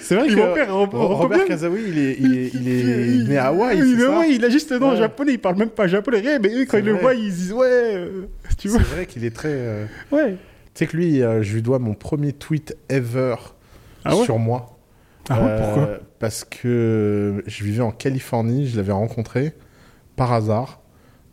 C'est 0.00 0.14
vrai 0.14 0.26
Ils 0.28 0.34
que 0.34 0.40
vont 0.40 0.54
faire 0.54 0.70
un- 0.74 0.82
un 0.82 0.84
Ro- 0.86 1.16
Robert. 1.16 1.44
Kazaoui, 1.46 1.80
il 1.88 1.98
est, 1.98 2.16
il 2.20 2.38
est, 2.38 2.50
il 2.54 2.68
est 2.68 3.28
né 3.28 3.36
à 3.38 3.46
Hawaï, 3.48 3.80
mais 3.80 3.98
ça 4.02 4.18
ouais, 4.18 4.34
il 4.34 4.44
a 4.44 4.48
juste 4.50 4.72
un 4.72 4.78
nom 4.78 4.90
Ouais. 4.90 4.96
japonais, 4.96 5.32
il 5.32 5.38
parle 5.38 5.56
même 5.56 5.68
pas 5.70 5.86
japonais. 5.86 6.20
rien, 6.20 6.38
Mais 6.38 6.48
eux, 6.54 6.66
quand 6.66 6.78
ils 6.78 6.84
le 6.84 6.92
voient, 6.94 7.14
ils 7.14 7.30
disent 7.32 7.52
ouais. 7.52 7.66
euh, 7.68 8.26
tu 8.58 8.68
vois 8.68 8.78
C'est 8.80 8.94
vrai 8.94 9.06
qu'il 9.06 9.24
est 9.24 9.34
très. 9.34 9.48
euh, 9.52 9.86
Ouais. 10.12 10.32
Tu 10.74 10.84
sais 10.84 10.86
que 10.86 10.96
lui, 10.96 11.22
euh, 11.22 11.42
je 11.42 11.54
lui 11.54 11.62
dois 11.62 11.78
mon 11.78 11.94
premier 11.94 12.32
tweet 12.32 12.76
ever 12.88 13.36
Ah 14.04 14.16
ouais 14.16 14.24
sur 14.24 14.38
moi. 14.38 14.78
Ah 15.30 15.42
ouais, 15.42 15.56
pourquoi 15.58 15.88
Parce 16.18 16.44
que 16.44 17.42
je 17.46 17.64
vivais 17.64 17.82
en 17.82 17.90
Californie, 17.90 18.66
je 18.68 18.76
l'avais 18.76 18.92
rencontré 18.92 19.52
par 20.16 20.32
hasard. 20.32 20.80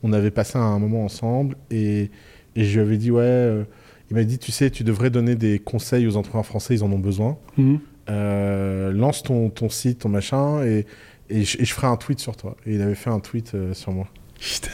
On 0.03 0.11
avait 0.13 0.31
passé 0.31 0.57
un 0.57 0.77
moment 0.79 1.05
ensemble 1.05 1.55
et, 1.71 2.11
et 2.55 2.63
je 2.63 2.73
lui 2.79 2.85
avais 2.85 2.97
dit 2.97 3.11
ouais. 3.11 3.21
euh, 3.23 3.63
il 4.11 4.15
m'a 4.15 4.23
dit 4.23 4.37
tu 4.37 4.51
sais, 4.51 4.69
tu 4.69 4.83
devrais 4.83 5.09
donner 5.09 5.35
des 5.35 5.59
conseils 5.59 6.07
aux 6.07 6.15
entrepreneurs 6.15 6.45
français, 6.45 6.75
ils 6.75 6.83
en 6.83 6.91
ont 6.91 6.99
besoin. 6.99 7.37
Mhm. 7.57 7.79
Euh, 8.07 8.91
lance 8.91 9.23
ton, 9.23 9.49
ton 9.49 9.67
site, 9.69 9.99
ton 9.99 10.09
machin 10.09 10.63
et, 10.63 10.85
et, 11.29 11.43
je, 11.43 11.59
et 11.59 11.65
je 11.65 11.73
ferai 11.73 11.87
un 11.87 11.97
tweet 11.97 12.19
sur 12.19 12.35
toi. 12.37 12.55
Et 12.67 12.75
il 12.75 12.81
avait 12.81 12.93
fait 12.95 13.09
un 13.09 13.19
tweet 13.19 13.55
euh, 13.55 13.73
sur 13.73 13.91
moi. 13.91 14.07
Putain, 14.39 14.69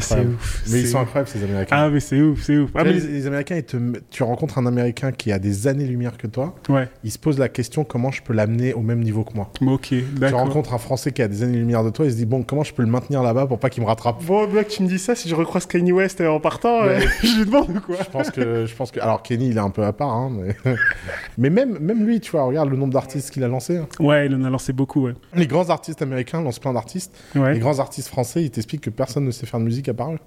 C'est 0.00 0.20
ouf. 0.24 0.62
Mais 0.70 0.80
ils 0.80 0.86
sont 0.88 0.96
ouf. 0.98 1.02
incroyables 1.02 1.28
ces 1.28 1.42
Américains. 1.44 1.76
Ah, 1.78 1.88
mais 1.90 2.00
c'est 2.00 2.20
ouf, 2.20 2.42
c'est 2.42 2.56
ouf. 2.58 2.70
Ah, 2.74 2.84
mais... 2.84 2.92
les, 2.92 3.00
les 3.00 3.26
Américains, 3.26 3.56
ils 3.56 3.64
te, 3.64 3.76
tu 4.10 4.22
rencontres 4.22 4.58
un 4.58 4.66
Américain 4.66 5.12
qui 5.12 5.32
a 5.32 5.38
des 5.38 5.66
années-lumière 5.66 6.16
que 6.16 6.26
toi, 6.26 6.54
Ouais, 6.68 6.88
il 7.04 7.10
se 7.10 7.18
pose 7.18 7.38
la 7.38 7.48
question 7.48 7.84
comment 7.84 8.10
je 8.10 8.22
peux 8.22 8.32
l'amener 8.32 8.74
au 8.74 8.80
même 8.82 9.00
niveau 9.00 9.24
que 9.24 9.34
moi? 9.34 9.50
ok, 9.66 9.88
Tu 9.88 10.34
rencontres 10.34 10.74
un 10.74 10.78
Français 10.78 11.12
qui 11.12 11.22
a 11.22 11.28
des 11.28 11.42
années-lumière 11.42 11.84
de 11.84 11.90
toi, 11.90 12.04
il 12.06 12.12
se 12.12 12.16
dit 12.16 12.26
bon, 12.26 12.42
comment 12.42 12.64
je 12.64 12.72
peux 12.74 12.82
le 12.82 12.88
maintenir 12.88 13.22
là-bas 13.22 13.46
pour 13.46 13.58
pas 13.58 13.70
qu'il 13.70 13.82
me 13.82 13.88
rattrape? 13.88 14.22
Bon, 14.24 14.46
bien 14.46 14.62
que 14.64 14.70
tu 14.70 14.82
me 14.82 14.88
dis 14.88 14.98
ça, 14.98 15.14
si 15.14 15.28
je 15.28 15.34
recroise 15.34 15.66
Kanye 15.66 15.92
West 15.92 16.20
euh, 16.20 16.28
en 16.28 16.40
partant, 16.40 16.82
euh, 16.84 17.00
je 17.22 17.38
lui 17.38 17.44
demande 17.46 17.80
quoi? 17.80 17.96
Je 18.02 18.10
pense 18.10 18.30
que, 18.30 18.66
je 18.66 18.74
pense 18.74 18.90
que, 18.90 19.00
alors 19.00 19.22
Kenny, 19.22 19.48
il 19.48 19.56
est 19.56 19.60
un 19.60 19.70
peu 19.70 19.84
à 19.84 19.92
part, 19.92 20.10
hein, 20.12 20.30
mais, 20.32 20.54
mais 21.38 21.50
même, 21.50 21.78
même 21.78 22.04
lui, 22.06 22.20
tu 22.20 22.30
vois, 22.32 22.42
regarde 22.44 22.70
le 22.70 22.76
nombre 22.76 22.92
d'artistes 22.92 23.30
qu'il 23.30 23.44
a 23.44 23.48
lancé. 23.48 23.76
hein. 23.78 23.86
Ouais, 24.00 24.26
il 24.26 24.34
en 24.34 24.44
a 24.44 24.50
lancé 24.50 24.72
beaucoup, 24.72 25.04
ouais. 25.06 25.14
Les 25.34 25.46
grands 25.46 25.70
artistes 25.70 26.02
américains 26.02 26.40
lancent 26.42 26.58
plein 26.58 26.72
d'artistes. 26.72 27.14
Ouais, 27.34 27.54
Les 27.54 27.60
grands 27.60 27.78
artistes 27.78 28.08
français, 28.08 28.42
ils 28.44 28.50
t'expliquent 28.50 28.82
que 28.82 28.90
personne 28.90 29.24
ne 29.24 29.30
sait 29.30 29.46
faire 29.46 29.60
de 29.60 29.64
musique 29.64 29.71
à 29.88 29.94
part 29.94 30.12
eux. 30.12 30.18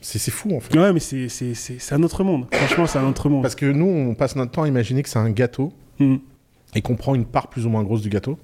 C'est 0.00 0.30
fou 0.32 0.54
en 0.56 0.60
fait. 0.60 0.76
ouais 0.76 0.92
mais 0.92 0.98
c'est 1.00 1.92
un 1.92 2.02
autre 2.02 2.24
monde. 2.24 2.46
Franchement, 2.52 2.86
c'est 2.86 2.98
un 2.98 3.06
autre 3.06 3.28
monde. 3.28 3.42
Parce 3.42 3.54
que 3.54 3.66
nous, 3.66 3.86
on 3.86 4.14
passe 4.14 4.34
notre 4.34 4.50
temps 4.50 4.64
à 4.64 4.68
imaginer 4.68 5.02
que 5.02 5.08
c'est 5.08 5.18
un 5.20 5.30
gâteau 5.30 5.72
Mhm. 6.00 6.18
et 6.74 6.82
qu'on 6.82 6.96
prend 6.96 7.14
une 7.14 7.24
part 7.26 7.48
plus 7.48 7.66
ou 7.66 7.68
moins 7.70 7.82
grosse 7.84 8.02
du 8.02 8.08
gâteau. 8.08 8.38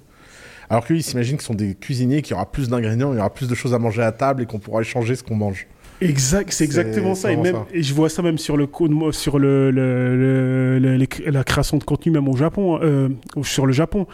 Alors 0.69 0.85
que 0.85 0.93
lui, 0.93 0.99
il 0.99 1.03
s'imagine 1.03 1.35
qu'ils 1.35 1.45
sont 1.45 1.55
des 1.55 1.73
cuisiniers, 1.75 2.21
qu'il 2.21 2.31
y 2.31 2.33
aura 2.35 2.49
plus 2.49 2.69
d'ingrédients, 2.69 3.11
il 3.11 3.17
y 3.17 3.19
aura 3.19 3.33
plus 3.33 3.47
de 3.49 3.55
choses 3.55 3.73
à 3.73 3.79
manger 3.79 4.03
à 4.03 4.11
table 4.11 4.43
et 4.43 4.45
qu'on 4.45 4.59
pourra 4.59 4.81
échanger 4.81 5.15
ce 5.15 5.23
qu'on 5.23 5.35
mange. 5.35 5.65
Exact, 6.01 6.51
c'est 6.53 6.63
exactement 6.63 7.13
ça. 7.13 7.31
Et, 7.31 7.35
même, 7.35 7.55
ça. 7.55 7.65
et 7.73 7.83
je 7.83 7.93
vois 7.93 8.09
ça 8.09 8.21
même 8.21 8.37
sur 8.37 8.55
le 8.55 8.69
sur 9.11 9.37
le, 9.37 10.79
la 11.25 11.43
création 11.43 11.77
de 11.77 11.83
contenu 11.83 12.11
même 12.11 12.27
au 12.27 12.37
Japon, 12.37 12.79
euh, 12.81 13.09
sur 13.43 13.65
le 13.65 13.73
Japon. 13.73 14.07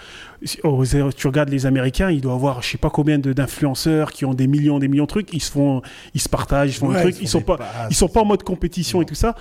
Oh, 0.63 0.83
tu 1.15 1.27
regardes 1.27 1.49
les 1.49 1.65
Américains, 1.65 2.09
ils 2.09 2.21
doivent 2.21 2.36
avoir 2.36 2.61
je 2.61 2.69
sais 2.71 2.77
pas 2.77 2.89
combien 2.89 3.19
d'influenceurs 3.19 4.11
qui 4.11 4.25
ont 4.25 4.33
des 4.33 4.47
millions, 4.47 4.79
des 4.79 4.88
millions 4.88 5.03
de 5.03 5.09
trucs. 5.09 5.31
Ils 5.33 5.41
se 5.41 5.51
font, 5.51 5.81
ils 6.13 6.21
se 6.21 6.29
partagent, 6.29 6.75
ils 6.75 6.79
font 6.79 6.88
Ouais, 6.88 6.95
des 6.95 7.01
trucs. 7.01 7.15
font 7.15 7.21
Ils 7.21 7.27
sont 7.27 7.41
pas, 7.41 7.59
ils 7.89 7.95
sont 7.95 8.07
pas 8.09 8.21
en 8.21 8.25
mode 8.25 8.43
compétition 8.43 9.01
et 9.01 9.05
tout 9.05 9.15
ça. 9.15 9.36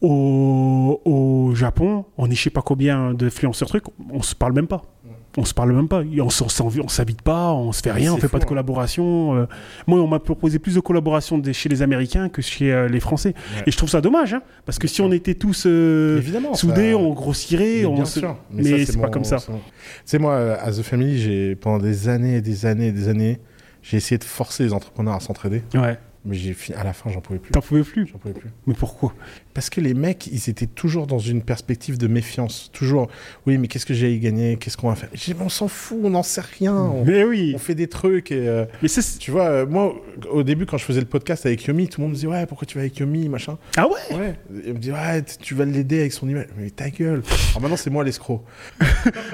Au, 0.00 1.00
au 1.04 1.54
Japon, 1.56 2.04
on 2.18 2.30
est 2.30 2.34
je 2.34 2.42
sais 2.44 2.50
pas 2.50 2.62
combien 2.62 3.14
d'influenceurs 3.14 3.68
trucs, 3.68 3.84
on 4.12 4.22
se 4.22 4.34
parle 4.34 4.52
même 4.52 4.68
pas. 4.68 4.82
On 5.36 5.44
se 5.44 5.54
parle 5.54 5.72
même 5.72 5.86
pas. 5.88 6.02
On 6.02 6.88
s'habite 6.88 7.22
pas, 7.22 7.52
on 7.52 7.70
se 7.72 7.80
fait 7.82 7.92
rien, 7.92 8.12
on 8.12 8.16
fait 8.16 8.28
pas 8.28 8.38
de 8.38 8.44
hein. 8.44 8.46
collaboration. 8.48 9.36
euh. 9.36 9.46
Moi, 9.86 10.00
on 10.00 10.06
m'a 10.08 10.18
proposé 10.18 10.58
plus 10.58 10.74
de 10.74 10.80
collaboration 10.80 11.40
chez 11.52 11.68
les 11.68 11.82
Américains 11.82 12.28
que 12.28 12.42
chez 12.42 12.72
euh, 12.72 12.88
les 12.88 12.98
Français. 12.98 13.34
Ouais. 13.56 13.62
Et 13.66 13.70
je 13.70 13.76
trouve 13.76 13.88
ça 13.90 14.00
dommage, 14.00 14.34
hein, 14.34 14.42
parce 14.64 14.78
que 14.78 14.88
si 14.88 15.00
on 15.00 15.12
était 15.12 15.34
tous 15.34 15.64
euh, 15.66 16.18
Évidemment. 16.18 16.54
soudés, 16.54 16.94
on 16.94 17.12
grossirait. 17.12 17.78
Mais 17.80 17.84
on 17.86 17.94
bien 17.94 18.04
se- 18.04 18.18
sûr. 18.20 18.36
Mais, 18.50 18.84
c'est 18.84 19.00
pas 19.00 19.10
comme 19.10 19.24
ça. 19.24 19.38
c'est 19.38 19.52
mon- 19.52 19.58
Tu 19.58 19.62
sais, 20.06 20.18
moi, 20.18 20.54
à 20.60 20.72
The 20.72 20.82
Family, 20.82 21.18
j'ai 21.18 21.54
pendant 21.56 21.78
des 21.78 22.08
années 22.08 22.36
et 22.36 22.40
des 22.40 22.66
années 22.66 22.88
et 22.88 22.92
des 22.92 23.08
années, 23.08 23.38
j'ai 23.82 23.96
essayé 23.98 24.18
de 24.18 24.24
forcer 24.24 24.64
les 24.64 24.72
entrepreneurs 24.72 25.14
à 25.14 25.20
s'entraider, 25.20 25.62
Ouais. 25.74 25.98
mais 26.24 26.34
j'ai 26.34 26.56
à 26.76 26.82
la 26.84 26.92
fin, 26.92 27.10
j'en 27.10 27.20
pouvais 27.20 27.38
plus. 27.38 27.52
T'en 27.52 27.60
pouvais 27.60 27.82
plus. 27.84 28.06
J'en 28.06 28.18
pouvais 28.18 28.34
plus. 28.34 28.50
Mais 28.66 28.74
pourquoi? 28.74 29.14
Parce 29.58 29.70
que 29.70 29.80
les 29.80 29.92
mecs, 29.92 30.28
ils 30.28 30.48
étaient 30.48 30.68
toujours 30.68 31.08
dans 31.08 31.18
une 31.18 31.42
perspective 31.42 31.98
de 31.98 32.06
méfiance. 32.06 32.70
Toujours, 32.72 33.08
oui, 33.44 33.58
mais 33.58 33.66
qu'est-ce 33.66 33.86
que 33.86 33.92
j'ai 33.92 34.06
à 34.06 34.10
y 34.10 34.20
gagner? 34.20 34.56
Qu'est-ce 34.56 34.76
qu'on 34.76 34.88
va 34.88 34.94
faire? 34.94 35.08
Dit, 35.12 35.34
on 35.40 35.48
s'en 35.48 35.66
fout, 35.66 35.98
on 36.04 36.10
n'en 36.10 36.22
sait 36.22 36.42
rien. 36.60 36.76
On, 36.76 37.04
Mais 37.04 37.24
oui. 37.24 37.54
on 37.56 37.58
fait 37.58 37.74
des 37.74 37.88
trucs. 37.88 38.30
Et, 38.30 38.46
euh, 38.46 38.66
Mais 38.84 38.88
tu 39.18 39.32
vois, 39.32 39.46
euh, 39.46 39.66
moi, 39.66 39.96
au 40.30 40.44
début, 40.44 40.64
quand 40.64 40.78
je 40.78 40.84
faisais 40.84 41.00
le 41.00 41.06
podcast 41.06 41.44
avec 41.44 41.64
Yomi, 41.64 41.88
tout 41.88 42.00
le 42.00 42.04
monde 42.04 42.12
me 42.12 42.14
disait, 42.14 42.28
ouais, 42.28 42.46
pourquoi 42.46 42.66
tu 42.66 42.76
vas 42.78 42.82
avec 42.82 42.96
Yomi, 42.98 43.28
machin. 43.28 43.58
Ah 43.76 43.88
ouais? 43.88 44.16
Ouais. 44.16 44.34
Il 44.64 44.74
me 44.74 44.78
dit, 44.78 44.92
ouais, 44.92 45.24
tu 45.42 45.56
vas 45.56 45.64
l'aider 45.64 45.98
avec 46.02 46.12
son 46.12 46.28
email. 46.28 46.46
Mais 46.56 46.70
ta 46.70 46.88
gueule. 46.90 47.24
Alors 47.50 47.60
maintenant, 47.62 47.76
c'est 47.76 47.90
moi 47.90 48.04
l'escroc. 48.04 48.44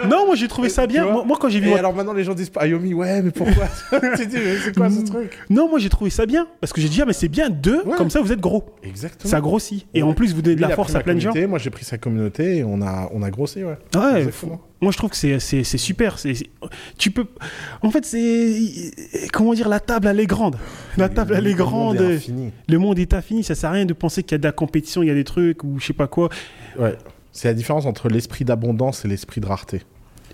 Non, 0.09 0.27
moi 0.27 0.37
j'ai 0.37 0.49
trouvé 0.49 0.71
ça 0.71 0.87
bien. 0.87 1.05
Moi, 1.05 1.25
moi, 1.27 1.37
quand 1.39 1.51
j'ai 1.51 1.61
vu. 1.61 1.69
Et 1.69 1.75
alors 1.75 1.95
maintenant, 1.95 2.15
les 2.15 2.25
gens 2.25 2.33
disent 2.35 2.51
ah, 2.57 2.67
Yomi, 2.67 2.95
ouais, 2.95 3.21
mais 3.21 3.31
pourquoi? 3.31 3.67
Tu 4.17 4.27
dis, 4.27 4.37
mais 4.37 4.57
c'est 4.65 4.75
quoi 4.75 4.89
ce 4.89 5.03
truc? 5.03 5.39
Non, 5.51 5.69
moi 5.69 5.79
j'ai 5.79 5.91
trouvé 5.91 6.09
ça 6.09 6.25
bien. 6.25 6.47
Parce 6.63 6.73
que 6.73 6.81
j'ai 6.81 6.89
dit, 6.89 7.03
ah, 7.03 7.05
mais 7.05 7.13
c'est 7.13 7.29
bien 7.29 7.51
deux, 7.51 7.83
Ouais. 7.85 7.97
comme 7.99 8.09
ça 8.09 8.23
vous 8.23 8.33
êtes 8.33 8.41
gros. 8.41 8.65
Exactement. 8.83 9.31
Ça 9.31 9.41
grossit. 9.43 9.87
Et 9.93 10.03
en 10.15 10.17
plus, 10.17 10.35
vous 10.35 10.43
donnez 10.43 10.57
de 10.57 10.61
la 10.63 10.71
force 10.71 10.95
à 10.95 11.01
plein 11.01 11.15
de 11.15 11.21
gens. 11.21 11.33
Moi, 11.49 11.59
j'ai 11.59 11.71
pris 11.71 11.85
sa 11.85 11.99
communauté 11.99 12.59
et 12.59 12.65
on 12.65 12.81
a, 12.83 13.09
on 13.13 13.23
a 13.23 13.31
grossi, 13.31 13.65
ouais. 13.65 13.77
Ouais, 13.95 14.19
Exactement. 14.21 14.57
faut- 14.57 14.61
moi 14.81 14.93
je 14.93 14.99
trouve 14.99 15.09
que 15.11 15.17
c'est, 15.17 15.39
c'est, 15.41 15.65
c'est 15.65 15.79
super. 15.79 16.19
C'est, 16.19 16.35
tu 16.99 17.11
peux. 17.11 17.27
En 17.83 17.91
fait, 17.91 18.05
c'est. 18.05 18.91
Comment 19.33 19.55
dire, 19.55 19.69
la 19.69 19.81
table 19.81 20.09
elle 20.09 20.21
est 20.21 20.27
grande. 20.27 20.57
La 20.99 21.09
table 21.09 21.35
elle 21.37 21.47
est 21.47 21.53
Le 21.55 21.65
monde 21.65 21.67
grande. 21.97 21.97
est 22.01 22.15
infini. 22.17 22.51
Le 22.69 22.79
monde 22.79 22.99
est 22.99 23.15
infini. 23.15 23.43
Ça 23.45 23.55
sert 23.55 23.71
à 23.71 23.73
rien 23.73 23.87
de 23.87 23.95
penser 23.95 24.23
qu'il 24.23 24.33
y 24.33 24.35
a 24.35 24.39
de 24.39 24.45
la 24.45 24.53
compétition, 24.53 25.03
il 25.03 25.07
y 25.07 25.11
a 25.11 25.15
des 25.15 25.25
trucs 25.25 25.65
ou 25.65 25.79
je 25.81 25.87
sais 25.87 25.93
pas 25.95 26.07
quoi. 26.07 26.29
Ouais. 26.79 26.97
C'est 27.33 27.49
la 27.49 27.55
différence 27.55 27.87
entre 27.87 28.09
l'esprit 28.09 28.45
d'abondance 28.45 29.05
et 29.05 29.09
l'esprit 29.09 29.41
de 29.41 29.47
rareté. 29.47 29.83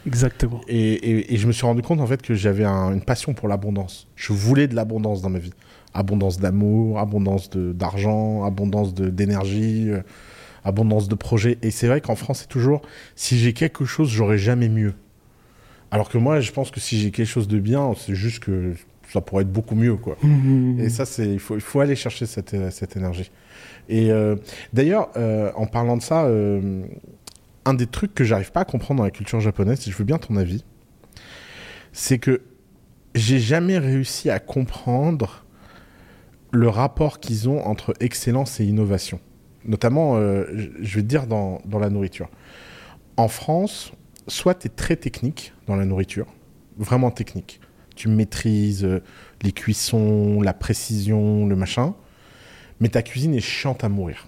Exactement. 0.07 0.61
Et, 0.67 0.93
et- 0.95 1.35
et 1.35 1.37
je 1.37 1.47
me 1.47 1.53
suis 1.53 1.65
rendu 1.67 1.83
compte 1.83 2.01
en 2.01 2.07
fait 2.07 2.21
que 2.23 2.35
j'avais 2.35 2.65
un- 2.65 2.93
une 2.93 3.03
passion 3.03 3.35
pour 3.35 3.49
l'abondance. 3.49 4.07
Je 4.17 4.33
voulais 4.33 4.67
de 4.67 4.75
l'abondance 4.75 5.23
dans 5.23 5.31
ma 5.31 5.39
vie. 5.39 5.53
Abondance 5.95 6.39
d'amour, 6.39 6.99
abondance 6.99 7.51
d'argent, 7.51 8.45
abondance 8.45 8.95
d'énergie, 8.95 9.91
euh, 9.91 10.03
abondance 10.65 11.09
de 11.09 11.15
projets. 11.15 11.59
Et 11.63 11.71
c'est 11.71 11.89
vrai 11.89 12.01
qu'en 12.01 12.15
France, 12.15 12.41
c'est 12.41 12.49
toujours 12.49 12.83
si 13.17 13.39
j'ai 13.39 13.53
quelque 13.53 13.85
chose, 13.85 14.09
j'aurai 14.09 14.39
jamais 14.39 14.69
mieux. 14.69 14.95
Alors 15.91 16.09
que 16.09 16.19
moi, 16.19 16.41
je 16.41 16.53
pense 16.53 16.71
que 16.71 16.79
si 16.81 16.99
j'ai 17.01 17.11
quelque 17.11 17.27
chose 17.27 17.49
de 17.49 17.59
bien, 17.59 17.93
c'est 17.97 18.15
juste 18.15 18.39
que 18.41 18.75
ça 19.13 19.21
pourrait 19.21 19.43
être 19.43 19.53
beaucoup 19.53 19.75
mieux, 19.75 19.97
quoi. 19.97 20.17
Et 20.79 20.89
ça, 20.89 21.05
c'est 21.05 21.29
il 21.29 21.41
faut, 21.41 21.57
il 21.57 21.61
faut 21.61 21.81
aller 21.81 21.97
chercher 21.97 22.27
cette, 22.27 22.55
euh, 22.55 22.71
cette 22.71 22.97
énergie. 22.97 23.31
Et 23.89 24.13
euh, 24.13 24.37
d'ailleurs, 24.73 25.11
euh, 25.17 25.51
en 25.57 25.67
parlant 25.67 25.97
de 25.97 26.03
ça, 26.03 26.29
un 27.65 27.75
des 27.75 27.87
trucs 27.87 28.15
que 28.15 28.25
j'arrive 28.25 28.53
pas 28.53 28.61
à 28.61 28.65
comprendre 28.65 28.99
dans 28.99 29.05
la 29.05 29.11
culture 29.11 29.41
japonaise, 29.41 29.87
et 29.87 29.91
je 29.91 29.97
veux 29.97 30.05
bien 30.05 30.19
ton 30.19 30.37
avis, 30.37 30.65
c'est 31.93 32.19
que 32.19 32.41
j'ai 33.17 33.41
jamais 33.41 33.79
réussi 33.79 34.31
à 34.31 34.39
comprendre 34.39 35.45
le 36.53 36.69
rapport 36.69 37.21
qu'ils 37.21 37.49
ont 37.49 37.65
entre 37.67 37.95
excellence 38.01 38.61
et 38.61 38.65
innovation. 38.65 39.21
Notamment, 39.65 40.17
euh, 40.17 40.45
je- 40.81 40.97
vais 40.97 41.03
te 41.03 41.07
dire 41.07 41.27
dans, 41.27 41.61
dans 41.65 41.79
la 41.79 41.91
nourriture. 41.91 42.29
En 43.17 43.29
France, 43.29 43.93
soit 44.27 44.55
tu 44.55 44.67
es 44.67 44.71
très 44.71 44.97
technique 44.97 45.53
dans 45.67 45.77
la 45.77 45.85
nourriture, 45.85 46.27
vraiment 46.79 47.11
technique. 47.11 47.61
Tu 47.95 48.09
maîtrises 48.09 48.85
euh, 48.85 49.03
les 49.43 49.53
cuissons, 49.53 50.41
la 50.41 50.55
précision, 50.55 51.47
le 51.47 51.57
machin, 51.57 51.95
mais 52.81 52.89
ta 52.89 53.03
cuisine 53.03 53.35
est 53.35 53.41
chiante 53.41 53.85
à 53.85 53.89
mourir. 53.89 54.27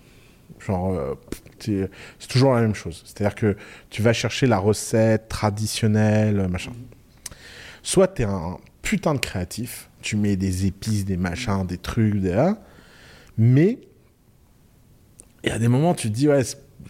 Genre, 0.59 0.93
euh, 0.93 1.15
c'est 1.59 2.29
toujours 2.29 2.55
la 2.55 2.61
même 2.61 2.75
chose. 2.75 3.03
C'est-à-dire 3.07 3.35
que 3.35 3.57
tu 3.91 4.03
vas 4.03 4.13
chercher 4.13 4.47
la 4.47 4.59
recette 4.59 5.29
traditionnelle, 5.29 6.47
machin. 6.49 6.73
Soit 7.83 8.09
tu 8.09 8.23
es 8.23 8.25
un 8.27 8.59
putain 8.83 9.15
de 9.15 9.19
créatif, 9.19 9.89
tu 10.03 10.17
mets 10.17 10.37
des 10.37 10.67
épices, 10.67 11.05
des 11.05 11.17
machins, 11.17 11.67
des 11.67 11.79
trucs, 11.79 12.17
des... 12.17 12.33
hein, 12.33 12.59
mais 13.39 13.79
il 15.45 15.51
y 15.51 15.53
a 15.53 15.59
des 15.59 15.69
moments, 15.69 15.95
tu 15.95 16.09
te 16.11 16.15
dis, 16.15 16.29
ouais, 16.29 16.43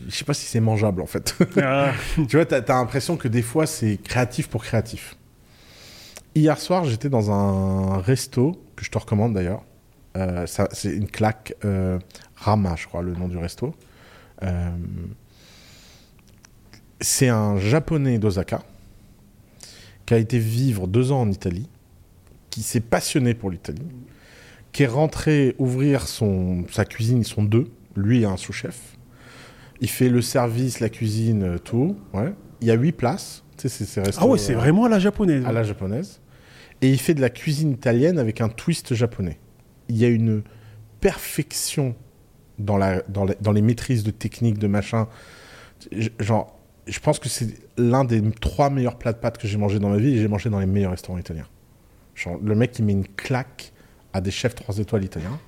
je 0.09 0.15
sais 0.15 0.25
pas 0.25 0.35
si 0.35 0.47
c'est 0.47 0.61
mangeable 0.61 1.03
en 1.03 1.07
fait. 1.07 1.37
Ah, 1.63 1.93
tu 2.17 2.37
vois, 2.37 2.45
t'as 2.45 2.59
as, 2.59 2.79
l'impression 2.79 3.17
que 3.17 3.29
des 3.29 3.43
fois, 3.43 3.67
c'est 3.67 3.99
créatif 4.03 4.49
pour 4.49 4.65
créatif. 4.65 5.17
Hier 6.35 6.59
soir, 6.59 6.85
j'étais 6.85 7.09
dans 7.09 7.31
un 7.31 7.99
resto, 7.99 8.63
que 8.77 8.85
je 8.85 8.91
te 8.91 8.99
recommande 8.99 9.35
d'ailleurs. 9.35 9.65
Euh, 10.17 10.47
c'est 10.47 10.95
une 10.95 11.09
claque 11.09 11.55
euh, 11.65 11.99
Rama, 12.37 12.75
je 12.77 12.87
crois, 12.87 13.03
le 13.03 13.13
nom 13.13 13.29
du 13.29 13.39
resto. 13.39 13.75
Euh, 14.43 14.71
c'est 17.01 17.29
un 17.29 17.59
japonais 17.59 18.19
d'Osaka 18.19 18.63
qui 20.07 20.15
a 20.15 20.19
été 20.19 20.39
vivre 20.39 20.87
deux 20.87 21.13
ans 21.13 21.21
en 21.23 21.31
Italie, 21.31 21.69
qui 22.53 22.63
s'est 22.63 22.81
passionné 22.81 23.33
pour 23.33 23.51
l'Italie, 23.51 23.83
qui 24.73 24.83
est 24.83 24.87
rentré 24.87 25.57
ouvrir 25.59 26.07
son, 26.07 26.65
sa 26.71 26.85
cuisine, 26.85 27.19
ils 27.19 27.27
sont 27.27 27.43
deux, 27.43 27.69
lui 27.97 28.21
et 28.23 28.25
un 28.27 28.37
sous-chef. 28.37 28.97
Il 29.81 29.89
fait 29.89 30.11
le 30.11 30.21
service, 30.21 30.79
la 30.79 30.91
cuisine, 30.91 31.59
tout. 31.65 31.97
Ouais. 32.13 32.33
Il 32.61 32.69
y 32.69 32.71
a 32.71 32.75
huit 32.75 32.93
places. 32.93 33.43
Tu 33.57 33.69
sais, 33.71 33.85
c'est 33.87 34.03
ah 34.19 34.27
ouais, 34.27 34.39
c'est 34.39 34.53
vraiment 34.55 34.85
à 34.85 34.89
la 34.91 34.99
japonaise. 34.99 35.45
à 35.47 35.51
la 35.53 35.63
japonaise. 35.63 36.21
Et 36.83 36.91
il 36.91 36.99
fait 37.01 37.15
de 37.15 37.21
la 37.23 37.31
cuisine 37.31 37.71
italienne 37.73 38.19
avec 38.19 38.41
un 38.41 38.49
twist 38.49 38.93
japonais. 38.95 39.39
Il 39.89 39.97
y 39.97 40.05
a 40.05 40.09
une 40.09 40.43
perfection 41.01 41.95
dans, 42.59 42.77
la, 42.77 43.01
dans, 43.09 43.25
la- 43.25 43.35
dans 43.41 43.53
les 43.53 43.63
maîtrises 43.63 44.05
de 44.05 44.11
technique, 44.11 44.59
de 44.59 44.67
machin. 44.67 45.09
Genre, 46.21 46.59
je 46.87 46.99
pense 47.01 47.19
que 47.19 47.29
c'est 47.29 47.49
l'un 47.79 48.05
des 48.05 48.23
trois 48.41 48.69
meilleurs 48.71 48.99
plats 48.99 49.13
de 49.13 49.19
pâtes 49.19 49.39
que 49.39 49.49
j'ai 49.49 49.57
mangé 49.59 49.79
dans 49.79 49.89
ma 49.91 49.97
vie 49.99 50.15
et 50.15 50.19
j'ai 50.19 50.29
mangé 50.29 50.51
dans 50.51 50.61
les 50.61 50.67
meilleurs 50.67 50.91
restaurants 50.93 51.19
italiens. 51.19 51.47
Le 52.43 52.55
mec, 52.55 52.79
il 52.79 52.85
met 52.85 52.93
une 52.93 53.07
claque 53.07 53.73
à 54.13 54.21
des 54.21 54.31
chefs 54.31 54.55
trois 54.55 54.79
étoiles 54.79 55.05
italiens, 55.05 55.39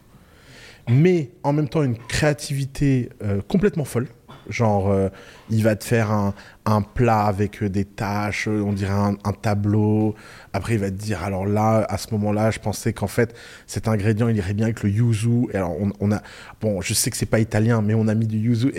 mais 0.88 1.30
en 1.42 1.52
même 1.52 1.68
temps 1.68 1.82
une 1.82 1.98
créativité 1.98 3.10
euh, 3.22 3.40
complètement 3.46 3.84
folle. 3.84 4.08
Genre, 4.48 4.90
euh, 4.90 5.08
il 5.50 5.62
va 5.62 5.74
te 5.76 5.84
faire 5.84 6.10
un, 6.10 6.82
plat 6.82 7.22
avec 7.22 7.62
euh, 7.62 7.68
des 7.68 7.84
taches, 7.84 8.48
euh, 8.48 8.60
on 8.60 8.72
dirait 8.72 8.92
un, 8.92 9.14
tableau. 9.40 10.14
Après, 10.52 10.74
il 10.74 10.80
va 10.80 10.90
te 10.90 10.96
dire, 10.96 11.22
alors 11.22 11.46
là, 11.46 11.86
à 11.88 11.96
ce 11.96 12.08
moment-là, 12.12 12.50
je 12.50 12.58
pensais 12.58 12.92
qu'en 12.92 13.06
fait, 13.06 13.34
cet 13.66 13.88
ingrédient, 13.88 14.28
il 14.28 14.36
irait 14.36 14.54
bien 14.54 14.66
avec 14.66 14.82
le 14.82 14.90
yuzu. 14.90 15.48
Alors, 15.54 15.74
on, 16.00 16.12
a, 16.12 16.22
bon, 16.60 16.80
je 16.80 16.92
sais 16.94 17.10
que 17.10 17.16
c'est 17.16 17.26
pas 17.26 17.40
italien, 17.40 17.80
mais 17.80 17.94
on 17.94 18.06
a 18.08 18.14
mis 18.14 18.26
du 18.26 18.38
yuzu. 18.38 18.72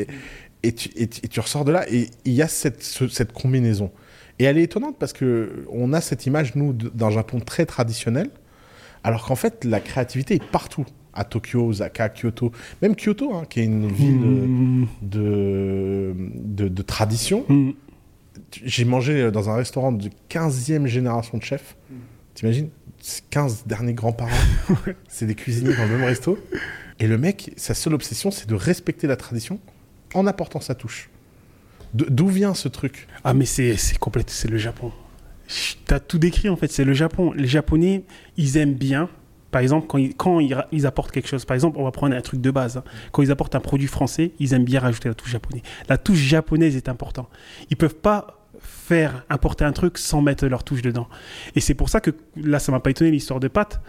Et, 0.64 0.74
tu, 0.74 1.40
ressors 1.40 1.66
de 1.66 1.72
là, 1.72 1.86
et 1.92 2.10
il 2.26 2.34
y 2.34 2.42
a 2.42 2.48
cette, 2.48 2.82
ce- 2.84 3.08
cette 3.08 3.34
combinaison. 3.34 3.92
Et 4.40 4.44
elle 4.44 4.58
est 4.58 4.64
étonnante 4.64 4.98
parce 5.00 5.14
que 5.14 5.66
on 5.72 5.94
a 5.94 6.02
cette 6.02 6.26
image, 6.26 6.56
nous, 6.56 6.74
d'un 6.74 7.10
Japon 7.10 7.40
très 7.40 7.66
traditionnel, 7.66 8.30
alors 9.04 9.26
qu'en 9.26 9.36
fait, 9.36 9.64
la 9.64 9.80
créativité 9.80 10.36
est 10.36 10.44
partout. 10.44 10.86
À 11.18 11.24
Tokyo, 11.24 11.68
Osaka, 11.68 12.10
Kyoto, 12.10 12.52
même 12.82 12.94
Kyoto, 12.94 13.34
hein, 13.34 13.44
qui 13.50 13.62
est 13.62 13.64
une 13.64 13.88
ville 13.88 14.16
Mmh. 14.18 14.88
de, 15.02 16.14
de, 16.34 16.68
de 16.68 16.82
tradition. 16.82 17.46
Mmh. 17.48 17.72
J'ai 18.66 18.84
mangé 18.84 19.32
dans 19.32 19.50
un 19.50 19.56
restaurant 19.56 19.94
de 19.94 20.10
15e 20.30 20.88
génération 20.88 21.38
de 21.38 21.44
chefs. 21.44 21.78
T'imagines? 22.34 22.68
C'est 23.00 23.24
15 23.30 23.64
derniers 23.66 23.94
grands-parents. 23.94 24.30
c'est 25.08 25.26
des 25.26 25.36
cuisiniers 25.36 25.74
dans 25.74 25.84
le 25.86 25.98
même 25.98 26.04
resto. 26.04 26.38
Et 27.00 27.08
le 27.08 27.18
mec, 27.18 27.52
sa 27.56 27.74
seule 27.74 27.94
obsession, 27.94 28.30
c'est 28.30 28.50
de 28.50 28.56
respecter 28.56 29.08
la 29.08 29.16
tradition 29.16 29.60
en 30.14 30.28
apportant 30.28 30.60
sa 30.60 30.76
touche. 30.76 31.10
D'où 31.96 32.28
vient 32.28 32.54
ce 32.54 32.68
truc? 32.68 33.08
Ah, 33.24 33.34
mais 33.34 33.46
c'est 33.46 33.98
complète, 34.00 34.30
c'est 34.30 34.50
le 34.50 34.58
Japon. 34.58 34.92
T'as 35.86 36.00
tout 36.00 36.20
décrit 36.20 36.50
en 36.50 36.58
fait, 36.58 36.70
c'est 36.72 36.84
le 36.84 36.94
Japon. 36.94 37.32
Les 37.34 37.48
Japonais, 37.48 38.04
ils 38.36 38.58
aiment 38.58 38.74
bien. 38.74 39.10
Par 39.52 39.62
exemple, 39.62 39.88
quand, 39.88 39.98
ils, 39.98 40.14
quand 40.14 40.40
ils 40.40 40.86
apportent 40.86 41.12
quelque 41.12 41.30
chose, 41.30 41.46
par 41.46 41.56
exemple, 41.56 41.78
on 41.80 41.86
va 41.86 41.92
prendre 41.92 42.14
un 42.14 42.20
truc 42.22 42.42
de 42.42 42.52
base. 42.52 42.76
hein. 42.78 42.84
Quand 43.14 43.22
ils 43.22 43.32
apportent 43.32 43.56
un 43.56 43.62
produit 43.62 43.88
français, 43.88 44.34
ils 44.40 44.54
aiment 44.54 44.66
bien 44.66 44.82
rajouter 44.82 45.08
la 45.08 45.16
touche 45.16 45.30
japonaise. 45.32 45.62
La 45.88 45.98
touche 45.98 46.18
japonaise 46.18 46.76
est 46.76 46.90
importante. 46.90 47.30
Ils 47.70 47.78
peuvent 47.78 47.96
pas 47.96 48.46
faire 48.60 49.24
importer 49.30 49.64
un 49.64 49.72
truc 49.72 49.98
sans 49.98 50.22
mettre 50.22 50.46
leur 50.48 50.66
touche 50.66 50.82
dedans. 50.82 51.08
Et 51.56 51.62
c'est 51.62 51.76
pour 51.76 51.88
ça 51.88 52.02
que 52.02 52.12
là, 52.36 52.60
ça 52.60 52.74
m'a 52.74 52.82
pas 52.82 52.90
étonné 52.90 53.12
l'histoire 53.12 53.40
de 53.40 53.48
pâtes. 53.48 53.80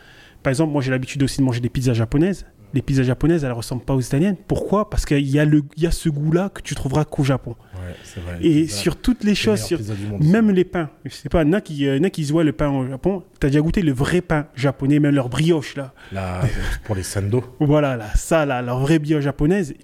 Par 0.45 0.53
exemple, 0.53 0.73
moi 0.73 0.83
j'ai 0.83 0.93
l'habitude 0.93 1.23
aussi 1.25 1.39
de 1.39 1.45
manger 1.45 1.61
des 1.61 1.71
pizzas 1.71 1.95
japonaises. 1.95 2.47
Les 2.75 2.83
pizzas 2.83 3.05
japonaises, 3.05 3.45
elles 3.45 3.53
ressemblent 3.53 3.85
pas 3.85 3.95
aux 3.95 4.01
italiennes. 4.01 4.37
Pourquoi? 4.49 4.91
Parce 4.91 5.07
qu'il 5.07 5.27
y, 5.29 5.39
a 5.39 5.45
le- 5.45 5.63
y 5.77 5.87
a 5.87 5.91
ce 5.91 6.09
goût-là 6.09 6.51
que 6.53 6.61
tu 6.61 6.75
trouveras 6.75 7.05
qu'au 7.05 7.25
Japon. 7.25 7.57
Ouais, 7.75 7.95
vrai. 8.21 8.39
Et 8.45 8.69
sur 8.69 8.97
toutes 8.97 9.25
les 9.25 9.35
choses, 9.35 9.61
sur, 9.63 9.79
même 10.21 10.51
les 10.51 10.65
pains. 10.65 10.91
Je 11.05 11.15
sais 11.15 11.29
pas, 11.29 11.43
il 11.43 11.47
y 11.47 11.51
en 11.51 11.53
a 11.55 11.61
qui, 11.61 11.87
euh, 11.87 11.99
qui 12.11 12.25
se 12.27 12.33
voient 12.33 12.45
le 12.45 12.53
pain 12.53 12.69
au 12.69 12.87
Japon. 12.87 13.23
T'as 13.41 13.49
déjà 13.49 13.61
goûté 13.61 13.83
le 13.83 13.93
vrai 13.93 14.21
pain 14.21 14.47
japonais, 14.55 14.99
même 14.99 15.15
leur 15.15 15.29
brioche, 15.29 15.77
là? 15.77 15.95
La- 16.13 16.41
pour 16.85 16.95
les 16.97 17.03
sando. 17.03 17.45
Voilà, 17.61 17.97
là, 17.97 18.07
ça, 18.15 18.45
là, 18.45 18.61
leur 18.63 18.79
vraie 18.81 18.99
brioche 18.99 19.25
japonaise. 19.25 19.75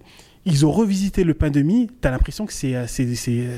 Ils 0.45 0.67
ont 0.67 0.73
revisité 0.73 1.23
le 1.25 1.35
pain 1.35 1.51
de 1.51 1.63
mie. 1.63 1.89
T'as 2.01 2.11
l'impression 2.11 2.47
que 2.47 2.53
euh, 2.65 2.85
euh, 2.85 3.57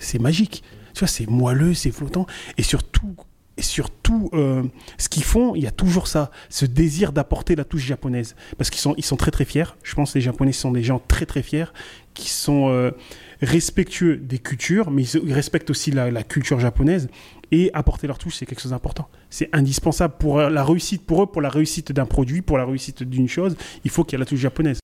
c'est 0.00 0.18
magique. 0.18 0.62
Tu 0.92 1.00
vois, 1.00 1.08
c'est 1.08 1.28
moelleux, 1.28 1.74
c'est 1.74 1.90
flottant. 1.92 2.26
Et 2.58 2.62
surtout, 2.62 3.14
et 3.58 3.62
surtout 3.62 4.28
euh, 4.34 4.62
ce 4.98 5.08
qu'ils 5.08 5.24
font, 5.24 5.54
il 5.54 5.62
y 5.62 5.66
a 5.66 5.70
toujours 5.70 6.08
ça, 6.08 6.30
ce 6.50 6.66
désir 6.66 7.12
d'apporter 7.12 7.56
la 7.56 7.64
touche 7.64 7.84
japonaise. 7.84 8.36
Parce 8.58 8.68
qu'ils 8.68 8.80
sont, 8.80 8.94
ils 8.98 9.04
sont 9.04 9.16
très 9.16 9.30
très 9.30 9.46
fiers. 9.46 9.64
Je 9.82 9.94
pense 9.94 10.12
que 10.12 10.18
les 10.18 10.22
Japonais 10.22 10.52
sont 10.52 10.72
des 10.72 10.82
gens 10.82 11.00
très 11.08 11.24
très 11.24 11.42
fiers, 11.42 11.66
qui 12.12 12.28
sont 12.28 12.68
euh, 12.68 12.90
respectueux 13.40 14.18
des 14.18 14.38
cultures, 14.38 14.90
mais 14.90 15.04
ils, 15.04 15.32
respectent 15.32 15.70
aussi 15.70 15.90
la, 15.90 16.10
la 16.10 16.22
culture 16.22 16.60
japonaise. 16.60 17.08
Et 17.52 17.70
apporter 17.74 18.06
leur 18.06 18.18
touche, 18.18 18.36
c'est 18.36 18.46
quelque 18.46 18.60
chose 18.60 18.72
d'important. 18.72 19.08
C'est 19.30 19.48
indispensable 19.54 20.14
pour 20.18 20.38
euh, 20.38 20.50
la 20.50 20.64
réussite, 20.64 21.06
pour 21.06 21.22
eux, 21.22 21.26
pour 21.26 21.40
la 21.40 21.48
réussite 21.48 21.92
d'un 21.92 22.06
produit, 22.06 22.42
pour 22.42 22.58
la 22.58 22.66
réussite 22.66 23.04
d'une 23.04 23.28
chose. 23.28 23.56
Il 23.84 23.90
faut 23.90 24.04
qu'il 24.04 24.14
y 24.14 24.16
ait 24.16 24.24
la 24.24 24.26
touche 24.26 24.40
japonaise. 24.40 24.80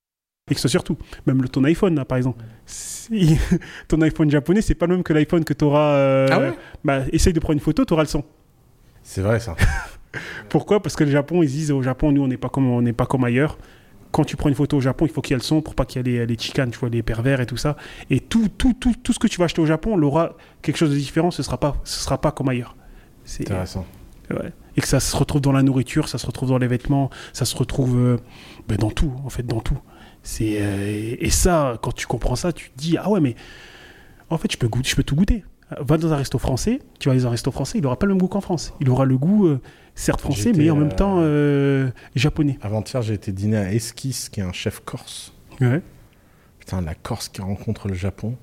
Et 0.50 0.54
que 0.54 0.60
ce 0.60 0.68
soit 0.68 0.70
surtout, 0.70 0.96
même 1.26 1.42
le, 1.42 1.48
ton 1.48 1.62
iPhone, 1.64 1.94
là, 1.94 2.04
par 2.04 2.18
exemple. 2.18 2.42
Si- 2.64 3.36
ton 3.88 4.00
iPhone 4.00 4.30
japonais, 4.30 4.62
c'est 4.62 4.74
pas 4.74 4.86
le 4.86 4.94
même 4.94 5.02
que 5.02 5.12
l'iPhone 5.12 5.44
que 5.44 5.52
tu 5.52 5.64
auras. 5.64 6.26
Ah 6.30 6.38
ouais? 6.38 6.52
bah, 6.84 7.02
essaye 7.12 7.32
de 7.32 7.40
prendre 7.40 7.54
une 7.54 7.60
photo, 7.60 7.84
tu 7.84 7.92
auras 7.92 8.02
le 8.02 8.08
son. 8.08 8.24
C'est 9.02 9.20
vrai 9.22 9.40
ça. 9.40 9.56
Pourquoi? 10.48 10.82
Parce 10.82 10.94
que 10.96 11.04
le 11.04 11.10
Japon, 11.10 11.42
ils 11.42 11.48
se 11.48 11.54
disent 11.54 11.70
au 11.70 11.82
Japon, 11.82 12.12
nous, 12.12 12.22
on 12.22 12.28
n'est 12.28 12.36
pas, 12.36 12.48
comme- 12.48 12.68
on 12.70 12.82
n'est 12.82 12.92
pas 12.92 13.06
comme 13.06 13.24
ailleurs. 13.24 13.58
Quand 14.10 14.24
tu 14.24 14.36
prends 14.36 14.50
une 14.50 14.54
photo 14.54 14.76
au 14.76 14.80
Japon, 14.80 15.06
il 15.06 15.12
faut 15.12 15.22
qu'il 15.22 15.32
y 15.32 15.34
ait 15.34 15.38
le 15.38 15.42
son 15.42 15.62
pour 15.62 15.74
pas 15.74 15.86
qu'il 15.86 16.06
y 16.06 16.14
ait 16.16 16.18
les, 16.20 16.26
les 16.26 16.38
chicanes, 16.38 16.70
tu 16.70 16.78
vois, 16.78 16.90
les 16.90 17.02
pervers 17.02 17.40
et 17.40 17.46
tout 17.46 17.56
ça. 17.56 17.76
Et 18.10 18.20
tout, 18.20 18.48
tout, 18.58 18.74
tout, 18.74 18.94
tout 19.02 19.12
ce 19.14 19.18
que 19.18 19.26
tu 19.26 19.38
vas 19.38 19.46
acheter 19.46 19.62
au 19.62 19.66
Japon, 19.66 19.92
on 19.94 20.02
aura 20.02 20.36
quelque 20.60 20.76
chose 20.76 20.90
de 20.90 20.96
différent, 20.96 21.30
ce 21.30 21.42
sera 21.42 21.58
pas, 21.58 21.76
ce 21.84 21.98
sera 22.00 22.20
pas 22.20 22.30
comme 22.30 22.50
ailleurs. 22.50 22.76
C'est, 23.24 23.44
Intéressant. 23.44 23.86
ouais. 24.30 24.52
Et 24.76 24.80
que 24.82 24.88
ça 24.88 25.00
se 25.00 25.16
retrouve 25.16 25.40
dans 25.40 25.52
la 25.52 25.62
nourriture, 25.62 26.08
ça 26.08 26.18
se 26.18 26.26
retrouve 26.26 26.50
dans 26.50 26.58
les 26.58 26.66
vêtements, 26.66 27.08
ça 27.32 27.46
se 27.46 27.56
retrouve 27.56 27.96
euh, 27.96 28.16
ben, 28.68 28.76
dans 28.76 28.90
tout, 28.90 29.12
en 29.24 29.30
fait, 29.30 29.44
dans 29.46 29.60
tout. 29.60 29.78
C'est, 30.22 30.58
euh, 30.60 30.86
et, 30.86 31.26
et 31.26 31.30
ça, 31.30 31.78
quand 31.82 31.92
tu 31.92 32.06
comprends 32.06 32.36
ça, 32.36 32.52
tu 32.52 32.70
te 32.70 32.78
dis, 32.78 32.98
ah 32.98 33.08
ouais, 33.08 33.20
mais 33.20 33.34
en 34.28 34.36
fait, 34.36 34.52
je 34.52 34.58
peux, 34.58 34.68
goûter, 34.68 34.90
je 34.90 34.96
peux 34.96 35.04
tout 35.04 35.16
goûter. 35.16 35.42
Va 35.80 35.98
dans 35.98 36.12
un 36.12 36.16
resto 36.16 36.38
français, 36.38 36.80
tu 36.98 37.08
vas 37.08 37.14
dans 37.14 37.26
un 37.26 37.30
resto 37.30 37.50
français, 37.50 37.78
il 37.78 37.86
aura 37.86 37.98
pas 37.98 38.06
le 38.06 38.14
même 38.14 38.20
goût 38.20 38.28
qu'en 38.28 38.40
France. 38.40 38.74
Il 38.80 38.90
aura 38.90 39.04
le 39.04 39.16
goût, 39.16 39.46
euh, 39.46 39.60
certes 39.94 40.20
français, 40.20 40.52
mais 40.54 40.70
en 40.70 40.76
même 40.76 40.88
euh, 40.88 40.96
temps 40.96 41.16
euh, 41.18 41.90
japonais. 42.14 42.58
Avant-hier, 42.62 43.02
j'ai 43.02 43.14
été 43.14 43.32
dîner 43.32 43.58
à 43.58 43.72
Esquisse, 43.72 44.28
qui 44.28 44.40
est 44.40 44.44
un 44.44 44.52
chef 44.52 44.80
corse. 44.84 45.34
Ouais. 45.60 45.82
Putain, 46.58 46.80
la 46.80 46.94
Corse 46.94 47.28
qui 47.28 47.40
rencontre 47.40 47.88
le 47.88 47.94
Japon. 47.94 48.36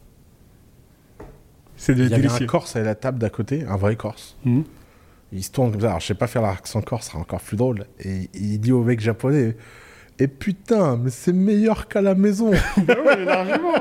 C'est 1.78 1.94
Il 1.94 2.00
y 2.00 2.06
avait 2.06 2.16
un 2.16 2.18
délicieux. 2.20 2.48
Corse 2.48 2.76
à 2.76 2.82
la 2.82 2.96
table 2.96 3.18
d'à 3.18 3.30
côté, 3.30 3.64
un 3.64 3.78
vrai 3.78 3.96
Corse. 3.96 4.36
Mhm. 4.44 4.64
Il 5.32 5.44
se 5.44 5.52
tourne 5.52 5.72
comme 5.72 5.82
ça. 5.82 5.88
Alors, 5.88 6.00
je 6.00 6.08
sais 6.08 6.16
pas 6.16 6.28
faire 6.28 6.42
l'accent 6.42 6.82
corse, 6.82 7.06
ça 7.06 7.12
sera 7.12 7.22
encore 7.22 7.42
plus 7.42 7.56
drôle. 7.56 7.86
Et 8.00 8.30
il 8.34 8.60
dit 8.60 8.72
au 8.72 8.84
mec 8.84 9.00
japonais 9.00 9.56
Et 10.22 10.28
putain, 10.28 10.98
mais 11.02 11.10
c'est 11.12 11.32
meilleur 11.34 11.88
qu'à 11.88 12.02
la 12.02 12.14
maison. 12.16 12.52
Bah 12.86 12.96
ouais, 13.06 13.24
largement. 13.24 13.74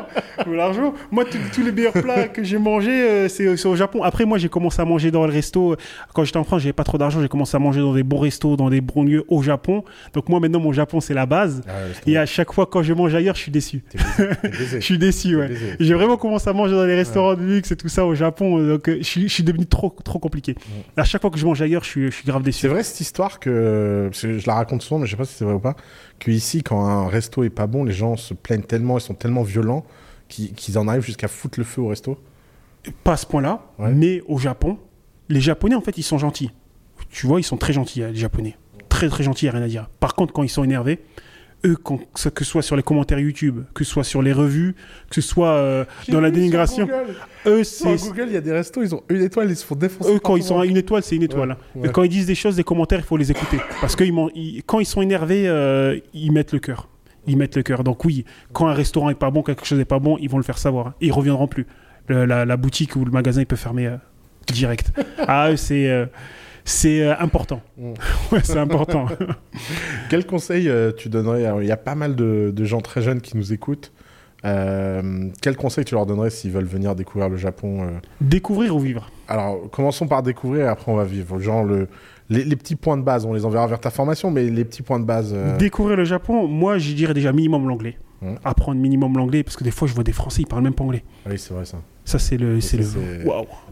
largement. 0.47 0.95
Moi, 1.11 1.25
tous- 1.25 1.63
les 1.63 1.73
meilleurs 1.73 1.93
plats 1.93 2.29
que 2.29 2.45
j'ai 2.45 2.59
mangés, 2.59 2.91
euh, 3.09 3.29
c'est 3.29 3.57
c'est 3.57 3.67
au 3.69 3.75
Japon. 3.77 4.03
Après, 4.05 4.25
moi, 4.25 4.39
j'ai 4.39 4.49
commencé 4.49 4.81
à 4.81 4.85
manger 4.85 5.11
dans 5.11 5.27
le 5.27 5.33
resto. 5.33 5.77
Quand 6.15 6.25
j'étais 6.25 6.37
en 6.39 6.45
France, 6.45 6.63
j'avais 6.63 6.73
pas 6.73 6.85
trop 6.85 6.97
d'argent. 6.99 7.21
J'ai 7.21 7.29
commencé 7.29 7.57
à 7.57 7.59
manger 7.59 7.81
dans 7.81 7.93
des 7.95 8.03
bons 8.05 8.19
restos, 8.19 8.57
dans 8.57 8.71
des 8.71 8.81
bons 8.81 9.03
lieux 9.05 9.25
au 9.29 9.43
Japon. 9.43 9.83
Donc, 10.15 10.29
moi, 10.29 10.39
maintenant, 10.41 10.61
mon 10.61 10.73
Japon, 10.73 11.01
c'est 11.01 11.15
la 11.15 11.27
base. 11.27 11.63
Et 12.07 12.17
à 12.17 12.27
chaque 12.27 12.53
fois, 12.53 12.67
quand 12.67 12.83
je 12.83 12.93
mange 12.93 13.15
ailleurs, 13.15 13.35
je 13.35 13.41
suis 13.41 13.53
déçu. 13.53 13.83
Je 14.79 14.79
suis 14.81 14.99
déçu, 14.99 15.37
ouais. 15.37 15.51
J'ai 15.81 15.95
vraiment 15.95 16.17
commencé 16.17 16.49
à 16.49 16.53
manger 16.53 16.75
dans 16.75 16.85
les 16.85 16.95
restaurants 16.95 17.35
de 17.35 17.43
luxe 17.43 17.71
et 17.73 17.77
tout 17.77 17.89
ça 17.89 18.05
au 18.07 18.15
Japon. 18.15 18.59
euh, 18.59 18.73
Donc, 18.75 18.89
euh, 18.89 18.99
je 19.01 19.27
suis, 19.29 19.43
devenu 19.45 19.67
trop, 19.67 19.95
trop 20.05 20.19
compliqué. 20.19 20.55
À 20.97 21.05
chaque 21.05 21.21
fois 21.21 21.31
que 21.31 21.39
je 21.39 21.45
mange 21.47 21.61
ailleurs, 21.63 21.83
je 21.85 21.89
suis, 21.89 22.05
je 22.07 22.15
suis 22.15 22.25
grave 22.27 22.43
déçu. 22.43 22.61
C'est 22.61 22.69
vrai 22.69 22.83
cette 22.83 23.01
histoire 23.01 23.41
que, 23.41 24.09
parce 24.11 24.23
que 24.23 24.39
je 24.39 24.47
la 24.47 24.55
raconte 24.55 24.83
souvent, 24.83 25.01
mais 25.01 25.07
je 25.07 25.13
sais 25.13 25.17
pas 25.17 25.25
si 25.25 25.35
c'est 25.35 25.45
vrai 25.45 25.55
ou 25.55 25.59
pas, 25.61 25.75
que 26.19 26.31
ici, 26.31 26.63
quand 26.63 26.85
un 26.85 27.09
resto 27.09 27.45
est 27.45 27.51
pas 27.51 27.67
bon, 27.67 27.85
les 27.85 27.93
gens 27.93 28.17
se 28.17 28.35
plaignent 28.35 28.63
tellement, 28.63 28.99
ils 28.99 29.03
sont 29.03 29.15
tellement 29.15 29.43
violents 29.43 29.85
qu'ils 30.29 30.79
en 30.79 30.89
arrivent 30.89 31.03
jusqu'à 31.05 31.29
foutre 31.29 31.59
le 31.59 31.65
feu 31.65 31.81
au 31.83 31.89
resto. 31.89 32.19
pas 33.05 33.13
à 33.13 33.17
ce 33.17 33.27
point-là, 33.27 33.63
Ouais. 33.79 33.93
mais 33.93 34.23
au 34.29 34.39
Japon, 34.39 34.79
les 35.29 35.41
Japonais, 35.41 35.75
en 35.75 35.81
fait, 35.81 35.97
ils 35.99 36.03
sont 36.03 36.19
gentils. 36.19 36.51
Tu 37.11 37.27
vois, 37.27 37.41
ils 37.41 37.45
sont 37.45 37.57
très 37.57 37.73
gentils, 37.73 38.03
hein, 38.03 38.11
les 38.11 38.17
Japonais. 38.19 38.57
Très, 38.89 39.09
très 39.09 39.25
gentils, 39.25 39.49
a 39.49 39.53
rien 39.53 39.63
à 39.63 39.69
dire. 39.69 39.89
Par 40.01 40.15
contre, 40.15 40.33
quand 40.33 40.43
ils 40.43 40.49
sont 40.49 40.65
énervés, 40.65 41.01
eux, 41.65 41.77
que 41.77 41.95
ce 42.15 42.45
soit 42.45 42.63
sur 42.63 42.77
les 42.77 42.83
commentaires 42.83 43.19
YouTube, 43.19 43.61
que 43.75 43.85
ce 43.85 43.91
soit 43.91 44.05
sur 44.05 44.23
les 44.23 44.33
revues, 44.33 44.75
que 45.11 45.21
ce 45.21 45.21
soit 45.21 45.51
euh, 45.51 45.85
dans 46.09 46.21
la 46.21 46.31
dénigration, 46.31 46.89
eux, 47.47 47.65
Sur 47.65 47.99
c'est. 47.99 48.09
Google, 48.09 48.25
il 48.29 48.33
y 48.35 48.37
a 48.37 48.41
des 48.41 48.53
restos, 48.53 48.83
ils 48.83 48.95
ont 48.95 49.03
une 49.09 49.23
étoile, 49.23 49.51
ils 49.51 49.57
se 49.57 49.65
font 49.65 49.75
défoncer. 49.75 50.15
Eux, 50.15 50.19
quand 50.19 50.37
ils 50.37 50.43
sont 50.43 50.61
à 50.61 50.67
une 50.67 50.77
étoile, 50.77 51.03
c'est 51.03 51.17
une 51.17 51.23
étoile. 51.25 51.51
Ouais, 51.51 51.55
hein. 51.55 51.81
ouais. 51.81 51.89
Et 51.89 51.93
quand 51.93 52.03
ils 52.03 52.09
disent 52.09 52.27
des 52.27 52.35
choses, 52.35 52.57
des 52.57 52.65
commentaires, 52.65 53.01
il 53.01 53.05
faut 53.05 53.17
les 53.17 53.31
écouter. 53.31 53.59
Parce 53.81 53.97
que 53.97 54.05
ils 54.05 54.15
ils- 54.35 54.63
quand 54.65 54.81
ils 54.81 54.87
sont 54.87 55.03
énervés, 55.03 55.49
euh, 55.49 55.99
ils 56.15 56.31
mettent 56.33 56.53
le 56.53 56.59
cœur. 56.61 56.89
Ils 57.27 57.37
mettent 57.37 57.57
le 57.57 57.63
cœur. 57.63 57.85
Donc 57.85 58.05
oui, 58.05 58.25
quand 58.53 58.69
un 58.69 58.73
restaurant 58.75 59.11
est 59.11 59.15
pas 59.15 59.31
bon, 59.31 59.43
quelque 59.43 59.65
chose 59.67 59.79
n'est 59.79 59.85
pas 59.85 59.99
bon, 59.99 60.17
ils 60.21 60.31
vont 60.31 60.39
le 60.39 60.45
faire 60.45 60.59
savoir. 60.59 60.95
Et 61.01 61.07
ils 61.09 61.13
reviendront 61.13 61.47
plus. 61.49 61.67
Le- 62.07 62.25
la, 62.25 62.45
la 62.45 62.57
boutique 62.57 62.97
ou 62.97 63.05
le 63.05 63.11
magasin, 63.11 63.43
il 63.43 63.47
peut 63.47 63.57
fermer 63.57 63.87
euh, 63.87 63.97
direct. 64.47 64.93
ah, 65.27 65.51
eux, 65.51 65.57
c'est 65.57 65.91
euh, 65.91 66.07
c'est 66.69 67.03
euh, 67.03 67.15
important. 67.19 67.61
Mm. 67.77 67.93
ouais, 68.33 68.41
c'est 68.45 68.59
important. 68.59 69.07
Quel 70.11 70.27
conseil 70.27 70.69
euh, 70.69 70.93
tu 70.97 71.09
donnerais 71.09 71.45
Alors, 71.45 71.63
Il 71.63 71.69
y 71.69 71.73
a 71.73 71.77
pas 71.77 71.95
mal 71.95 72.15
de, 72.17 72.53
de 72.55 72.65
gens 72.65 72.81
très 72.81 73.03
jeunes 73.03 73.21
qui 73.21 73.37
nous 73.37 73.53
écoutent. 73.53 73.93
Euh, 74.45 75.31
quel 75.43 75.57
conseil 75.57 75.85
tu 75.85 75.97
leur 75.97 76.07
donnerais 76.07 76.31
s'ils 76.31 76.53
veulent 76.53 76.65
venir 76.65 76.95
découvrir 76.95 77.29
le 77.29 77.37
Japon 77.37 77.83
euh? 77.83 77.87
Découvrir 78.21 78.77
ou 78.77 78.79
vivre? 78.79 79.11
Alors, 79.27 79.69
commençons 79.73 80.07
par 80.07 80.23
découvrir 80.23 80.67
et 80.67 80.69
après 80.69 80.93
on 80.93 80.95
va 80.95 81.03
vivre. 81.05 81.41
Genre, 81.41 81.65
le, 81.65 81.89
les, 82.31 82.45
les 82.45 82.55
petits 82.55 82.77
points 82.77 82.97
de 82.97 83.03
base, 83.03 83.25
on 83.25 83.33
les 83.33 83.45
enverra 83.45 83.67
vers 83.67 83.81
ta 83.81 83.91
formation, 83.91 84.31
mais 84.31 84.45
les 84.45 84.65
petits 84.65 84.83
points 84.83 85.01
de 85.01 85.05
base. 85.05 85.33
euh, 85.35 85.57
Découvrir 85.57 85.97
le 85.97 86.05
Japon, 86.05 86.47
moi, 86.47 86.79
j'y 86.79 86.95
dirais 86.95 87.15
déjà 87.15 87.33
minimum 87.33 87.67
l'anglais. 87.69 87.99
Mm. 88.23 88.35
Apprendre 88.45 88.81
minimum 88.81 89.17
l'anglais, 89.17 89.43
parce 89.43 89.57
que 89.57 89.65
des 89.65 89.73
fois, 89.73 89.89
je 89.89 89.95
vois 89.95 90.05
des 90.05 90.13
Français, 90.13 90.43
ils 90.43 90.47
parlent 90.47 90.63
même 90.63 90.75
pas 90.75 90.85
anglais. 90.85 91.03
Oui, 91.29 91.37
c'est 91.37 91.53
vrai 91.53 91.65
ça. 91.65 91.79
Ça, 92.09 92.19
c'est 92.19 92.39
le. 92.39 92.59
C'est 92.63 92.81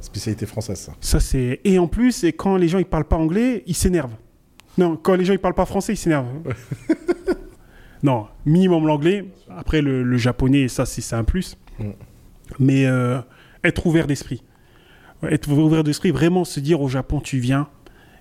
Spécialité 0.01 0.45
française, 0.45 0.79
ça. 0.79 0.93
Ça, 1.01 1.21
c'est. 1.21 1.59
Et 1.65 1.79
en 1.79 1.89
plus, 1.89 2.23
et 2.23 2.35
quand 2.35 2.59
les 2.59 2.69
gens 2.69 2.79
ils 2.79 2.85
parlent 2.85 3.09
pas 3.09 3.17
anglais, 3.17 3.63
ils 3.67 3.75
s'énervent. 3.75 4.15
Non, 4.77 4.99
quand 4.99 5.15
les 5.15 5.25
gens 5.25 5.33
ils 5.33 5.39
parlent 5.39 5.55
pas 5.55 5.65
français, 5.65 5.95
ils 5.95 5.97
s'énervent. 5.97 6.29
non, 8.03 8.27
minimum 8.45 8.87
l'anglais. 8.87 9.25
Après, 9.49 9.81
le, 9.81 10.03
le 10.03 10.17
japonais, 10.19 10.69
ça, 10.69 10.85
c'est 10.85 11.17
un 11.17 11.25
plus. 11.25 11.57
Mm. 11.79 11.91
Mais 12.59 12.85
euh, 12.85 13.23
être 13.65 13.87
ouvert 13.87 14.07
d'esprit. 14.07 14.45
Être 15.23 15.51
ouvert 15.51 15.83
d'esprit, 15.83 16.11
vraiment 16.11 16.45
se 16.45 16.61
dire 16.61 16.83
au 16.83 16.89
Japon, 16.89 17.21
tu 17.21 17.39
viens, 17.39 17.69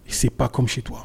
et 0.07 0.13
c'est 0.13 0.29
pas 0.29 0.47
comme 0.47 0.69
chez 0.69 0.81
toi. 0.81 1.03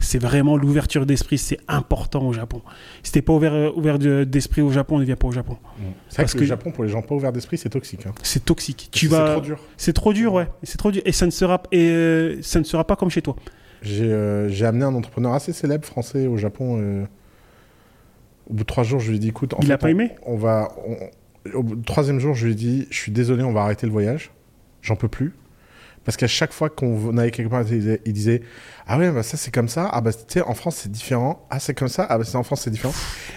C'est 0.00 0.18
vraiment 0.20 0.56
l'ouverture 0.56 1.06
d'esprit, 1.06 1.38
c'est 1.38 1.58
important 1.66 2.24
au 2.26 2.32
Japon. 2.32 2.62
Si 3.02 3.10
t'es 3.12 3.20
pas 3.22 3.32
ouvert, 3.32 3.52
euh, 3.52 3.70
ouvert 3.74 3.98
d'esprit 3.98 4.62
au 4.62 4.70
Japon, 4.70 4.98
ne 4.98 5.04
viens 5.04 5.16
pas 5.16 5.26
au 5.26 5.32
Japon. 5.32 5.56
C'est 5.76 5.82
vrai 5.82 6.22
Parce 6.22 6.32
que 6.34 6.38
le 6.38 6.42
que- 6.42 6.46
Japon, 6.48 6.70
pour 6.70 6.84
les 6.84 6.90
gens 6.90 7.02
pas 7.02 7.14
ouverts 7.16 7.32
d'esprit, 7.32 7.58
c'est 7.58 7.68
toxique. 7.68 8.06
hein. 8.06 8.12
C'est 8.22 8.44
toxique. 8.44 8.88
Tu 8.92 9.06
C'est 9.08 9.12
vas. 9.16 9.32
trop 9.32 9.40
dur. 9.40 9.58
C'est 9.76 9.92
trop 9.92 10.12
dur, 10.12 10.34
ouais. 10.34 10.46
C'est 10.62 10.78
trop 10.78 10.92
dur. 10.92 11.02
Et 11.04 11.12
ça 11.12 11.26
ne 11.26 11.30
sera, 11.32 11.62
et, 11.72 11.88
euh, 11.90 12.38
ça 12.42 12.60
ne 12.60 12.64
sera 12.64 12.84
pas 12.86 12.94
comme 12.96 13.10
chez 13.10 13.22
toi. 13.22 13.34
J'ai 13.82 14.04
euh, 14.12 14.48
j'ai 14.48 14.66
amené 14.66 14.84
un 14.84 14.94
entrepreneur 14.94 15.32
assez 15.34 15.52
célèbre 15.52 15.84
français 15.84 16.26
au 16.26 16.36
Japon. 16.36 16.78
euh, 16.80 17.04
Au 18.50 18.54
bout 18.54 18.62
de 18.62 18.66
trois 18.66 18.82
jours, 18.84 18.98
je 19.00 19.10
lui 19.10 19.16
ai 19.16 19.20
dit 19.20 19.28
écoute, 19.28 19.52
en 19.54 19.58
Il 19.60 19.66
fait, 19.66 19.72
a 19.74 19.78
pas 19.78 19.88
on- 19.88 19.90
aimé? 19.90 20.12
on 20.24 20.36
va. 20.36 20.68
on- 20.86 21.10
Au 21.56 21.62
bout 21.62 21.76
troisième 21.76 22.18
jour, 22.18 22.34
je 22.34 22.46
lui 22.46 22.52
ai 22.52 22.56
dit 22.56 22.86
je 22.90 22.96
suis 22.96 23.12
désolé, 23.12 23.42
on 23.42 23.52
va 23.52 23.62
arrêter 23.62 23.86
le 23.86 23.92
voyage. 23.92 24.30
J'en 24.82 24.96
peux 24.96 25.08
plus. 25.08 25.32
Parce 26.08 26.16
qu'à 26.16 26.26
chaque 26.26 26.54
fois 26.54 26.70
qu'on 26.70 27.18
allait 27.18 27.30
quelque 27.30 27.50
part, 27.50 27.62
il 27.70 28.12
disait, 28.14 28.40
Ah 28.86 28.96
ouais, 28.96 29.10
bah 29.10 29.22
ça 29.22 29.36
c'est 29.36 29.50
comme 29.50 29.68
ça. 29.68 29.90
Ah 29.92 30.00
bah 30.00 30.10
tu 30.10 30.20
sais, 30.26 30.40
en 30.40 30.54
France 30.54 30.76
c'est 30.76 30.90
différent. 30.90 31.46
Ah 31.50 31.60
c'est 31.60 31.74
comme 31.74 31.88
ça. 31.88 32.06
Ah 32.08 32.16
bah 32.16 32.24
c'est 32.24 32.38
en 32.38 32.42
France 32.42 32.62
c'est 32.62 32.70
différent. 32.70 32.94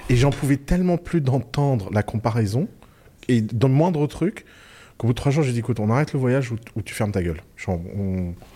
Et 0.08 0.16
j'en 0.16 0.30
pouvais 0.30 0.56
tellement 0.56 0.96
plus 0.96 1.20
d'entendre 1.20 1.90
la 1.92 2.02
comparaison 2.02 2.70
et 3.28 3.42
dans 3.42 3.68
le 3.68 3.74
moindre 3.74 4.08
truc 4.08 4.46
qu'au 4.98 5.08
bout 5.08 5.12
de 5.12 5.18
trois 5.18 5.34
jours, 5.34 5.44
j'ai 5.44 5.52
dit 5.52 5.60
écoute, 5.60 5.82
on 5.82 5.90
arrête 5.90 6.14
le 6.14 6.20
voyage 6.20 6.50
ou, 6.54 6.82
tu 6.82 6.94
fermes 6.94 7.12
ta 7.12 7.22
gueule. 7.22 7.42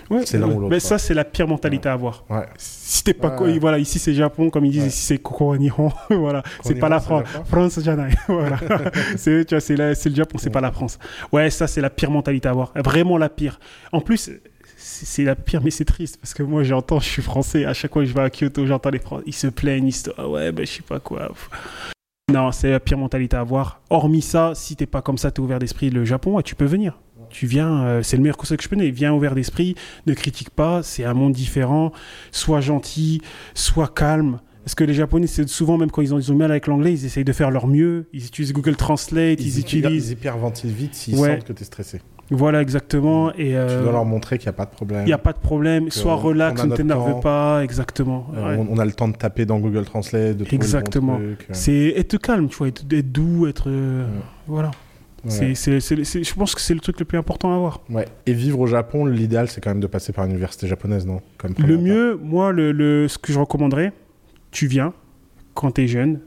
Ouais, 0.09 0.25
C'est 0.25 0.37
l'un 0.37 0.47
ou 0.47 0.59
l'autre, 0.59 0.69
Mais 0.69 0.79
ça, 0.79 0.97
c'est 0.97 1.13
la 1.13 1.23
pire 1.25 1.47
mentalité 1.47 1.89
à 1.89 1.93
avoir. 1.93 2.23
Ouais. 2.29 2.45
Si 2.57 3.03
t'es 3.03 3.13
pas. 3.13 3.35
Ouais. 3.41 3.57
Voilà, 3.59 3.79
ici 3.79 3.97
c'est 3.99 4.13
Japon, 4.13 4.49
comme 4.49 4.65
ils 4.65 4.71
disent, 4.71 4.85
ici 4.85 5.01
c'est 5.05 5.17
Koko 5.17 5.57
Nihon. 5.57 5.91
voilà, 6.09 6.43
c'est 6.63 6.75
pas 6.75 6.89
la 6.89 6.99
France. 6.99 7.23
France, 7.45 7.79
janai. 7.81 8.09
voilà. 8.27 8.59
c'est, 9.17 9.45
tu 9.45 9.55
vois, 9.55 9.61
c'est, 9.61 9.75
la- 9.75 9.95
c'est 9.95 10.09
le 10.09 10.15
Japon, 10.15 10.37
c'est 10.37 10.49
pas 10.49 10.61
la 10.61 10.71
France. 10.71 10.99
Ouais, 11.31 11.49
ça, 11.49 11.67
c'est 11.67 11.81
la 11.81 11.89
pire 11.89 12.11
mentalité 12.11 12.47
à 12.47 12.51
avoir. 12.51 12.71
Vraiment 12.75 13.17
la 13.17 13.29
pire. 13.29 13.59
En 13.91 14.01
plus. 14.01 14.29
C'est 14.77 15.23
la 15.23 15.35
pire, 15.35 15.61
mais 15.63 15.71
c'est 15.71 15.85
triste 15.85 16.17
parce 16.21 16.33
que 16.35 16.43
moi 16.43 16.61
j'entends, 16.61 16.99
je 16.99 17.07
suis 17.09 17.21
français, 17.23 17.65
à 17.65 17.73
chaque 17.73 17.91
fois 17.91 18.03
que 18.03 18.07
je 18.07 18.13
vais 18.13 18.21
à 18.21 18.29
Kyoto, 18.29 18.67
j'entends 18.67 18.91
les 18.91 18.99
Français, 18.99 19.23
ils 19.25 19.33
se 19.33 19.47
plaignent, 19.47 19.87
ils 19.87 19.91
se 19.93 20.11
ah 20.15 20.27
ouais, 20.29 20.51
ben 20.51 20.63
je 20.65 20.71
sais 20.73 20.81
pas 20.83 20.99
quoi. 20.99 21.31
Non, 22.31 22.51
c'est 22.51 22.69
la 22.69 22.79
pire 22.79 22.97
mentalité 22.97 23.35
à 23.35 23.39
avoir. 23.39 23.79
Hormis 23.89 24.21
ça, 24.21 24.51
si 24.53 24.75
t'es 24.75 24.85
pas 24.85 25.01
comme 25.01 25.17
ça, 25.17 25.31
t'es 25.31 25.39
ouvert 25.39 25.57
d'esprit, 25.59 25.89
le 25.89 26.05
Japon, 26.05 26.35
ouais, 26.35 26.43
tu 26.43 26.53
peux 26.53 26.65
venir. 26.65 26.99
Tu 27.37 27.47
viens, 27.47 27.83
euh, 27.83 28.01
c'est 28.01 28.15
le 28.15 28.23
meilleur 28.23 28.37
conseil 28.37 28.55
que 28.55 28.63
je 28.63 28.69
peux 28.69 28.77
donner. 28.77 28.91
Viens 28.91 29.11
ouvert 29.13 29.35
d'esprit, 29.35 29.75
ne 30.07 30.13
critique 30.13 30.49
pas, 30.51 30.83
c'est 30.83 31.03
un 31.03 31.13
monde 31.13 31.33
différent. 31.33 31.91
Sois 32.31 32.61
gentil, 32.61 33.21
sois 33.53 33.89
calme. 33.93 34.39
Parce 34.63 34.73
que 34.73 34.85
les 34.85 34.93
Japonais, 34.93 35.27
c'est 35.27 35.47
souvent, 35.49 35.77
même 35.77 35.91
quand 35.91 36.01
ils 36.01 36.13
ont, 36.13 36.17
ils 36.19 36.31
ont 36.31 36.35
mal 36.35 36.49
avec 36.49 36.65
l'anglais, 36.67 36.93
ils 36.93 37.05
essayent 37.05 37.25
de 37.25 37.33
faire 37.33 37.51
leur 37.51 37.67
mieux. 37.67 38.07
Ils 38.13 38.25
utilisent 38.25 38.53
Google 38.53 38.77
Translate, 38.77 39.41
ils, 39.41 39.47
Ils, 39.47 39.59
utilisent. 39.59 40.07
ils 40.09 40.13
hyperventilent 40.13 40.71
vite 40.71 40.95
s'ils 40.95 41.17
Ouais. 41.19 41.35
sentent 41.35 41.43
que 41.43 41.51
tu 41.53 41.61
es 41.63 41.65
stressé. 41.65 41.99
Voilà, 42.31 42.61
exactement. 42.61 43.31
Et 43.33 43.49
Tu 43.49 43.55
euh, 43.55 43.83
dois 43.83 43.91
leur 43.91 44.05
montrer 44.05 44.37
qu'il 44.37 44.45
n'y 44.47 44.49
a 44.51 44.53
pas 44.53 44.65
de 44.65 44.71
problème. 44.71 45.01
il 45.01 45.07
n'y 45.07 45.13
a 45.13 45.17
pas 45.17 45.33
de 45.33 45.37
problème. 45.39 45.91
Sois 45.91 46.15
relax, 46.15 46.63
ne 46.63 46.73
t'énerve 46.73 47.19
pas. 47.19 47.63
Exactement. 47.65 48.27
Euh, 48.33 48.55
Ouais. 48.55 48.65
on, 48.67 48.75
on 48.75 48.77
a 48.79 48.85
le 48.85 48.93
temps 48.93 49.09
de 49.09 49.17
taper 49.17 49.45
dans 49.45 49.59
Google 49.59 49.83
Translate, 49.83 50.37
de 50.37 50.45
Exactement. 50.55 51.19
euh. 51.21 51.35
C'est 51.51 51.89
être 51.97 52.17
calme, 52.17 52.47
tu 52.47 52.55
vois, 52.55 52.69
être, 52.69 52.83
être 52.91 53.11
doux, 53.11 53.45
être. 53.47 53.65
euh, 53.69 54.05
Ouais. 54.05 54.09
Voilà. 54.47 54.71
Ouais. 55.25 55.55
C'est- 55.55 55.79
je 55.79 56.33
pense 56.35 56.53
que 56.55 56.61
c'est 56.61 56.73
le 56.73 56.79
truc 56.79 56.99
le 56.99 57.05
plus 57.05 57.17
important 57.17 57.51
à 57.51 57.55
avoir. 57.55 57.81
Ouais. 57.89 58.05
Et 58.25 58.33
vivre 58.33 58.59
au 58.59 58.67
Japon, 58.67 59.05
l'idéal, 59.05 59.47
c'est 59.49 59.59
quand 59.61 59.71
même 59.71 59.79
de 59.79 59.87
passer 59.87 60.13
par 60.13 60.25
une 60.25 60.31
université 60.31 60.67
japonaise, 60.67 61.05
non? 61.05 61.21
Comme 61.37 61.53
Le 61.57 61.77
mieux, 61.77 62.15
moi, 62.21 62.51
le, 62.51 62.71
le- 62.71 63.07
ce 63.07 63.17
que 63.17 63.33
je 63.33 63.39
recommanderais, 63.39 63.91
tu 64.51 64.67
viens 64.67 64.93
quand 65.53 65.71
tu 65.71 65.83
es 65.83 65.87
jeune, 65.87 66.19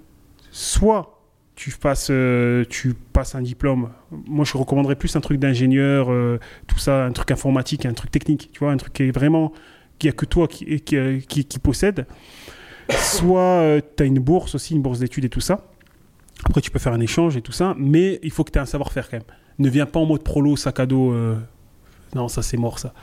soit 0.50 1.14
tu 1.54 1.70
passes, 1.70 2.08
euh, 2.10 2.64
tu 2.68 2.94
passes 2.94 3.34
un 3.34 3.42
diplôme. 3.42 3.90
Moi, 4.10 4.44
je 4.44 4.56
recommanderais 4.56 4.94
plus 4.96 5.14
un 5.16 5.20
truc 5.20 5.38
d'ingénieur, 5.40 6.06
euh, 6.10 6.38
tout 6.66 6.78
ça, 6.78 7.04
un 7.04 7.10
truc 7.12 7.30
informatique, 7.32 7.84
un 7.86 7.94
truc 7.94 8.10
technique, 8.10 8.50
tu 8.52 8.60
vois, 8.60 8.70
un 8.72 8.76
truc 8.76 8.92
qui 8.92 9.02
est 9.04 9.10
vraiment, 9.10 9.52
qu'il 9.98 10.08
n'y 10.08 10.12
a 10.14 10.16
que 10.16 10.24
toi 10.24 10.46
qui, 10.46 10.64
qui, 10.80 10.96
qui, 11.28 11.44
qui 11.44 11.58
possède. 11.58 12.06
Soit 12.90 13.80
tu 13.96 14.02
as 14.02 14.06
une 14.06 14.18
bourse 14.18 14.54
aussi, 14.54 14.74
une 14.74 14.82
bourse 14.82 15.00
d'études 15.00 15.24
et 15.24 15.28
tout 15.28 15.40
ça. 15.40 15.66
Après, 16.44 16.60
tu 16.60 16.70
peux 16.70 16.78
faire 16.78 16.92
un 16.92 17.00
échange 17.00 17.36
et 17.36 17.42
tout 17.42 17.52
ça, 17.52 17.74
mais 17.78 18.20
il 18.22 18.30
faut 18.30 18.44
que 18.44 18.50
tu 18.52 18.58
aies 18.58 18.62
un 18.62 18.66
savoir-faire 18.66 19.08
quand 19.10 19.16
même. 19.16 19.26
Ne 19.58 19.68
viens 19.68 19.86
pas 19.86 19.98
en 20.00 20.06
mode 20.06 20.22
prolo, 20.22 20.56
sac 20.56 20.78
à 20.80 20.86
dos. 20.86 21.12
euh, 21.12 21.36
Non, 22.14 22.28
ça 22.28 22.42
c'est 22.42 22.56
mort 22.56 22.78
ça. 22.78 22.94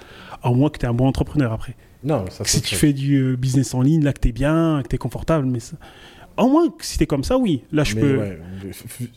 À 0.42 0.52
moins 0.52 0.70
que 0.70 0.78
tu 0.80 0.86
es 0.86 0.90
un 0.90 0.94
bon 0.94 1.08
entrepreneur 1.08 1.52
après. 1.52 1.76
Non, 2.04 2.26
ça 2.30 2.44
si 2.46 2.62
tu 2.62 2.76
fais 2.76 2.94
du 2.94 3.16
euh, 3.18 3.36
business 3.36 3.74
en 3.74 3.82
ligne, 3.82 4.04
là 4.04 4.14
que 4.14 4.20
tu 4.22 4.30
es 4.30 4.32
bien, 4.32 4.80
que 4.84 4.88
tu 4.90 4.96
es 4.96 4.98
confortable, 5.00 5.46
mais 5.48 5.60
ça- 5.60 5.76
au 6.38 6.50
moins 6.50 6.68
si 6.80 6.98
tu 6.98 7.04
es 7.04 7.08
comme 7.08 7.24
ça, 7.24 7.38
oui. 7.38 7.64
Là, 7.72 7.84
je 7.84 7.96
Mais 7.96 8.02
peux. 8.02 8.18
ouais, 8.18 8.40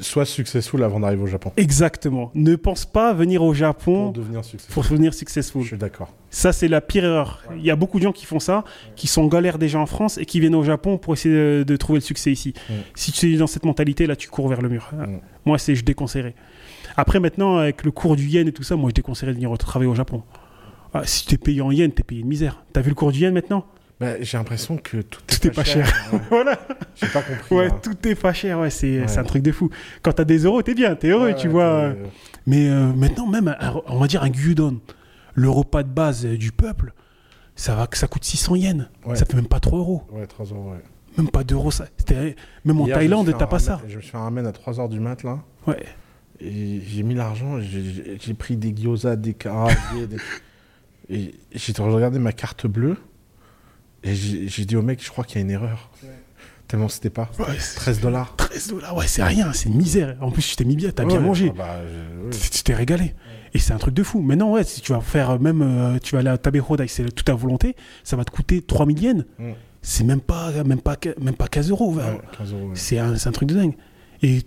sois 0.00 0.24
successful 0.24 0.82
avant 0.82 1.00
d'arriver 1.00 1.22
au 1.22 1.26
Japon. 1.26 1.52
Exactement. 1.56 2.30
Ne 2.34 2.56
pense 2.56 2.86
pas 2.86 3.12
venir 3.12 3.42
au 3.42 3.46
Pour 3.46 3.54
Japon 3.54 4.10
devenir 4.10 4.44
successful. 4.44 4.74
pour 4.74 4.82
devenir 4.84 5.12
Je 5.12 5.16
successful. 5.18 5.64
suis 5.64 5.76
d'accord. 5.78 6.14
Ça, 6.30 6.52
c'est 6.52 6.68
la 6.68 6.80
pire 6.80 7.04
erreur. 7.04 7.42
Il 7.56 7.64
y 7.64 7.70
a 7.70 7.76
beaucoup 7.76 7.98
de 7.98 8.04
gens 8.04 8.12
qui 8.12 8.26
font 8.26 8.38
ça, 8.40 8.64
qui 8.96 9.06
sont 9.06 9.22
en 9.22 9.26
galère 9.28 9.58
déjà 9.58 9.78
en 9.78 9.86
France 9.86 10.18
et 10.18 10.26
qui 10.26 10.40
viennent 10.40 10.54
au 10.54 10.62
Japon 10.62 10.98
pour 10.98 11.14
essayer 11.14 11.34
de, 11.34 11.64
de 11.66 11.76
trouver 11.76 11.98
le 11.98 12.04
succès 12.04 12.30
ici. 12.30 12.54
Si 12.94 13.12
tu 13.12 13.32
es 13.34 13.36
dans 13.38 13.46
cette 13.46 13.64
mentalité, 13.64 14.06
là, 14.06 14.14
tu 14.16 14.28
cours 14.28 14.48
vers 14.48 14.60
le 14.62 14.68
mur. 14.68 14.90
Moi, 15.44 15.58
c'est 15.58 15.74
je 15.74 15.84
déconseillerais. 15.84 16.34
Après, 16.96 17.20
maintenant, 17.20 17.58
avec 17.58 17.84
le 17.84 17.90
cours 17.90 18.16
du 18.16 18.26
yen 18.26 18.46
et 18.48 18.52
tout 18.52 18.62
ça, 18.62 18.76
moi, 18.76 18.90
je 18.90 18.94
déconseillerais 18.94 19.32
de 19.34 19.38
venir 19.40 19.56
travailler 19.58 19.90
au 19.90 19.94
Japon. 19.94 20.22
Ah, 20.92 21.02
si 21.04 21.26
tu 21.26 21.34
es 21.34 21.38
payé 21.38 21.60
en 21.60 21.70
yen, 21.70 21.92
tu 21.92 22.00
es 22.00 22.04
payé 22.04 22.22
de 22.22 22.26
misère. 22.26 22.64
T'as 22.72 22.80
vu 22.80 22.88
le 22.90 22.94
cours 22.94 23.12
du 23.12 23.20
yen 23.20 23.32
maintenant? 23.32 23.64
Bah, 24.00 24.20
j'ai 24.22 24.38
l'impression 24.38 24.76
que 24.76 24.98
tout 25.02 25.20
est, 25.28 25.38
Tout 25.40 25.46
est 25.48 25.50
pas 25.50 25.64
cher. 25.64 25.86
Ouais, 26.12 26.20
Voilà. 26.30 26.58
J'ai 26.94 27.08
pas 27.08 27.22
compris. 27.22 27.54
Ouais, 27.54 27.68
là. 27.68 27.74
tout 27.82 28.08
est 28.08 28.14
pas 28.14 28.32
cher. 28.32 28.60
Ouais, 28.60 28.70
c'est 28.70 29.00
Ouais. 29.00 29.18
un 29.18 29.24
truc 29.24 29.42
de 29.42 29.50
fou. 29.52 29.70
Quand 30.02 30.12
t'as 30.12 30.24
des 30.24 30.38
euros, 30.44 30.62
t'es 30.62 30.74
bien, 30.74 30.94
t'es 30.94 31.08
heureux, 31.08 31.28
Ouais, 31.30 31.34
tu 31.36 31.48
vois. 31.48 31.94
Mais 32.46 32.68
euh, 32.68 32.92
maintenant, 32.92 33.26
même, 33.26 33.48
un- 33.58 33.82
on 33.86 33.98
va 33.98 34.06
dire 34.06 34.22
un 34.22 34.32
gyudon, 34.32 34.78
le 35.34 35.50
repas 35.50 35.82
de 35.82 35.88
base 35.90 36.24
du 36.24 36.52
peuple, 36.52 36.92
ça, 37.56 37.74
va, 37.74 37.88
ça 37.92 38.06
coûte 38.06 38.22
600 38.24 38.54
yens. 38.54 38.88
Ça 39.14 39.24
fait 39.26 39.34
même 39.34 39.48
pas 39.48 39.58
3 39.60 39.78
euros. 39.80 40.02
Ouais, 40.12 40.26
3 40.26 40.46
euros, 40.46 40.70
ouais. 40.70 40.82
Même 41.16 41.28
pas 41.30 41.42
d'euros. 41.42 41.72
ça- 41.72 41.86
Même 42.64 42.80
en 42.80 42.86
Hier, 42.86 42.96
Thaïlande, 42.98 43.34
t'as 43.36 43.46
pas 43.48 43.58
ça. 43.58 43.80
Je 43.88 43.96
me 43.96 44.00
suis 44.00 44.10
fait 44.12 44.16
un 44.16 44.20
ramen 44.20 44.46
à 44.46 44.52
3h 44.52 44.88
du 44.88 45.00
mat, 45.00 45.24
là. 45.24 45.40
Ouais. 45.66 45.84
Et 46.40 46.80
j'ai 46.86 47.02
mis 47.02 47.14
l'argent, 47.16 47.58
j'ai- 47.60 48.34
pris 48.34 48.56
des 48.56 48.72
gyoza, 48.76 49.16
des 49.16 49.34
karaagés, 49.34 49.76
des... 50.08 50.18
Et 51.10 51.34
j'ai 51.52 51.72
regardé 51.82 52.20
ma 52.20 52.30
carte 52.32 52.68
bleue, 52.68 52.96
et 54.08 54.48
j'ai 54.48 54.64
dit 54.64 54.76
au 54.76 54.82
mec, 54.82 55.02
je 55.04 55.10
crois 55.10 55.24
qu'il 55.24 55.36
y 55.36 55.38
a 55.38 55.42
une 55.42 55.50
erreur. 55.50 55.90
Tellement 56.66 56.88
c'était 56.88 57.08
pas. 57.10 57.30
Ouais, 57.38 57.46
c'est- 57.58 57.76
13 57.76 58.00
dollars. 58.00 58.36
13 58.36 58.68
dollars, 58.68 58.94
ouais, 58.96 59.06
c'est 59.06 59.22
rien, 59.22 59.52
c'est 59.54 59.70
une 59.70 59.76
misère. 59.76 60.16
En 60.20 60.30
plus, 60.30 60.46
tu 60.46 60.56
t'es 60.56 60.64
mis 60.64 60.76
bien, 60.76 60.90
t'as 60.90 61.06
bien 61.06 61.20
mangé. 61.20 61.50
bah, 61.56 61.80
Tu 62.30 62.50
tu 62.50 62.62
t'es 62.62 62.74
régalé. 62.74 63.14
Et 63.54 63.58
c'est 63.58 63.72
un 63.72 63.78
truc 63.78 63.94
de 63.94 64.02
fou. 64.02 64.20
Maintenant, 64.20 64.50
ouais, 64.52 64.64
si 64.64 64.82
tu 64.82 64.92
vas 64.92 65.00
faire 65.00 65.30
euh, 65.30 65.38
même, 65.38 65.62
euh, 65.62 65.98
tu 66.02 66.14
vas 66.14 66.18
aller 66.18 66.28
à 66.28 66.36
Tabehodai, 66.36 66.86
c'est 66.88 67.10
tout 67.14 67.30
à 67.32 67.34
volonté, 67.34 67.76
ça 68.04 68.16
va 68.16 68.24
te 68.24 68.30
coûter 68.30 68.60
3000 68.60 69.02
yens. 69.02 69.24
Mm. 69.38 69.52
C'est 69.80 70.04
même 70.04 70.20
pas, 70.20 70.50
même, 70.64 70.80
pas, 70.80 70.96
même 71.20 71.34
pas 71.34 71.48
15 71.48 71.70
euros. 71.70 71.94
ouais. 71.94 72.02
15 72.36 72.52
euros. 72.52 72.66
ouais. 72.66 72.72
C'est 72.74 72.98
un, 72.98 73.14
truc 73.32 73.48
de 73.48 73.54
dingue. 73.54 73.74
Et 74.22 74.42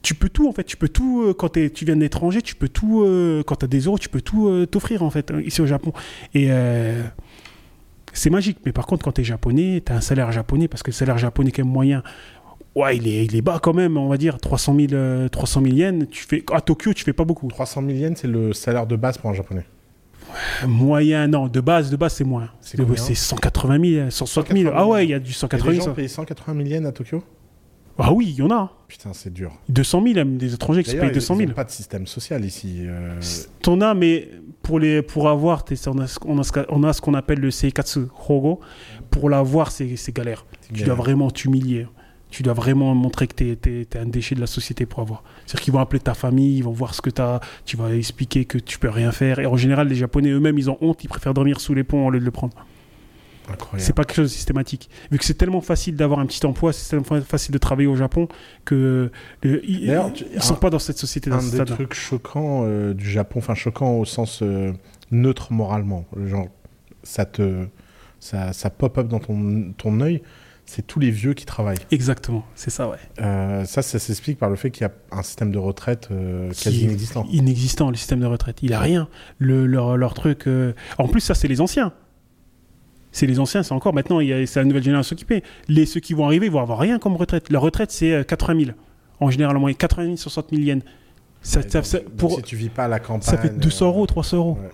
tu 0.00 0.14
peux 0.14 0.30
tout, 0.30 0.48
en 0.48 0.52
fait. 0.52 0.64
Tu 0.64 0.78
peux 0.78 0.88
tout, 0.88 1.22
euh, 1.22 1.34
quand 1.34 1.50
tu 1.52 1.84
viens 1.84 1.96
de 1.96 2.00
l'étranger, 2.00 2.40
tu 2.40 2.54
peux 2.54 2.68
tout, 2.68 3.02
euh, 3.02 3.42
quand 3.46 3.56
tu 3.56 3.64
as 3.66 3.68
des 3.68 3.80
euros, 3.80 3.98
tu 3.98 4.08
peux 4.08 4.22
tout 4.22 4.64
t'offrir, 4.66 5.02
en 5.02 5.10
fait, 5.10 5.30
ici 5.44 5.60
au 5.60 5.66
Japon. 5.66 5.92
Et 6.32 6.48
c'est 8.12 8.30
magique. 8.30 8.58
Mais 8.66 8.72
par 8.72 8.86
contre, 8.86 9.04
quand 9.04 9.12
tu 9.12 9.20
es 9.20 9.24
japonais, 9.24 9.82
tu 9.84 9.92
as 9.92 9.96
un 9.96 10.00
salaire 10.00 10.30
japonais, 10.32 10.68
parce 10.68 10.82
que 10.82 10.90
le 10.90 10.94
salaire 10.94 11.18
japonais, 11.18 11.50
quand 11.50 11.62
même 11.64 11.72
moyen, 11.72 12.02
ouais, 12.74 12.96
il 12.96 13.06
est, 13.08 13.24
il 13.24 13.36
est 13.36 13.42
bas 13.42 13.58
quand 13.62 13.74
même, 13.74 13.96
on 13.96 14.08
va 14.08 14.16
dire, 14.16 14.38
300 14.38 14.74
000, 14.76 14.88
euh, 14.92 15.28
300 15.28 15.62
000 15.62 15.74
yens. 15.74 16.06
Tu 16.10 16.24
fais, 16.24 16.44
à 16.52 16.60
Tokyo, 16.60 16.92
tu 16.92 17.04
fais 17.04 17.12
pas 17.12 17.24
beaucoup. 17.24 17.48
300 17.48 17.82
000 17.86 17.92
yens, 17.98 18.18
c'est 18.20 18.28
le 18.28 18.52
salaire 18.52 18.86
de 18.86 18.96
base 18.96 19.18
pour 19.18 19.30
un 19.30 19.34
japonais. 19.34 19.64
Moyen, 20.66 21.26
non, 21.28 21.48
de 21.48 21.60
base, 21.60 21.90
de 21.90 21.96
base, 21.96 22.14
c'est 22.14 22.24
moins. 22.24 22.48
C'est 22.60 22.78
De- 22.78 22.84
combien 22.84 23.02
C'est 23.02 23.14
180 23.14 23.80
000, 23.84 24.10
160 24.10 24.52
000. 24.56 24.72
Ah 24.74 24.86
ouais, 24.86 25.04
il 25.04 25.10
y 25.10 25.14
a 25.14 25.18
du 25.18 25.30
Et 25.30 25.34
180 25.34 25.70
les 25.70 25.76
000. 25.76 25.84
gens 25.86 25.90
ça. 25.92 25.96
payent 25.96 26.08
180 26.08 26.54
000 26.64 26.68
yens 26.68 26.86
à 26.86 26.92
Tokyo? 26.92 27.22
Ah 28.02 28.12
oui, 28.12 28.26
il 28.30 28.34
y 28.36 28.42
en 28.42 28.50
a. 28.50 28.72
Putain, 28.88 29.12
c'est 29.12 29.32
dur. 29.32 29.52
200 29.68 30.02
000, 30.02 30.14
même 30.14 30.36
des 30.36 30.54
étrangers 30.54 30.82
qui 30.82 30.90
se 30.90 30.96
payent 30.96 31.12
200 31.12 31.34
ils 31.34 31.38
000. 31.38 31.48
n'ont 31.50 31.54
pas 31.54 31.64
de 31.64 31.70
système 31.70 32.06
social 32.06 32.44
ici. 32.44 32.78
euh, 32.80 33.20
T'en 33.62 33.80
as, 33.80 33.94
mais 33.94 34.28
pour, 34.62 34.78
les, 34.80 35.02
pour 35.02 35.28
avoir, 35.28 35.64
on 35.86 35.98
a, 35.98 36.06
ce- 36.06 36.18
on 36.26 36.38
a 36.38 36.92
ce 36.92 37.00
a 37.00 37.00
qu'on 37.00 37.14
appelle 37.14 37.40
le 37.40 37.50
Seikatsu 37.50 38.00
Hogo. 38.28 38.60
Pour 39.10 39.30
l'avoir, 39.30 39.70
c'est 39.70 40.12
galère. 40.12 40.44
Tu 40.68 40.72
galère. 40.74 40.86
dois 40.86 40.94
vraiment 41.04 41.30
t'humilier. 41.30 41.86
Tu 42.30 42.44
dois 42.44 42.52
vraiment 42.54 42.94
montrer 42.94 43.26
que 43.26 43.34
t'es 43.34 43.58
es, 43.92 43.96
un 43.98 44.06
déchet 44.06 44.36
de 44.36 44.40
la 44.40 44.46
société 44.46 44.86
pour 44.86 45.00
avoir. 45.00 45.24
C'est-à-dire 45.46 45.60
qu'ils 45.64 45.72
vont 45.72 45.80
appeler 45.80 45.98
ta 46.00 46.14
famille, 46.14 46.58
ils 46.58 46.62
vont 46.64 46.70
voir 46.70 46.94
ce 46.94 47.02
que 47.02 47.10
t'as, 47.10 47.40
tu 47.64 47.76
vas 47.76 47.92
expliquer 47.94 48.44
que 48.44 48.56
tu 48.56 48.78
peux 48.78 48.88
rien 48.88 49.10
faire. 49.10 49.40
Et 49.40 49.46
en 49.46 49.56
général, 49.56 49.88
les 49.88 49.96
Japonais 49.96 50.30
eux-mêmes, 50.30 50.56
ils 50.56 50.70
ont 50.70 50.78
honte, 50.80 51.02
ils 51.02 51.08
préfèrent 51.08 51.34
dormir 51.34 51.60
sous 51.60 51.74
les 51.74 51.82
ponts 51.82 52.06
au 52.06 52.10
lieu 52.10 52.20
de 52.20 52.24
le 52.24 52.30
prendre. 52.30 52.54
C'est 53.78 53.92
pas 53.94 54.04
quelque 54.04 54.16
chose 54.16 54.30
de 54.30 54.34
systématique. 54.36 54.90
Vu 55.10 55.18
que 55.18 55.24
c'est 55.24 55.34
tellement 55.34 55.60
facile 55.60 55.96
d'avoir 55.96 56.20
un 56.20 56.26
petit 56.26 56.44
emploi, 56.46 56.72
c'est 56.72 56.88
tellement 56.90 57.20
facile 57.22 57.52
de 57.52 57.58
travailler 57.58 57.88
au 57.88 57.96
Japon 57.96 58.28
que 58.64 59.10
le- 59.42 59.64
ils, 59.68 59.90
sont 60.40 60.54
un- 60.54 60.56
pas 60.56 60.70
dans 60.70 60.78
cette 60.78 60.98
société, 60.98 61.30
dans 61.30 61.36
un 61.36 61.40
ce 61.40 61.56
des 61.56 61.64
trucs 61.64 61.94
choquants 61.94 62.62
euh, 62.64 62.94
du 62.94 63.08
Japon, 63.10 63.38
enfin 63.38 63.54
choquant 63.54 63.92
au 63.92 64.04
sens 64.04 64.42
euh, 64.42 64.72
neutre 65.10 65.52
moralement, 65.52 66.06
genre 66.26 66.48
ça 67.02 67.24
te 67.24 67.66
ça, 68.18 68.52
ça 68.52 68.68
pop 68.70 68.98
up 68.98 69.08
dans 69.08 69.18
ton, 69.18 69.72
ton 69.78 70.00
œil, 70.02 70.22
c'est 70.66 70.86
tous 70.86 71.00
les 71.00 71.10
vieux 71.10 71.32
qui 71.34 71.46
travaillent. 71.46 71.78
Exactement, 71.90 72.44
c'est 72.54 72.68
ça, 72.70 72.88
ouais. 72.88 72.98
Euh, 73.20 73.64
ça, 73.64 73.80
ça 73.82 73.98
s'explique 73.98 74.38
par 74.38 74.50
le 74.50 74.56
fait 74.56 74.70
qu'il 74.70 74.82
y 74.82 74.84
a 74.86 74.92
un 75.10 75.22
système 75.22 75.50
de 75.50 75.58
retraite 75.58 76.08
euh, 76.12 76.50
quasi 76.50 76.82
inexistant. 76.84 77.26
Inexistant, 77.30 77.90
le 77.90 77.96
système 77.96 78.20
de 78.20 78.26
retraite. 78.26 78.58
Il 78.62 78.74
a 78.74 78.78
rien. 78.80 79.08
Le, 79.38 79.66
leur, 79.66 79.96
leur 79.96 80.12
truc. 80.14 80.44
En 80.98 81.08
plus, 81.08 81.20
ça, 81.20 81.34
c'est 81.34 81.48
les 81.48 81.60
anciens. 81.62 81.92
C'est 83.12 83.26
les 83.26 83.40
anciens, 83.40 83.62
c'est 83.62 83.72
encore 83.72 83.92
maintenant, 83.94 84.20
c'est 84.20 84.56
la 84.56 84.64
nouvelle 84.64 84.82
génération 84.84 85.16
qui 85.16 85.24
paie. 85.24 85.42
Les, 85.68 85.84
ceux 85.86 86.00
qui 86.00 86.14
vont 86.14 86.24
arriver, 86.26 86.46
ils 86.46 86.52
vont 86.52 86.60
avoir 86.60 86.78
rien 86.78 86.98
comme 86.98 87.16
retraite. 87.16 87.50
Leur 87.50 87.62
retraite, 87.62 87.90
c'est 87.90 88.12
euh, 88.12 88.22
80 88.22 88.64
000. 88.66 88.70
En 89.18 89.30
général, 89.30 89.56
en 89.56 89.60
moyenne, 89.60 89.76
80 89.76 90.04
000, 90.04 90.16
60 90.16 90.46
000 90.50 90.62
yens. 90.62 90.82
Ça, 91.42 91.60
pour, 92.16 92.36
si 92.36 92.42
tu 92.42 92.54
vis 92.56 92.68
pas 92.68 92.84
à 92.84 92.88
la 92.88 93.00
campagne, 93.00 93.22
ça 93.22 93.36
fait 93.38 93.58
200 93.58 93.84
euh, 93.84 93.88
euros, 93.88 94.06
300 94.06 94.36
euros. 94.36 94.58
ouais. 94.62 94.68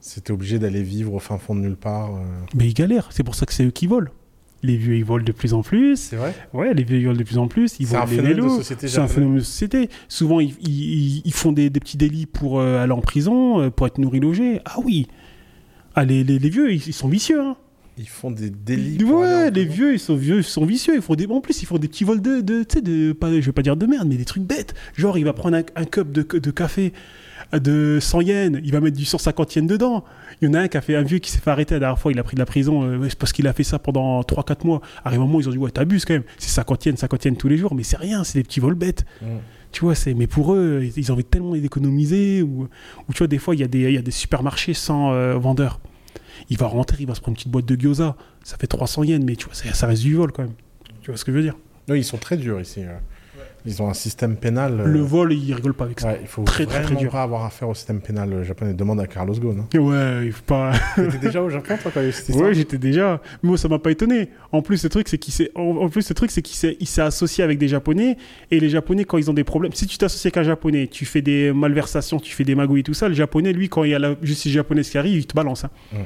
C'était 0.00 0.32
obligé 0.32 0.58
d'aller 0.58 0.82
vivre 0.82 1.14
au 1.14 1.18
fin 1.20 1.38
fond 1.38 1.54
de 1.54 1.60
nulle 1.60 1.76
part. 1.76 2.16
euh. 2.16 2.20
Mais 2.56 2.66
ils 2.66 2.74
galèrent. 2.74 3.08
C'est 3.12 3.22
pour 3.22 3.36
ça 3.36 3.46
que 3.46 3.52
c'est 3.52 3.64
eux 3.64 3.70
qui 3.70 3.86
volent. 3.86 4.10
Les 4.64 4.76
vieux, 4.76 4.96
ils 4.96 5.04
volent 5.04 5.24
de 5.24 5.32
plus 5.32 5.54
en 5.54 5.62
plus. 5.62 5.96
C'est 5.96 6.16
vrai? 6.16 6.34
Ouais, 6.52 6.74
les 6.74 6.82
vieux, 6.84 6.98
ils 6.98 7.04
volent 7.06 7.18
de 7.18 7.22
plus 7.24 7.38
en 7.38 7.46
plus. 7.48 7.76
Ils 7.80 7.86
volent 7.86 8.04
les 8.04 8.20
vélos. 8.20 8.48
société 8.58 8.88
C'est 8.88 8.98
un 8.98 9.06
phénomène 9.08 9.38
de 9.38 9.42
société. 9.44 9.88
Souvent, 10.08 10.40
ils, 10.40 10.54
ils- 10.60 10.68
ils- 11.18 11.22
ils 11.24 11.32
font 11.32 11.52
des, 11.52 11.70
des 11.70 11.80
petits 11.80 11.96
délits 11.96 12.26
pour 12.26 12.58
euh, 12.60 12.82
aller 12.82 12.92
en 12.92 13.00
prison, 13.00 13.60
euh, 13.60 13.70
pour 13.70 13.86
être 13.86 13.98
nourris, 13.98 14.20
logés. 14.20 14.60
Ah 14.64 14.76
oui. 14.84 15.06
Ah, 15.94 16.04
les, 16.04 16.24
les- 16.24 16.38
les 16.38 16.48
vieux, 16.48 16.72
ils, 16.72 16.82
ils 16.86 16.92
sont 16.92 17.08
vicieux. 17.08 17.40
Hein. 17.40 17.56
Ils 17.98 18.08
font 18.08 18.30
des 18.30 18.48
délits. 18.48 19.04
Ouais, 19.04 19.50
les 19.50 19.66
vieux, 19.66 19.92
ils 19.94 19.98
sont 20.00 20.16
vieux, 20.16 20.38
ils 20.38 20.44
sont 20.44 20.64
vicieux. 20.64 20.94
Ils 20.94 21.02
font 21.02 21.14
des, 21.14 21.26
en 21.26 21.40
plus, 21.42 21.62
ils 21.62 21.66
font 21.66 21.76
des 21.78 21.88
petits 21.88 22.04
vols 22.04 22.22
de, 22.22 22.40
de 22.40 22.62
tu 22.62 22.76
sais, 22.76 22.80
de, 22.80 23.12
pas, 23.12 23.30
je 23.30 23.40
vais 23.40 23.52
pas 23.52 23.60
dire 23.62 23.76
de 23.76 23.84
merde, 23.86 24.08
mais 24.08 24.16
des 24.16 24.24
trucs 24.24 24.42
bêtes. 24.44 24.74
Genre, 24.96 25.18
il 25.18 25.24
va 25.24 25.34
prendre 25.34 25.56
un, 25.58 25.62
un 25.76 25.84
cup 25.84 26.10
de, 26.10 26.22
de 26.22 26.50
café 26.50 26.92
de 27.52 27.98
100 28.00 28.20
yens, 28.22 28.60
il 28.64 28.72
va 28.72 28.80
mettre 28.80 28.96
du 28.96 29.04
150 29.04 29.56
yens 29.56 29.66
dedans. 29.68 30.04
Il 30.40 30.48
y 30.48 30.50
en 30.50 30.54
a 30.54 30.60
un 30.60 30.68
qui 30.68 30.78
a 30.78 30.80
fait 30.80 30.96
un 30.96 31.02
vieux 31.02 31.18
qui 31.18 31.30
s'est 31.30 31.38
fait 31.40 31.50
arrêter 31.50 31.74
la 31.74 31.80
dernière 31.80 31.98
fois, 31.98 32.10
il 32.12 32.18
a 32.18 32.22
pris 32.22 32.34
de 32.34 32.40
la 32.40 32.46
prison 32.46 32.82
euh, 32.84 33.08
parce 33.18 33.32
qu'il 33.32 33.46
a 33.46 33.52
fait 33.52 33.64
ça 33.64 33.78
pendant 33.78 34.22
3-4 34.22 34.66
mois. 34.66 34.80
Arrive 35.04 35.20
un 35.20 35.24
moment, 35.24 35.38
ils 35.40 35.48
ont 35.48 35.52
dit 35.52 35.58
ouais, 35.58 35.70
t'abuses 35.70 36.06
quand 36.06 36.14
même. 36.14 36.22
C'est 36.38 36.48
50 36.48 36.86
yens, 36.86 36.98
50 37.00 37.24
yens 37.26 37.36
tous 37.36 37.48
les 37.48 37.58
jours, 37.58 37.74
mais 37.74 37.82
c'est 37.82 37.98
rien, 37.98 38.24
c'est 38.24 38.38
des 38.38 38.42
petits 38.44 38.60
vols 38.60 38.74
bêtes. 38.74 39.04
Mm. 39.20 39.26
Tu 39.72 39.86
mais 40.14 40.26
pour 40.26 40.54
eux, 40.54 40.86
ils 40.96 41.10
ont 41.10 41.14
envie 41.14 41.24
tellement 41.24 41.54
d'économiser 41.54 42.42
ou, 42.42 42.68
ou 43.08 43.12
tu 43.12 43.18
vois 43.18 43.26
des 43.26 43.38
fois 43.38 43.54
il 43.54 43.60
y 43.60 43.64
a 43.64 43.68
des 43.68 43.80
il 43.80 43.94
y 43.94 43.98
a 43.98 44.02
des 44.02 44.10
supermarchés 44.10 44.74
sans 44.74 45.12
euh, 45.12 45.34
vendeurs. 45.38 45.80
Il 46.50 46.58
va 46.58 46.66
rentrer, 46.66 46.98
il 47.00 47.06
va 47.06 47.14
se 47.14 47.20
prendre 47.20 47.32
une 47.32 47.36
petite 47.36 47.50
boîte 47.50 47.64
de 47.64 47.74
gyoza, 47.74 48.16
ça 48.44 48.56
fait 48.58 48.66
300 48.66 49.04
yens 49.04 49.24
mais 49.24 49.34
tu 49.34 49.46
vois 49.46 49.54
ça, 49.54 49.72
ça 49.72 49.86
reste 49.86 50.02
du 50.02 50.14
vol 50.14 50.30
quand 50.30 50.42
même. 50.42 50.54
Tu 51.00 51.10
vois 51.10 51.16
ce 51.16 51.24
que 51.24 51.32
je 51.32 51.36
veux 51.38 51.42
dire? 51.42 51.56
Non, 51.88 51.94
ils 51.94 52.04
sont 52.04 52.18
très 52.18 52.36
durs 52.36 52.60
ici. 52.60 52.82
Ils 53.64 53.80
ont 53.80 53.88
un 53.88 53.94
système 53.94 54.34
pénal. 54.36 54.80
euh, 54.80 54.84
Le 54.86 54.98
vol, 55.00 55.32
ils 55.32 55.54
rigolent 55.54 55.74
pas 55.74 55.84
avec 55.84 56.00
ça. 56.00 56.08
ouais, 56.08 56.18
il 56.22 56.26
faut 56.26 56.42
Très, 56.42 56.66
très, 56.66 56.80
vraiment 56.80 56.96
très 56.96 56.96
dur. 57.04 57.12
pas 57.12 57.22
avoir 57.22 57.44
affaire 57.44 57.68
au 57.68 57.74
système 57.74 58.00
pénal 58.00 58.32
euh, 58.32 58.42
japonais. 58.42 58.74
Demande 58.74 59.00
à 59.00 59.06
Carlos 59.06 59.34
Ghosn. 59.34 59.60
Hein. 59.72 59.78
Ouais, 59.78 60.26
il 60.26 60.32
faut 60.32 60.42
pas 60.42 60.72
T'étais 60.96 61.18
déjà 61.18 61.42
au 61.42 61.48
Japon, 61.48 61.74
toi, 61.80 61.90
quand 61.94 62.00
il 62.00 62.02
y 62.02 62.06
a 62.06 62.08
eu 62.08 62.12
cette 62.12 62.28
histoire? 62.30 62.48
Ouais, 62.48 62.54
j'étais 62.54 62.78
déjà. 62.78 63.20
Mais 63.42 63.50
moi, 63.50 63.58
ça 63.58 63.68
m'a 63.68 63.78
pas 63.78 63.90
étonné. 63.92 64.30
En 64.50 64.62
plus, 64.62 64.82
le 64.82 64.88
truc, 64.88 65.06
c'est 65.08 65.18
qu'il 65.18 65.32
s'est. 65.32 65.50
En 65.54 65.88
plus, 65.88 66.08
le 66.08 66.14
truc, 66.14 66.30
c'est 66.32 66.42
qu'il 66.42 66.56
s'est, 66.56 66.76
il 66.80 66.86
s'est 66.88 67.02
associé 67.02 67.44
avec 67.44 67.58
des 67.58 67.68
Japonais. 67.68 68.16
Et 68.50 68.58
les 68.58 68.68
Japonais, 68.68 69.04
quand 69.04 69.18
ils 69.18 69.30
ont 69.30 69.34
des 69.34 69.44
problèmes, 69.44 69.72
si 69.74 69.86
tu 69.86 69.96
t'associes 69.96 70.26
avec 70.26 70.38
un 70.38 70.42
Japonais, 70.42 70.88
tu 70.88 71.04
fais 71.04 71.22
des 71.22 71.52
malversations, 71.52 72.18
tu 72.18 72.34
fais 72.34 72.44
des 72.44 72.54
magouilles 72.56 72.80
et 72.80 72.84
tout 72.84 72.94
ça. 72.94 73.08
Le 73.08 73.14
Japonais, 73.14 73.52
lui, 73.52 73.68
quand 73.68 73.84
il 73.84 73.90
y 73.90 73.94
a 73.94 73.98
la 74.00 74.16
justice 74.22 74.52
japonaise 74.52 74.90
qui 74.90 74.98
arrive, 74.98 75.18
il 75.18 75.26
te 75.26 75.34
balance. 75.34 75.64
hein. 75.64 75.70
Mm. 75.92 75.96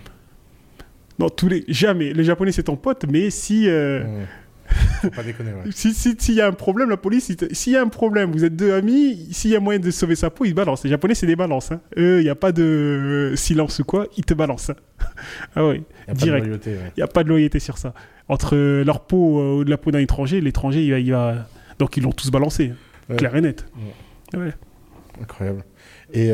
Non, 1.19 1.31
tous 1.31 1.49
les 1.49 1.65
jamais. 1.69 2.13
Le 2.13 2.23
Japonais, 2.23 2.53
c'est 2.53 2.65
ton 2.65 2.77
pote, 2.77 3.07
mais 3.11 3.31
si. 3.31 3.67
euh. 3.71 4.05
Faut 5.03 5.11
pas 5.11 5.23
déconner, 5.23 5.51
ouais. 5.53 5.71
Si, 5.73 5.93
si, 5.95 6.17
s'il 6.19 6.35
y 6.35 6.41
a 6.41 6.47
un 6.47 6.53
problème, 6.53 6.91
la 6.91 6.97
police, 6.97 7.31
s'il 7.53 7.73
y 7.73 7.77
a 7.77 7.83
un 7.83 7.89
problème, 7.89 8.31
vous 8.33 8.45
êtes 8.45 8.57
deux 8.57 8.73
amis, 8.73 9.29
s'il 9.33 9.51
y 9.51 9.57
a 9.57 9.61
moyen 9.61 9.79
de 9.81 9.91
sauver 9.91 10.15
sa 10.17 10.31
peau, 10.31 10.45
ils 10.45 10.55
balancent. 10.55 10.85
Les 10.85 10.91
Japonais, 10.91 11.15
c'est 11.15 11.27
des 11.27 11.37
balances. 11.37 11.71
Hein. 11.73 11.81
Eux, 11.97 12.21
il 12.21 12.25
n'y 12.25 12.29
a 12.31 12.35
pas 12.35 12.53
de 12.53 12.63
euh, 12.63 13.37
silence 13.37 13.79
ou 13.79 13.85
quoi, 13.85 14.07
ils 14.17 14.25
te 14.25 14.35
balancent. 14.35 14.71
hein. 14.71 14.77
ah 15.57 15.67
oui. 15.67 15.83
Y 16.09 16.11
a 16.11 16.15
pas 16.15 16.15
Direct. 16.15 16.45
de 16.45 16.49
loyauté, 16.51 16.71
ouais. 16.71 16.93
Il 16.97 17.01
n'y 17.01 17.05
a 17.05 17.09
pas 17.09 17.23
de 17.25 17.29
loyauté 17.29 17.59
sur 17.59 17.79
ça. 17.79 17.95
Entre 18.29 18.57
euh, 18.57 18.85
leur 18.85 19.01
peau 19.07 19.41
euh, 19.41 19.59
ou 19.61 19.65
de 19.65 19.71
la 19.71 19.77
peau 19.79 19.91
d'un 19.91 20.01
étranger, 20.01 20.41
l'étranger, 20.41 20.85
il 20.85 20.91
va, 20.91 20.99
il 20.99 21.11
va- 21.13 21.47
Donc 21.79 21.97
ils 21.97 22.03
l'ont 22.03 22.13
tous 22.13 22.31
balancé, 22.31 22.73
Ouais. 23.09 23.17
clair 23.17 23.37
et 23.37 23.41
net. 23.41 23.65
Ouais. 24.35 24.53
Incroyable. 25.23 25.65
Et, 26.13 26.31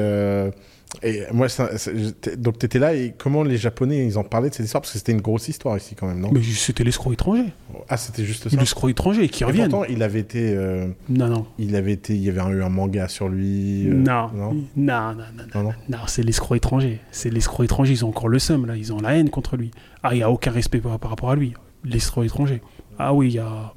et 1.03 1.23
moi, 1.33 1.49
ça- 1.49 1.79
ça- 1.79 1.91
j'étais- 1.95 2.37
donc 2.37 2.59
tu 2.59 2.67
étais 2.67 2.79
là 2.79 2.95
et 2.95 3.15
comment 3.17 3.43
les 3.43 3.57
Japonais 3.57 4.07
ils 4.07 4.19
en 4.19 4.25
parlaient 4.25 4.51
de 4.51 4.55
cette 4.55 4.67
histoire? 4.67 4.83
Parce 4.83 4.93
que 4.93 4.99
c'était 4.99 5.13
une 5.13 5.21
grosse 5.21 5.49
histoire 5.49 5.77
ici 5.77 5.95
quand 5.95 6.07
même, 6.07 6.21
non? 6.21 6.31
Mais 6.33 6.43
c'était 6.43 6.85
l'escroc 6.85 7.13
étranger. 7.13 7.47
Ah, 7.89 7.97
c'était 7.97 8.25
juste 8.25 8.49
ça. 8.49 8.57
l'escroc 8.57 8.89
étranger 8.91 9.29
qui 9.29 9.43
Et 9.43 9.47
reviennent. 9.47 9.71
pourtant, 9.71 9.87
il 9.91 10.03
avait 10.03 10.21
été, 10.21 10.55
euh, 10.55 10.89
Non, 11.09 11.29
non. 11.29 11.47
il 11.59 11.75
avait 11.77 11.93
été, 11.93 12.15
il 12.15 12.23
y 12.23 12.29
avait 12.29 12.41
eu 12.53 12.63
un 12.63 12.69
manga 12.69 13.09
sur 13.09 13.29
lui. 13.29 13.89
euh, 13.89 13.95
non. 13.95 14.31
non, 14.35 14.53
Non, 14.53 14.63
non, 14.77 15.15
non, 15.15 15.15
non. 15.15 15.45
non, 15.55 15.63
non. 15.65 15.73
Non, 15.89 15.99
c'est 16.07 16.23
l'escroc 16.23 16.55
étranger. 16.57 17.01
C'est 17.11 17.31
l'escroc 17.31 17.65
étranger. 17.65 17.93
Ils 17.95 18.05
ont 18.05 18.09
encore 18.11 18.29
le 18.29 18.39
seum, 18.39 18.67
là. 18.67 18.77
Ils 18.77 18.93
ont 18.93 19.01
la 19.01 19.15
haine 19.17 19.31
contre 19.31 19.57
lui. 19.57 19.71
Ah, 20.03 20.11
il 20.15 20.19
n'y 20.19 20.23
a 20.23 20.31
aucun 20.31 20.51
respect 20.51 20.79
par, 20.79 20.99
par 20.99 21.11
rapport 21.11 21.31
à 21.31 21.37
lui. 21.37 21.55
L'escroc 21.85 22.25
étranger. 22.25 22.61
Ah 22.99 23.13
oui, 23.15 23.29
il 23.29 23.35
y 23.35 23.39
a 23.39 23.73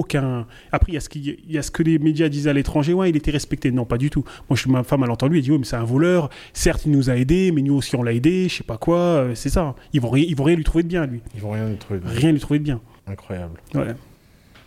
aucun. 0.00 0.46
Après, 0.72 0.92
il 0.92 0.94
y, 0.94 0.98
a 0.98 1.00
ce 1.00 1.08
qui- 1.08 1.36
il 1.46 1.52
y 1.52 1.58
a 1.58 1.62
ce 1.62 1.70
que 1.70 1.82
les 1.82 1.98
médias 1.98 2.28
disent 2.28 2.48
à 2.48 2.52
l'étranger. 2.52 2.92
Ouais, 2.92 3.10
il 3.10 3.16
était 3.16 3.30
respecté. 3.30 3.70
Non, 3.70 3.84
pas 3.84 3.98
du 3.98 4.10
tout. 4.10 4.24
Moi, 4.48 4.56
je 4.56 4.62
suis 4.62 4.70
ma 4.70 4.82
femme, 4.82 5.02
elle 5.04 5.10
entend 5.10 5.28
lui. 5.28 5.38
Elle 5.38 5.44
dit, 5.44 5.50
ouais, 5.52 5.58
mais 5.58 5.64
c'est 5.64 5.76
un 5.76 5.84
voleur. 5.84 6.30
Certes, 6.52 6.82
il 6.86 6.92
nous 6.92 7.10
a 7.10 7.16
aidés, 7.16 7.52
mais 7.52 7.62
nous 7.62 7.74
aussi, 7.74 7.94
on 7.96 8.02
l'a 8.02 8.12
aidé. 8.12 8.48
Je 8.48 8.56
sais 8.56 8.64
pas 8.64 8.76
quoi. 8.78 8.98
Euh, 8.98 9.34
C'est 9.34 9.48
ça. 9.50 9.74
Ils 9.92 10.00
vont, 10.00 10.14
ils 10.16 10.34
vont 10.34 10.44
rien 10.44 10.56
lui 10.56 10.64
trouver 10.64 10.82
de 10.82 10.88
bien, 10.88 11.06
lui. 11.06 11.20
Ils 11.34 11.40
vont 11.40 11.50
rien 11.52 11.68
lui 11.68 11.76
trouver. 11.76 12.00
de- 12.00 12.06
Rien 12.08 12.32
lui 12.32 12.40
trouver 12.40 12.58
de 12.58 12.64
bien. 12.64 12.80
Incroyable. 13.06 13.60
Ouais. 13.74 13.94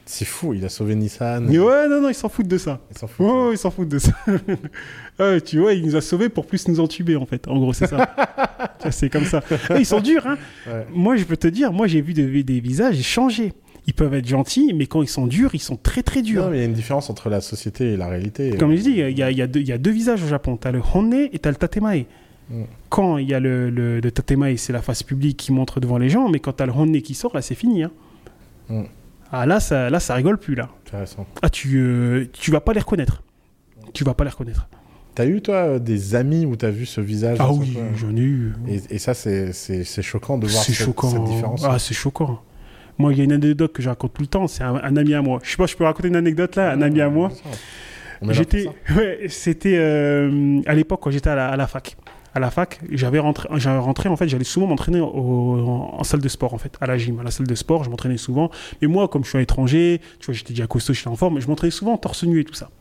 C'est 0.05 0.25
fou. 0.25 0.53
Il 0.53 0.65
a 0.65 0.69
sauvé 0.69 0.95
Nissan. 0.95 1.45
Mais 1.47 1.57
ouais, 1.59 1.87
non, 1.87 2.01
non, 2.01 2.09
ils 2.09 2.13
s'en 2.13 2.27
foutent 2.27 2.47
de 2.49 2.57
ça. 2.57 2.81
Il 2.91 2.97
s'en 2.97 3.07
fout. 3.07 3.25
Ouais, 3.25 3.31
ouais, 3.47 3.53
ils 3.53 3.57
s'en 3.57 3.71
foutent 3.71 3.87
de 3.87 3.99
ça. 3.99 4.11
Ouais, 5.17 5.39
tu 5.45 5.59
vois, 5.59 5.71
il 5.73 5.85
nous 5.85 5.95
a 5.95 6.01
sauvés 6.01 6.27
pour 6.27 6.45
plus 6.45 6.67
nous 6.67 6.79
entuber, 6.81 7.15
en 7.15 7.25
fait. 7.25 7.47
En 7.47 7.57
gros, 7.57 7.71
c'est 7.73 7.87
ça. 7.87 8.13
C'est 8.91 9.09
comme 9.09 9.23
ça. 9.23 9.41
Et 9.73 9.79
ils 9.79 9.85
sont 9.85 10.01
durs, 10.01 10.27
hein. 10.27 10.37
Ouais. 10.67 10.85
Moi, 10.93 11.15
je 11.15 11.23
peux 11.23 11.37
te 11.37 11.47
dire, 11.47 11.71
moi, 11.71 11.87
j'ai 11.87 12.01
vu 12.01 12.13
des, 12.13 12.43
des 12.43 12.59
visages 12.59 13.01
changer. 13.01 13.53
Ils 13.85 13.93
peuvent 13.93 14.13
être 14.13 14.27
gentils, 14.27 14.73
mais 14.73 14.85
quand 14.87 15.01
ils 15.01 15.09
sont 15.09 15.27
durs, 15.27 15.53
ils 15.55 15.59
sont 15.61 15.75
très, 15.75 16.03
très 16.03 16.21
durs. 16.21 16.45
Non, 16.45 16.49
mais 16.51 16.57
il 16.57 16.59
y 16.61 16.63
a 16.63 16.67
une 16.67 16.73
différence 16.73 17.09
entre 17.09 17.29
la 17.29 17.41
société 17.41 17.93
et 17.93 17.97
la 17.97 18.07
réalité. 18.07 18.55
Comme 18.57 18.73
je 18.75 18.81
dis, 18.81 18.91
il 18.91 19.17
y 19.17 19.21
a, 19.23 19.29
il 19.31 19.37
y 19.37 19.41
a 19.41 19.47
deux, 19.47 19.59
il 19.59 19.67
y 19.67 19.71
a 19.73 19.77
deux 19.77 19.91
visages 19.91 20.23
au 20.23 20.27
Japon. 20.27 20.57
Tu 20.61 20.67
as 20.67 20.71
le 20.71 20.81
Honne 20.93 21.13
et 21.13 21.37
tu 21.37 21.47
as 21.47 21.51
le 21.51 21.57
Tatemae. 21.57 22.05
Mm. 22.49 22.63
Quand 22.89 23.17
il 23.17 23.27
y 23.29 23.33
a 23.33 23.39
le, 23.41 23.69
le, 23.69 23.99
le 23.99 24.11
Tatemae, 24.11 24.55
c'est 24.57 24.71
la 24.73 24.81
face 24.81 25.03
publique 25.03 25.35
qui 25.37 25.51
montre 25.51 25.79
devant 25.81 25.97
les 25.97 26.07
gens, 26.09 26.29
mais 26.29 26.39
quand 26.39 26.53
tu 26.53 26.63
as 26.63 26.65
le 26.65 26.71
Honne 26.71 27.01
qui 27.01 27.13
sort, 27.13 27.35
là, 27.35 27.41
c'est 27.41 27.55
fini. 27.55 27.83
hein. 27.83 27.91
Mm. 28.69 28.83
Ah, 29.31 29.45
là 29.45 29.59
ça, 29.59 29.89
là, 29.89 29.99
ça 29.99 30.13
rigole 30.13 30.37
plus, 30.37 30.55
là. 30.55 30.69
Intéressant. 30.87 31.25
Ah, 31.41 31.49
tu, 31.49 31.77
euh, 31.79 32.25
tu 32.31 32.51
vas 32.51 32.61
pas 32.61 32.71
les 32.73 32.79
reconnaître. 32.79 33.21
Tu 33.93 34.03
vas 34.05 34.13
pas 34.13 34.23
les 34.23 34.29
reconnaître. 34.29 34.67
T'as 35.15 35.25
eu 35.25 35.41
toi 35.41 35.55
euh, 35.55 35.79
des 35.79 36.15
amis 36.15 36.45
où 36.45 36.55
t'as 36.55 36.69
vu 36.69 36.85
ce 36.85 37.01
visage 37.01 37.37
Ah 37.39 37.51
oui, 37.51 37.77
j'en 37.97 38.15
ai 38.15 38.21
eu. 38.21 38.53
Et, 38.67 38.81
et 38.91 38.97
ça, 38.97 39.13
c'est 39.13 39.51
choquant 40.01 40.37
de 40.37 40.47
voir 40.47 40.63
cette, 40.63 40.75
choquant. 40.75 41.09
cette 41.09 41.23
différence. 41.25 41.63
Ah, 41.67 41.77
c'est 41.79 41.93
choquant. 41.93 42.41
Moi, 42.97 43.11
il 43.13 43.17
y 43.17 43.21
a 43.21 43.23
une 43.23 43.31
anecdote 43.31 43.73
que 43.73 43.81
je 43.81 43.89
raconte 43.89 44.13
tout 44.13 44.21
le 44.21 44.27
temps. 44.27 44.47
C'est 44.47 44.63
un, 44.63 44.75
un 44.75 44.95
ami 44.97 45.13
à 45.13 45.21
moi. 45.21 45.39
Je 45.43 45.49
sais 45.51 45.57
pas, 45.57 45.65
je 45.65 45.75
peux 45.75 45.83
raconter 45.83 46.07
une 46.09 46.15
anecdote 46.15 46.55
là. 46.55 46.71
Un 46.71 46.81
ami 46.81 47.01
à 47.01 47.09
moi? 47.09 47.29
Là 48.21 48.33
J'étais, 48.33 48.67
ouais, 48.95 49.19
c'était 49.29 49.75
euh, 49.77 50.61
à 50.65 50.73
l'époque 50.75 50.99
quand 51.01 51.11
j'étais 51.11 51.29
à 51.29 51.35
la, 51.35 51.49
à 51.49 51.57
la 51.57 51.67
fac. 51.67 51.97
À 52.35 52.39
la 52.39 52.49
fac, 52.49 52.79
j'avais 52.89 53.19
rentré, 53.19 53.47
rentré 53.77 54.09
en 54.09 54.15
fait, 54.15 54.27
j'allais 54.27 54.43
souvent 54.43 54.65
m'entraîner 54.65 54.99
en, 55.01 55.05
en 55.99 56.03
salle 56.03 56.21
de 56.21 56.27
sport 56.29 56.53
en 56.55 56.57
fait, 56.57 56.73
à 56.81 56.87
la 56.87 56.97
gym, 56.97 57.19
à 57.19 57.23
la 57.23 57.29
salle 57.29 57.45
de 57.45 57.53
sport, 57.53 57.83
je 57.83 57.91
m'entraînais 57.91 58.17
souvent. 58.17 58.49
Mais 58.81 58.87
moi, 58.87 59.07
comme 59.07 59.23
je 59.23 59.29
suis 59.29 59.37
un 59.37 59.41
étranger, 59.41 60.01
tu 60.19 60.25
vois, 60.27 60.33
j'étais 60.33 60.53
déjà 60.53 60.65
costaud, 60.65 60.93
j'étais 60.93 61.09
en 61.09 61.15
forme, 61.15 61.39
je 61.39 61.47
m'entraînais 61.47 61.69
souvent 61.69 61.93
en 61.93 61.97
torse 61.97 62.23
nu 62.23 62.39
et 62.39 62.43
tout 62.43 62.55
ça. 62.55 62.71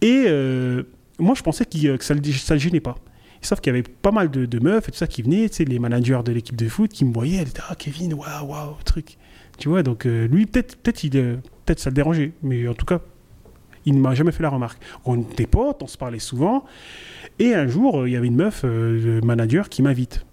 Et 0.00 0.26
euh, 0.28 0.84
moi, 1.18 1.34
je 1.36 1.42
pensais 1.42 1.64
qu'il- 1.64 1.96
que 1.98 2.04
ça 2.04 2.14
ça 2.32 2.54
le 2.54 2.60
gênait 2.60 2.78
pas. 2.80 2.94
Sauf 3.40 3.60
qu'il 3.60 3.72
y 3.72 3.76
avait 3.76 3.82
pas 3.82 4.12
mal 4.12 4.30
de, 4.30 4.46
de 4.46 4.58
meufs 4.60 4.88
et 4.88 4.92
tout 4.92 4.98
ça 4.98 5.06
qui 5.08 5.22
venaient, 5.22 5.48
tu 5.48 5.56
sais, 5.56 5.64
les 5.64 5.78
managers 5.80 6.20
de 6.24 6.30
l'équipe 6.32 6.54
de 6.56 6.68
foot 6.68 6.92
qui 6.92 7.04
me 7.04 7.12
voyaient, 7.12 7.38
elles 7.38 7.48
étaient 7.48 7.62
ah 7.68 7.74
Kevin, 7.76 8.14
waouh, 8.14 8.46
waouh, 8.48 8.74
truc. 8.84 9.16
Tu 9.58 9.68
vois, 9.68 9.82
donc 9.82 10.06
euh, 10.06 10.28
lui, 10.28 10.46
peut-être, 10.46 10.76
peut-être, 10.76 11.02
il, 11.04 11.16
euh, 11.16 11.36
peut-être 11.66 11.80
ça 11.80 11.90
le 11.90 11.94
dérangeait, 11.94 12.32
mais 12.42 12.66
en 12.68 12.74
tout 12.74 12.86
cas, 12.86 13.00
il 13.84 13.94
ne 13.94 14.00
m'a 14.00 14.14
jamais 14.14 14.30
fait 14.30 14.42
la 14.42 14.50
remarque. 14.50 14.80
On 15.04 15.20
était 15.20 15.46
potes, 15.46 15.82
on 15.82 15.88
se 15.88 15.98
parlait 15.98 16.20
souvent. 16.20 16.64
Et 17.40 17.54
un 17.54 17.66
jour, 17.66 18.00
euh, 18.00 18.08
il 18.08 18.12
y 18.12 18.16
avait 18.16 18.28
une 18.28 18.36
meuf, 18.36 18.62
le 18.62 19.20
manager, 19.20 19.68
qui 19.68 19.82
m'invite. 19.82 20.24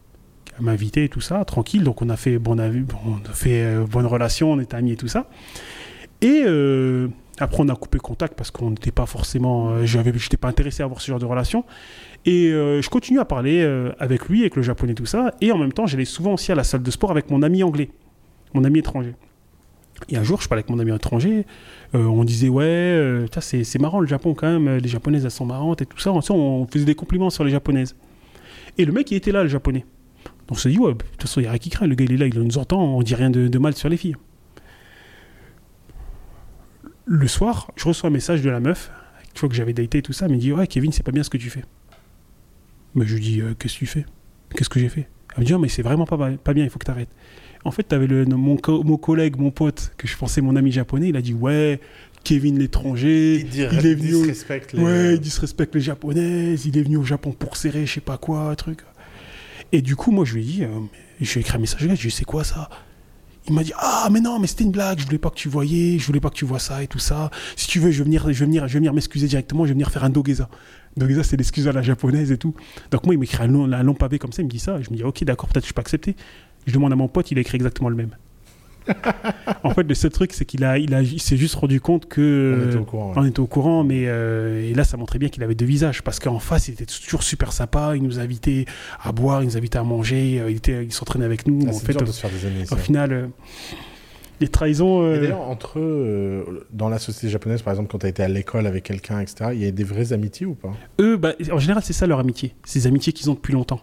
Invité 0.65 1.03
et 1.03 1.09
tout 1.09 1.21
ça, 1.21 1.43
tranquille. 1.43 1.83
Donc 1.83 2.01
on 2.01 2.07
a 2.09 2.15
fait, 2.15 2.37
bon, 2.37 2.57
on 2.57 3.33
fait 3.33 3.77
bonne 3.91 4.05
relation, 4.05 4.53
on 4.53 4.59
était 4.59 4.75
amis 4.75 4.93
et 4.93 4.95
tout 4.95 5.09
ça. 5.09 5.27
Et 6.21 6.43
après, 7.39 7.61
on 7.61 7.67
a 7.67 7.75
coupé 7.75 7.97
contact 7.97 8.35
parce 8.35 8.51
qu'on 8.51 8.71
n'était 8.71 8.91
pas 8.91 9.05
forcément. 9.05 9.71
Euh, 9.71 9.85
j'avais, 9.85 10.13
j'étais 10.17 10.37
pas 10.37 10.47
intéressé 10.47 10.81
à 10.81 10.85
avoir 10.85 11.01
ce 11.01 11.07
genre 11.07 11.19
de 11.19 11.25
relation. 11.25 11.65
Et 12.25 12.49
je 12.49 12.89
continue 12.89 13.19
à 13.19 13.25
parler 13.25 13.63
avec 13.99 14.29
lui, 14.29 14.41
avec 14.41 14.55
le 14.55 14.61
japonais, 14.61 14.93
tout 14.93 15.05
ça. 15.05 15.31
Et 15.41 15.51
en 15.51 15.57
même 15.57 15.73
temps, 15.73 15.85
j'allais 15.85 16.05
souvent 16.05 16.33
aussi 16.33 16.51
à 16.51 16.55
la 16.55 16.63
salle 16.63 16.81
de 16.81 16.89
sport 16.89 17.11
avec 17.11 17.29
mon 17.29 17.43
ami 17.43 17.61
anglais, 17.61 17.89
mon 18.55 18.63
ami 18.63 18.79
étranger. 18.79 19.13
Et 20.09 20.17
un 20.17 20.23
jour, 20.23 20.41
je 20.41 20.47
parlais 20.47 20.59
avec 20.59 20.69
mon 20.69 20.79
ami 20.79 20.93
étranger. 20.93 21.45
euh, 21.93 22.05
on 22.05 22.23
disait, 22.23 22.49
ouais, 22.49 22.63
euh, 22.65 23.27
c'est, 23.39 23.79
marrant 23.79 23.99
le 23.99 24.07
Japon 24.07 24.33
quand 24.33 24.47
même. 24.47 24.67
euh, 24.67 24.79
Les 24.79 24.89
japonaises, 24.89 25.23
elles 25.23 25.31
sont 25.31 25.45
marrantes 25.45 25.81
et 25.81 25.85
tout 25.85 25.99
ça. 25.99 26.11
On, 26.11 26.21
on 26.29 26.67
faisait 26.67 26.85
des 26.85 26.95
compliments 26.95 27.29
sur 27.29 27.43
les 27.43 27.51
japonaises. 27.51 27.95
Et 28.77 28.85
le 28.85 28.91
mec, 28.91 29.09
il 29.11 29.15
était 29.15 29.31
là, 29.31 29.43
le 29.43 29.49
japonais. 29.49 29.85
Donc 30.47 30.51
on 30.51 30.55
s'est 30.55 30.69
dit, 30.69 30.77
ouais, 30.77 30.93
de 30.93 30.97
toute 30.97 31.21
façon, 31.21 31.39
il 31.39 31.43
n'y 31.43 31.47
a 31.47 31.51
rien 31.51 31.59
qui 31.59 31.69
craint. 31.69 31.87
Le 31.87 31.95
gars, 31.95 32.05
il 32.05 32.13
est 32.13 32.17
là, 32.17 32.27
il 32.27 32.39
nous 32.39 32.57
entend. 32.57 32.81
On 32.81 33.01
dit 33.01 33.15
rien 33.15 33.29
de, 33.29 33.57
mal 33.57 33.73
sur 33.73 33.89
les 33.89 33.97
filles. 33.97 34.15
Le 37.05 37.27
soir, 37.27 37.71
je 37.75 37.87
reçois 37.87 38.09
un 38.09 38.13
message 38.13 38.41
de 38.41 38.49
la 38.49 38.59
meuf. 38.59 38.91
Tu 39.33 39.39
vois 39.41 39.49
que 39.49 39.55
j'avais 39.55 39.73
daté 39.73 39.99
et 39.99 40.01
tout 40.01 40.13
ça. 40.13 40.25
Elle 40.25 40.33
me 40.33 40.37
dit, 40.37 40.51
ouais, 40.51 40.67
Kevin, 40.67 40.91
c'est 40.91 41.03
pas 41.03 41.11
bien 41.11 41.23
ce 41.23 41.29
que 41.29 41.37
tu 41.37 41.49
fais. 41.49 41.63
Mais 42.95 43.05
je 43.05 43.15
lui 43.15 43.21
dis, 43.21 43.41
euh, 43.41 43.53
qu'est-ce 43.57 43.75
que 43.75 43.79
tu 43.79 43.85
fais? 43.85 44.05
Qu'est-ce 44.55 44.69
que 44.69 44.79
j'ai 44.79 44.89
fait? 44.89 45.07
Elle 45.35 45.41
me 45.41 45.45
dit, 45.45 45.53
mais 45.55 45.67
c'est 45.67 45.81
vraiment 45.81 46.05
pas, 46.05 46.17
pas 46.31 46.53
bien, 46.53 46.63
il 46.63 46.69
faut 46.69 46.79
que 46.79 46.85
tu 46.85 46.91
arrêtes. 46.91 47.09
En 47.65 47.71
fait, 47.71 47.91
avais 47.93 48.07
le, 48.07 48.25
mon, 48.25 48.55
co- 48.57 48.83
mon 48.83 48.97
collègue, 48.97 49.37
mon 49.37 49.51
pote, 49.51 49.91
que 49.97 50.07
je 50.07 50.15
pensais 50.15 50.39
mon 50.41 50.55
ami 50.55 50.71
japonais, 50.71 51.09
il 51.09 51.17
a 51.17 51.21
dit, 51.21 51.33
ouais, 51.33 51.79
Kevin 52.23 52.57
l'étranger, 52.59 53.45
il, 53.53 53.61
est 53.85 53.95
venu. 53.95 54.13
au- 54.15 54.19
disrespecte 54.21 54.73
les- 54.73 54.83
Ouais, 54.83 55.13
il 55.15 55.19
disrespecte 55.19 55.75
les 55.75 55.81
japonaises, 55.81 56.65
il 56.65 56.77
est 56.77 56.83
venu 56.83 56.97
au 56.97 57.03
Japon 57.03 57.31
pour 57.37 57.57
serrer, 57.57 57.85
je 57.85 57.93
sais 57.95 58.01
pas 58.01 58.17
quoi, 58.17 58.55
truc. 58.55 58.79
Et 59.71 59.81
du 59.81 59.95
coup, 59.95 60.11
moi, 60.11 60.25
je 60.25 60.35
lui 60.35 60.41
ai 60.41 60.45
dit, 60.45 60.63
euh, 60.63 60.67
je 61.19 61.31
lui 61.33 61.39
ai 61.39 61.41
écrit 61.41 61.57
un 61.57 61.59
message, 61.59 61.79
je 61.81 61.85
lui 61.87 61.93
ai 61.93 61.97
dit, 61.97 62.11
c'est 62.11 62.23
quoi 62.25 62.43
ça? 62.43 62.69
Il 63.47 63.53
m'a 63.53 63.63
dit, 63.63 63.73
ah, 63.77 64.09
mais 64.11 64.21
non, 64.21 64.39
mais 64.39 64.47
c'était 64.47 64.63
une 64.63 64.71
blague, 64.71 64.99
je 64.99 65.05
voulais 65.05 65.17
pas 65.19 65.29
que 65.29 65.35
tu 65.35 65.49
voyais, 65.49 65.99
je 65.99 66.05
voulais 66.07 66.19
pas 66.19 66.29
que 66.31 66.35
tu 66.35 66.45
vois 66.45 66.57
ça 66.59 66.81
et 66.81 66.87
tout 66.87 66.97
ça. 66.99 67.29
Si 67.55 67.67
tu 67.67 67.79
veux, 67.79 67.91
je 67.91 67.99
vais 67.99 68.03
venir, 68.05 68.23
je 68.31 68.39
vais 68.39 68.45
venir, 68.45 68.67
je 68.67 68.73
vais 68.73 68.79
venir 68.79 68.93
m'excuser 68.93 69.27
directement, 69.27 69.63
je 69.65 69.69
vais 69.69 69.73
venir 69.73 69.91
faire 69.91 70.03
un 70.03 70.09
dogeza. 70.09 70.49
Dogeza, 70.97 71.23
c'est 71.23 71.37
l'excuse 71.37 71.67
à 71.67 71.71
la 71.71 71.81
japonaise 71.83 72.31
et 72.31 72.37
tout. 72.37 72.55
Donc 72.89 73.05
moi, 73.05 73.13
il 73.13 73.19
m'écrit 73.19 73.43
un 73.43 73.47
long, 73.47 73.71
un 73.71 73.83
long 73.83 73.93
pavé 73.93 74.17
comme 74.17 74.31
ça, 74.31 74.41
il 74.41 74.45
me 74.45 74.49
dit 74.49 74.57
ça. 74.59 74.81
Je 74.81 74.89
me 74.89 74.95
dis, 74.95 75.03
ok, 75.03 75.23
d'accord, 75.25 75.47
peut-être 75.49 75.63
que 75.63 75.69
je 75.69 75.73
peux 75.73 75.81
accepter. 75.81 76.15
Je 76.65 76.73
demande 76.73 76.91
à 76.93 76.95
mon 76.95 77.07
pote, 77.07 77.31
il 77.31 77.37
a 77.37 77.41
écrit 77.41 77.55
exactement 77.55 77.89
le 77.89 77.95
même. 77.95 78.15
en 79.63 79.71
fait, 79.71 79.81
le 79.83 79.95
seul 79.95 80.11
truc, 80.11 80.31
c'est 80.33 80.45
qu'il 80.45 80.63
a, 80.63 80.77
il 80.77 80.93
a, 80.93 81.01
il 81.01 81.19
s'est 81.19 81.37
juste 81.37 81.55
rendu 81.55 81.81
compte 81.81 82.07
que 82.07 82.55
On 82.63 82.69
était 82.69 82.77
au 82.77 82.83
courant. 82.85 83.07
ouais. 83.09 83.13
on 83.17 83.25
était 83.25 83.39
au 83.39 83.47
courant, 83.47 83.83
mais 83.83 84.03
euh, 84.05 84.61
et 84.63 84.73
là, 84.75 84.83
ça 84.83 84.95
montrait 84.95 85.17
bien 85.17 85.29
qu'il 85.29 85.41
avait 85.43 85.55
deux 85.55 85.65
visages 85.65 86.03
parce 86.03 86.19
qu'en 86.19 86.37
face, 86.39 86.67
il 86.67 86.73
était 86.73 86.85
toujours 86.85 87.23
super 87.23 87.51
sympa. 87.51 87.93
Il 87.95 88.03
nous 88.03 88.19
invitait 88.19 88.65
à 89.03 89.11
boire, 89.11 89.41
il 89.41 89.45
nous 89.47 89.57
invitait 89.57 89.79
à 89.79 89.83
manger. 89.83 90.39
euh, 90.39 90.51
il 90.51 90.57
était, 90.57 90.85
il 90.85 90.93
s'entraînait 90.93 91.25
avec 91.25 91.47
nous. 91.47 91.61
Ah, 91.65 91.71
en 91.71 91.73
fait, 91.79 91.93
dur 91.93 92.01
de 92.05 92.11
se 92.11 92.19
faire 92.19 92.29
des 92.29 92.45
amis. 92.45 92.63
au 92.69 92.75
final, 92.75 93.11
euh, 93.11 93.25
les 94.39 94.49
trahisons. 94.49 95.01
Euh, 95.03 95.19
d'ailleurs, 95.19 95.41
entre 95.41 95.79
eux, 95.79 96.67
dans 96.71 96.89
la 96.89 96.99
société 96.99 97.29
japonaise, 97.29 97.63
par 97.63 97.73
exemple, 97.73 97.89
quand 97.89 97.97
tu 97.99 98.05
as 98.05 98.09
été 98.09 98.21
à 98.21 98.27
l'école 98.27 98.67
avec 98.67 98.83
quelqu'un, 98.83 99.19
etc., 99.19 99.49
il 99.53 99.63
y 99.63 99.67
a 99.67 99.71
des 99.71 99.83
vraies 99.83 100.13
amitiés 100.13 100.45
ou 100.45 100.53
pas? 100.53 100.73
Eux, 100.99 101.17
bah, 101.17 101.33
en 101.51 101.57
général, 101.57 101.81
c'est 101.83 101.93
ça 101.93 102.05
leur 102.05 102.19
amitié. 102.19 102.53
C'est 102.65 102.79
des 102.81 102.87
amitiés 102.87 103.13
qu'ils 103.13 103.31
ont 103.31 103.33
depuis 103.33 103.53
longtemps. 103.53 103.79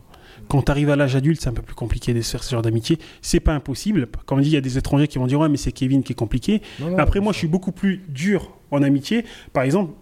Quand 0.49 0.63
tu 0.63 0.71
arrives 0.71 0.91
à 0.91 0.97
l'âge 0.97 1.17
adulte, 1.17 1.41
c'est 1.41 1.49
un 1.49 1.53
peu 1.53 1.63
plus 1.63 1.75
compliqué 1.75 2.15
de 2.15 2.21
se 2.21 2.31
faire 2.31 2.43
ce 2.43 2.51
genre 2.51 2.63
d'amitié. 2.63 2.99
C'est 3.21 3.41
pas 3.41 3.55
impossible. 3.55 4.09
Comme 4.27 4.39
on 4.39 4.41
dit, 4.43 4.49
il 4.51 4.55
y 4.55 4.57
a 4.57 4.61
des 4.61 4.79
étrangers 4.79 5.09
qui 5.09 5.19
vont 5.19 5.27
dire 5.27 5.41
ouais, 5.41 5.49
mais 5.49 5.57
c'est 5.57 5.73
Kevin 5.73 6.03
qui 6.03 6.13
est 6.13 6.17
compliqué. 6.17 6.63
Non, 6.81 6.91
non, 6.91 6.99
Après, 6.99 7.21
moi, 7.21 7.33
je 7.33 7.39
suis 7.39 7.49
beaucoup 7.49 7.73
plus 7.73 8.03
dur 8.09 8.53
en 8.71 8.83
amitié. 8.83 9.25
Par 9.53 9.63
exemple, 9.63 9.93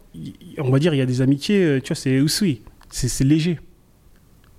on 0.58 0.70
va 0.70 0.78
dire, 0.78 0.94
il 0.94 0.98
y 0.98 1.02
a 1.02 1.06
des 1.06 1.22
amitiés, 1.22 1.62
euh, 1.62 1.80
tu 1.80 1.88
vois, 1.88 1.96
c'est 1.96 2.12
usui. 2.12 2.62
C'est 2.90 3.24
léger. 3.24 3.58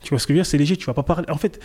Tu 0.02 0.10
vois 0.10 0.19
ce 0.19 0.26
que 0.26 0.34
je 0.34 0.36
veux 0.36 0.41
dire? 0.41 0.45
C'est 0.45 0.57
léger, 0.57 0.78
tu 0.78 0.86
vas 0.86 0.94
pas 0.94 1.03
parler. 1.03 1.26
En 1.30 1.38
fait, 1.38 1.60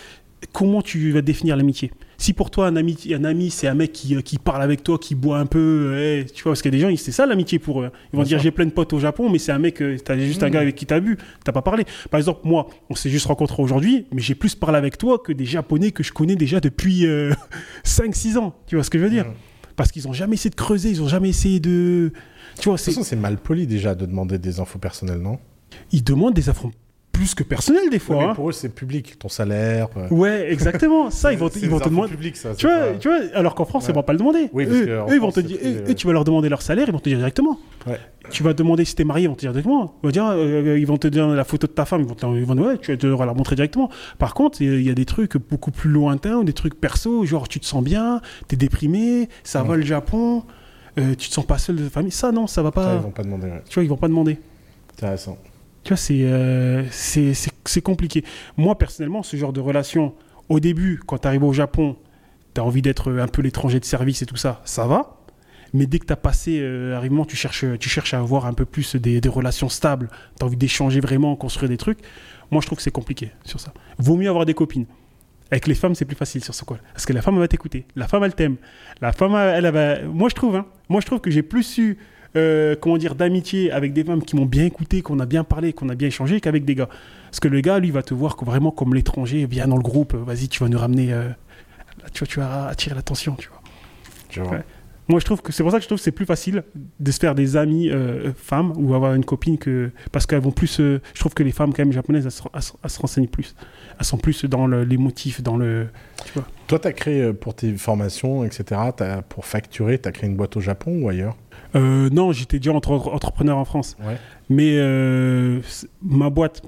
comment 0.52 0.82
tu 0.82 1.10
vas 1.12 1.22
définir 1.22 1.56
l'amitié? 1.56 1.90
Si 2.18 2.32
pour 2.32 2.50
toi, 2.50 2.66
un 2.66 2.76
ami, 2.76 2.96
un 3.12 3.24
ami 3.24 3.50
c'est 3.50 3.66
un 3.66 3.74
mec 3.74 3.92
qui, 3.92 4.14
euh, 4.14 4.20
qui 4.20 4.38
parle 4.38 4.62
avec 4.62 4.82
toi, 4.82 4.98
qui 4.98 5.14
boit 5.14 5.38
un 5.38 5.46
peu, 5.46 5.58
euh, 5.94 6.20
hey, 6.20 6.26
tu 6.26 6.42
vois, 6.42 6.52
parce 6.52 6.62
qu'il 6.62 6.72
y 6.72 6.76
a 6.76 6.78
des 6.78 6.94
gens, 6.94 7.02
c'est 7.02 7.12
ça 7.12 7.24
l'amitié 7.26 7.58
pour 7.58 7.82
eux. 7.82 7.90
Ils 8.12 8.16
vont 8.16 8.22
dire 8.22 8.38
j'ai 8.38 8.50
plein 8.50 8.66
de 8.66 8.70
potes 8.70 8.92
au 8.92 8.98
Japon, 8.98 9.30
mais 9.30 9.38
c'est 9.38 9.52
un 9.52 9.58
mec, 9.58 9.80
euh, 9.80 9.96
t'as 9.98 10.18
juste 10.18 10.42
un 10.42 10.50
gars 10.50 10.60
avec 10.60 10.74
qui 10.74 10.84
t'as 10.86 11.00
bu, 11.00 11.16
t'as 11.44 11.52
pas 11.52 11.62
parlé. 11.62 11.84
Par 12.10 12.18
exemple, 12.18 12.40
moi, 12.44 12.68
on 12.90 12.94
s'est 12.94 13.10
juste 13.10 13.26
rencontrés 13.26 13.62
aujourd'hui, 13.62 14.06
mais 14.12 14.20
j'ai 14.20 14.34
plus 14.34 14.54
parlé 14.54 14.76
avec 14.76 14.98
toi 14.98 15.18
que 15.18 15.32
des 15.32 15.46
Japonais 15.46 15.90
que 15.90 16.02
je 16.02 16.12
connais 16.12 16.36
déjà 16.36 16.60
depuis 16.60 17.06
5-6 17.84 18.36
ans. 18.36 18.54
Tu 18.66 18.74
vois 18.76 18.84
ce 18.84 18.90
que 18.90 18.98
je 18.98 19.04
veux 19.04 19.10
dire? 19.10 19.26
Mhm. 19.26 19.34
Parce 19.76 19.92
qu'ils 19.92 20.08
ont 20.08 20.12
jamais 20.12 20.34
essayé 20.34 20.50
de 20.50 20.54
creuser, 20.54 20.90
ils 20.90 21.02
ont 21.02 21.08
jamais 21.08 21.28
essayé 21.28 21.60
de. 21.60 22.12
Tu 22.58 22.68
vois, 22.68 22.76
De 22.76 22.82
toute 22.82 22.94
façon, 22.94 23.02
c'est 23.02 23.16
mal 23.16 23.36
poli 23.36 23.66
déjà 23.66 23.94
de 23.94 24.06
demander 24.06 24.38
des 24.38 24.58
infos 24.60 24.78
personnelles, 24.78 25.20
non? 25.20 25.38
Ils 25.92 26.02
demandent 26.02 26.34
des 26.34 26.48
affronts 26.48 26.72
plus 27.16 27.34
que 27.34 27.42
personnels 27.42 27.84
des 27.88 27.96
Ouais, 27.96 27.98
fois. 27.98 28.16
mais 28.18 28.24
hein. 28.24 28.34
Pour 28.34 28.48
eux, 28.50 28.52
c'est 28.52 28.68
public, 28.68 29.18
ton 29.18 29.28
salaire. 29.28 29.88
euh, 29.96 30.08
Ouais, 30.10 30.52
exactement. 30.52 31.10
Ça, 31.10 31.32
ils 31.32 31.38
vont, 31.38 31.48
te- 31.48 31.58
ils 31.58 31.68
vont 31.70 31.78
te 31.80 31.88
demander. 31.88 32.08
publiques, 32.10 32.36
ça, 32.36 32.54
Tu 32.54 32.66
vois, 32.66 32.78
pas- 32.78 32.92
tu 32.98 33.08
vois, 33.08 33.18
alors 33.34 33.54
qu'en 33.54 33.64
France, 33.64 33.84
Ouais. 33.84 33.92
ils 33.92 33.94
vont 33.94 34.02
pas 34.02 34.12
le 34.12 34.18
demander. 34.18 34.48
Oui, 34.52 34.66
parce 34.66 34.76
eux, 34.78 35.14
ils 35.14 35.20
vont 35.20 35.32
te 35.32 35.40
dire, 35.40 35.58
eux, 35.64 35.84
eux, 35.90 35.94
tu 35.94 36.06
vas 36.06 36.12
leur 36.12 36.24
demander 36.24 36.48
leur 36.48 36.62
salaire, 36.62 36.84
ils 36.88 36.92
vont 36.92 36.98
te 36.98 37.08
dire 37.08 37.18
directement. 37.18 37.58
Ouais. 37.86 37.98
Tu 38.30 38.42
vas 38.42 38.52
demander 38.54 38.84
si 38.84 38.94
t'es 38.96 39.04
marié, 39.04 39.24
ils 39.24 39.28
vont 39.28 39.34
te 39.34 39.40
dire 39.40 39.52
directement. 39.52 39.94
Ils 40.02 40.06
vont, 40.06 40.10
dire, 40.10 40.26
euh, 40.26 40.76
ils 40.78 40.86
vont 40.86 40.96
te 40.98 41.06
dire 41.08 41.26
la 41.28 41.44
photo 41.44 41.66
de 41.66 41.72
ta 41.72 41.84
femme, 41.84 42.00
ils 42.02 42.06
vont 42.06 42.14
te, 42.14 42.26
ils 42.26 42.44
vont- 42.44 42.56
ouais, 42.58 42.78
tu 42.78 42.90
vas 42.92 42.96
te 42.98 43.06
leur 43.06 43.34
montrer 43.34 43.54
directement. 43.56 43.88
Par 44.18 44.34
contre, 44.34 44.60
il 44.62 44.82
y 44.82 44.90
a 44.90 44.94
des 44.94 45.04
trucs 45.04 45.36
beaucoup 45.36 45.70
plus 45.70 45.90
lointains, 45.90 46.36
ou 46.38 46.44
des 46.44 46.52
trucs 46.52 46.78
perso, 46.80 47.24
genre 47.24 47.48
tu 47.48 47.60
te 47.60 47.66
sens 47.66 47.82
bien, 47.82 48.20
t'es 48.48 48.56
déprimé, 48.56 49.28
ça 49.44 49.62
va 49.62 49.76
le 49.76 49.84
Japon, 49.84 50.42
euh, 50.98 51.14
tu 51.16 51.28
te 51.28 51.34
sens 51.34 51.46
pas 51.46 51.58
seul 51.58 51.76
de 51.76 51.88
famille. 51.88 52.10
Ça, 52.10 52.32
non, 52.32 52.46
ça 52.46 52.62
va 52.62 52.72
pas. 52.72 52.84
Ça, 52.84 52.94
ils 52.96 53.02
vont 53.02 53.10
pas 53.10 53.22
demander. 53.22 53.48
Tu 53.68 53.74
vois, 53.74 53.84
ils 53.84 53.88
vont 53.90 53.96
pas 53.96 54.08
demander. 54.08 54.38
Intéressant. 54.94 55.38
Tu 55.86 55.90
vois, 55.92 55.96
c'est 55.98 56.24
euh, 56.24 56.82
c'est- 56.90 57.80
compliqué. 57.80 58.24
Moi, 58.56 58.76
personnellement, 58.76 59.22
ce 59.22 59.36
genre 59.36 59.52
de 59.52 59.60
relation, 59.60 60.14
au 60.48 60.58
début, 60.58 61.00
quand 61.06 61.18
tu 61.18 61.28
arrives 61.28 61.44
au 61.44 61.52
Japon, 61.52 61.96
tu 62.56 62.60
as 62.60 62.64
envie 62.64 62.82
d'être 62.82 63.12
un 63.12 63.28
peu 63.28 63.40
l'étranger 63.40 63.78
de 63.78 63.84
service 63.84 64.20
et 64.20 64.26
tout 64.26 64.34
ça, 64.34 64.62
ça 64.64 64.88
va. 64.88 65.20
Mais 65.74 65.86
dès 65.86 66.00
que 66.00 66.06
tu 66.06 66.12
as 66.12 66.16
passé 66.16 66.58
euh, 66.60 67.00
moment, 67.08 67.24
tu 67.24 67.36
cherches, 67.36 67.64
tu 67.78 67.88
cherches 67.88 68.14
à 68.14 68.18
avoir 68.18 68.46
un 68.46 68.52
peu 68.52 68.64
plus 68.64 68.96
des, 68.96 69.20
des 69.20 69.28
relations 69.28 69.68
stables, 69.68 70.10
tu 70.36 70.42
as 70.42 70.46
envie 70.48 70.56
d'échanger 70.56 70.98
vraiment, 70.98 71.36
construire 71.36 71.68
des 71.68 71.76
trucs. 71.76 72.00
Moi, 72.50 72.60
je 72.62 72.66
trouve 72.66 72.78
que 72.78 72.82
c'est 72.82 72.90
compliqué 72.90 73.30
sur 73.44 73.60
ça. 73.60 73.72
Vaut 73.98 74.16
mieux 74.16 74.28
avoir 74.28 74.44
des 74.44 74.54
copines. 74.54 74.86
Avec 75.52 75.68
les 75.68 75.76
femmes, 75.76 75.94
c'est 75.94 76.04
plus 76.04 76.16
facile 76.16 76.42
sur 76.42 76.52
ce. 76.52 76.64
Parce 76.64 77.06
que 77.06 77.12
la 77.12 77.22
femme, 77.22 77.34
elle 77.34 77.42
va 77.42 77.48
t'écouter. 77.48 77.86
La 77.94 78.08
femme, 78.08 78.24
elle 78.24 78.34
t'aime. 78.34 78.56
La 79.00 79.12
femme, 79.12 79.36
elle, 79.36 79.64
elle 79.64 79.72
va. 79.72 80.02
Moi, 80.02 80.30
je 80.30 80.34
trouve, 80.34 80.56
hein, 80.56 80.66
moi, 80.88 81.00
je 81.00 81.06
trouve 81.06 81.20
que 81.20 81.30
j'ai 81.30 81.44
plus 81.44 81.78
eu, 81.78 81.96
euh, 82.36 82.74
comment 82.80 82.96
dire, 82.98 83.14
d'amitié 83.14 83.70
avec 83.70 83.92
des 83.92 84.04
femmes 84.04 84.22
qui 84.22 84.36
m'ont 84.36 84.46
bien 84.46 84.64
écouté, 84.64 85.02
qu'on 85.02 85.20
a 85.20 85.26
bien 85.26 85.44
parlé, 85.44 85.72
qu'on 85.72 85.88
a 85.88 85.94
bien 85.94 86.08
échangé, 86.08 86.40
qu'avec 86.40 86.64
des 86.64 86.74
gars. 86.74 86.88
Parce 87.26 87.40
que 87.40 87.48
le 87.48 87.60
gars, 87.60 87.78
lui, 87.78 87.90
va 87.90 88.02
te 88.02 88.14
voir 88.14 88.36
vraiment 88.44 88.70
comme 88.70 88.94
l'étranger. 88.94 89.46
Viens 89.48 89.68
dans 89.68 89.76
le 89.76 89.82
groupe. 89.82 90.14
euh, 90.14 90.18
Vas-y, 90.24 90.48
tu 90.48 90.62
vas 90.62 90.68
nous 90.68 90.78
ramener. 90.78 91.12
euh, 91.12 91.28
tu 92.12 92.20
vois, 92.20 92.26
tu 92.28 92.40
vas 92.40 92.66
attirer 92.68 92.94
l'attention, 92.94 93.34
tu 93.36 93.48
vois. 93.48 93.60
Tu 94.28 94.40
vois. 94.40 94.50
Ouais. 94.52 94.62
Moi, 95.08 95.20
je 95.20 95.24
trouve 95.24 95.40
que 95.40 95.52
c'est 95.52 95.62
pour 95.62 95.70
ça 95.70 95.78
que 95.78 95.82
je 95.84 95.88
trouve 95.88 95.98
que 95.98 96.02
c'est 96.04 96.10
plus 96.10 96.26
facile 96.26 96.64
de 96.98 97.10
se 97.12 97.20
faire 97.20 97.36
des 97.36 97.56
amis 97.56 97.90
euh, 97.90 98.32
femmes 98.36 98.72
ou 98.76 98.92
avoir 98.92 99.14
une 99.14 99.24
copine 99.24 99.56
que 99.56 99.92
parce 100.10 100.26
qu'elles 100.26 100.40
vont 100.40 100.50
plus. 100.50 100.78
je 100.78 100.98
trouve 101.20 101.32
que 101.32 101.44
les 101.44 101.52
femmes 101.52 101.72
quand 101.72 101.84
même 101.84 101.92
japonaises, 101.92 102.24
elles 102.24 102.32
se, 102.32 102.42
elles 102.52 102.60
se- 102.62 102.72
elles 102.82 102.90
se 102.90 102.98
renseignent 102.98 103.28
plus. 103.28 103.54
Elles 104.00 104.04
sont 104.04 104.16
plus 104.18 104.44
dans 104.46 104.66
le- 104.66 104.82
les 104.82 104.96
motifs, 104.96 105.42
dans 105.44 105.56
le. 105.56 105.86
Toi, 106.66 106.80
tu 106.80 106.88
as 106.88 106.92
créé 106.92 107.32
pour 107.32 107.54
tes 107.54 107.72
formations, 107.74 108.42
etc., 108.42 108.80
pour 109.28 109.46
facturer, 109.46 110.00
tu 110.00 110.08
as 110.08 110.12
créé 110.12 110.28
une 110.28 110.34
boîte 110.36 110.56
au 110.56 110.60
Japon 110.60 110.98
ou 111.02 111.08
ailleurs? 111.08 111.36
Euh, 111.76 112.08
non, 112.10 112.32
j'étais 112.32 112.58
déjà 112.58 112.72
entre, 112.72 112.90
entrepreneur 112.92 113.56
en 113.58 113.64
France, 113.64 113.96
Ouais. 114.04 114.16
mais 114.48 114.72
euh, 114.78 115.60
ma 116.02 116.30
boîte, 116.30 116.62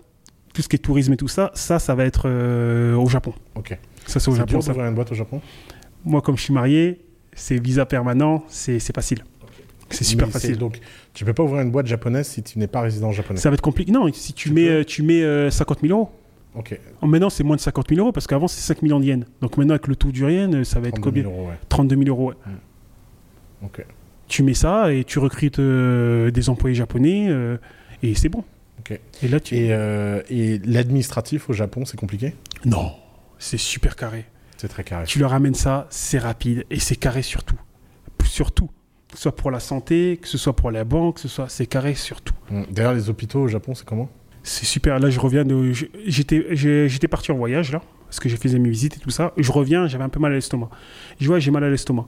tout 0.55 0.62
ce 0.62 0.68
qui 0.68 0.76
est 0.76 0.80
tourisme 0.80 1.12
et 1.14 1.16
tout 1.16 1.28
ça, 1.28 1.51
ça, 1.55 1.78
ça 1.78 1.94
va 1.94 2.05
être 2.05 2.22
euh, 2.26 2.94
au 2.94 3.09
Japon. 3.09 3.32
Ok. 3.55 3.76
Ça, 4.06 4.20
c'est 4.20 4.28
au 4.28 4.32
C'est 4.32 4.39
Japon. 4.39 4.59
dur 4.59 4.85
une 4.85 4.94
boîte 4.94 5.12
au 5.12 5.14
Japon? 5.14 5.40
Moi, 6.05 6.20
comme 6.22 6.36
je 6.36 6.43
suis 6.43 6.55
marié, 6.55 7.01
c'est 7.32 7.59
visa 7.62 7.86
permanent, 7.86 8.44
c'est 8.48 8.78
facile. 8.94 9.24
C'est 9.90 10.05
super 10.05 10.26
Mais 10.26 10.32
facile. 10.32 10.59
Donc, 10.59 10.80
tu 11.14 11.24
peux 11.24 11.32
pas 11.32 11.43
ouvrir 11.43 11.62
une 11.62 11.70
boîte 11.70 11.86
japonaise 11.86 12.26
si 12.28 12.43
tu 12.43 12.59
n'es 12.59 12.66
pas 12.66 12.82
résident 12.82 13.10
japonais? 13.12 13.40
Ça 13.40 13.48
va 13.48 13.55
être 13.55 13.62
compliqué. 13.62 13.90
Non, 13.90 14.06
si 14.12 14.35
tu, 14.35 14.48
Tu 14.51 14.55
mets, 14.55 14.68
peux. 14.68 14.85
tu 14.85 15.02
mets 15.02 15.22
euh, 15.22 15.51
50 15.51 15.80
000 15.80 15.98
euros. 15.98 16.10
Ok. 16.55 16.78
Maintenant, 17.02 17.30
c'est 17.30 17.44
moins 17.44 17.56
de 17.56 17.60
50 17.60 17.89
000 17.89 18.01
euros 18.01 18.12
parce 18.12 18.26
qu'avant, 18.26 18.48
c'est 18.48 18.60
5 18.60 18.82
millions 18.82 19.01
de 19.01 19.05
yens. 19.06 19.24
Donc 19.40 19.56
maintenant, 19.56 19.74
avec 19.74 19.86
le 19.86 19.97
taux 19.97 20.10
du 20.10 20.30
yen, 20.30 20.62
ça 20.64 20.78
va 20.80 20.89
être 20.89 21.01
32 21.01 21.02
combien? 21.10 21.22
000 21.22 21.35
euros, 21.35 21.48
ouais. 21.48 21.55
32 21.70 21.97
000 21.97 22.09
euros. 22.09 22.28
ouais. 22.30 22.36
Ok. 23.64 23.85
Tu 24.28 24.42
mets 24.42 24.55
ça 24.55 24.92
et 24.92 25.05
tu 25.05 25.18
recrutes 25.18 25.59
euh, 25.59 26.30
des 26.30 26.50
employés 26.50 26.74
japonais 26.74 27.26
euh, 27.28 27.56
et 28.02 28.14
c'est 28.14 28.28
bon. 28.28 28.44
Et 29.22 29.28
là, 29.28 29.40
tu. 29.40 29.56
Et, 29.56 29.68
euh, 29.72 30.22
et 30.30 30.59
l'administratif 30.64 31.50
au 31.50 31.52
Japon, 31.52 31.84
c'est 31.84 31.98
compliqué? 31.98 32.34
Non, 32.64 32.92
c'est 33.38 33.59
super 33.59 33.96
carré. 33.96 34.24
C'est 34.56 34.68
très 34.68 34.84
carré. 34.84 35.05
Tu 35.06 35.18
leur 35.18 35.34
amènes 35.34 35.55
ça, 35.55 35.86
c'est 35.90 36.18
rapide 36.18 36.64
et 36.70 36.80
c'est 36.80 36.96
carré 36.96 37.22
surtout. 37.22 37.59
Surtout. 38.24 38.70
Que 39.10 39.16
ce 39.16 39.22
soit 39.22 39.36
pour 39.36 39.50
la 39.50 39.60
santé, 39.60 40.18
que 40.20 40.28
ce 40.28 40.36
soit 40.36 40.55
pour 40.55 40.70
la 40.70 40.84
banque, 40.84 41.16
que 41.16 41.20
ce 41.20 41.28
soit. 41.28 41.48
C'est 41.48 41.66
carré 41.66 41.94
surtout. 41.94 42.34
Mm. 42.50 42.62
D'ailleurs, 42.70 42.94
les 42.94 43.09
hôpitaux 43.09 43.40
au 43.40 43.48
Japon, 43.48 43.74
c'est 43.74 43.84
comment? 43.84 44.10
C'est 44.42 44.66
super. 44.66 44.98
Là, 44.98 45.10
je 45.10 45.20
reviens 45.20 45.44
de. 45.44 45.72
j'étais 46.06 47.09
parti 47.09 47.32
en 47.32 47.36
voyage 47.36 47.72
là, 47.72 47.82
parce 48.06 48.20
que 48.20 48.28
j'ai 48.28 48.36
fait 48.36 48.48
mes 48.59 48.68
visites 48.68 48.96
et 48.96 49.00
tout 49.00 49.10
ça. 49.10 49.32
Je 49.36 49.52
reviens, 49.52 49.86
j'avais 49.86 50.05
un 50.05 50.09
peu 50.09 50.20
mal 50.20 50.32
à 50.32 50.34
l'estomac. 50.34 50.70
Je 51.20 51.26
vois, 51.26 51.38
j'ai 51.38 51.50
mal 51.50 51.64
à 51.64 51.70
l'estomac. 51.70 52.06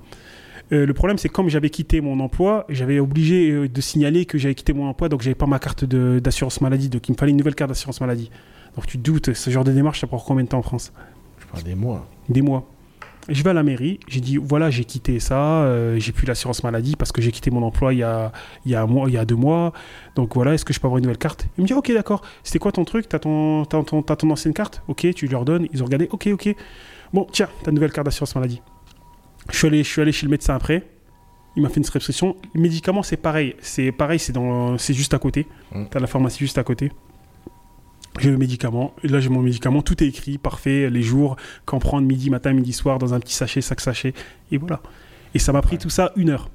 Euh, 0.73 0.87
le 0.87 0.95
problème, 0.95 1.19
c'est 1.19 1.29
que 1.29 1.35
comme 1.35 1.49
j'avais 1.49 1.71
quitté 1.71 2.01
mon 2.01 2.21
emploi, 2.21 2.65
j'avais 2.69 3.01
obligé 3.01 3.51
euh, 3.51 3.69
de 3.69 3.81
signaler 3.81 4.25
que 4.25 4.39
j'avais 4.39 4.55
quitté 4.55 4.73
mon 4.73 4.87
emploi, 4.87 5.09
donc 5.09 5.23
j'avais 5.23 5.35
pas 5.35 5.47
ma 5.47 5.59
carte 5.59 5.85
d'assurance 5.85 6.61
maladie, 6.61 6.89
donc 6.89 7.09
il 7.09 7.13
me 7.13 7.17
fallait 7.17 7.33
une 7.33 7.39
nouvelle 7.39 7.57
carte 7.57 7.71
d'assurance 7.71 8.01
maladie. 8.01 8.31
Donc 8.77 8.87
tu 8.87 8.99
te 8.99 9.03
doutes, 9.03 9.33
ce 9.33 9.51
genre 9.51 9.65
de 9.65 9.73
démarche, 9.73 10.01
ça 10.01 10.07
prend 10.07 10.19
combien 10.19 10.45
de 10.45 10.49
temps 10.49 10.59
en 10.59 10.63
France? 10.63 10.93
Je 11.41 11.47
parle 11.47 11.65
des 11.65 11.75
mois. 11.75 12.09
Des 12.29 12.43
mois. 12.43 12.69
Je 13.29 13.43
vais 13.43 13.51
à 13.51 13.53
la 13.53 13.63
mairie, 13.63 14.01
j'ai 14.09 14.21
dit 14.21 14.39
voilà, 14.39 14.71
j'ai 14.71 14.85
quitté 14.85 15.21
ça, 15.21 15.63
euh, 15.63 15.99
j'ai 15.99 16.11
plus 16.13 16.27
l'assurance 16.27 16.65
maladie 16.65 16.97
parce 16.97 17.13
que 17.13 17.21
j'ai 17.21 17.31
quitté 17.31 17.51
mon 17.51 17.63
emploi 17.63 17.93
il 17.93 17.99
y 17.99 18.03
a, 18.03 18.33
il 18.65 18.73
y 18.73 18.75
a 18.75 18.83
un 18.83 18.87
mois, 18.87 19.09
il 19.09 19.15
y 19.15 19.19
a 19.19 19.25
deux 19.25 19.37
mois. 19.37 19.73
Donc 20.17 20.35
voilà, 20.35 20.55
est-ce 20.55 20.65
que 20.65 20.73
je 20.73 20.81
peux 20.81 20.87
avoir 20.87 20.99
une 20.99 21.05
nouvelle 21.05 21.19
carte? 21.19 21.47
Il 21.59 21.63
me 21.63 21.67
dit 21.67 21.75
ok, 21.75 21.93
d'accord. 21.93 22.23
C'était 22.43 22.59
quoi 22.59 22.73
ton 22.73 22.85
truc? 22.85 23.09
T'as 23.09 23.19
ton, 23.19 23.65
ton 23.67 24.31
ancienne 24.31 24.55
carte? 24.55 24.83
Ok, 24.89 25.07
tu 25.15 25.27
leur 25.27 25.45
donnes. 25.45 25.67
Ils 25.73 25.83
ont 25.83 25.85
regardé. 25.85 26.09
Ok, 26.11 26.29
ok. 26.33 26.57
Bon, 27.13 27.27
tiens, 27.31 27.49
ta 27.63 27.73
nouvelle 27.73 27.93
carte 27.93 28.07
d'assurance 28.07 28.35
maladie. 28.35 28.63
Je 29.51 29.57
suis 29.57 29.67
allé, 29.67 29.83
je 29.83 29.89
suis 29.89 30.01
allé 30.03 30.13
chez 30.13 30.27
le 30.27 30.31
médecin 30.31 30.55
après. 30.55 30.87
Il 31.57 31.63
m'a 31.63 31.69
fait 31.69 31.79
une 31.79 31.85
prescription. 31.87 32.37
Les 32.55 32.61
médicaments, 32.61 33.03
c'est 33.03 33.17
pareil. 33.17 33.57
C'est 33.61 33.91
pareil, 33.93 34.19
c'est 34.19 34.33
dans, 34.33 34.79
c'est 34.79 34.95
juste 34.95 35.15
à 35.15 35.19
côté. 35.19 35.47
Mm. 35.73 35.85
T'as 35.91 35.99
la 36.01 36.07
pharmacie 36.07 36.39
juste 36.39 36.59
à 36.59 36.63
côté. 36.65 36.93
J'ai 38.19 38.31
le 38.31 38.39
médicament. 38.39 38.95
Et 39.03 39.09
là, 39.09 39.19
j'ai 39.21 39.29
mon 39.31 39.41
médicament. 39.43 39.83
Tout 39.83 40.03
est 40.03 40.07
écrit, 40.07 40.39
parfait. 40.39 40.91
Les 40.91 41.03
jours, 41.03 41.37
qu'en 41.65 41.79
prendre 41.79 42.07
midi, 42.07 42.31
matin, 42.31 42.53
midi, 42.53 42.73
soir, 42.73 42.99
dans 42.99 43.15
un 43.15 43.21
petit 43.21 43.35
sachet, 43.35 43.61
sac 43.61 43.81
sachet. 43.81 44.15
Et 44.53 44.59
voilà. 44.59 44.81
Et 45.35 45.39
ça 45.39 45.53
m'a 45.53 45.63
pris 45.63 45.77
Ouais. 45.77 45.79
tout 45.83 45.91
ça 45.91 46.13
une 46.17 46.31
heure. 46.31 46.51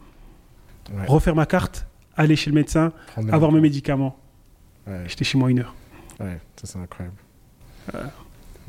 Ouais. 0.94 1.06
Refaire 1.08 1.36
ma 1.36 1.46
carte, 1.46 1.88
aller 2.16 2.36
chez 2.36 2.50
le 2.50 2.56
médecin, 2.56 2.92
Prendre 3.14 3.34
avoir 3.34 3.52
mes 3.52 3.62
médicaments. 3.62 4.18
Ouais, 4.86 5.04
J'étais 5.08 5.24
chez 5.26 5.38
moi 5.38 5.50
une 5.50 5.60
heure. 5.60 5.74
ouais, 6.20 6.40
ça 6.58 6.68
c'est 6.68 6.78
incroyable. 6.78 7.18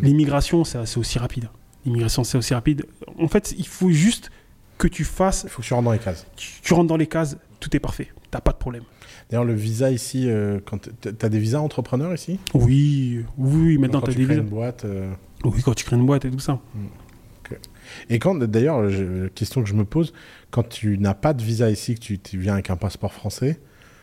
L'immigration, 0.01 0.65
c'est 0.65 0.85
c'est 0.87 0.99
aussi 0.99 1.19
rapide. 1.19 1.49
L'immigration, 1.87 2.23
c'est 2.25 2.37
aussi 2.37 2.53
rapide. 2.53 2.85
En 3.19 3.29
fait, 3.29 3.55
il 3.57 3.67
faut 3.67 3.91
juste 3.91 4.31
que 4.77 4.89
tu 4.89 5.05
fasses. 5.05 5.43
Il 5.45 5.51
faut 5.51 5.63
que 5.63 5.67
tu 5.67 5.73
rentres 5.73 5.85
dans 5.87 5.93
les 5.93 5.99
cases. 5.99 6.27
Tu, 6.37 6.51
tu 6.63 6.75
rentres 6.75 6.89
dans 6.89 6.97
les 6.99 7.07
cases, 7.07 7.39
tout 7.61 7.75
est 7.75 7.81
parfait. 7.81 8.09
T'as 8.31 8.41
pas 8.41 8.53
de 8.53 8.59
problème. 8.59 8.83
D'ailleurs, 9.31 9.45
le 9.45 9.55
visa 9.55 9.91
ici, 9.91 10.29
euh, 10.29 10.59
quand 10.65 10.89
tu 11.01 11.09
as 11.23 11.29
des 11.29 11.39
visas 11.39 11.61
entrepreneurs 11.61 12.13
ici? 12.13 12.39
Oui, 12.55 13.25
oui, 13.39 13.79
maintenant 13.79 14.01
Quand 14.01 14.07
t'as 14.07 14.13
tu 14.13 14.19
des 14.19 14.25
crées 14.25 14.35
visas. 14.35 14.43
une 14.45 14.49
boîte. 14.51 14.85
euh, 14.85 15.11
Oui, 15.45 15.63
quand 15.63 15.75
tu 15.75 15.85
crées 15.85 15.97
une 15.97 16.07
boîte 16.07 16.25
et 16.27 16.31
tout 16.31 16.39
ça. 16.41 16.61
Et 18.11 18.19
quand, 18.19 18.35
d'ailleurs, 18.35 18.83
question 19.37 19.63
que 19.63 19.69
je 19.69 19.75
me 19.75 19.85
pose, 19.85 20.13
quand 20.51 20.69
tu 20.69 20.99
n'as 20.99 21.15
pas 21.15 21.33
de 21.35 21.43
visa 21.43 21.71
ici, 21.71 21.95
que 21.95 22.01
tu, 22.01 22.19
tu 22.19 22.37
viens 22.39 22.55
avec 22.55 22.69
un 22.71 22.77
passeport 22.77 23.13
français, 23.13 23.61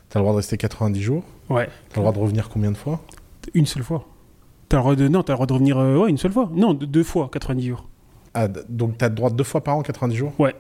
tu 0.10 0.18
as 0.18 0.20
le 0.20 0.24
droit 0.24 0.32
de 0.32 0.38
rester 0.38 0.56
90 0.58 1.02
jours? 1.02 1.24
Ouais, 1.50 1.68
Tu 1.90 1.96
as 1.96 1.98
le 1.98 2.02
droit 2.04 2.14
de 2.14 2.20
revenir 2.20 2.48
combien 2.48 2.72
de 2.72 2.78
fois? 2.78 3.04
Une 3.54 3.66
seule 3.66 3.84
fois. 3.84 4.08
T'as 4.74 4.78
le 4.80 4.82
droit 4.82 4.96
de, 4.96 5.08
non, 5.08 5.22
t'as 5.22 5.34
le 5.34 5.38
droit 5.38 5.46
de 5.46 5.54
revenir 5.54 5.78
euh, 5.78 5.98
ouais, 5.98 6.10
une 6.10 6.18
seule 6.18 6.32
fois. 6.32 6.50
Non, 6.52 6.74
deux, 6.74 6.88
deux 6.88 7.04
fois, 7.04 7.30
90 7.32 7.68
jours. 7.68 7.88
ah, 8.34 8.48
d- 8.48 8.62
Donc 8.68 8.98
tu 8.98 9.06
as 9.06 9.10
le 9.10 9.14
droit 9.14 9.30
deux 9.30 9.44
fois 9.44 9.64
par 9.64 9.78
an, 9.78 9.84
90 9.84 10.16
jours? 10.16 10.34
Ouais. 10.40 10.56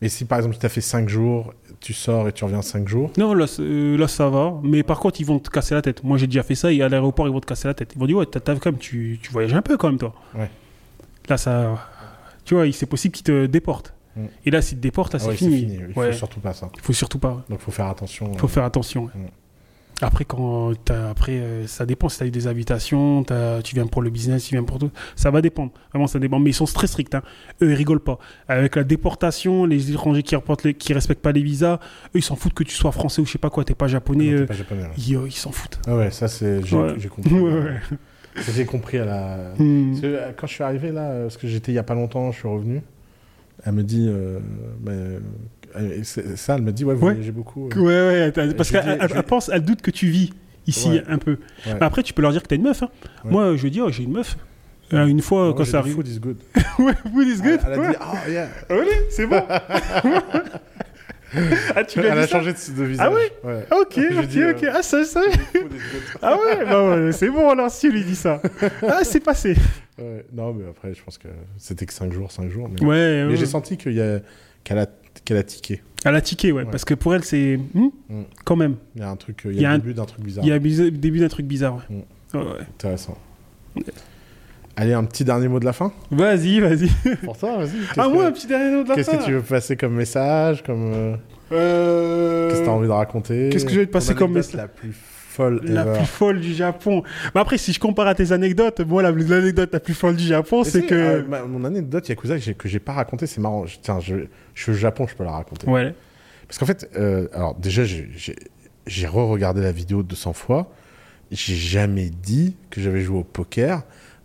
Et 0.00 0.08
si 0.08 0.24
par 0.24 0.38
exemple 0.38 0.56
tu 0.58 0.66
as 0.66 0.68
fait 0.68 0.80
5 0.80 1.08
jours, 1.08 1.54
tu 1.78 1.92
sors 1.92 2.26
et 2.26 2.32
tu 2.32 2.42
reviens 2.42 2.60
5 2.60 2.88
jours? 2.88 3.12
Non, 3.18 3.34
là, 3.34 3.46
c'est- 3.46 3.62
euh, 3.62 3.96
là 3.96 4.08
ça 4.08 4.28
va. 4.28 4.54
Mais 4.64 4.82
par 4.82 4.98
contre, 4.98 5.20
ils 5.20 5.24
vont 5.26 5.38
te 5.38 5.48
casser 5.48 5.76
la 5.76 5.82
tête. 5.82 6.02
Moi, 6.02 6.18
j'ai 6.18 6.26
déjà 6.26 6.42
fait 6.42 6.56
ça 6.56 6.72
et 6.72 6.82
à 6.82 6.88
l'aéroport, 6.88 7.28
ils 7.28 7.32
vont 7.32 7.38
te 7.38 7.46
casser 7.46 7.68
la 7.68 7.74
tête. 7.74 7.92
Ils 7.94 8.00
vont 8.00 8.06
dire, 8.06 8.16
ouais, 8.16 8.26
t'as, 8.26 8.40
t'as- 8.40 8.56
quand 8.56 8.72
même, 8.72 8.78
tu, 8.80 9.20
tu 9.22 9.30
voyages 9.30 9.54
un 9.54 9.62
peu 9.62 9.76
quand 9.76 9.88
même, 9.88 9.98
toi. 9.98 10.12
Ouais. 10.34 10.50
Là, 11.28 11.36
ça. 11.36 11.78
Tu 12.44 12.54
vois, 12.54 12.66
il- 12.66 12.72
c'est 12.74 12.86
possible 12.86 13.14
qu'ils 13.14 13.22
te 13.22 13.46
déportent. 13.46 13.94
Mm. 14.16 14.24
Et 14.44 14.50
là, 14.50 14.60
s'ils 14.60 14.78
te 14.78 14.82
déportent, 14.82 15.12
là, 15.14 15.20
Ah 15.22 15.24
c'est 15.24 15.30
ouais, 15.30 15.36
fini. 15.36 15.78
Il 15.88 15.96
Ouais. 15.96 16.10
faut 16.10 16.18
surtout 16.18 16.40
pas 16.40 16.52
ça. 16.52 16.68
Il 16.74 16.80
faut 16.80 16.92
surtout 16.92 17.20
pas. 17.20 17.44
Donc 17.48 17.60
faut 17.60 17.70
faire 17.70 17.86
attention. 17.86 18.28
Il 18.32 18.38
faut 18.40 18.46
euh, 18.46 18.50
faire 18.50 18.64
attention. 18.64 19.04
ouais. 19.04 19.10
Mm. 19.14 19.28
Après, 20.00 20.24
quand 20.24 20.72
après, 21.10 21.32
euh, 21.38 21.66
ça 21.68 21.86
dépend. 21.86 22.08
Si 22.08 22.18
tu 22.18 22.24
as 22.24 22.26
eu 22.26 22.30
des 22.32 22.48
habitations, 22.48 23.22
t'as- 23.22 23.62
tu 23.62 23.74
viens 23.76 23.86
pour 23.86 24.02
le 24.02 24.10
business, 24.10 24.44
tu 24.46 24.54
viens 24.56 24.64
pour 24.64 24.78
tout. 24.80 24.90
Ça 25.14 25.30
va 25.30 25.40
dépendre. 25.42 25.70
Vraiment, 25.92 26.08
ça 26.08 26.18
dépend. 26.18 26.40
Mais 26.40 26.50
ils 26.50 26.54
sont 26.54 26.64
très 26.64 26.88
stricts. 26.88 27.14
hein. 27.14 27.22
Eux, 27.62 27.70
ils 27.70 27.74
rigolent 27.74 28.00
pas. 28.00 28.18
Avec 28.48 28.74
la 28.74 28.82
déportation, 28.84 29.64
les 29.64 29.90
étrangers 29.92 30.24
qui 30.24 30.34
les- 30.64 30.74
qui 30.74 30.92
respectent 30.92 31.22
pas 31.22 31.30
les 31.32 31.42
visas, 31.42 31.74
eux, 31.74 32.18
ils 32.18 32.22
s'en 32.22 32.34
foutent 32.34 32.54
que 32.54 32.64
tu 32.64 32.74
sois 32.74 32.90
français 32.90 33.22
ou 33.22 33.26
je 33.26 33.30
sais 33.32 33.38
pas 33.38 33.50
quoi. 33.50 33.64
T'es 33.64 33.74
pas 33.74 33.86
japonais. 33.86 34.24
non, 34.24 34.30
t'es 34.38 34.42
euh, 34.42 34.46
pas 34.46 34.54
japonais, 34.54 34.82
ils 34.98 35.14
euh, 35.16 35.26
ils 35.26 35.32
s'en 35.32 35.52
foutent. 35.52 35.78
Ah 35.86 35.94
ouais, 35.96 36.10
ça 36.10 36.26
c'est 36.26 36.64
j'ai 36.64 36.76
Ouais. 36.76 36.94
compris. 37.08 37.30
Ouais, 38.34 38.42
J'ai 38.54 38.64
compris 38.64 38.96
à 38.98 39.04
la. 39.04 39.52
Hmm. 39.58 40.00
Que, 40.00 40.32
quand 40.36 40.46
je 40.46 40.54
suis 40.54 40.64
arrivé 40.64 40.90
là, 40.90 41.20
parce 41.22 41.36
que 41.36 41.46
j'étais 41.46 41.70
il 41.70 41.74
y 41.74 41.78
a 41.78 41.82
pas 41.82 41.94
longtemps, 41.94 42.32
je 42.32 42.38
suis 42.38 42.48
revenu. 42.48 42.80
Elle 43.64 43.72
me 43.74 43.82
dit, 43.84 44.10
bah, 44.80 44.92
et 45.80 46.04
c'est- 46.04 46.36
ça, 46.36 46.56
elle 46.56 46.62
me 46.62 46.72
dit, 46.72 46.84
ouais, 46.84 46.94
vous 46.94 47.06
Ouais. 47.06 47.12
voyagez 47.12 47.32
beaucoup. 47.32 47.68
euh. 47.68 47.78
Ouais, 47.80 48.32
ouais, 48.36 48.52
parce 48.54 48.70
qu'elle 48.70 48.98
elle- 49.00 49.22
pense, 49.22 49.48
elle 49.52 49.62
doute 49.64 49.82
que 49.82 49.90
tu 49.90 50.06
vis 50.06 50.30
ici 50.66 50.88
Ouais. 50.90 51.02
un 51.08 51.18
peu. 51.18 51.38
Ouais. 51.66 51.72
Après, 51.80 52.02
tu 52.02 52.12
peux 52.12 52.22
leur 52.22 52.32
dire 52.32 52.42
que 52.42 52.48
t'as 52.48 52.56
une 52.56 52.62
meuf. 52.62 52.82
hein. 52.82 52.88
Ouais. 53.24 53.30
Moi, 53.30 53.56
je 53.56 53.68
dis, 53.68 53.80
oh, 53.80 53.90
j'ai 53.90 54.04
une 54.04 54.12
meuf. 54.12 54.36
Euh, 54.92 55.06
une 55.06 55.22
fois, 55.22 55.54
quand 55.56 55.64
ça 55.64 55.78
arrive. 55.78 55.94
Food 55.94 56.08
is 56.08 56.18
good. 56.20 56.36
ouais, 56.78 56.92
food 57.10 57.26
is 57.26 57.40
good. 57.40 57.60
Elle, 57.66 57.72
elle 57.72 57.80
a 57.80 57.88
dit, 57.90 57.96
ah, 58.00 58.28
yeah. 58.28 58.48
Allez, 58.68 58.90
c'est 59.10 59.26
bon. 59.26 59.42
ah, 61.74 61.84
tu 61.84 62.00
Elle 62.00 62.18
a 62.18 62.26
changé 62.26 62.52
de, 62.52 62.76
de 62.78 62.84
visage. 62.84 63.06
Ah 63.10 63.14
ouais 63.14 63.32
ouais. 63.44 63.66
Ah, 63.70 63.76
Ok, 63.80 63.92
J'ai 63.96 64.18
ok, 64.18 64.26
dit, 64.26 64.44
ok. 64.44 64.62
euh, 64.64 64.70
Ah, 64.74 64.82
ça, 64.82 65.02
ça. 65.04 65.22
Ah 66.22 66.36
ouais, 66.36 66.64
bah 66.66 66.90
ouais, 66.96 67.12
c'est 67.12 67.30
bon 67.30 67.48
alors 67.48 67.70
si 67.70 67.88
lui 67.90 68.04
dit 68.04 68.16
ça. 68.16 68.42
Ah, 68.86 69.00
c'est 69.02 69.20
passé. 69.20 69.56
Ouais, 69.98 70.26
Non, 70.32 70.52
mais 70.52 70.64
après, 70.68 70.92
je 70.94 71.02
pense 71.02 71.16
que 71.16 71.28
c'était 71.56 71.86
que 71.86 71.92
5 71.94 72.12
jours, 72.12 72.30
5 72.30 72.50
jours. 72.50 72.68
Mais, 72.68 72.84
Ouais, 72.86 73.24
mais 73.26 73.36
j'ai 73.36 73.46
senti 73.46 73.76
qu'il 73.78 73.92
y 73.94 74.00
a- 74.02 74.20
qu'elle 74.62 74.78
a, 74.78 74.86
qu'elle 75.24 75.36
a 75.36 75.42
tiqué. 75.42 75.82
Elle 76.04 76.16
a 76.16 76.20
tiqué, 76.20 76.50
ouais, 76.52 76.62
Ouais. 76.64 76.70
parce 76.70 76.84
que 76.84 76.94
pour 76.94 77.14
elle, 77.14 77.24
c'est. 77.24 77.58
hmm, 77.74 77.88
Mm. 78.08 78.22
Quand 78.44 78.56
même. 78.56 78.76
Il 78.96 79.00
y 79.02 79.04
a 79.04 79.10
un 79.10 79.16
truc, 79.16 79.42
il 79.44 79.52
y 79.58 79.60
y 79.62 79.64
a 79.64 79.70
un- 79.70 79.78
début 79.78 79.94
d'un 79.94 80.04
truc 80.04 80.24
bizarre. 80.24 80.44
Il 80.44 80.48
y 80.48 80.52
a 80.52 80.58
le 80.58 80.90
début 80.90 81.20
d'un 81.20 81.28
truc 81.28 81.46
bizarre, 81.46 81.76
ouais. 81.76 81.96
Mm. 81.96 82.36
Ouais, 82.38 82.44
ouais. 82.44 82.60
Intéressant. 82.74 83.16
Allez, 84.74 84.94
un 84.94 85.04
petit 85.04 85.24
dernier 85.24 85.48
mot 85.48 85.60
de 85.60 85.66
la 85.66 85.72
fin? 85.74 85.92
Vas-y, 86.10 86.58
vas-y. 86.60 86.88
Pour 87.24 87.36
toi, 87.36 87.58
vas-y. 87.58 87.70
Qu'est-ce 87.94 88.00
Ah, 88.00 88.04
que- 88.08 88.12
moi, 88.12 88.24
un 88.26 88.32
petit 88.32 88.46
dernier 88.46 88.74
mot 88.74 88.84
de 88.84 88.88
la 88.88 88.94
Qu'est-ce 88.94 89.10
fin. 89.10 89.18
que 89.18 89.24
tu 89.24 89.32
veux 89.32 89.42
passer 89.42 89.76
comme 89.76 89.94
message 89.94 90.62
comme, 90.62 90.92
euh, 90.94 91.16
Euh, 91.54 92.48
Qu'est-ce 92.48 92.60
que 92.60 92.64
tu 92.64 92.70
as 92.70 92.72
envie 92.72 92.86
de 92.86 92.92
raconter? 92.92 93.50
qu'est-ce 93.52 93.66
que 93.66 93.70
je 93.72 93.80
vais 93.80 93.86
te 93.86 93.90
passer 93.92 94.14
comme 94.14 94.32
message 94.32 94.54
la 94.56 94.68
plus 94.68 94.94
folle 95.32 95.60
La 95.64 95.82
ever. 95.82 95.92
plus 95.98 96.06
folle 96.06 96.40
du 96.40 96.52
Japon. 96.54 97.02
Mais 97.34 97.40
après, 97.40 97.58
si 97.58 97.72
je 97.72 97.80
compare 97.80 98.06
à 98.06 98.14
tes 98.14 98.32
anecdotes, 98.32 98.80
moi, 98.80 99.02
la- 99.02 99.10
l'anecdote 99.10 99.70
la 99.72 99.80
plus 99.80 99.94
folle 99.94 100.16
du 100.16 100.24
Japon, 100.24 100.62
c'est 100.64 100.82
que. 100.86 100.94
euh, 100.94 101.22
ma- 101.26 101.44
mon 101.44 101.64
anecdote 101.64 102.08
Yakuza 102.08 102.38
que 102.38 102.68
j'ai, 102.68 102.78
pas 102.80 102.92
raconté, 102.92 103.26
c'est 103.26 103.40
marrant. 103.40 103.66
Je- 103.66 103.78
tiens, 103.80 103.98
je, 104.00 104.14
je 104.54 104.62
suis 104.62 104.72
au 104.72 104.74
Japon, 104.74 105.06
je 105.08 105.14
peux 105.14 105.24
la 105.24 105.32
raconter. 105.32 105.66
Ouais. 105.68 105.94
Parce 106.46 106.58
qu'en 106.58 106.66
fait, 106.66 106.90
euh, 106.96 107.28
alors 107.32 107.54
déjà, 107.54 107.82
j'ai, 107.84 109.06
re-regardé 109.06 109.60
la 109.62 109.72
vidéo 109.72 110.02
200 110.02 110.32
fois. 110.34 110.70
J'ai 111.30 111.54
jamais 111.56 112.10
dit 112.10 112.56
que 112.70 112.80
j'avais 112.80 113.00
joué 113.00 113.18
au 113.18 113.24
poker 113.24 113.82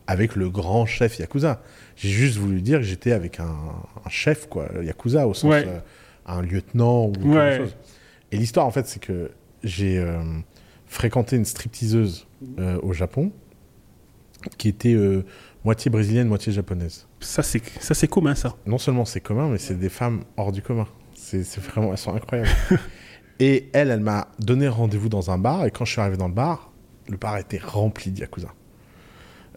avec 0.07 0.35
le 0.35 0.49
grand 0.49 0.85
chef 0.85 1.19
Yakuza. 1.19 1.61
J'ai 1.95 2.09
juste 2.09 2.37
voulu 2.37 2.61
dire 2.61 2.79
que 2.79 2.85
j'étais 2.85 3.13
avec 3.13 3.39
un, 3.39 3.45
un 4.05 4.09
chef, 4.09 4.47
quoi, 4.47 4.67
Yakuza, 4.83 5.27
au 5.27 5.33
sens 5.33 5.49
Ouais. 5.51 5.65
euh, 5.67 5.79
un 6.25 6.41
lieutenant 6.41 7.05
ou 7.07 7.11
quelque 7.13 7.27
Ouais. 7.27 7.57
chose. 7.57 7.75
Et 8.33 8.37
l'histoire, 8.37 8.65
en 8.65 8.71
fait, 8.71 8.87
c'est 8.87 8.99
que 9.01 9.31
j'ai 9.63 9.97
euh, 9.97 10.19
fréquenté 10.87 11.35
une 11.35 11.45
stripteaseuse 11.45 12.27
euh, 12.59 12.79
au 12.81 12.93
Japon 12.93 13.31
qui 14.57 14.67
était 14.69 14.93
euh, 14.93 15.23
moitié 15.65 15.89
brésilienne, 15.91 16.27
moitié 16.27 16.51
japonaise. 16.53 17.07
Ça, 17.19 17.43
c'est 17.43 17.61
ça, 17.81 17.93
c'est 17.93 18.07
commun, 18.07 18.35
ça. 18.35 18.55
Non 18.65 18.77
seulement 18.77 19.05
c'est 19.05 19.19
commun, 19.21 19.49
mais 19.49 19.57
c'est 19.57 19.75
des 19.77 19.89
femmes 19.89 20.23
hors 20.37 20.51
du 20.51 20.61
commun. 20.61 20.87
C'est 21.15 21.43
c'est 21.43 21.61
vraiment, 21.61 21.91
elles 21.91 21.97
sont 21.97 22.15
incroyables. 22.15 22.49
et 23.39 23.69
elle, 23.73 23.89
elle 23.91 23.99
m'a 23.99 24.29
donné 24.39 24.67
rendez-vous 24.67 25.09
dans 25.09 25.31
un 25.31 25.37
bar, 25.37 25.65
et 25.65 25.71
quand 25.71 25.85
je 25.85 25.91
suis 25.91 26.01
arrivé 26.01 26.17
dans 26.17 26.27
le 26.27 26.33
bar, 26.33 26.71
le 27.09 27.17
bar 27.17 27.37
était 27.37 27.57
rempli 27.59 28.11
de 28.11 28.19
Yakuza. 28.19 28.49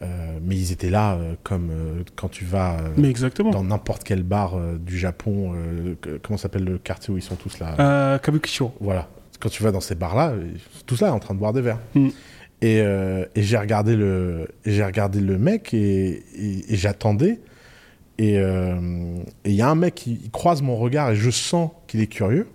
Euh, 0.02 0.38
mais 0.42 0.56
ils 0.56 0.72
étaient 0.72 0.88
là 0.88 1.16
euh, 1.16 1.34
comme 1.42 1.68
euh, 1.70 2.02
quand 2.16 2.30
tu 2.30 2.46
vas 2.46 2.78
Mais 2.96 3.10
exactement. 3.10 3.50
dans 3.50 3.62
n'importe 3.62 4.02
quel 4.02 4.22
bar 4.22 4.56
du 4.78 4.98
Japon, 4.98 5.54
que- 6.00 6.16
comment 6.16 6.38
s'appelle 6.38 6.64
le 6.64 6.78
quartier 6.78 7.12
où 7.12 7.18
ils 7.18 7.22
sont 7.22 7.36
tous 7.36 7.58
là? 7.58 8.18
Kabukicho. 8.22 8.72
Voilà. 8.80 9.08
Quand 9.40 9.48
tu 9.48 9.62
vas 9.62 9.72
dans 9.72 9.80
ces 9.80 9.94
bars-là, 9.94 10.34
tous 10.86 11.00
là 11.00 11.12
en 11.12 11.18
train 11.18 11.34
de 11.34 11.38
boire 11.38 11.52
des 11.52 11.62
verres. 11.62 11.80
Mm. 11.94 12.08
Et, 12.62 12.80
euh, 12.82 13.24
et 13.34 13.42
j'ai 13.42 13.56
regardé 13.56 13.96
le, 13.96 14.48
j'ai 14.66 14.84
regardé 14.84 15.18
le 15.20 15.38
mec 15.38 15.72
et, 15.72 16.22
et- 16.36 16.72
et 16.72 16.76
j'attendais. 16.76 17.40
Et 18.18 18.38
euh, 18.38 18.76
et 19.44 19.50
il 19.50 19.54
y 19.54 19.62
a 19.62 19.68
un 19.70 19.74
mec 19.74 19.94
qui 19.94 20.28
croise 20.30 20.60
mon 20.60 20.76
regard 20.76 21.10
et 21.10 21.16
je 21.16 21.30
sens 21.30 21.70
qu'il 21.86 22.00
est 22.02 22.06
curieux. 22.06 22.46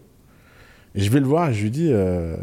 Et 0.94 1.02
je 1.02 1.10
vais 1.10 1.20
le 1.20 1.26
voir 1.26 1.50
et 1.50 1.54
je 1.56 1.64
lui 1.64 1.72
dis, 1.72 1.90
euh, 1.92 2.36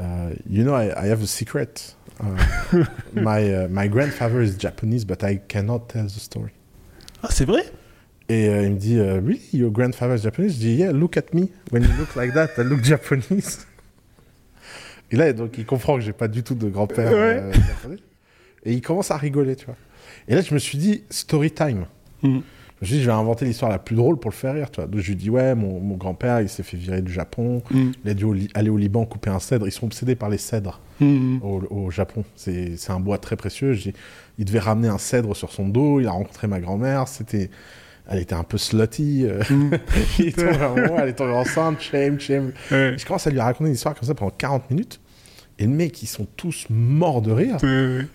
euh, 0.00 0.30
you 0.48 0.62
know, 0.62 0.74
I, 0.76 0.86
I 0.96 1.10
have 1.10 1.22
a 1.22 1.26
secret. 1.26 1.96
Uh, 2.22 2.84
my, 3.14 3.40
uh, 3.50 3.66
my 3.70 3.88
grandfather 3.88 4.42
is 4.42 4.54
Japanese, 4.58 5.06
but 5.06 5.24
I 5.24 5.40
cannot 5.48 5.88
tell 5.88 6.04
the 6.04 6.10
story. 6.20 6.50
Ah, 7.22 7.28
c'est 7.30 7.46
vrai? 7.46 7.62
Et 8.30 8.48
euh, 8.48 8.62
il 8.66 8.72
me 8.74 8.76
dit, 8.78 8.96
euh, 8.96 9.14
really, 9.20 9.40
your 9.52 9.72
grandfather 9.72 10.14
is 10.14 10.22
Japanese? 10.22 10.54
Je 10.54 10.58
dis, 10.58 10.74
yeah, 10.76 10.92
look 10.92 11.16
at 11.16 11.34
me. 11.34 11.48
When 11.72 11.82
you 11.82 11.88
look 11.98 12.14
like 12.14 12.32
that, 12.34 12.50
I 12.58 12.62
look 12.64 12.84
Japanese. 12.84 13.66
Et 15.10 15.16
là, 15.16 15.32
donc, 15.32 15.58
il 15.58 15.66
comprend 15.66 15.96
que 15.96 16.00
j'ai 16.02 16.12
pas 16.12 16.28
du 16.28 16.44
tout 16.44 16.54
de 16.54 16.68
grand-père 16.68 17.10
euh, 17.12 17.52
japonais. 17.52 17.96
Et 18.64 18.72
il 18.72 18.80
commence 18.82 19.10
à 19.10 19.16
rigoler, 19.16 19.56
tu 19.56 19.66
vois. 19.66 19.74
Et 20.28 20.36
là, 20.36 20.42
je 20.42 20.54
me 20.54 20.60
suis 20.60 20.78
dit, 20.78 21.02
story 21.10 21.50
time. 21.50 21.86
Mm. 22.22 22.28
Je 22.82 22.84
me 22.84 22.86
suis 22.86 22.96
dit, 22.98 23.00
je 23.02 23.06
vais 23.06 23.12
inventer 23.16 23.44
l'histoire 23.46 23.70
la 23.70 23.80
plus 23.80 23.96
drôle 23.96 24.18
pour 24.20 24.30
le 24.30 24.36
faire 24.36 24.54
rire, 24.54 24.70
tu 24.70 24.76
vois. 24.80 24.86
Donc, 24.88 25.00
je 25.00 25.08
lui 25.08 25.16
dis, 25.16 25.28
ouais, 25.28 25.56
mon, 25.56 25.80
mon 25.80 25.96
grand-père, 25.96 26.40
il 26.40 26.48
s'est 26.48 26.62
fait 26.62 26.76
virer 26.76 27.02
du 27.02 27.12
Japon. 27.12 27.62
Mm. 27.72 27.90
Il 28.04 28.10
a 28.10 28.14
dû 28.14 28.24
au 28.24 28.34
aller 28.54 28.70
au 28.70 28.76
Liban 28.76 29.04
couper 29.06 29.30
un 29.30 29.40
cèdre. 29.40 29.66
Ils 29.66 29.72
sont 29.72 29.86
obsédés 29.86 30.14
par 30.14 30.28
les 30.28 30.38
cèdres 30.38 30.80
Mm. 31.00 31.38
au, 31.42 31.62
au 31.70 31.90
Japon. 31.90 32.24
C'est 32.36 32.76
un 32.90 33.00
bois 33.00 33.16
très 33.18 33.34
précieux. 33.34 33.74
Il 34.38 34.44
devait 34.44 34.58
ramener 34.58 34.88
un 34.88 34.98
cèdre 34.98 35.34
sur 35.34 35.50
son 35.50 35.66
dos. 35.66 35.98
Il 35.98 36.06
a 36.06 36.10
rencontré 36.12 36.46
ma 36.46 36.60
grand-mère. 36.60 37.08
C'était, 37.08 37.50
elle 38.10 38.18
était 38.18 38.34
un 38.34 38.42
peu 38.42 38.58
slutty. 38.58 39.24
euh. 39.24 39.42
Mm. 39.48 39.70
elle 40.18 41.08
est 41.08 41.12
tombée 41.14 41.32
enceinte. 41.32 41.80
Shame, 41.80 42.18
shame. 42.20 42.52
Ouais. 42.70 42.96
Je 42.98 43.06
commence 43.06 43.26
à 43.26 43.30
lui 43.30 43.40
raconter 43.40 43.68
une 43.68 43.74
histoire 43.74 43.94
comme 43.94 44.06
ça 44.06 44.14
pendant 44.14 44.32
40 44.36 44.70
minutes. 44.70 45.00
Et 45.58 45.64
le 45.64 45.70
mec, 45.70 46.02
ils 46.02 46.06
sont 46.06 46.26
tous 46.36 46.66
morts 46.70 47.22
de 47.22 47.30
rire. 47.32 47.58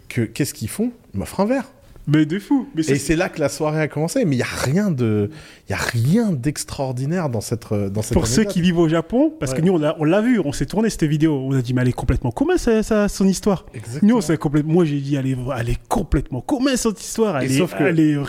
Que 0.09 0.21
qu'est-ce 0.21 0.53
qu'ils 0.53 0.69
font? 0.69 0.91
Ils 1.13 1.19
m'offrent 1.19 1.39
un 1.39 1.45
verre. 1.45 1.65
Mais 2.07 2.25
de 2.25 2.37
fou. 2.39 2.67
Mais 2.75 2.81
Et 2.87 2.97
c'est 2.99 3.15
là 3.15 3.29
que 3.29 3.39
la 3.39 3.49
soirée 3.49 3.81
a 3.81 3.87
commencé. 3.87 4.25
Mais 4.25 4.35
il 4.35 4.39
y 4.39 4.43
a 4.43 4.45
rien 4.45 4.91
de, 4.91 5.29
il 5.69 5.73
a 5.73 5.77
rien 5.77 6.31
d'extraordinaire 6.31 7.29
dans 7.29 7.41
cette, 7.41 7.71
euh, 7.71 7.89
dans 7.89 8.01
cette. 8.01 8.13
pour 8.13 8.27
ceux 8.27 8.43
qui 8.43 8.61
vivent 8.61 8.77
au 8.79 8.87
Japon, 8.87 9.33
parce 9.39 9.53
que 9.53 9.61
nous, 9.61 9.73
on 9.73 9.77
l'a- 9.79 9.95
on 9.99 10.03
l'a 10.03 10.21
vu, 10.21 10.39
on 10.43 10.51
s'est 10.51 10.65
tourné 10.65 10.89
cette 10.89 11.03
vidéo, 11.03 11.33
on 11.35 11.53
a 11.53 11.61
dit, 11.61 11.73
mais 11.73 11.81
elle 11.81 11.87
est 11.89 11.93
complètement 11.93 12.31
commun, 12.31 12.57
ça, 12.57 12.83
ça- 12.83 13.07
son 13.07 13.27
histoire. 13.27 13.65
Exactement. 13.73 14.15
Nous, 14.15 14.21
c'est 14.21 14.37
complètement. 14.37 14.73
Moi, 14.73 14.85
j'ai 14.85 14.99
dit, 14.99 15.15
elle 15.15 15.27
est, 15.27 15.37
elle 15.57 15.69
est 15.69 15.79
complètement 15.87 16.41
commun, 16.41 16.75
cette 16.75 17.01
histoire. 17.01 17.37
Elle, 17.37 17.51
Et 17.51 17.55
est, 17.55 17.57
sauf 17.57 17.75
que- 17.75 17.83
elle 17.83 17.99
est, 17.99 18.17
ré- 18.17 18.25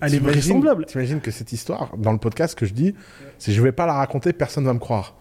elle 0.00 0.14
est 0.14 0.18
T'imagines- 0.18 0.20
vraisemblable. 0.40 0.86
T'imagines 0.86 1.20
que 1.20 1.30
cette 1.30 1.52
histoire, 1.52 1.92
dans 1.96 2.12
le 2.12 2.18
podcast 2.18 2.58
que 2.58 2.66
je 2.66 2.72
dis, 2.74 2.94
c'est 3.38 3.52
je 3.52 3.62
vais 3.62 3.72
pas 3.72 3.86
la 3.86 3.94
raconter, 3.94 4.32
personne 4.32 4.64
va 4.64 4.72
me 4.74 4.78
croire. 4.78 5.14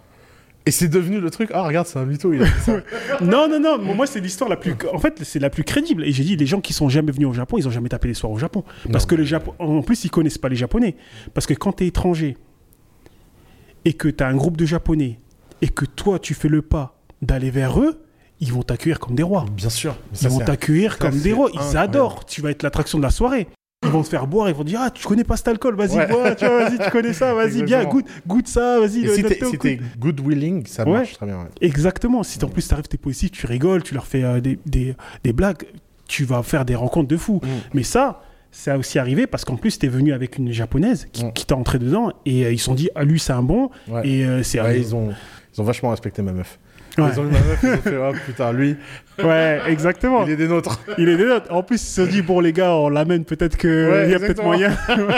Et 0.68 0.72
c'est 0.72 0.88
devenu 0.88 1.20
le 1.20 1.30
truc, 1.32 1.50
ah 1.54 1.64
regarde, 1.64 1.88
c'est 1.88 1.98
un 1.98 2.06
mytho, 2.06 2.32
il 2.34 2.44
a 2.44 2.46
fait 2.46 2.72
ça. 2.72 2.82
Non, 3.26 3.48
non, 3.50 3.60
non, 3.60 3.80
moi, 3.96 4.06
c'est 4.06 4.20
l'histoire 4.20 4.48
la 4.50 4.58
plus. 4.58 4.76
En 4.94 5.00
fait, 5.00 5.20
c'est 5.24 5.40
la 5.40 5.50
plus 5.50 5.64
crédible. 5.64 6.04
Et 6.06 6.12
j'ai 6.12 6.24
dit, 6.24 6.36
les 6.36 6.46
gens 6.46 6.62
qui 6.62 6.72
sont 6.74 6.88
jamais 6.88 7.12
venus 7.12 7.28
au 7.28 7.34
Japon, 7.34 7.58
ils 7.58 7.68
ont 7.68 7.72
jamais 7.72 7.90
tapé 7.90 8.08
les 8.08 8.14
soirs 8.14 8.32
au 8.32 8.38
Japon. 8.38 8.64
Parce 8.92 9.06
Non, 9.06 9.08
que 9.10 9.16
mais- 9.16 9.22
les 9.22 9.28
Japon... 9.28 9.54
En 9.58 9.82
plus, 9.82 10.06
ils 10.06 10.12
connaissent 10.12 10.38
pas 10.38 10.50
les 10.50 10.56
Japonais. 10.56 10.96
Parce 11.34 11.48
que 11.48 11.54
quand 11.56 11.74
tu 11.74 11.86
es 11.86 11.88
étranger 11.88 12.38
et 13.86 13.94
que 13.94 14.08
tu 14.08 14.24
as 14.24 14.28
un 14.28 14.36
groupe 14.36 14.58
de 14.58 14.66
Japonais 14.66 15.20
et 15.64 15.68
que 15.70 15.86
toi, 15.86 16.20
tu 16.20 16.34
fais 16.36 16.48
le 16.50 16.62
pas 16.62 17.00
d'aller 17.24 17.50
vers 17.50 17.80
eux, 17.80 18.00
ils 18.40 18.52
vont 18.54 18.64
t'accueillir 18.64 19.00
comme 19.00 19.16
des 19.16 19.24
rois. 19.24 19.46
Bien 19.56 19.70
sûr. 19.70 19.96
Ils 20.14 20.18
ça, 20.18 20.30
vont 20.30 20.40
t'accueillir 20.40 20.98
comme 21.00 21.18
des 21.20 21.34
rois. 21.34 21.50
Ils 21.54 21.78
adorent. 21.78 22.26
Tu 22.26 22.42
vas 22.42 22.52
être 22.52 22.64
l'attraction 22.64 22.98
de 23.00 23.04
la 23.04 23.12
soirée. 23.12 23.48
Ils 23.84 23.90
vont 23.90 24.04
te 24.04 24.10
faire 24.10 24.28
boire, 24.28 24.48
ils 24.48 24.54
vont 24.56 24.64
dire 24.64 24.80
Ah, 24.84 24.92
tu 24.92 25.04
connais 25.08 25.24
pas 25.24 25.38
cet 25.38 25.48
alcool, 25.48 25.76
vas-y, 25.76 25.98
Ouais. 25.98 26.08
bois, 26.08 26.36
tu 26.36 26.46
vois, 26.46 26.66
vas-y, 26.66 26.78
tu 26.78 26.90
connais 26.92 27.14
ça, 27.14 27.34
vas-y, 27.34 27.64
bien, 27.64 27.84
goûte, 27.86 28.06
goûte 28.28 28.48
ça, 28.48 28.80
vas-y, 28.80 29.08
si 29.10 29.24
t'es 29.24 29.40
si 29.44 29.80
good 29.98 30.20
willing, 30.20 30.68
ça 30.68 30.86
Ouais. 30.86 30.92
marche 31.00 31.14
très 31.14 31.26
bien. 31.26 31.40
ouais. 31.40 31.48
Exactement. 31.62 32.22
Si 32.22 32.44
en 32.46 32.48
plus 32.50 32.68
t'arrives, 32.68 32.88
t'es 32.88 32.98
positif, 32.98 33.32
tu 33.32 33.48
rigoles, 33.48 33.82
tu 33.82 33.96
leur 33.96 34.06
fais 34.06 34.24
euh, 34.24 34.40
des, 34.40 34.60
des, 34.68 34.96
des 35.24 35.34
blagues, 35.34 35.64
tu 36.08 36.26
vas 36.26 36.44
faire 36.44 36.64
des 36.64 36.76
rencontres 36.76 37.08
de 37.08 37.18
fous. 37.18 37.42
Mm. 37.44 37.48
Mais 37.74 37.82
ça, 37.84 38.22
ça 38.52 38.74
a 38.76 38.78
aussi 38.78 39.00
arrivé 39.00 39.26
parce 39.26 39.46
qu'en 39.46 39.56
plus 39.56 39.80
t'es 39.80 39.88
venu 39.88 40.14
avec 40.14 40.38
une 40.38 40.52
japonaise 40.52 41.08
qui, 41.12 41.26
Mm. 41.26 41.34
qui 41.34 41.46
t'a 41.48 41.56
entré 41.56 41.80
dedans 41.80 42.12
et 42.28 42.46
euh, 42.46 42.52
ils 42.52 42.60
se 42.60 42.66
sont 42.66 42.76
dit 42.76 42.90
Ah, 42.94 43.04
lui, 43.04 43.20
c'est 43.20 43.34
un 43.34 43.42
bon. 43.44 43.72
Et 44.04 44.26
euh, 44.26 44.44
c'est. 44.44 44.60
Ils, 44.78 44.94
ont, 44.96 45.10
ils 45.56 45.60
ont 45.60 45.64
vachement 45.64 45.90
respecté 45.90 46.22
ma 46.22 46.34
meuf. 46.34 46.60
Ouais. 46.98 47.06
Ils 47.14 47.20
ont 47.20 47.24
eu 47.24 47.28
ma 47.32 47.40
meuf, 47.40 47.60
ils 47.64 47.70
ont 47.70 47.78
fait, 47.78 47.98
oh 47.98 48.12
putain, 48.26 48.52
lui, 48.52 48.76
Ouais, 49.24 49.62
exactement. 49.68 50.26
il 50.26 50.32
est 50.32 50.36
des 50.36 50.48
nôtres. 50.48 50.80
Il 50.98 51.08
est 51.08 51.16
des 51.18 51.26
notes. 51.26 51.46
En 51.50 51.64
plus, 51.64 51.76
ils 51.82 51.86
se 51.86 52.04
sont 52.06 52.12
dit, 52.12 52.22
bon, 52.22 52.40
les 52.42 52.52
gars, 52.54 52.74
on 52.76 52.90
l'amène, 52.90 53.24
peut-être 53.24 53.58
qu'il 53.58 53.70
Ouais, 53.70 54.10
y 54.10 54.14
a 54.16 54.20
peut-être 54.20 54.44
moyen. 54.44 54.72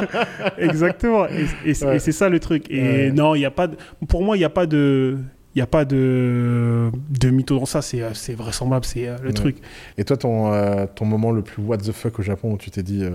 exactement. 0.58 1.28
Et, 1.28 1.46
et 1.66 1.74
c'est- 1.74 1.86
Ouais. 1.86 1.96
et 1.96 2.00
c'est 2.00 2.12
ça 2.12 2.30
le 2.30 2.40
truc. 2.40 2.66
Et 2.70 3.12
non, 3.12 3.36
il 3.36 3.42
y 3.42 3.46
a 3.46 3.52
pas 3.52 3.68
de... 3.68 3.76
Pour 4.08 4.24
moi, 4.24 4.36
il 4.36 4.40
n'y 4.40 4.46
a 4.46 4.50
pas 4.50 4.66
de... 4.66 5.18
Il 5.56 5.60
n'y 5.60 5.64
a 5.64 5.68
pas 5.68 5.86
de, 5.86 6.90
de 7.12 7.30
mytho 7.30 7.60
dans 7.60 7.68
ça, 7.68 7.84
c'est 7.84 8.02
euh, 8.02 8.16
c'est 8.16 8.34
vraisemblable, 8.34 8.86
c'est 8.86 9.08
euh, 9.08 9.18
le 9.22 9.34
truc. 9.34 9.58
Et 10.00 10.04
toi, 10.04 10.18
ton, 10.18 10.52
euh, 10.52 10.88
ton 10.96 11.06
moment 11.06 11.32
le 11.32 11.44
plus 11.44 11.62
what 11.62 11.78
the 11.78 11.92
fuck 11.92 12.18
au 12.18 12.24
Japon 12.24 12.54
où 12.54 12.58
tu 12.58 12.72
t'es 12.72 12.82
dit, 12.82 13.04
euh, 13.04 13.12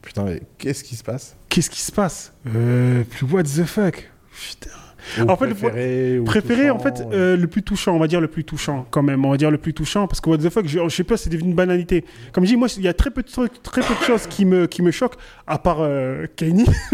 putain, 0.00 0.24
qu'est-ce 0.56 0.82
qui 0.82 0.96
se 0.96 1.04
passe? 1.04 1.36
Qu'est-ce 1.50 1.68
qui 1.68 1.82
se 1.82 1.92
passe? 1.92 2.32
Euh, 2.56 3.02
Plus 3.10 3.26
what 3.26 3.42
the 3.42 3.64
fuck? 3.66 4.10
Putain. 4.32 4.70
Ou 5.18 5.22
En 5.28 5.36
fait, 5.36 5.46
préféré, 5.46 6.18
ou 6.18 6.24
Préféré, 6.24 6.70
en 6.70 6.78
fait, 6.78 7.00
euh, 7.00 7.34
euh, 7.34 7.36
le 7.36 7.46
plus 7.46 7.62
touchant, 7.62 7.94
on 7.94 7.98
va 7.98 8.06
dire 8.06 8.20
le 8.20 8.28
plus 8.28 8.44
touchant, 8.44 8.86
quand 8.90 9.02
même. 9.02 9.24
On 9.24 9.30
va 9.30 9.36
dire 9.36 9.50
le 9.50 9.58
plus 9.58 9.74
touchant, 9.74 10.06
parce 10.06 10.20
que 10.20 10.30
what 10.30 10.38
the 10.38 10.50
fuck, 10.50 10.66
je, 10.66 10.78
je 10.82 10.88
sais 10.94 11.04
pas, 11.04 11.16
c'est 11.16 11.30
devenu 11.30 11.50
une 11.50 11.54
banalité. 11.54 12.04
Comme 12.32 12.44
je 12.44 12.50
dis, 12.50 12.56
moi, 12.56 12.68
il 12.76 12.82
y 12.82 12.88
a 12.88 12.94
très 12.94 13.10
peu 13.10 13.22
de 13.22 13.28
trucs, 13.28 13.62
très 13.62 13.82
peu 13.82 13.94
de 13.94 14.00
choses 14.06 14.26
qui 14.26 14.44
me, 14.44 14.66
qui 14.66 14.82
me 14.82 14.90
choquent, 14.90 15.16
à 15.46 15.58
part 15.58 15.78
euh, 15.80 16.26
Kenny. 16.36 16.64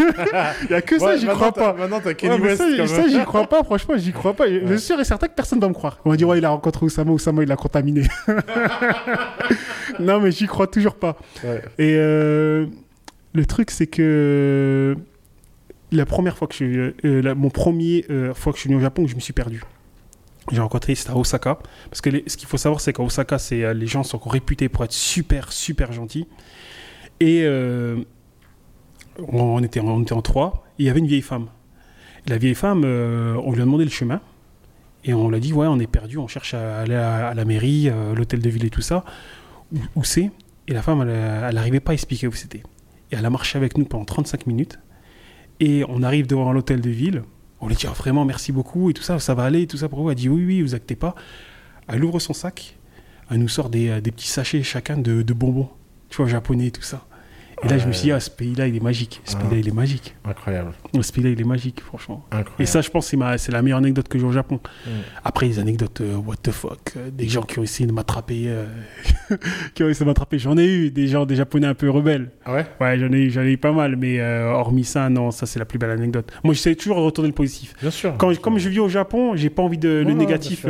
Il 0.63 0.71
y 0.71 0.73
a 0.73 0.81
que 0.81 0.99
ça, 0.99 1.15
j'y 1.17 1.27
crois 1.27 1.51
pas. 1.51 1.73
Maintenant, 1.73 1.99
t'as 2.03 2.13
Kenny 2.13 2.35
Ouais, 2.35 2.49
West. 2.49 2.61
ça, 2.77 2.87
ça, 2.87 3.07
j'y 3.07 3.19
crois 3.25 3.47
pas, 3.47 3.63
franchement, 3.63 3.95
j'y 3.97 4.11
crois 4.11 4.33
pas. 4.33 4.47
Je 4.47 4.67
suis 4.75 4.79
sûr 4.79 4.99
et 4.99 5.03
certain 5.03 5.27
que 5.27 5.35
personne 5.35 5.59
va 5.59 5.67
me 5.69 5.73
croire. 5.73 5.99
On 6.05 6.09
va 6.11 6.17
dire, 6.17 6.27
ouais, 6.27 6.37
il 6.37 6.45
a 6.45 6.49
rencontré 6.49 6.85
Oussama, 6.85 7.11
Oussama, 7.11 7.43
il 7.43 7.49
l'a 7.49 7.55
contaminé. 7.55 8.03
non, 9.99 10.19
mais 10.19 10.31
j'y 10.31 10.47
crois 10.47 10.67
toujours 10.67 10.95
pas. 10.95 11.17
Et 11.77 11.95
euh, 11.97 12.65
le 13.33 13.45
truc, 13.45 13.71
c'est 13.71 13.87
que 13.87 14.95
la 15.91 16.05
première 16.05 16.37
fois 16.37 16.47
que 16.47 16.55
je 16.55 16.93
euh, 17.05 17.35
mon 17.35 17.49
premier 17.49 18.05
euh, 18.09 18.33
fois 18.33 18.53
que 18.53 18.57
je 18.57 18.61
suis 18.61 18.69
venu 18.69 18.79
au 18.79 18.81
Japon, 18.81 19.07
je 19.07 19.15
me 19.15 19.19
suis 19.19 19.33
perdu. 19.33 19.61
J'ai 20.51 20.61
rencontré, 20.61 20.95
c'était 20.95 21.11
à 21.11 21.17
Osaka. 21.17 21.59
Parce 21.89 22.01
que 22.01 22.09
ce 22.27 22.37
qu'il 22.37 22.47
faut 22.47 22.57
savoir, 22.57 22.81
c'est 22.81 22.93
qu'à 22.93 23.03
Osaka, 23.03 23.37
c'est, 23.37 23.63
euh, 23.63 23.73
les 23.73 23.87
gens 23.87 24.03
sont 24.03 24.17
réputés 24.17 24.69
pour 24.69 24.83
être 24.83 24.93
super, 24.93 25.51
super 25.51 25.91
gentils. 25.91 26.27
Et 27.19 27.45
on, 29.19 29.61
était, 29.61 29.79
on 29.79 30.01
était 30.01 30.13
en 30.13 30.23
trois. 30.23 30.65
Et 30.79 30.83
il 30.83 30.85
y 30.87 30.89
avait 30.89 30.99
une 30.99 31.07
vieille 31.07 31.21
femme. 31.21 31.49
Et 32.25 32.31
la 32.31 32.39
vieille 32.39 32.55
femme, 32.55 32.83
on 32.83 33.51
lui 33.51 33.61
a 33.61 33.65
demandé 33.65 33.83
le 33.83 33.91
chemin. 33.91 34.21
Et 35.03 35.13
on 35.13 35.29
l'a 35.29 35.39
dit, 35.39 35.53
ouais, 35.53 35.67
on 35.67 35.77
est 35.77 35.85
perdu, 35.85 36.17
on 36.17 36.27
cherche 36.27 36.55
à 36.55 36.79
aller 36.79 36.95
à, 36.95 37.35
la 37.35 37.45
mairie, 37.45 37.91
l'hôtel 38.15 38.39
de 38.39 38.49
ville 38.49 38.65
et 38.65 38.71
tout 38.71 38.81
ça. 38.81 39.05
Où, 39.71 39.77
où 39.97 40.03
c'est? 40.03 40.31
Et 40.67 40.73
la 40.73 40.81
femme, 40.81 41.01
elle 41.01 41.53
n'arrivait 41.53 41.79
pas 41.79 41.91
à 41.91 41.93
expliquer 41.93 42.25
où 42.25 42.31
c'était. 42.31 42.63
Et 43.11 43.15
elle 43.15 43.25
a 43.25 43.29
marché 43.29 43.59
avec 43.59 43.77
nous 43.77 43.85
pendant 43.85 44.05
35 44.05 44.47
minutes. 44.47 44.79
Et 45.61 45.85
on 45.87 46.01
arrive 46.01 46.25
devant 46.25 46.51
l'hôtel 46.51 46.81
de 46.81 46.89
ville. 46.89 47.21
On 47.61 47.67
lui 47.67 47.75
dit 47.75 47.85
Ah, 47.87 47.93
vraiment 47.93 48.25
merci 48.25 48.51
beaucoup 48.51 48.89
et 48.89 48.93
tout 48.93 49.03
ça, 49.03 49.19
ça 49.19 49.35
va 49.35 49.43
aller 49.43 49.61
et 49.61 49.67
tout 49.67 49.77
ça 49.77 49.87
pour 49.87 50.01
vous. 50.01 50.09
Elle 50.09 50.15
dit 50.15 50.27
oui, 50.27 50.43
oui, 50.43 50.61
vous 50.61 50.73
inquiétez 50.73 50.95
pas. 50.95 51.15
Elle 51.87 52.03
ouvre 52.03 52.19
son 52.19 52.33
sac. 52.33 52.77
Elle 53.29 53.37
nous 53.37 53.47
sort 53.47 53.69
des, 53.69 53.89
euh, 53.89 54.01
petits 54.01 54.27
sachets 54.27 54.63
chacun 54.63 54.97
de, 54.97 55.21
de 55.21 55.33
bonbons, 55.33 55.69
tu 56.09 56.17
vois, 56.17 56.27
japonais 56.27 56.67
et 56.67 56.71
tout 56.71 56.81
ça. 56.81 57.05
Et 57.63 57.67
là, 57.67 57.77
je 57.77 57.87
me 57.87 57.91
suis 57.91 58.05
dit, 58.05 58.11
ah, 58.11 58.19
ce 58.19 58.29
pays-là, 58.31 58.67
il 58.67 58.75
est 58.75 58.83
magique. 58.83 59.21
Ce 59.23 59.35
pays-là, 59.35 59.57
il 59.57 59.67
est 59.67 59.73
magique. 59.73 60.15
Incroyable. 60.25 60.71
Ce 60.99 61.11
pays-là, 61.11 61.29
il 61.29 61.39
est 61.39 61.45
magique, 61.45 61.81
franchement. 61.81 62.25
Incroyable. 62.31 62.55
Et 62.59 62.65
ça, 62.65 62.81
je 62.81 62.89
pense, 62.89 63.13
c'est 63.37 63.51
la 63.51 63.61
meilleure 63.61 63.77
anecdote 63.77 64.07
que 64.07 64.17
j'ai 64.17 64.25
au 64.25 64.31
Japon. 64.31 64.59
Mm. 64.85 64.89
Après, 65.23 65.45
les 65.45 65.59
anecdotes, 65.59 66.01
euh, 66.01 66.15
what 66.15 66.37
the 66.41 66.49
fuck, 66.51 66.93
euh, 66.97 67.11
des 67.11 67.29
gens 67.29 67.43
qui 67.43 67.59
ont 67.59 67.63
essayé 67.63 67.85
de 67.85 67.91
m'attraper, 67.93 68.45
euh, 68.47 68.65
qui 69.75 69.83
ont 69.83 69.89
essayé 69.89 70.05
de 70.05 70.09
m'attraper, 70.09 70.39
j'en 70.39 70.57
ai 70.57 70.65
eu, 70.65 70.89
des 70.89 71.07
gens, 71.07 71.25
des 71.25 71.35
japonais 71.35 71.67
un 71.67 71.75
peu 71.75 71.89
rebelles. 71.89 72.31
Ah 72.45 72.53
ouais? 72.53 72.65
Ouais, 72.79 72.97
j'en 72.97 73.11
ai 73.11 73.29
j'en 73.29 73.41
ai 73.41 73.51
eu 73.51 73.57
pas 73.57 73.71
mal, 73.71 73.95
mais 73.95 74.21
hormis 74.21 74.83
ça, 74.83 75.09
non, 75.09 75.29
ça 75.29 75.45
c'est 75.45 75.59
la 75.59 75.65
plus 75.65 75.77
belle 75.77 75.91
anecdote. 75.91 76.31
Moi, 76.43 76.55
j'essaie 76.55 76.75
toujours 76.75 76.97
de 76.97 77.01
retourner 77.01 77.29
le 77.29 77.35
positif. 77.35 77.75
Bien 77.79 77.91
sûr. 77.91 78.15
Quand, 78.17 78.35
comme 78.39 78.57
je 78.57 78.69
vis 78.69 78.79
au 78.79 78.89
Japon, 78.89 79.35
j'ai 79.35 79.51
pas 79.51 79.61
envie 79.61 79.77
de 79.77 80.03
le 80.05 80.13
négatif, 80.13 80.65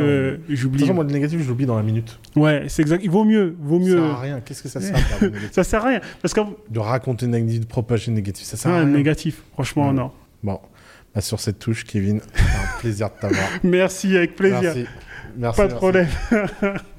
j'oublie. 0.48 0.90
moi, 0.92 1.04
le 1.04 1.12
négatif, 1.12 1.40
je 1.42 1.48
l'oublie 1.48 1.66
dans 1.66 1.76
la 1.76 1.82
minute. 1.82 2.18
Ouais, 2.36 2.64
c'est 2.68 2.82
exact. 2.82 3.02
Il 3.02 3.10
vaut 3.10 3.24
mieux, 3.24 3.56
vaut 3.60 3.80
Ça 3.80 3.86
mieux. 3.86 3.96
sert 3.96 4.04
à 4.04 4.20
rien. 4.20 4.40
Qu'est-ce 4.40 4.62
que 4.62 4.68
ça 4.68 4.80
sert 4.80 4.94
à 4.94 4.98
faire, 4.98 5.30
Ça 5.52 5.64
sert 5.64 5.84
à 5.84 5.88
rien, 5.88 6.00
parce 6.20 6.34
que 6.34 6.40
De 6.70 6.81
raconter 6.86 7.26
une 7.26 7.34
anecdote, 7.34 7.60
de 7.60 7.66
propager 7.66 8.08
une 8.08 8.14
négative, 8.14 8.44
ça 8.46 8.56
sert 8.56 8.70
à 8.70 8.74
ouais, 8.74 8.80
rien. 8.80 8.88
négatif, 8.90 9.42
franchement, 9.52 9.88
Ouais. 9.88 9.94
non. 9.94 10.10
Bon, 10.42 10.60
bah, 11.14 11.20
sur 11.20 11.40
cette 11.40 11.58
touche, 11.58 11.84
Kevin, 11.84 12.20
un 12.36 12.80
plaisir 12.80 13.08
de 13.10 13.14
t'avoir. 13.20 13.48
Merci, 13.62 14.16
avec 14.16 14.34
plaisir. 14.36 14.60
Merci. 14.62 14.86
Merci. 15.36 15.56
Pas 15.56 15.66
de 15.66 15.72
merci. 15.72 15.76
problème. 15.76 16.08